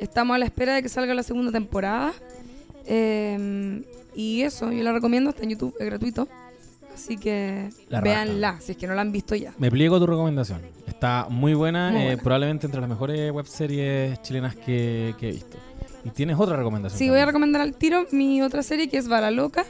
Estamos 0.00 0.34
a 0.34 0.38
la 0.38 0.44
espera 0.46 0.74
de 0.74 0.82
que 0.82 0.88
salga 0.88 1.14
la 1.14 1.22
segunda 1.22 1.52
temporada. 1.52 2.12
Eh, 2.86 3.82
y 4.14 4.42
eso, 4.42 4.70
yo 4.72 4.82
la 4.82 4.92
recomiendo, 4.92 5.30
está 5.30 5.42
en 5.42 5.50
YouTube, 5.50 5.74
es 5.78 5.86
gratuito. 5.86 6.28
Así 6.94 7.16
que 7.16 7.70
La 7.88 8.00
véanla, 8.00 8.60
si 8.60 8.72
es 8.72 8.78
que 8.78 8.86
no 8.86 8.94
la 8.94 9.00
han 9.00 9.10
visto 9.10 9.34
ya. 9.34 9.52
Me 9.58 9.68
pliego 9.70 9.96
a 9.96 9.98
tu 9.98 10.06
recomendación. 10.06 10.60
Está 10.86 11.26
muy 11.28 11.52
buena, 11.54 11.90
Muy 11.90 12.00
eh, 12.00 12.04
buena. 12.06 12.22
probablemente 12.22 12.66
entre 12.66 12.80
las 12.80 12.88
mejores 12.88 13.32
webseries 13.32 14.22
chilenas 14.22 14.54
que, 14.54 15.14
que 15.18 15.28
he 15.28 15.32
visto. 15.32 15.58
Y 16.04 16.10
tienes 16.10 16.38
otra 16.38 16.56
recomendación. 16.56 16.96
Sí, 16.98 17.10
voy 17.10 17.18
a 17.18 17.26
recomendar 17.26 17.62
al 17.62 17.74
tiro 17.74 18.06
mi 18.12 18.42
otra 18.42 18.62
serie 18.62 18.88
que 18.88 18.98
es 18.98 19.08
Bala 19.08 19.32
Loca, 19.32 19.64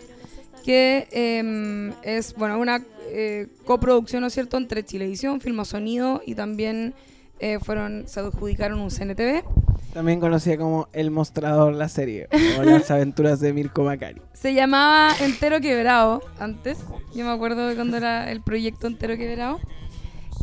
que 0.64 1.08
eh, 1.12 1.92
es 2.02 2.34
bueno 2.34 2.58
una 2.58 2.82
eh, 3.08 3.46
coproducción, 3.64 4.20
¿no 4.20 4.26
es 4.26 4.34
cierto?, 4.34 4.58
entre 4.58 4.84
Chilevisión, 4.84 5.40
Filmo 5.40 5.64
Sonido 5.64 6.20
y 6.26 6.34
también 6.34 6.92
eh, 7.38 7.58
fueron 7.60 8.04
se 8.06 8.20
adjudicaron 8.20 8.80
un 8.80 8.90
CNTV. 8.90 9.44
También 9.92 10.18
conocida 10.18 10.56
como 10.56 10.88
El 10.92 11.12
Mostrador, 11.12 11.72
la 11.74 11.88
serie, 11.88 12.28
o 12.58 12.62
las 12.64 12.90
aventuras 12.90 13.38
de 13.38 13.52
Mirko 13.52 13.84
Macari. 13.84 14.20
Se 14.32 14.52
llamaba 14.52 15.10
Entero 15.20 15.60
Quebrado 15.60 16.20
antes. 16.38 16.78
Yo 17.14 17.24
me 17.24 17.30
acuerdo 17.30 17.68
de 17.68 17.76
cuando 17.76 17.96
era 17.96 18.30
el 18.32 18.42
proyecto 18.42 18.88
Entero 18.88 19.16
Quebrado. 19.16 19.60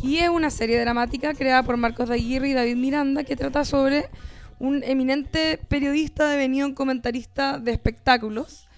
Y 0.02 0.18
es 0.18 0.30
una 0.30 0.50
serie 0.50 0.80
dramática 0.80 1.34
creada 1.34 1.62
por 1.62 1.76
Marcos 1.76 2.08
de 2.08 2.14
Aguirre 2.14 2.48
y 2.48 2.54
David 2.54 2.76
Miranda 2.76 3.24
que 3.24 3.36
trata 3.36 3.64
sobre 3.64 4.08
un 4.58 4.82
eminente 4.84 5.58
periodista 5.68 6.28
devenido 6.28 6.66
en 6.66 6.74
comentarista 6.74 7.58
de 7.58 7.72
espectáculos 7.72 8.68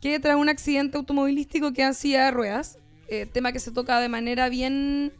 que 0.00 0.20
tras 0.20 0.36
un 0.36 0.48
accidente 0.48 0.98
automovilístico 0.98 1.72
queda 1.72 1.88
en 1.88 1.94
silla 1.94 2.26
de 2.26 2.30
ruedas. 2.30 2.78
eh, 3.08 3.26
tema 3.26 3.52
que 3.52 3.58
se 3.58 3.72
toca 3.72 3.98
de 4.00 4.08
manera 4.08 4.48
bien 4.50 5.12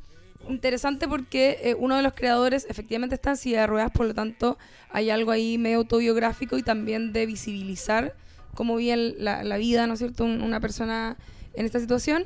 interesante 0.48 1.08
porque 1.08 1.58
eh, 1.62 1.74
uno 1.78 1.96
de 1.96 2.02
los 2.02 2.12
creadores 2.14 2.66
efectivamente 2.68 3.14
está 3.14 3.30
en 3.30 3.36
silla 3.36 3.60
de 3.62 3.66
ruedas, 3.66 3.90
por 3.90 4.06
lo 4.06 4.14
tanto 4.14 4.58
hay 4.90 5.10
algo 5.10 5.30
ahí 5.30 5.58
medio 5.58 5.78
autobiográfico 5.78 6.56
y 6.56 6.62
también 6.62 7.12
de 7.12 7.26
visibilizar 7.26 8.14
cómo 8.54 8.76
vive 8.76 9.14
la, 9.18 9.42
la 9.44 9.56
vida, 9.56 9.86
¿no 9.86 9.94
es 9.94 9.98
cierto?, 9.98 10.24
un- 10.24 10.42
una 10.42 10.60
persona 10.60 11.16
en 11.54 11.66
esta 11.66 11.80
situación. 11.80 12.24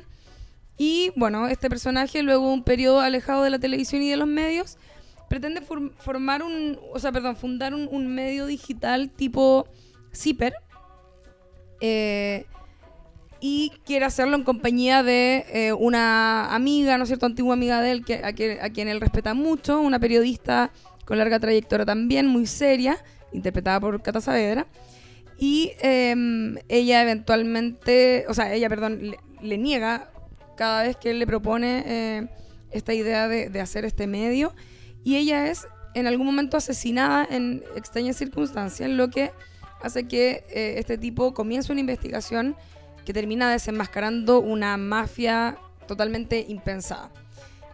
Y 0.77 1.11
bueno, 1.15 1.47
este 1.47 1.69
personaje, 1.69 2.23
luego 2.23 2.47
de 2.47 2.53
un 2.53 2.63
periodo 2.63 2.99
alejado 3.01 3.43
de 3.43 3.49
la 3.49 3.59
televisión 3.59 4.01
y 4.01 4.09
de 4.09 4.17
los 4.17 4.27
medios, 4.27 4.77
pretende 5.29 5.61
form- 5.61 5.91
formar 5.97 6.41
un, 6.43 6.79
o 6.93 6.99
sea, 6.99 7.11
perdón, 7.11 7.35
fundar 7.35 7.73
un, 7.73 7.87
un 7.91 8.07
medio 8.13 8.45
digital 8.45 9.09
tipo 9.09 9.67
Zipper. 10.13 10.53
eh, 11.81 12.45
y 13.45 13.73
quiere 13.85 14.05
hacerlo 14.05 14.37
en 14.37 14.43
compañía 14.45 15.03
de 15.03 15.45
eh, 15.51 15.73
una 15.73 16.55
amiga, 16.55 16.97
¿no 16.97 17.03
es 17.03 17.09
cierto?, 17.09 17.25
antigua 17.25 17.55
amiga 17.55 17.81
de 17.81 17.91
él, 17.91 18.05
que, 18.05 18.21
a, 18.23 18.31
que- 18.31 18.59
a 18.61 18.69
quien 18.69 18.87
él 18.87 19.01
respeta 19.01 19.33
mucho, 19.33 19.81
una 19.81 19.99
periodista 19.99 20.71
con 21.03 21.17
larga 21.17 21.41
trayectoria 21.41 21.85
también, 21.85 22.25
muy 22.25 22.45
seria, 22.47 22.97
interpretada 23.33 23.81
por 23.81 24.01
Cata 24.01 24.21
Saavedra. 24.21 24.65
Y 25.37 25.73
em, 25.81 26.55
ella 26.69 27.01
eventualmente, 27.01 28.23
o 28.29 28.33
sea, 28.33 28.53
ella, 28.53 28.69
perdón, 28.69 29.09
le, 29.11 29.19
le 29.41 29.57
niega 29.57 30.09
cada 30.55 30.83
vez 30.83 30.95
que 30.95 31.09
él 31.11 31.19
le 31.19 31.27
propone 31.27 31.83
eh, 31.85 32.27
esta 32.71 32.93
idea 32.93 33.27
de, 33.27 33.49
de 33.49 33.59
hacer 33.59 33.83
este 33.83 34.07
medio. 34.07 34.53
Y 35.03 35.17
ella 35.17 35.47
es 35.51 35.67
en 35.95 36.07
algún 36.07 36.27
momento 36.27 36.55
asesinada 36.55 37.27
en 37.29 37.61
extrañas 37.75 38.15
circunstancias, 38.15 38.89
lo 38.89 39.09
que 39.09 39.31
hace 39.81 40.07
que 40.07 40.45
eh, 40.49 40.75
este 40.77 40.97
tipo 40.97 41.33
comience 41.33 41.73
una 41.73 41.81
investigación 41.81 42.55
que 43.05 43.13
termina 43.13 43.51
desenmascarando 43.51 44.39
una 44.39 44.77
mafia 44.77 45.57
totalmente 45.87 46.45
impensada. 46.47 47.11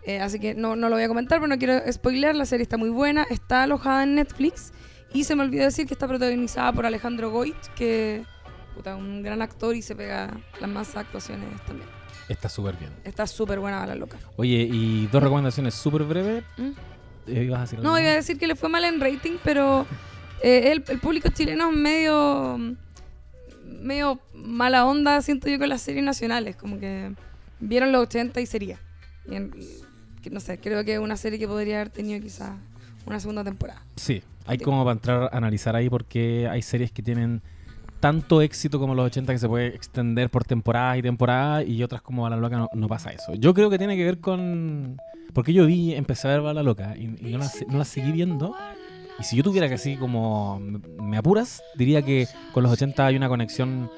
Eh, 0.04 0.20
así 0.20 0.40
que 0.40 0.56
no, 0.56 0.76
no 0.76 0.90
lo 0.90 0.96
voy 0.96 1.04
a 1.04 1.08
comentar, 1.08 1.40
pero 1.40 1.48
no 1.48 1.58
quiero 1.58 1.80
spoiler. 1.92 2.36
La 2.36 2.46
serie 2.46 2.64
está 2.64 2.78
muy 2.78 2.90
buena, 2.90 3.26
está 3.30 3.64
alojada 3.64 4.04
en 4.04 4.16
Netflix. 4.16 4.72
Y 5.14 5.24
se 5.24 5.36
me 5.36 5.44
olvidó 5.44 5.64
decir 5.64 5.88
que 5.88 5.94
está 5.94 6.08
protagonizada 6.08 6.72
por 6.72 6.86
Alejandro 6.86 7.32
Goit, 7.32 7.58
que 7.76 8.24
puta, 8.76 8.96
un 8.96 9.24
gran 9.24 9.42
actor 9.42 9.76
y 9.76 9.82
se 9.82 9.96
pega 9.96 10.40
las 10.60 10.70
más 10.70 10.96
actuaciones 10.96 11.50
también. 11.66 11.90
Está 12.28 12.48
súper 12.48 12.76
bien. 12.78 12.92
Está 13.04 13.26
súper 13.26 13.60
buena 13.60 13.86
la 13.86 13.96
loca. 13.96 14.18
Oye, 14.36 14.68
y 14.72 15.08
dos 15.08 15.22
recomendaciones 15.22 15.74
súper 15.74 16.04
breves. 16.04 16.44
¿Mm? 16.58 16.70
Eh, 17.28 17.44
¿ibas 17.44 17.60
a 17.60 17.62
decir 17.64 17.80
No, 17.80 18.00
iba 18.00 18.10
a 18.10 18.14
decir 18.14 18.38
que 18.38 18.48
le 18.48 18.56
fue 18.56 18.70
mal 18.70 18.86
en 18.86 19.00
rating, 19.00 19.38
pero 19.44 19.86
eh, 20.42 20.72
el, 20.72 20.84
el 20.88 21.00
público 21.00 21.30
chileno 21.30 21.70
es 21.72 21.76
medio, 21.76 22.60
medio 23.82 24.20
mala 24.34 24.86
onda, 24.86 25.22
siento 25.22 25.48
yo, 25.50 25.60
con 25.60 25.70
las 25.70 25.82
series 25.82 26.04
nacionales. 26.04 26.56
Como 26.56 26.80
que 26.80 27.12
vieron 27.60 27.92
los 27.92 28.04
80 28.04 28.42
y 28.42 28.46
sería. 28.46 28.80
Y 29.30 29.36
en- 29.36 29.52
y 29.58 30.22
que 30.22 30.30
no 30.30 30.40
sé, 30.40 30.58
creo 30.60 30.84
que 30.84 30.94
es 30.96 31.00
una 31.00 31.16
serie 31.18 31.40
que 31.40 31.48
podría 31.48 31.76
haber 31.78 31.90
tenido 31.90 32.22
quizás 32.22 32.52
una 33.06 33.20
segunda 33.20 33.44
temporada. 33.44 33.82
Sí, 33.96 34.22
hay 34.46 34.58
como 34.58 34.84
para 34.84 34.94
entrar 34.94 35.30
a 35.32 35.38
analizar 35.38 35.76
ahí 35.76 35.90
porque 35.90 36.48
hay 36.50 36.62
series 36.62 36.92
que 36.92 37.02
tienen 37.02 37.42
tanto 38.00 38.42
éxito 38.42 38.80
como 38.80 38.96
los 38.96 39.06
80 39.08 39.34
que 39.34 39.40
se 39.40 39.48
puede 39.48 39.68
extender 39.68 40.30
por 40.30 40.44
temporadas 40.46 40.98
y 40.98 41.02
temporadas 41.02 41.68
y 41.68 41.84
otras 41.84 42.02
como 42.02 42.24
Bala 42.24 42.38
Loca 42.38 42.58
no, 42.58 42.70
no 42.74 42.88
pasa 42.88 43.12
eso. 43.12 43.34
Yo 43.36 43.54
creo 43.54 43.70
que 43.70 43.78
tiene 43.78 43.96
que 43.98 44.06
ver 44.06 44.20
con... 44.20 44.98
Porque 45.34 45.54
yo 45.54 45.66
vi, 45.66 45.94
empecé 45.94 46.28
a 46.28 46.32
ver 46.32 46.42
Bala 46.42 46.64
Loca 46.64 46.96
y, 46.98 47.04
y 47.20 47.32
no, 47.34 47.40
la, 47.40 47.46
se- 47.50 47.66
no 47.66 47.78
la 47.78 47.86
seguí 47.86 48.12
viendo. 48.12 48.56
Y 49.20 49.24
si 49.24 49.36
yo 49.36 49.44
tuviera 49.44 49.68
que 49.68 49.76
así 49.76 49.98
como 49.98 50.60
me- 50.60 51.18
apuras, 51.18 51.62
diría 51.76 52.02
que 52.02 52.28
con 52.54 52.64
los 52.64 52.72
80 52.72 53.06
hay 53.06 53.16
una 53.18 53.28
conexión 53.28 53.92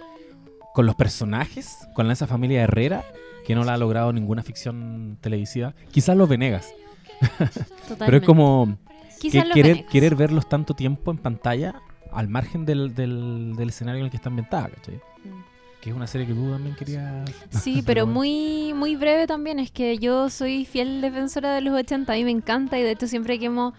con 0.73 0.85
los 0.85 0.95
personajes, 0.95 1.77
con 1.93 2.09
esa 2.09 2.27
familia 2.27 2.63
Herrera, 2.63 3.03
que 3.45 3.55
no 3.55 3.63
la 3.63 3.73
ha 3.73 3.77
logrado 3.77 4.13
ninguna 4.13 4.41
ficción 4.43 5.17
televisiva. 5.21 5.73
Quizás 5.91 6.15
los 6.17 6.27
Venegas, 6.29 6.73
Totalmente. 7.19 7.65
pero 8.05 8.17
es 8.17 8.23
como 8.23 8.77
que 9.19 9.29
querer, 9.29 9.53
Venegas. 9.53 9.91
querer 9.91 10.15
verlos 10.15 10.49
tanto 10.49 10.73
tiempo 10.73 11.11
en 11.11 11.17
pantalla 11.17 11.81
al 12.11 12.27
margen 12.27 12.65
del, 12.65 12.93
del, 12.95 13.53
del 13.55 13.69
escenario 13.69 13.99
en 13.99 14.05
el 14.05 14.11
que 14.11 14.17
está 14.17 14.29
ambientada, 14.29 14.69
¿cachai? 14.69 14.95
Mm. 14.95 15.41
Que 15.81 15.89
es 15.89 15.95
una 15.95 16.05
serie 16.07 16.27
que 16.27 16.33
tú 16.33 16.49
también 16.51 16.75
querías... 16.75 17.29
Sí, 17.49 17.81
pero 17.85 18.05
muy 18.05 18.71
muy 18.75 18.95
breve 18.95 19.25
también. 19.27 19.57
Es 19.59 19.71
que 19.71 19.97
yo 19.97 20.29
soy 20.29 20.65
fiel 20.65 21.01
defensora 21.01 21.53
de 21.55 21.61
los 21.61 21.73
80. 21.73 22.13
A 22.13 22.15
mí 22.15 22.23
me 22.23 22.29
encanta 22.31 22.77
y 22.79 22.83
de 22.83 22.91
hecho 22.91 23.07
siempre 23.07 23.39
que 23.39 23.45
hemos... 23.45 23.73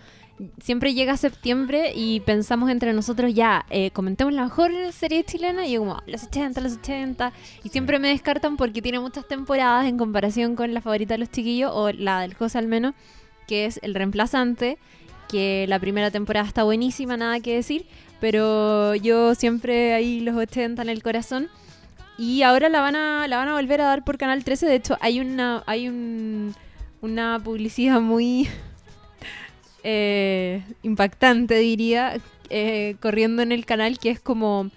Siempre 0.60 0.94
llega 0.94 1.16
septiembre 1.16 1.92
y 1.94 2.20
pensamos 2.20 2.70
entre 2.70 2.92
nosotros 2.92 3.32
ya, 3.32 3.64
eh, 3.70 3.90
comentemos 3.92 4.32
la 4.32 4.44
mejor 4.44 4.72
serie 4.92 5.24
chilena 5.24 5.66
y 5.66 5.72
yo 5.72 5.80
como, 5.80 5.98
los 6.06 6.24
80, 6.24 6.60
los 6.60 6.74
80. 6.78 7.32
Y 7.62 7.68
siempre 7.68 7.98
me 7.98 8.08
descartan 8.08 8.56
porque 8.56 8.82
tiene 8.82 8.98
muchas 8.98 9.28
temporadas 9.28 9.86
en 9.86 9.98
comparación 9.98 10.56
con 10.56 10.74
la 10.74 10.80
favorita 10.80 11.14
de 11.14 11.18
los 11.18 11.30
chiquillos 11.30 11.70
o 11.72 11.92
la 11.92 12.20
del 12.20 12.34
José 12.34 12.58
al 12.58 12.66
menos, 12.66 12.94
que 13.46 13.66
es 13.66 13.78
El 13.82 13.94
Reemplazante, 13.94 14.78
que 15.28 15.66
la 15.68 15.78
primera 15.78 16.10
temporada 16.10 16.46
está 16.46 16.64
buenísima, 16.64 17.16
nada 17.16 17.40
que 17.40 17.54
decir, 17.54 17.86
pero 18.20 18.94
yo 18.94 19.34
siempre 19.34 19.94
ahí 19.94 20.20
los 20.20 20.36
80 20.36 20.82
en 20.82 20.88
el 20.88 21.02
corazón. 21.02 21.48
Y 22.18 22.42
ahora 22.42 22.68
la 22.68 22.80
van 22.80 22.96
a, 22.96 23.26
la 23.28 23.36
van 23.36 23.48
a 23.48 23.54
volver 23.54 23.80
a 23.80 23.86
dar 23.86 24.04
por 24.04 24.18
Canal 24.18 24.44
13. 24.44 24.66
De 24.66 24.74
hecho, 24.74 24.96
hay 25.00 25.20
una, 25.20 25.62
hay 25.66 25.88
un, 25.88 26.54
una 27.00 27.40
publicidad 27.42 28.00
muy 28.00 28.48
eh, 29.84 30.62
impactante, 30.82 31.56
diría, 31.56 32.20
eh, 32.50 32.96
corriendo 33.00 33.42
en 33.42 33.52
el 33.52 33.64
canal, 33.64 33.98
que 33.98 34.10
es 34.10 34.20
como 34.20 34.70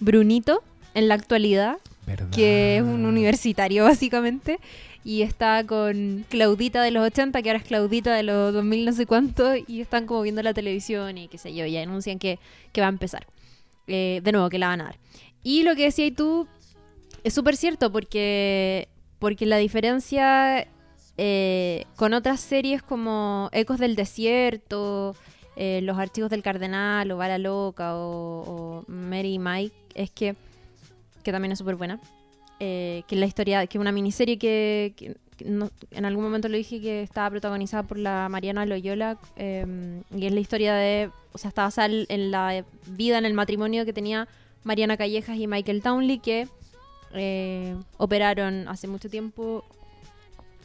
Brunito 0.00 0.62
en 0.94 1.08
la 1.08 1.14
actualidad, 1.14 1.78
¿Verdad? 2.06 2.30
que 2.30 2.76
es 2.76 2.82
un 2.82 3.04
universitario 3.04 3.84
básicamente. 3.84 4.58
Y 5.04 5.22
está 5.22 5.64
con 5.64 6.24
Claudita 6.28 6.82
de 6.82 6.90
los 6.90 7.06
80, 7.06 7.40
que 7.40 7.50
ahora 7.50 7.60
es 7.60 7.64
Claudita 7.64 8.12
de 8.12 8.24
los 8.24 8.52
2000 8.52 8.84
no 8.84 8.92
sé 8.92 9.06
cuánto, 9.06 9.54
y 9.54 9.80
están 9.80 10.04
como 10.04 10.22
viendo 10.22 10.42
la 10.42 10.52
televisión 10.52 11.16
y 11.16 11.28
qué 11.28 11.38
sé 11.38 11.54
yo, 11.54 11.64
y 11.64 11.76
anuncian 11.76 12.18
que, 12.18 12.40
que 12.72 12.80
va 12.80 12.88
a 12.88 12.90
empezar. 12.90 13.24
Eh, 13.86 14.20
de 14.24 14.32
nuevo, 14.32 14.48
que 14.48 14.58
la 14.58 14.66
van 14.66 14.80
a 14.80 14.84
dar. 14.84 14.98
Y 15.44 15.62
lo 15.62 15.76
que 15.76 15.84
decías 15.84 16.12
tú 16.16 16.48
es 17.22 17.34
súper 17.34 17.56
cierto, 17.56 17.92
porque, 17.92 18.88
porque 19.20 19.46
la 19.46 19.58
diferencia 19.58 20.66
eh, 21.18 21.84
con 21.96 22.12
otras 22.14 22.40
series 22.40 22.82
como 22.82 23.48
Ecos 23.52 23.78
del 23.78 23.96
Desierto, 23.96 25.14
eh, 25.56 25.80
Los 25.82 25.98
Archivos 25.98 26.30
del 26.30 26.42
Cardenal, 26.42 27.10
o 27.10 27.16
Bala 27.16 27.38
Loca, 27.38 27.96
o, 27.96 28.84
o 28.86 28.90
Mary 28.90 29.34
y 29.34 29.38
Mike, 29.38 29.74
es 29.94 30.10
que, 30.10 30.36
que 31.22 31.32
también 31.32 31.52
es 31.52 31.58
súper 31.58 31.76
buena. 31.76 31.98
eh, 32.60 33.02
que 33.06 33.14
es 33.16 33.20
la 33.20 33.26
historia, 33.26 33.66
que 33.66 33.78
una 33.78 33.92
miniserie 33.92 34.38
que, 34.38 35.16
en 35.38 36.04
algún 36.06 36.24
momento 36.24 36.48
lo 36.48 36.56
dije 36.56 36.80
que 36.80 37.02
estaba 37.02 37.28
protagonizada 37.28 37.82
por 37.82 37.98
la 37.98 38.26
Mariana 38.30 38.64
Loyola 38.64 39.18
eh, 39.36 40.00
y 40.16 40.24
es 40.24 40.32
la 40.32 40.40
historia 40.40 40.74
de, 40.74 41.10
o 41.32 41.38
sea, 41.38 41.48
está 41.48 41.64
basada 41.64 41.88
en- 41.88 42.06
en 42.08 42.30
la 42.30 42.64
vida, 42.86 43.18
en 43.18 43.26
el 43.26 43.34
matrimonio 43.34 43.84
que 43.84 43.92
tenía 43.92 44.28
Mariana 44.64 44.96
Callejas 44.96 45.36
y 45.36 45.46
Michael 45.46 45.82
Townley 45.82 46.18
que 46.20 46.48
eh, 47.12 47.76
operaron 47.98 48.66
hace 48.68 48.88
mucho 48.88 49.10
tiempo 49.10 49.62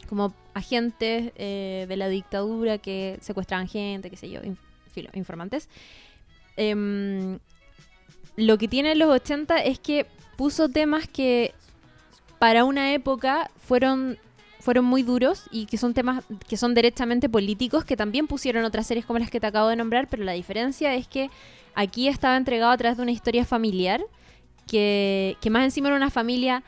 como 0.08 0.34
agentes 0.54 1.32
eh, 1.36 1.86
de 1.88 1.96
la 1.96 2.08
dictadura 2.08 2.78
que 2.78 3.18
secuestraban 3.20 3.68
gente, 3.68 4.10
qué 4.10 4.16
sé 4.16 4.30
yo, 4.30 4.40
informantes. 5.14 5.68
Em, 6.56 7.38
lo 8.36 8.58
que 8.58 8.68
tiene 8.68 8.94
los 8.94 9.08
80 9.08 9.58
es 9.58 9.78
que 9.78 10.06
puso 10.36 10.68
temas 10.68 11.08
que 11.08 11.54
para 12.38 12.64
una 12.64 12.92
época 12.92 13.50
fueron 13.56 14.18
fueron 14.60 14.84
muy 14.84 15.02
duros 15.02 15.44
y 15.50 15.66
que 15.66 15.76
son 15.76 15.92
temas 15.92 16.24
que 16.48 16.56
son 16.56 16.72
derechamente 16.72 17.28
políticos 17.28 17.84
que 17.84 17.96
también 17.96 18.28
pusieron 18.28 18.64
otras 18.64 18.86
series 18.86 19.04
como 19.04 19.18
las 19.18 19.28
que 19.28 19.40
te 19.40 19.46
acabo 19.46 19.68
de 19.68 19.76
nombrar, 19.76 20.06
pero 20.08 20.22
la 20.22 20.32
diferencia 20.32 20.94
es 20.94 21.08
que 21.08 21.30
aquí 21.74 22.06
estaba 22.06 22.36
entregado 22.36 22.70
a 22.70 22.76
través 22.76 22.96
de 22.96 23.02
una 23.02 23.10
historia 23.10 23.44
familiar 23.44 24.00
que, 24.68 25.36
que 25.40 25.50
más 25.50 25.64
encima 25.64 25.88
era 25.88 25.96
una 25.96 26.10
familia 26.10 26.62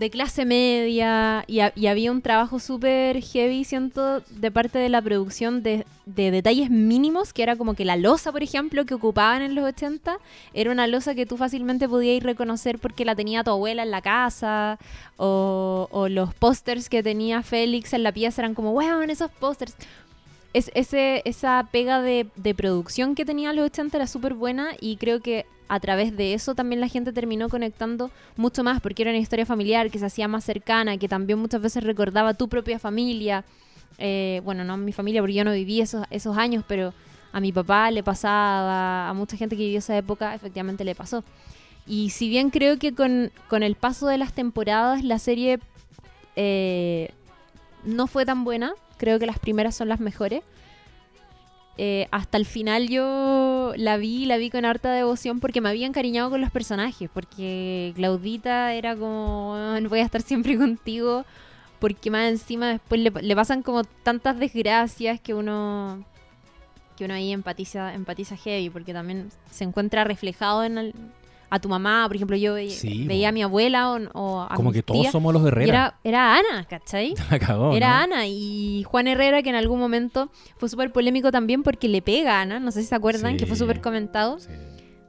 de 0.00 0.08
clase 0.10 0.46
media 0.46 1.44
y, 1.46 1.60
ha- 1.60 1.72
y 1.76 1.86
había 1.86 2.10
un 2.10 2.22
trabajo 2.22 2.58
súper 2.58 3.20
heavy, 3.22 3.64
siento, 3.64 4.20
de 4.30 4.50
parte 4.50 4.78
de 4.78 4.88
la 4.88 5.02
producción 5.02 5.62
de, 5.62 5.84
de 6.06 6.30
detalles 6.30 6.70
mínimos, 6.70 7.34
que 7.34 7.42
era 7.42 7.54
como 7.56 7.74
que 7.74 7.84
la 7.84 7.96
losa, 7.96 8.32
por 8.32 8.42
ejemplo, 8.42 8.86
que 8.86 8.94
ocupaban 8.94 9.42
en 9.42 9.54
los 9.54 9.64
80, 9.66 10.16
era 10.54 10.70
una 10.72 10.86
losa 10.86 11.14
que 11.14 11.26
tú 11.26 11.36
fácilmente 11.36 11.86
podías 11.86 12.22
reconocer 12.22 12.78
porque 12.78 13.04
la 13.04 13.14
tenía 13.14 13.44
tu 13.44 13.50
abuela 13.50 13.82
en 13.82 13.90
la 13.90 14.00
casa, 14.00 14.78
o, 15.18 15.86
o 15.90 16.08
los 16.08 16.32
pósters 16.34 16.88
que 16.88 17.02
tenía 17.02 17.42
Félix 17.42 17.92
en 17.92 18.02
la 18.02 18.12
pieza 18.12 18.40
eran 18.40 18.54
como, 18.54 18.72
weón, 18.72 19.10
esos 19.10 19.30
pósters. 19.30 19.74
Es, 20.52 20.70
ese, 20.74 21.22
esa 21.24 21.68
pega 21.70 22.02
de, 22.02 22.26
producción 22.56 23.14
que 23.14 23.24
tenía 23.24 23.52
los 23.52 23.66
80 23.66 23.96
era 23.96 24.06
súper 24.06 24.34
buena 24.34 24.70
y 24.80 24.96
creo 24.96 25.20
que 25.20 25.46
a 25.68 25.78
través 25.78 26.16
de 26.16 26.34
eso 26.34 26.56
también 26.56 26.80
la 26.80 26.88
gente 26.88 27.12
terminó 27.12 27.48
conectando 27.48 28.10
mucho 28.36 28.64
más 28.64 28.80
porque 28.80 29.02
era 29.02 29.12
una 29.12 29.20
historia 29.20 29.46
familiar 29.46 29.90
que 29.90 30.00
se 30.00 30.06
hacía 30.06 30.26
más 30.26 30.42
cercana, 30.44 30.96
que 30.96 31.08
también 31.08 31.38
muchas 31.38 31.62
veces 31.62 31.84
recordaba 31.84 32.34
tu 32.34 32.48
propia 32.48 32.80
familia. 32.80 33.44
Eh, 33.98 34.40
bueno, 34.44 34.64
no 34.64 34.76
mi 34.76 34.92
familia 34.92 35.20
porque 35.22 35.34
yo 35.34 35.44
no 35.44 35.52
viví 35.52 35.80
esos, 35.80 36.04
esos 36.10 36.36
años, 36.36 36.64
pero 36.66 36.92
a 37.32 37.38
mi 37.38 37.52
papá 37.52 37.90
le 37.92 38.02
pasaba, 38.02 39.08
a 39.08 39.14
mucha 39.14 39.36
gente 39.36 39.56
que 39.56 39.62
vivió 39.62 39.78
esa 39.78 39.96
época 39.96 40.34
efectivamente 40.34 40.84
le 40.84 40.96
pasó. 40.96 41.22
Y 41.86 42.10
si 42.10 42.28
bien 42.28 42.50
creo 42.50 42.78
que 42.78 42.94
con, 42.94 43.30
con 43.48 43.62
el 43.62 43.76
paso 43.76 44.08
de 44.08 44.18
las 44.18 44.32
temporadas 44.32 45.04
la 45.04 45.18
serie 45.18 45.60
eh, 46.36 47.10
no 47.84 48.06
fue 48.06 48.24
tan 48.26 48.44
buena, 48.44 48.72
creo 49.00 49.18
que 49.18 49.26
las 49.26 49.38
primeras 49.38 49.74
son 49.74 49.88
las 49.88 49.98
mejores. 49.98 50.42
Eh, 51.78 52.06
hasta 52.10 52.36
el 52.36 52.44
final 52.44 52.88
yo 52.90 53.72
la 53.76 53.96
vi, 53.96 54.26
la 54.26 54.36
vi 54.36 54.50
con 54.50 54.66
harta 54.66 54.92
devoción 54.92 55.40
porque 55.40 55.62
me 55.62 55.70
había 55.70 55.86
encariñado 55.86 56.28
con 56.28 56.42
los 56.42 56.50
personajes, 56.50 57.08
porque 57.12 57.92
Claudita 57.96 58.74
era 58.74 58.94
como, 58.94 59.52
"Weón, 59.54 59.88
voy 59.88 60.00
a 60.00 60.04
estar 60.04 60.20
siempre 60.20 60.58
contigo, 60.58 61.24
porque 61.78 62.10
más 62.10 62.28
encima 62.28 62.68
después 62.68 63.00
le, 63.00 63.10
le 63.10 63.34
pasan 63.34 63.62
como 63.62 63.84
tantas 63.84 64.38
desgracias 64.38 65.20
que 65.20 65.32
uno 65.34 66.04
que 66.98 67.06
uno 67.06 67.14
ahí 67.14 67.32
empatiza, 67.32 67.94
empatiza 67.94 68.36
heavy, 68.36 68.68
porque 68.68 68.92
también 68.92 69.30
se 69.50 69.64
encuentra 69.64 70.04
reflejado 70.04 70.64
en 70.64 70.76
el- 70.76 70.94
a 71.50 71.58
tu 71.58 71.68
mamá, 71.68 72.04
por 72.06 72.16
ejemplo, 72.16 72.36
yo 72.36 72.54
ve- 72.54 72.70
Sí, 72.70 73.06
veía 73.06 73.28
po. 73.28 73.30
a 73.30 73.32
mi 73.32 73.42
abuela 73.42 73.90
o, 73.92 73.98
o 74.14 74.40
a 74.42 74.54
Como 74.54 74.72
que 74.72 74.82
todos 74.82 75.08
somos 75.08 75.32
los 75.34 75.44
Herrera. 75.44 75.68
era, 75.68 75.94
era 76.04 76.34
Ana, 76.38 76.64
¿cachai? 76.68 77.14
La 77.30 77.38
cagó, 77.38 77.72
Era 77.74 77.88
¿no? 78.06 78.14
Ana 78.14 78.26
y 78.26 78.84
Juan 78.84 79.08
Herrera, 79.08 79.42
que 79.42 79.50
en 79.50 79.56
algún 79.56 79.80
momento 79.80 80.30
fue 80.58 80.68
súper 80.68 80.92
polémico 80.92 81.30
también 81.32 81.62
porque 81.62 81.88
le 81.88 82.02
pega 82.02 82.38
a 82.38 82.42
Ana, 82.42 82.60
no 82.60 82.70
sé 82.70 82.82
si 82.82 82.86
se 82.88 82.94
acuerdan, 82.94 83.36
que 83.36 83.46
fue 83.46 83.56
Sí. 83.56 83.60
súper 83.60 83.80
comentado. 83.80 84.38
Sí. 84.38 84.48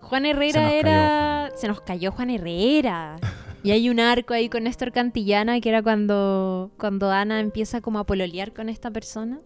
Juan 0.02 0.24
Se 0.24 0.30
Herrera 0.32 0.62
nos 0.64 0.72
era... 0.74 1.52
se 1.56 1.68
nos 1.68 1.82
cayó 1.82 2.12
Juan 2.12 2.30
Herrera. 2.32 3.18
y 3.64 3.72
hay 3.72 3.90
un 3.90 4.00
arco 4.00 4.34
ahí 4.34 4.50
con 4.50 4.64
Néstor 4.64 4.92
Cantillana, 4.92 5.62
que 5.62 5.70
era 5.70 5.82
cuando, 5.84 6.72
cuando 6.78 7.12
Ana 7.12 7.40
empieza 7.40 7.80
como 7.82 8.00
a 8.00 8.06
pololear 8.06 8.52
con 8.54 8.68
esta 8.68 8.90
persona. 8.92 9.40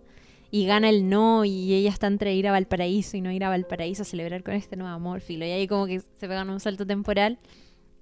Y 0.56 0.66
gana 0.66 0.88
el 0.88 1.10
no, 1.10 1.44
y 1.44 1.74
ella 1.74 1.90
está 1.90 2.08
entre 2.08 2.34
ir 2.34 2.48
a 2.48 2.52
Valparaíso 2.54 3.18
y 3.18 3.20
no 3.20 3.30
ir 3.30 3.44
a 3.44 3.50
Valparaíso 3.50 4.04
a 4.04 4.06
celebrar 4.06 4.42
con 4.42 4.54
este 4.54 4.78
nuevo 4.78 4.94
amor, 4.94 5.20
Filo. 5.20 5.46
Y 5.46 5.52
ahí 5.52 5.68
como 5.68 5.86
que 5.86 6.00
se 6.00 6.30
pegan 6.30 6.50
un 6.50 6.62
salto 6.62 6.88
temporal 6.88 7.40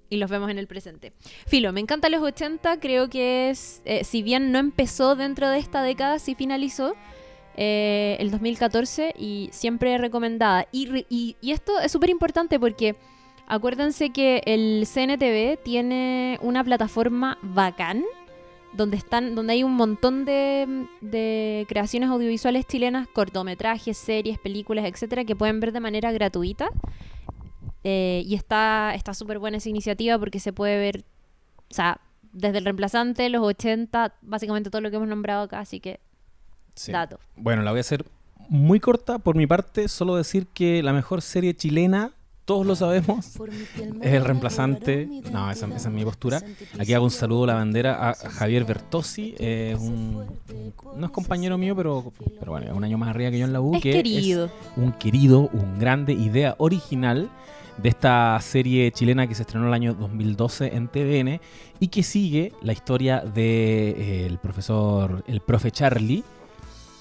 y 0.08 0.18
los 0.18 0.30
vemos 0.30 0.48
en 0.52 0.58
el 0.60 0.68
presente. 0.68 1.12
Filo, 1.48 1.72
me 1.72 1.80
encanta 1.80 2.08
los 2.08 2.22
80, 2.22 2.78
creo 2.78 3.10
que 3.10 3.50
es, 3.50 3.82
eh, 3.84 4.04
si 4.04 4.22
bien 4.22 4.52
no 4.52 4.60
empezó 4.60 5.16
dentro 5.16 5.50
de 5.50 5.58
esta 5.58 5.82
década, 5.82 6.20
sí 6.20 6.36
finalizó 6.36 6.94
eh, 7.56 8.16
el 8.20 8.30
2014 8.30 9.14
y 9.18 9.48
siempre 9.50 9.98
recomendada. 9.98 10.68
Y, 10.70 11.04
y, 11.08 11.34
y 11.40 11.50
esto 11.50 11.80
es 11.80 11.90
súper 11.90 12.10
importante 12.10 12.60
porque 12.60 12.94
Acuérdense 13.46 14.08
que 14.08 14.42
el 14.46 14.86
CNTV 14.86 15.62
tiene 15.62 16.38
una 16.40 16.64
plataforma 16.64 17.36
bacán 17.42 18.02
donde 18.76 18.96
están 18.96 19.34
donde 19.34 19.52
hay 19.54 19.62
un 19.62 19.74
montón 19.74 20.24
de, 20.24 20.86
de 21.00 21.64
creaciones 21.68 22.10
audiovisuales 22.10 22.66
chilenas, 22.66 23.06
cortometrajes, 23.08 23.96
series, 23.96 24.38
películas, 24.38 24.84
etcétera, 24.86 25.24
que 25.24 25.36
pueden 25.36 25.60
ver 25.60 25.72
de 25.72 25.80
manera 25.80 26.12
gratuita. 26.12 26.68
Eh, 27.84 28.22
y 28.24 28.34
está 28.34 28.94
está 28.94 29.12
súper 29.12 29.38
buena 29.38 29.58
esa 29.58 29.68
iniciativa 29.68 30.18
porque 30.18 30.40
se 30.40 30.52
puede 30.54 30.78
ver, 30.78 31.04
o 31.70 31.74
sea, 31.74 32.00
desde 32.32 32.58
el 32.58 32.64
reemplazante, 32.64 33.28
los 33.28 33.42
80, 33.42 34.14
básicamente 34.22 34.70
todo 34.70 34.80
lo 34.80 34.90
que 34.90 34.96
hemos 34.96 35.08
nombrado 35.08 35.42
acá, 35.42 35.60
así 35.60 35.80
que 35.80 36.00
Sí. 36.74 36.90
dato. 36.92 37.20
Bueno, 37.36 37.62
la 37.62 37.70
voy 37.70 37.78
a 37.78 37.82
hacer 37.82 38.04
muy 38.48 38.80
corta 38.80 39.18
por 39.18 39.36
mi 39.36 39.46
parte, 39.46 39.86
solo 39.88 40.16
decir 40.16 40.46
que 40.48 40.82
la 40.82 40.92
mejor 40.92 41.22
serie 41.22 41.54
chilena, 41.54 42.12
todos 42.44 42.66
lo 42.66 42.76
sabemos, 42.76 43.36
es 44.02 44.12
el 44.12 44.24
reemplazante. 44.24 45.08
No, 45.32 45.50
esa, 45.50 45.66
esa 45.66 45.88
es 45.88 45.94
mi 45.94 46.04
postura. 46.04 46.42
Aquí 46.78 46.92
hago 46.92 47.04
un 47.04 47.10
saludo 47.10 47.44
a 47.44 47.46
la 47.48 47.54
bandera 47.54 48.10
a 48.10 48.14
Javier 48.14 48.64
Bertossi, 48.64 49.34
es 49.38 49.78
un, 49.78 50.24
no 50.96 51.06
es 51.06 51.12
compañero 51.12 51.56
mío, 51.56 51.74
pero, 51.74 52.12
pero 52.38 52.52
bueno, 52.52 52.66
es 52.66 52.72
un 52.72 52.84
año 52.84 52.98
más 52.98 53.08
arriba 53.08 53.30
que 53.30 53.38
yo 53.38 53.46
en 53.46 53.52
la 53.52 53.60
U. 53.60 53.76
es 53.76 53.82
que 53.82 53.92
querido. 53.92 54.50
un 54.76 54.92
querido, 54.92 55.48
un 55.52 55.78
grande 55.78 56.12
idea 56.12 56.54
original 56.58 57.30
de 57.78 57.88
esta 57.88 58.38
serie 58.40 58.92
chilena 58.92 59.26
que 59.26 59.34
se 59.34 59.42
estrenó 59.42 59.66
el 59.66 59.74
año 59.74 59.94
2012 59.94 60.76
en 60.76 60.88
TVN 60.88 61.40
y 61.80 61.88
que 61.88 62.02
sigue 62.02 62.52
la 62.62 62.72
historia 62.72 63.20
de 63.20 63.90
eh, 63.90 64.26
el 64.26 64.38
profesor, 64.38 65.24
el 65.26 65.40
profe 65.40 65.70
Charlie, 65.70 66.22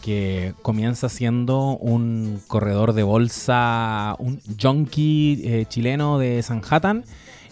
que 0.03 0.53
comienza 0.61 1.07
siendo 1.07 1.77
un 1.77 2.41
corredor 2.47 2.91
de 2.91 3.03
bolsa, 3.03 4.17
un 4.19 4.41
junkie 4.61 5.41
eh, 5.45 5.65
chileno 5.69 6.19
de 6.19 6.43
Sanhattan 6.43 7.05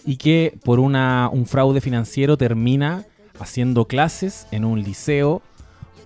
y 0.04 0.18
que 0.18 0.58
por 0.62 0.78
un 0.78 1.46
fraude 1.46 1.80
financiero 1.80 2.36
termina 2.36 3.06
haciendo 3.40 3.86
clases 3.86 4.46
en 4.50 4.66
un 4.66 4.82
liceo 4.82 5.40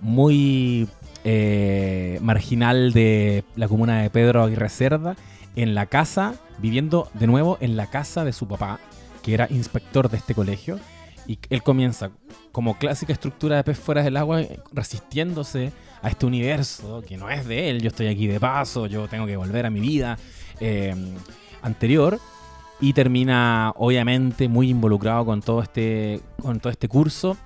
muy 0.00 0.88
eh, 1.24 2.20
marginal 2.22 2.92
de 2.92 3.42
la 3.56 3.66
comuna 3.66 4.02
de 4.02 4.10
Pedro 4.10 4.44
Aguirre 4.44 4.68
Cerda, 4.68 5.16
en 5.56 5.74
la 5.74 5.86
casa, 5.86 6.34
viviendo 6.58 7.08
de 7.14 7.26
nuevo 7.26 7.58
en 7.60 7.76
la 7.76 7.88
casa 7.88 8.24
de 8.24 8.32
su 8.32 8.46
papá, 8.46 8.78
que 9.24 9.34
era 9.34 9.48
inspector 9.50 10.08
de 10.10 10.18
este 10.18 10.32
colegio. 10.32 10.78
Y 11.26 11.38
él 11.50 11.62
comienza 11.62 12.10
como 12.52 12.78
clásica 12.78 13.12
estructura 13.12 13.56
de 13.56 13.64
pez 13.64 13.78
fuera 13.78 14.02
del 14.02 14.16
agua, 14.16 14.42
eh, 14.42 14.60
resistiéndose 14.72 15.72
a 16.02 16.08
este 16.08 16.26
universo 16.26 17.02
que 17.06 17.16
no 17.16 17.30
es 17.30 17.46
de 17.46 17.70
él. 17.70 17.82
Yo 17.82 17.88
estoy 17.88 18.06
aquí 18.06 18.26
de 18.26 18.38
paso, 18.38 18.86
yo 18.86 19.08
tengo 19.08 19.26
que 19.26 19.36
volver 19.36 19.66
a 19.66 19.70
mi 19.70 19.80
vida 19.80 20.18
eh, 20.60 20.94
anterior. 21.62 22.18
Y 22.80 22.92
termina, 22.92 23.72
obviamente, 23.76 24.48
muy 24.48 24.68
involucrado 24.68 25.24
con 25.24 25.40
todo 25.40 25.62
este, 25.62 26.20
con 26.40 26.60
todo 26.60 26.70
este 26.70 26.88
curso, 26.88 27.36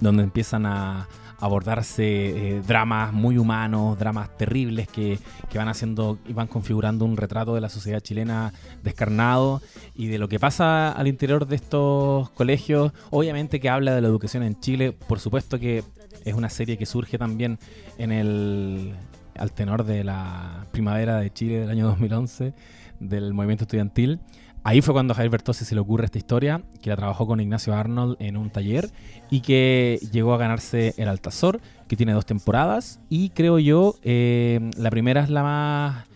donde 0.00 0.22
empiezan 0.22 0.64
a 0.64 1.06
abordarse 1.42 2.04
eh, 2.04 2.62
dramas 2.64 3.12
muy 3.12 3.36
humanos, 3.36 3.98
dramas 3.98 4.36
terribles 4.38 4.86
que, 4.86 5.18
que 5.50 5.58
van 5.58 5.68
haciendo 5.68 6.18
y 6.26 6.32
van 6.32 6.46
configurando 6.46 7.04
un 7.04 7.16
retrato 7.16 7.56
de 7.56 7.60
la 7.60 7.68
sociedad 7.68 8.00
chilena 8.00 8.52
descarnado 8.84 9.60
y 9.96 10.06
de 10.06 10.18
lo 10.18 10.28
que 10.28 10.38
pasa 10.38 10.92
al 10.92 11.08
interior 11.08 11.48
de 11.48 11.56
estos 11.56 12.30
colegios. 12.30 12.92
Obviamente 13.10 13.58
que 13.58 13.68
habla 13.68 13.92
de 13.92 14.00
la 14.00 14.06
educación 14.06 14.44
en 14.44 14.60
Chile, 14.60 14.92
por 14.92 15.18
supuesto 15.18 15.58
que 15.58 15.82
es 16.24 16.34
una 16.34 16.48
serie 16.48 16.78
que 16.78 16.86
surge 16.86 17.18
también 17.18 17.58
en 17.98 18.12
el 18.12 18.94
al 19.36 19.50
tenor 19.50 19.84
de 19.84 20.04
la 20.04 20.66
primavera 20.70 21.16
de 21.16 21.32
Chile 21.32 21.60
del 21.60 21.70
año 21.70 21.86
2011 21.88 22.52
del 23.00 23.34
movimiento 23.34 23.64
estudiantil. 23.64 24.20
Ahí 24.64 24.80
fue 24.80 24.94
cuando 24.94 25.12
a 25.12 25.16
Javier 25.16 25.42
se 25.52 25.74
le 25.74 25.80
ocurre 25.80 26.04
esta 26.04 26.18
historia, 26.18 26.62
que 26.80 26.90
la 26.90 26.96
trabajó 26.96 27.26
con 27.26 27.40
Ignacio 27.40 27.74
Arnold 27.74 28.16
en 28.20 28.36
un 28.36 28.50
taller 28.50 28.90
y 29.28 29.40
que 29.40 29.98
llegó 30.12 30.34
a 30.34 30.38
ganarse 30.38 30.94
el 30.98 31.08
Altazor, 31.08 31.60
que 31.88 31.96
tiene 31.96 32.12
dos 32.12 32.26
temporadas. 32.26 33.00
Y 33.08 33.30
creo 33.30 33.58
yo, 33.58 33.96
eh, 34.02 34.70
la 34.76 34.90
primera 34.90 35.22
es 35.22 35.30
la 35.30 35.42
más. 35.42 36.06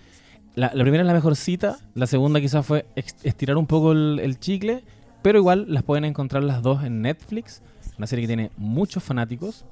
La, 0.55 0.71
primera 0.71 1.03
es 1.03 1.07
la 1.07 1.13
mejor 1.13 1.37
cita, 1.37 1.77
la 1.95 2.07
segunda 2.07 2.41
quizás 2.41 2.65
fue 2.65 2.87
estirar 2.95 3.59
un 3.59 3.67
poco 3.67 3.93
el, 3.93 4.21
el 4.23 4.41
chicle, 4.41 4.85
pero 5.21 5.39
igual 5.39 5.67
las 5.69 5.83
pueden 5.83 6.07
encontrar 6.07 6.45
las 6.45 6.63
dos 6.63 6.83
en 6.83 7.03
Netflix. 7.03 7.61
Una 7.99 8.07
serie 8.07 8.23
que 8.23 8.29
tiene 8.29 8.51
muchos 8.57 9.03
fanáticos 9.03 9.67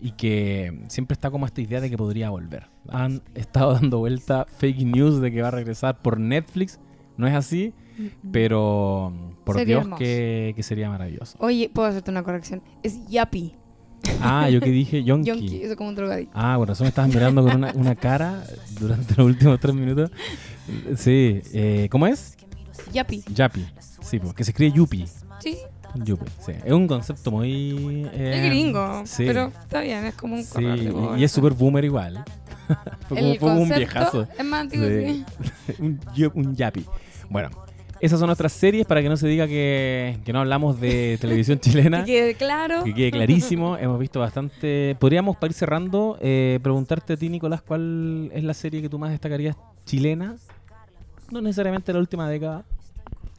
y 0.00 0.10
que 0.12 0.82
siempre 0.88 1.12
está 1.14 1.30
como 1.30 1.46
esta 1.46 1.60
idea 1.60 1.80
de 1.80 1.88
que 1.88 1.96
podría 1.96 2.30
volver. 2.30 2.66
Han 2.88 3.22
estado 3.34 3.74
dando 3.74 3.98
vuelta 3.98 4.46
fake 4.58 4.84
news 4.84 5.20
de 5.20 5.30
que 5.30 5.42
va 5.42 5.48
a 5.48 5.52
regresar 5.52 5.98
por 6.02 6.18
Netflix. 6.18 6.80
No 7.16 7.28
es 7.28 7.34
así, 7.34 7.72
pero 8.32 9.12
por 9.44 9.56
Sería 9.56 9.74
Dios 9.76 9.84
hermoso. 9.84 9.98
que, 9.98 10.52
que 10.56 10.62
sería 10.62 10.88
maravilloso. 10.90 11.36
Oye, 11.40 11.70
puedo 11.72 11.88
hacerte 11.88 12.10
una 12.10 12.22
corrección. 12.22 12.62
Es 12.82 13.06
Yapi. 13.08 13.54
Ah, 14.20 14.50
yo 14.50 14.60
que 14.60 14.70
dije 14.70 15.02
Yonki. 15.04 15.28
Yonki, 15.28 15.62
eso 15.62 15.76
como 15.76 15.88
un 15.90 15.94
drogadicto. 15.94 16.32
Ah, 16.34 16.54
por 16.58 16.68
razón 16.68 16.84
me 16.84 16.88
estabas 16.90 17.12
mirando 17.14 17.42
con 17.42 17.54
una, 17.56 17.72
una 17.74 17.94
cara 17.94 18.44
durante 18.78 19.14
los 19.16 19.26
últimos 19.26 19.58
tres 19.60 19.74
minutos. 19.74 20.10
Sí, 20.96 21.40
eh, 21.52 21.88
¿cómo 21.90 22.06
es? 22.06 22.36
Yapi. 22.92 23.22
Yapi. 23.34 23.64
Sí, 24.02 24.18
porque 24.18 24.44
se 24.44 24.50
escribe 24.50 24.72
Yupi. 24.72 25.06
Sí, 25.40 25.56
Yupi, 26.04 26.26
sí. 26.44 26.52
Es 26.64 26.72
un 26.72 26.86
concepto 26.86 27.30
muy... 27.30 28.06
eh, 28.12 28.32
es 28.34 28.44
gringo. 28.50 29.02
sí. 29.06 29.24
Pero 29.26 29.46
está 29.48 29.80
bien, 29.80 30.04
es 30.04 30.14
como 30.14 30.34
un 30.34 30.44
Sí, 30.44 30.62
de 30.62 30.94
y- 31.18 31.24
es 31.24 31.32
súper 31.32 31.52
boomer 31.52 31.84
igual. 31.84 32.24
Fue 33.08 33.16
como, 33.16 33.20
El 33.32 33.38
fue 33.38 33.48
como 33.48 33.60
un 33.62 33.68
viejazo. 33.68 34.26
es 34.38 34.44
más 34.44 34.60
antiguo, 34.62 34.86
Sí. 34.86 35.24
un, 35.78 36.00
un 36.34 36.56
yapi. 36.56 36.84
Bueno, 37.30 37.50
esas 38.04 38.20
son 38.20 38.26
nuestras 38.26 38.52
series 38.52 38.84
para 38.84 39.00
que 39.00 39.08
no 39.08 39.16
se 39.16 39.26
diga 39.26 39.48
que, 39.48 40.18
que 40.26 40.32
no 40.34 40.40
hablamos 40.40 40.78
de 40.78 41.16
televisión 41.22 41.58
chilena. 41.58 42.04
Que 42.04 42.12
quede 42.12 42.34
claro. 42.34 42.84
Que 42.84 42.92
quede 42.92 43.10
clarísimo, 43.10 43.76
hemos 43.80 43.98
visto 43.98 44.20
bastante. 44.20 44.94
Podríamos, 45.00 45.36
para 45.36 45.50
ir 45.50 45.54
cerrando, 45.54 46.18
eh, 46.20 46.58
preguntarte 46.62 47.14
a 47.14 47.16
ti, 47.16 47.30
Nicolás, 47.30 47.62
¿cuál 47.62 48.30
es 48.34 48.44
la 48.44 48.52
serie 48.52 48.82
que 48.82 48.90
tú 48.90 48.98
más 48.98 49.10
destacarías 49.10 49.56
chilena? 49.86 50.36
No 51.30 51.40
necesariamente 51.40 51.94
la 51.94 51.98
última 51.98 52.28
década. 52.28 52.66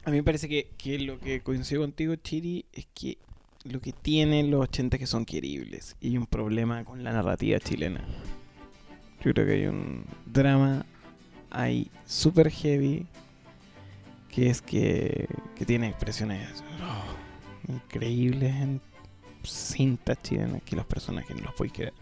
A 0.04 0.10
mí 0.10 0.16
me 0.16 0.24
parece 0.24 0.48
que, 0.48 0.68
que 0.76 0.98
lo 0.98 1.20
que 1.20 1.40
coincido 1.42 1.82
contigo, 1.82 2.16
Chiri, 2.16 2.64
es 2.72 2.88
que 2.92 3.18
lo 3.62 3.80
que 3.80 3.92
tienen 3.92 4.50
los 4.50 4.62
80 4.62 4.96
es 4.96 5.00
que 5.00 5.06
son 5.06 5.24
queribles. 5.24 5.94
Y 6.00 6.08
hay 6.08 6.18
un 6.18 6.26
problema 6.26 6.84
con 6.84 7.04
la 7.04 7.12
narrativa 7.12 7.60
chilena. 7.60 8.04
Yo 9.24 9.32
creo 9.32 9.46
que 9.46 9.52
hay 9.52 9.66
un 9.66 10.04
drama 10.26 10.84
ahí 11.50 11.88
super 12.04 12.50
heavy 12.50 13.06
que 14.36 14.50
es 14.50 14.60
que, 14.60 15.26
que 15.54 15.64
tiene 15.64 15.88
expresiones 15.88 16.62
oh, 16.82 17.72
increíbles 17.72 18.54
en 18.54 18.82
cintas 19.42 20.18
chilenas 20.22 20.60
que 20.62 20.76
los 20.76 20.84
personajes 20.84 21.34
no 21.34 21.44
los 21.44 21.54
puedes 21.54 21.72
creer. 21.72 21.94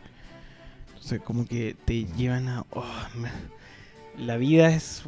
Entonces 0.88 1.20
como 1.20 1.46
que 1.46 1.76
te 1.84 2.06
llevan 2.16 2.48
a... 2.48 2.66
oh, 2.72 2.84
la 4.18 4.36
vida 4.36 4.74
es 4.74 5.04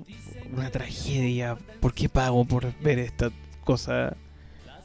una 0.53 0.71
tragedia. 0.71 1.59
¿Por 1.81 1.95
qué 1.95 2.09
pago 2.09 2.45
por 2.45 2.73
ver 2.81 3.01
esta 3.01 3.33
cosa 3.65 4.17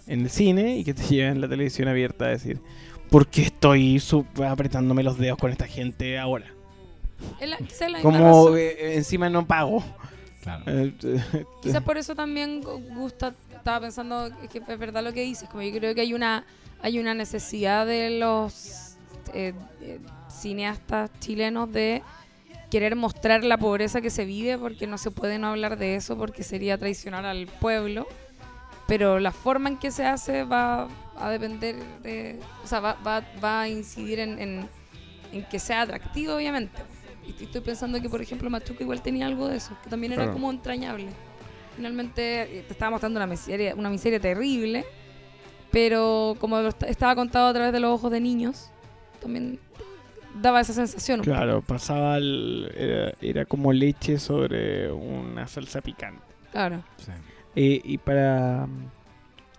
en 0.07 0.21
el 0.21 0.31
cine 0.31 0.77
y 0.77 0.83
que 0.83 0.95
te 0.95 1.03
llevan 1.03 1.41
la 1.41 1.47
televisión 1.47 1.89
abierta 1.89 2.25
a 2.25 2.29
decir, 2.29 2.59
¿por 3.11 3.27
qué 3.27 3.43
estoy 3.43 4.01
apretándome 4.47 5.03
los 5.03 5.19
dedos 5.19 5.37
con 5.37 5.51
esta 5.51 5.67
gente 5.67 6.17
ahora? 6.17 6.47
La- 7.39 7.59
la 7.87 8.01
Como 8.01 8.57
eh, 8.57 8.95
encima 8.95 9.29
no 9.29 9.45
pago. 9.45 9.83
Claro. 10.41 10.63
Eh, 10.67 10.93
Quizás 11.61 11.83
por 11.83 11.97
eso 11.97 12.15
también 12.15 12.63
gu- 12.63 12.93
gusta, 12.95 13.33
estaba 13.55 13.81
pensando 13.81 14.29
que 14.51 14.57
es 14.67 14.79
verdad 14.79 15.03
lo 15.03 15.13
que 15.13 15.21
dices, 15.21 15.47
como 15.49 15.61
yo 15.63 15.71
creo 15.77 15.93
que 15.95 16.01
hay 16.01 16.13
una 16.13 16.45
hay 16.83 16.97
una 16.97 17.13
necesidad 17.13 17.85
de 17.85 18.09
los 18.19 18.95
eh, 19.35 19.53
eh, 19.81 19.99
cineastas 20.29 21.11
chilenos 21.19 21.71
de 21.71 22.01
querer 22.71 22.95
mostrar 22.95 23.43
la 23.43 23.57
pobreza 23.57 24.01
que 24.01 24.09
se 24.09 24.25
vive 24.25 24.57
porque 24.57 24.87
no 24.87 24.97
se 24.97 25.11
puede 25.11 25.37
no 25.37 25.47
hablar 25.47 25.77
de 25.77 25.95
eso 25.95 26.17
porque 26.17 26.41
sería 26.41 26.77
traicionar 26.79 27.25
al 27.25 27.45
pueblo, 27.45 28.07
pero 28.87 29.19
la 29.19 29.31
forma 29.31 29.69
en 29.69 29.77
que 29.77 29.91
se 29.91 30.05
hace 30.05 30.43
va 30.43 30.87
a 31.17 31.29
depender 31.29 31.75
de, 32.01 32.39
o 32.63 32.67
sea, 32.67 32.79
va, 32.79 32.93
va, 33.05 33.21
va 33.43 33.61
a 33.61 33.69
incidir 33.69 34.19
en, 34.19 34.39
en, 34.39 34.67
en 35.33 35.45
que 35.45 35.59
sea 35.59 35.81
atractivo 35.81 36.33
obviamente. 36.35 36.81
Y 37.27 37.43
estoy 37.43 37.61
pensando 37.61 38.01
que, 38.01 38.09
por 38.09 38.21
ejemplo, 38.21 38.49
Machuca 38.49 38.83
igual 38.83 39.01
tenía 39.01 39.25
algo 39.27 39.47
de 39.47 39.57
eso, 39.57 39.75
que 39.83 39.89
también 39.89 40.13
era 40.13 40.23
Claro. 40.23 40.33
como 40.33 40.49
entrañable. 40.51 41.07
Finalmente 41.75 42.59
eh, 42.59 42.63
te 42.67 42.73
estaba 42.73 42.91
mostrando 42.91 43.17
una 43.19 43.27
miseria, 43.27 43.75
una 43.75 43.89
miseria 43.89 44.19
terrible, 44.19 44.83
pero 45.71 46.35
como 46.39 46.59
estaba 46.59 47.15
contado 47.15 47.47
a 47.47 47.53
través 47.53 47.71
de 47.73 47.79
los 47.79 47.91
ojos 47.91 48.11
de 48.11 48.19
niños, 48.19 48.69
también 49.21 49.59
daba 50.41 50.61
esa 50.61 50.73
sensación. 50.73 51.19
un 51.19 51.25
claro, 51.25 51.61
pasaba 51.61 52.17
el- 52.17 52.71
era, 52.75 53.13
era 53.21 53.45
como 53.45 53.71
leche 53.71 54.17
sobre 54.19 54.91
una 54.91 55.47
salsa 55.47 55.81
picante. 55.81 56.21
Claro. 56.51 56.83
Sí. 56.97 57.11
Eh, 57.55 57.81
y 57.83 57.97
para, 57.97 58.67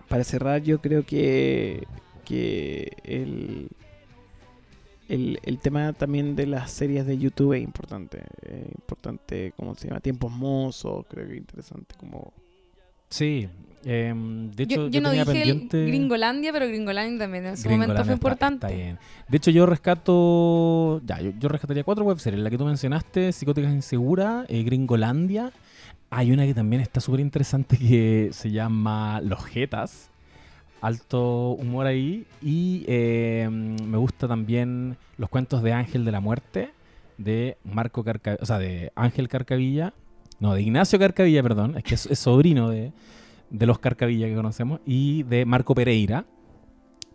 para 0.09 0.25
cerrar, 0.25 0.63
yo 0.63 0.81
creo 0.81 1.05
que, 1.05 1.87
que 2.25 2.97
el, 3.05 3.69
el, 5.15 5.39
el 5.43 5.59
tema 5.59 5.93
también 5.93 6.35
de 6.37 6.47
las 6.47 6.71
series 6.71 7.07
de 7.07 7.19
YouTube 7.19 7.53
es 7.55 7.63
importante. 7.63 8.23
Es 8.43 8.67
importante, 8.75 9.53
¿cómo 9.57 9.75
se 9.75 9.89
llama? 9.89 10.01
Tiempos 10.01 10.33
mozos, 10.33 11.05
creo 11.09 11.27
que 11.27 11.33
es 11.35 11.39
interesante 11.39 11.95
como 11.99 12.33
Sí. 13.09 13.47
em, 13.85 14.51
de 14.53 14.63
hecho, 14.63 14.77
Yo, 14.87 14.89
yo 14.89 15.01
no 15.03 15.11
tenía 15.11 15.25
dije 15.25 15.39
pendiente... 15.45 15.87
Gringolandia, 15.87 16.51
pero 16.53 16.67
Gringolandia 16.67 17.19
también 17.19 17.45
en 17.47 17.57
su 17.59 17.69
momento 17.69 17.95
fue 17.95 18.01
está- 18.03 18.13
importante. 18.15 18.67
Está, 18.67 18.77
bien. 18.77 18.99
De 19.29 19.37
hecho, 19.37 19.51
yo 19.51 19.67
rescato. 19.67 21.01
Ya, 21.05 21.21
yo, 21.21 21.33
yo 21.39 21.49
rescataría 21.49 21.85
cuatro 21.85 22.05
webseries. 22.05 22.41
La 22.43 22.49
que 22.49 22.57
tú 22.57 22.65
mencionaste, 22.65 23.33
Psicóticas 23.33 23.73
Insegura, 23.73 24.47
eh, 24.49 24.63
Gringolandia. 24.63 25.53
Hay 26.09 26.31
una 26.33 26.45
que 26.47 26.55
también 26.55 26.81
está 26.81 27.01
súper 27.01 27.21
interesante 27.21 27.77
que 27.77 28.31
se 28.33 28.51
llama 28.51 29.21
Los 29.21 29.45
Jetas. 29.45 30.09
Alto 30.83 31.53
humor 31.53 31.87
ahí. 31.87 32.27
Y 32.43 32.85
eh, 32.87 33.49
me 33.51 33.97
gusta 33.97 34.29
también 34.29 34.99
los 35.17 35.31
cuentos 35.31 35.63
de 35.63 35.73
Ángel 35.73 36.05
de 36.05 36.13
la 36.13 36.21
Muerte. 36.21 36.71
De 37.17 37.57
Marco 37.65 38.05
Carcavilla. 38.05 38.43
O 38.43 38.47
sea, 38.47 38.59
de 38.59 38.93
Ángel 38.95 39.29
Carcavilla. 39.29 39.95
No, 40.41 40.53
de 40.53 40.61
Ignacio 40.61 40.99
Carcavilla, 40.99 41.43
perdón. 41.43 41.79
Es 41.79 41.85
que 41.85 41.95
es, 41.95 42.19
sobrino 42.19 42.69
de, 42.69 42.93
de 43.49 43.67
los 43.67 43.79
Carcavilla 43.79 44.27
que 44.27 44.35
conocemos. 44.35 44.81
Y 44.85 45.23
de 45.23 45.47
Marco 45.47 45.75
Pereira 45.75 46.27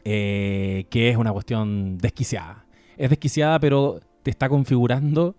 eh, 0.09 0.85
que 0.89 1.09
es 1.09 1.17
una 1.17 1.33
cuestión 1.33 1.97
desquiciada. 1.97 2.63
Es 2.95 3.09
desquiciada, 3.09 3.59
pero 3.59 3.99
te 4.23 4.31
está 4.31 4.47
configurando 4.47 5.35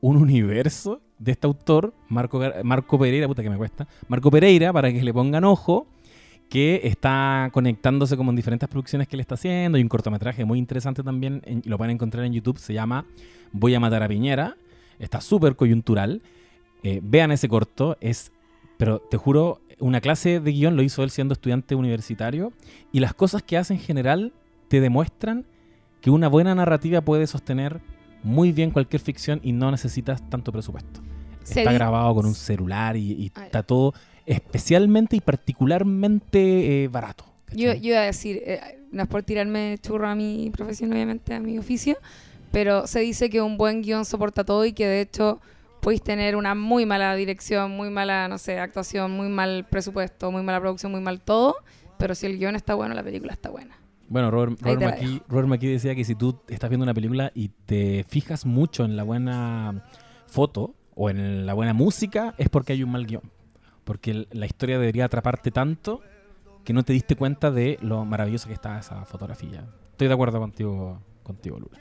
un 0.00 0.16
universo 0.16 1.00
de 1.18 1.32
este 1.32 1.48
autor, 1.48 1.94
Marco, 2.08 2.40
Marco 2.62 2.96
Pereira, 2.96 3.26
puta 3.26 3.42
que 3.42 3.50
me 3.50 3.56
cuesta, 3.56 3.88
Marco 4.06 4.30
Pereira, 4.30 4.72
para 4.72 4.92
que 4.92 5.02
le 5.02 5.12
pongan 5.12 5.42
ojo, 5.42 5.88
que 6.54 6.82
está 6.84 7.50
conectándose 7.52 8.16
como 8.16 8.30
en 8.30 8.36
diferentes 8.36 8.68
producciones 8.68 9.08
que 9.08 9.16
él 9.16 9.20
está 9.20 9.34
haciendo. 9.34 9.74
Hay 9.74 9.82
un 9.82 9.88
cortometraje 9.88 10.44
muy 10.44 10.60
interesante 10.60 11.02
también, 11.02 11.42
en- 11.46 11.62
lo 11.64 11.76
pueden 11.76 11.90
encontrar 11.96 12.24
en 12.24 12.32
YouTube, 12.32 12.58
se 12.58 12.72
llama 12.72 13.06
Voy 13.50 13.74
a 13.74 13.80
matar 13.80 14.04
a 14.04 14.08
Piñera. 14.08 14.56
Está 15.00 15.20
súper 15.20 15.56
coyuntural. 15.56 16.22
Eh, 16.84 17.00
vean 17.02 17.32
ese 17.32 17.48
corto, 17.48 17.96
es, 18.00 18.30
pero 18.76 19.00
te 19.00 19.16
juro, 19.16 19.62
una 19.80 20.00
clase 20.00 20.38
de 20.38 20.52
guion 20.52 20.76
lo 20.76 20.82
hizo 20.82 21.02
él 21.02 21.10
siendo 21.10 21.32
estudiante 21.32 21.74
universitario 21.74 22.52
y 22.92 23.00
las 23.00 23.14
cosas 23.14 23.42
que 23.42 23.56
hace 23.58 23.74
en 23.74 23.80
general 23.80 24.32
te 24.68 24.80
demuestran 24.80 25.46
que 26.00 26.10
una 26.10 26.28
buena 26.28 26.54
narrativa 26.54 27.00
puede 27.00 27.26
sostener 27.26 27.80
muy 28.22 28.52
bien 28.52 28.70
cualquier 28.70 29.02
ficción 29.02 29.40
y 29.42 29.50
no 29.50 29.72
necesitas 29.72 30.22
tanto 30.30 30.52
presupuesto. 30.52 31.00
Se 31.42 31.58
está 31.62 31.72
grabado 31.72 32.14
con 32.14 32.26
un 32.26 32.34
celular 32.36 32.96
y, 32.96 33.32
está 33.42 33.64
todo 33.64 33.92
especialmente 34.26 35.16
y 35.16 35.20
particularmente 35.20 36.84
eh, 36.84 36.88
barato. 36.88 37.24
Yo, 37.52 37.72
yo 37.74 37.90
iba 37.90 38.00
a 38.00 38.04
decir, 38.04 38.42
eh, 38.44 38.60
no 38.90 39.02
es 39.02 39.08
por 39.08 39.22
tirarme 39.22 39.78
churro 39.80 40.08
a 40.08 40.14
mi 40.14 40.50
profesión, 40.50 40.92
obviamente, 40.92 41.34
a 41.34 41.40
mi 41.40 41.58
oficio, 41.58 41.96
pero 42.50 42.86
se 42.86 43.00
dice 43.00 43.30
que 43.30 43.40
un 43.40 43.56
buen 43.56 43.82
guion 43.82 44.04
soporta 44.04 44.44
todo 44.44 44.64
y 44.64 44.72
que 44.72 44.86
de 44.86 45.00
hecho 45.00 45.40
podéis 45.80 46.02
tener 46.02 46.36
una 46.36 46.54
muy 46.54 46.86
mala 46.86 47.14
dirección, 47.14 47.72
muy 47.72 47.90
mala, 47.90 48.26
no 48.28 48.38
sé, 48.38 48.58
actuación, 48.58 49.10
muy 49.12 49.28
mal 49.28 49.66
presupuesto, 49.68 50.30
muy 50.30 50.42
mala 50.42 50.60
producción, 50.60 50.90
muy 50.90 51.00
mal 51.00 51.20
todo, 51.20 51.56
pero 51.98 52.14
si 52.14 52.26
el 52.26 52.38
guion 52.38 52.56
está 52.56 52.74
bueno, 52.74 52.94
la 52.94 53.02
película 53.02 53.32
está 53.32 53.50
buena. 53.50 53.76
Bueno, 54.08 54.30
Robert, 54.30 54.60
Robert, 54.60 54.78
te 54.78 54.84
la 54.84 54.90
McKee, 54.92 55.22
Robert 55.28 55.48
McKee 55.48 55.72
decía 55.72 55.94
que 55.94 56.04
si 56.04 56.14
tú 56.14 56.38
estás 56.48 56.70
viendo 56.70 56.84
una 56.84 56.94
película 56.94 57.32
y 57.34 57.48
te 57.66 58.04
fijas 58.08 58.46
mucho 58.46 58.84
en 58.84 58.96
la 58.96 59.02
buena 59.02 59.84
foto 60.26 60.74
o 60.94 61.10
en 61.10 61.46
la 61.46 61.54
buena 61.54 61.74
música, 61.74 62.34
es 62.38 62.48
porque 62.48 62.74
hay 62.74 62.82
un 62.82 62.90
mal 62.90 63.06
guion. 63.06 63.33
Porque 63.84 64.26
la 64.32 64.46
historia 64.46 64.78
debería 64.78 65.04
atraparte 65.04 65.50
tanto 65.50 66.00
que 66.64 66.72
no 66.72 66.82
te 66.82 66.92
diste 66.94 67.16
cuenta 67.16 67.50
de 67.50 67.78
lo 67.82 68.04
maravillosa 68.04 68.48
que 68.48 68.54
está 68.54 68.78
esa 68.78 69.04
fotografía. 69.04 69.64
Estoy 69.92 70.08
de 70.08 70.14
acuerdo 70.14 70.40
contigo, 70.40 70.98
contigo 71.22 71.58
Lula. 71.58 71.78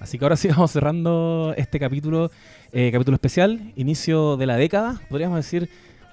Así 0.00 0.18
que 0.18 0.24
ahora 0.24 0.36
sí 0.36 0.48
vamos 0.50 0.70
cerrando 0.70 1.54
este 1.56 1.78
capítulo, 1.78 2.30
eh, 2.72 2.90
capítulo 2.90 3.14
especial, 3.16 3.72
inicio 3.76 4.36
de 4.36 4.46
la 4.46 4.56
década, 4.56 5.00
podríamos 5.10 5.36
decir, 5.36 5.68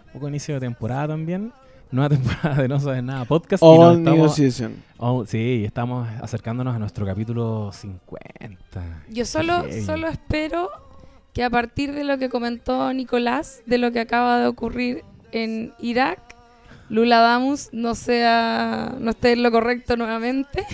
un 0.07 0.13
poco 0.13 0.27
inicio 0.27 0.53
de 0.55 0.59
temporada 0.59 1.07
también. 1.07 1.53
Nueva 1.91 2.09
temporada 2.15 2.61
de 2.61 2.67
No 2.67 2.79
Sabes 2.79 3.01
Nada 3.01 3.25
Podcast. 3.25 3.63
y 3.63 3.65
All 3.65 3.97
estamos- 3.97 3.99
Negotiation. 4.15 4.83
Oh, 4.97 5.25
sí, 5.25 5.63
estamos 5.65 6.07
acercándonos 6.21 6.75
a 6.75 6.79
nuestro 6.79 7.03
capítulo 7.05 7.71
50. 7.71 9.03
Yo 9.09 9.25
solo, 9.25 9.63
solo 9.85 10.07
espero 10.07 10.69
que 11.33 11.43
a 11.43 11.49
partir 11.49 11.93
de 11.93 12.03
lo 12.03 12.17
que 12.17 12.29
comentó 12.29 12.91
Nicolás, 12.93 13.61
de 13.65 13.77
lo 13.77 13.91
que 13.91 13.99
acaba 13.99 14.39
de 14.39 14.47
ocurrir 14.47 15.03
en 15.31 15.73
Irak, 15.79 16.19
Lula 16.89 17.19
Damus 17.19 17.69
no 17.71 17.93
sea, 17.95 18.95
no 18.99 19.11
esté 19.11 19.33
en 19.33 19.43
lo 19.43 19.51
correcto 19.51 19.95
nuevamente. 19.95 20.65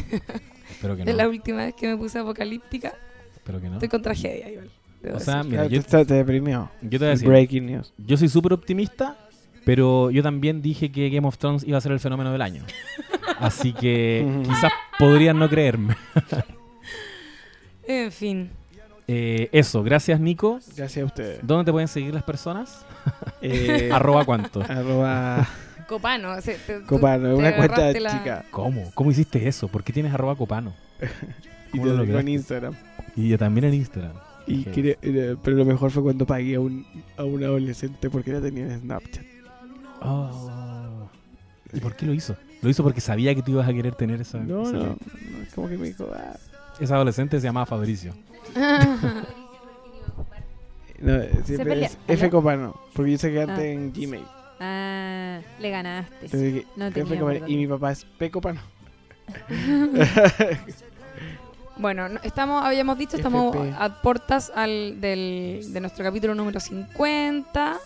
Espero 0.69 0.95
que 0.95 1.03
De 1.05 1.13
la 1.13 1.23
no. 1.23 1.29
última 1.29 1.57
vez 1.65 1.75
que 1.75 1.87
me 1.87 1.97
puse 1.97 2.19
apocalíptica. 2.19 2.93
Espero 3.35 3.59
que 3.59 3.67
no. 3.67 3.73
Estoy 3.75 3.89
con 3.89 4.01
tragedia 4.01 4.49
igual. 4.49 4.69
O 5.13 5.19
sea, 5.19 5.37
decir. 5.37 5.51
mira, 5.51 5.67
yo, 5.67 5.83
te, 5.83 6.05
te 6.05 6.13
deprimió. 6.15 6.71
yo 6.81 6.89
te 6.91 6.97
voy 6.99 7.07
a 7.07 7.09
decir, 7.11 7.27
Breaking 7.27 7.65
news. 7.67 7.93
yo 7.97 8.17
soy 8.17 8.27
súper 8.29 8.53
optimista, 8.53 9.17
pero 9.63 10.09
yo 10.09 10.23
también 10.23 10.61
dije 10.63 10.91
que 10.91 11.09
Game 11.09 11.27
of 11.27 11.37
Thrones 11.37 11.63
iba 11.63 11.77
a 11.77 11.81
ser 11.81 11.91
el 11.91 11.99
fenómeno 11.99 12.31
del 12.31 12.41
año. 12.41 12.63
Así 13.39 13.73
que 13.73 14.25
quizás 14.43 14.71
podrían 14.97 15.37
no 15.37 15.47
creerme. 15.49 15.95
En 17.87 18.11
fin. 18.11 18.49
Eh, 19.07 19.49
eso, 19.51 19.83
gracias 19.83 20.19
Nico. 20.19 20.59
Gracias 20.75 21.03
a 21.03 21.05
ustedes. 21.05 21.39
¿Dónde 21.43 21.65
te 21.65 21.71
pueden 21.71 21.87
seguir 21.87 22.13
las 22.13 22.23
personas? 22.23 22.85
Eh, 23.41 23.89
Arroba 23.93 24.25
cuánto. 24.25 24.61
arroba 24.63 25.47
Copano. 25.87 26.35
te- 26.41 26.57
Copano, 26.87 27.27
te 27.29 27.33
una 27.35 27.55
cuenta 27.55 27.91
la- 27.91 28.11
chica. 28.17 28.45
¿Cómo? 28.49 28.89
¿Cómo 28.95 29.11
hiciste 29.11 29.47
eso? 29.47 29.67
¿Por 29.67 29.83
qué 29.83 29.93
tienes 29.93 30.11
arroba 30.13 30.35
copano? 30.35 30.73
Y 31.73 31.77
¿Cómo 31.77 31.91
te 31.91 32.05
lo 32.07 32.19
en? 32.19 32.27
Instagram. 32.29 32.73
Y 33.15 33.27
yo 33.29 33.37
también 33.37 33.65
en 33.65 33.73
Instagram. 33.75 34.13
Y 34.47 34.63
quería- 34.63 34.95
eh, 35.01 35.35
pero 35.43 35.57
lo 35.57 35.65
mejor 35.65 35.91
fue 35.91 36.01
cuando 36.01 36.25
pagué 36.25 36.55
a 36.55 36.59
un, 36.61 36.85
a 37.17 37.23
un 37.25 37.43
adolescente 37.43 38.09
porque 38.09 38.31
la 38.31 38.41
tenía 38.41 38.63
en 38.63 38.79
Snapchat. 38.79 39.25
"Oh". 40.01 41.09
¿Y 41.73 41.79
por 41.79 41.95
qué 41.95 42.05
lo 42.05 42.13
hizo? 42.13 42.35
Lo 42.61 42.69
hizo 42.69 42.81
porque 42.83 43.01
sabía 43.01 43.35
que 43.35 43.41
tú 43.41 43.51
ibas 43.51 43.67
a 43.67 43.73
querer 43.73 43.93
tener 43.95 44.21
esa... 44.21 44.39
No, 44.39 44.63
esa- 44.63 44.71
no, 44.73 44.83
no, 44.85 44.97
es 45.45 45.53
como 45.53 45.67
que 45.67 45.77
me 45.77 45.87
dijo, 45.87 46.09
ah. 46.15 46.35
Ese 46.79 46.93
adolescente 46.93 47.39
se 47.39 47.45
llamaba 47.47 47.65
Fabricio. 47.65 48.13
No, 50.97 51.19
siempre 51.43 51.85
es 51.85 51.97
F. 52.07 52.29
Copano, 52.29 52.73
porque 52.93 53.11
yo 53.11 53.17
saqué 53.17 53.41
antes 53.41 53.59
Ah. 53.59 53.63
en 53.65 53.91
Gmail. 53.93 54.23
Ah, 54.61 55.39
le 55.59 55.69
ganaste. 55.69 56.15
Entonces 56.21 56.53
dije, 56.53 56.67
No 56.77 56.85
F 56.87 57.01
Copano, 57.19 57.47
y 57.47 57.57
mi 57.57 57.67
papá 57.67 57.91
es 57.91 58.05
P 58.17 58.31
Copano. 58.31 58.61
Bueno, 61.77 62.07
no- 62.07 62.21
estamos, 62.23 62.63
habíamos 62.63 62.97
dicho, 62.97 63.17
estamos 63.17 63.53
FP. 63.53 63.73
a 63.77 64.01
puertas 64.01 64.49
al, 64.55 65.01
del, 65.01 65.59
de 65.73 65.81
nuestro 65.81 66.05
capítulo 66.05 66.33
número 66.33 66.61
50. 66.61 67.77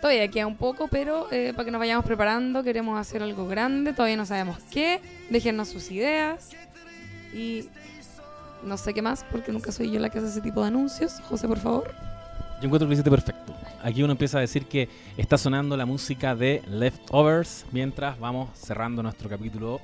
Todavía 0.00 0.28
queda 0.28 0.46
un 0.46 0.56
poco, 0.56 0.86
pero 0.86 1.26
eh, 1.32 1.52
para 1.52 1.64
que 1.64 1.72
nos 1.72 1.80
vayamos 1.80 2.04
preparando, 2.06 2.62
queremos 2.62 2.96
hacer 3.00 3.24
algo 3.24 3.48
grande. 3.48 3.92
Todavía 3.92 4.16
no 4.16 4.26
sabemos 4.26 4.58
qué. 4.70 5.00
Déjennos 5.28 5.66
sus 5.68 5.90
ideas. 5.90 6.50
Y 7.34 7.68
no 8.62 8.76
sé 8.76 8.94
qué 8.94 9.02
más, 9.02 9.24
porque 9.30 9.52
nunca 9.52 9.72
soy 9.72 9.90
yo 9.90 10.00
la 10.00 10.10
que 10.10 10.18
hace 10.18 10.28
ese 10.28 10.40
tipo 10.40 10.60
de 10.60 10.68
anuncios. 10.68 11.20
José, 11.28 11.48
por 11.48 11.58
favor. 11.58 11.94
Yo 12.60 12.66
encuentro 12.66 12.86
que 12.86 12.86
lo 12.86 12.92
hiciste 12.92 13.10
perfecto. 13.10 13.54
Aquí 13.82 14.02
uno 14.02 14.12
empieza 14.12 14.38
a 14.38 14.40
decir 14.40 14.66
que 14.66 14.88
está 15.16 15.38
sonando 15.38 15.76
la 15.76 15.86
música 15.86 16.34
de 16.34 16.62
Leftovers 16.68 17.66
mientras 17.70 18.18
vamos 18.18 18.50
cerrando 18.58 19.02
nuestro 19.02 19.28
capítulo 19.28 19.80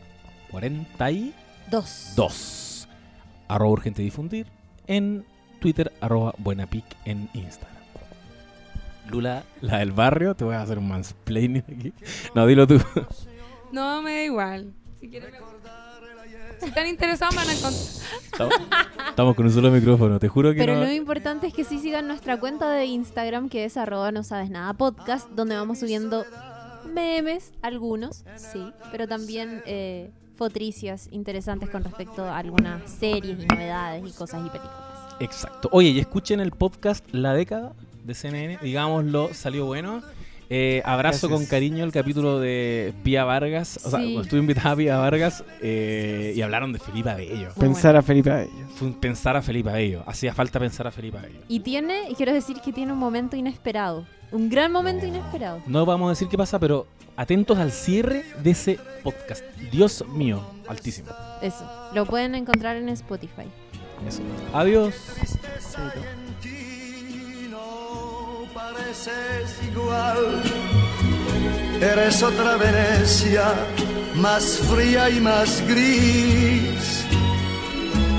42. 0.50 2.14
Dos. 2.16 2.88
Arroba 3.48 3.70
urgente 3.70 4.02
difundir 4.02 4.46
en 4.86 5.24
Twitter, 5.60 5.92
arroba 6.00 6.34
buenapic 6.38 6.84
en 7.04 7.28
Instagram. 7.34 7.82
Lula, 9.08 9.44
la 9.60 9.78
del 9.78 9.92
barrio, 9.92 10.34
te 10.34 10.44
voy 10.44 10.54
a 10.54 10.62
hacer 10.62 10.78
un 10.78 10.88
mansplaining 10.88 11.64
aquí. 11.64 11.92
No, 12.34 12.46
dilo 12.46 12.66
tú. 12.66 12.80
No, 13.72 14.02
me 14.02 14.12
da 14.12 14.22
igual. 14.24 14.74
Si 14.98 15.08
quieren... 15.08 15.30
Si 16.62 16.68
están 16.68 16.86
interesados, 16.86 17.34
me 17.34 17.40
van 17.40 17.48
a 17.48 17.52
encontrar. 17.55 17.84
Estamos, 18.24 18.55
estamos 19.09 19.34
con 19.34 19.47
un 19.47 19.52
solo 19.52 19.70
micrófono, 19.72 20.20
te 20.20 20.28
juro 20.28 20.52
que 20.52 20.59
Pero 20.59 20.76
no. 20.76 20.82
lo 20.84 20.93
importante 20.93 21.48
es 21.48 21.52
que 21.55 21.64
sí 21.64 21.80
sigan 21.80 22.06
nuestra 22.06 22.39
cuenta 22.39 22.70
de 22.70 22.84
Instagram, 22.86 23.48
que 23.48 23.64
es 23.64 23.76
arroba 23.76 24.12
no 24.12 24.22
sabes 24.22 24.48
nada 24.48 24.72
podcast, 24.74 25.28
donde 25.30 25.56
vamos 25.56 25.80
subiendo 25.80 26.24
memes, 26.94 27.52
algunos, 27.62 28.24
sí, 28.36 28.64
pero 28.93 29.09
también 29.09 29.62
eh, 29.66 30.12
fotricias 30.36 31.09
interesantes 31.10 31.68
con 31.68 31.82
respecto 31.82 32.24
a 32.24 32.39
algunas 32.39 32.89
series 32.89 33.43
y 33.43 33.47
novedades 33.47 34.05
y 34.09 34.12
cosas 34.12 34.40
y 34.47 34.51
películas. 34.51 34.76
Exacto. 35.18 35.68
Oye, 35.72 35.89
y 35.90 35.98
escuchen 35.98 36.39
el 36.39 36.52
podcast 36.52 37.05
La 37.12 37.34
década 37.34 37.72
de 38.05 38.14
CNN, 38.14 38.59
digámoslo, 38.62 39.34
salió 39.34 39.66
bueno. 39.66 40.01
Eh, 40.54 40.82
abrazo 40.84 41.28
Gracias. 41.28 41.30
con 41.30 41.46
cariño 41.46 41.82
el 41.82 41.92
capítulo 41.92 42.38
de 42.38 42.92
Pía 43.02 43.24
Vargas. 43.24 43.80
O 43.84 43.88
sea, 43.90 44.00
Sí. 44.00 44.18
estuve 44.18 44.40
invitada 44.40 44.72
a 44.72 44.76
Pía 44.76 44.98
Vargas 44.98 45.42
eh, 45.62 46.34
y 46.36 46.42
hablaron 46.42 46.74
de 46.74 46.78
Felipe 46.78 47.08
Abello. 47.08 47.48
Muy 47.56 47.68
Pensar 47.68 47.96
a 47.96 48.02
Felipe 48.02 48.30
a 48.30 48.46
un 48.82 48.92
pensar 49.00 49.34
a 49.34 49.40
Felipe 49.40 49.70
Abello. 49.70 50.02
Hacía 50.06 50.34
falta 50.34 50.58
pensar 50.60 50.86
a 50.86 50.90
Felipe 50.90 51.16
Abello. 51.16 51.40
Y 51.48 51.60
tiene, 51.60 52.10
y 52.10 52.14
quiero 52.14 52.34
decir 52.34 52.58
que 52.62 52.70
tiene 52.70 52.92
un 52.92 52.98
momento 52.98 53.34
inesperado, 53.34 54.04
un 54.30 54.50
gran 54.50 54.70
momento 54.72 55.06
No. 55.06 55.08
inesperado. 55.16 55.62
No 55.66 55.86
vamos 55.86 56.08
a 56.08 56.10
decir 56.10 56.28
qué 56.28 56.36
pasa, 56.36 56.58
pero 56.58 56.86
atentos 57.16 57.56
al 57.58 57.72
cierre 57.72 58.22
de 58.42 58.50
ese 58.50 58.78
podcast. 59.02 59.42
Dios 59.70 60.04
mío, 60.08 60.42
altísimo. 60.68 61.08
Eso, 61.40 61.64
lo 61.94 62.04
pueden 62.04 62.34
encontrar 62.34 62.76
en 62.76 62.90
Spotify. 62.90 63.46
Eso. 64.06 64.20
Adiós. 64.52 64.94
Igual. 69.66 70.43
Eres 71.81 72.23
otra 72.23 72.56
Venecia, 72.56 73.55
más 74.16 74.60
fría 74.70 75.09
y 75.09 75.20
más 75.20 75.62
gris. 75.66 77.05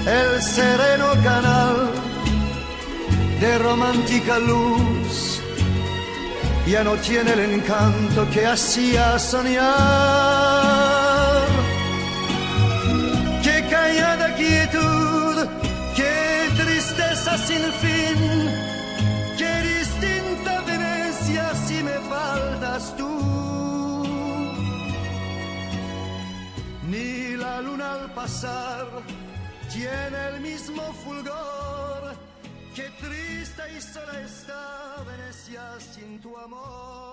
El 0.05 0.41
sereno 0.41 1.13
canal 1.23 1.91
de 3.39 3.57
romántica 3.59 4.39
luz 4.39 5.39
ya 6.65 6.83
no 6.83 6.95
tiene 6.95 7.33
el 7.33 7.39
encanto 7.53 8.27
que 8.31 8.45
hacía 8.45 9.19
soñar. 9.19 9.63
Qué 13.43 13.63
callada 13.69 14.35
quietud, 14.35 15.47
qué 15.95 16.49
tristeza 16.57 17.37
sin 17.37 17.63
fin, 17.81 18.62
tú. 22.97 23.09
Ni 26.91 27.35
la 27.37 27.61
luna 27.61 27.93
al 27.93 28.13
pasar 28.13 28.87
tiene 29.71 30.19
el 30.31 30.41
mismo 30.41 30.83
fulgor. 31.03 32.15
Qué 32.75 32.89
triste 32.99 33.63
y 33.77 33.81
sola 33.81 34.19
está 34.21 35.03
Venecia 35.07 35.63
sin 35.79 36.19
tu 36.21 36.35
amor. 36.37 37.12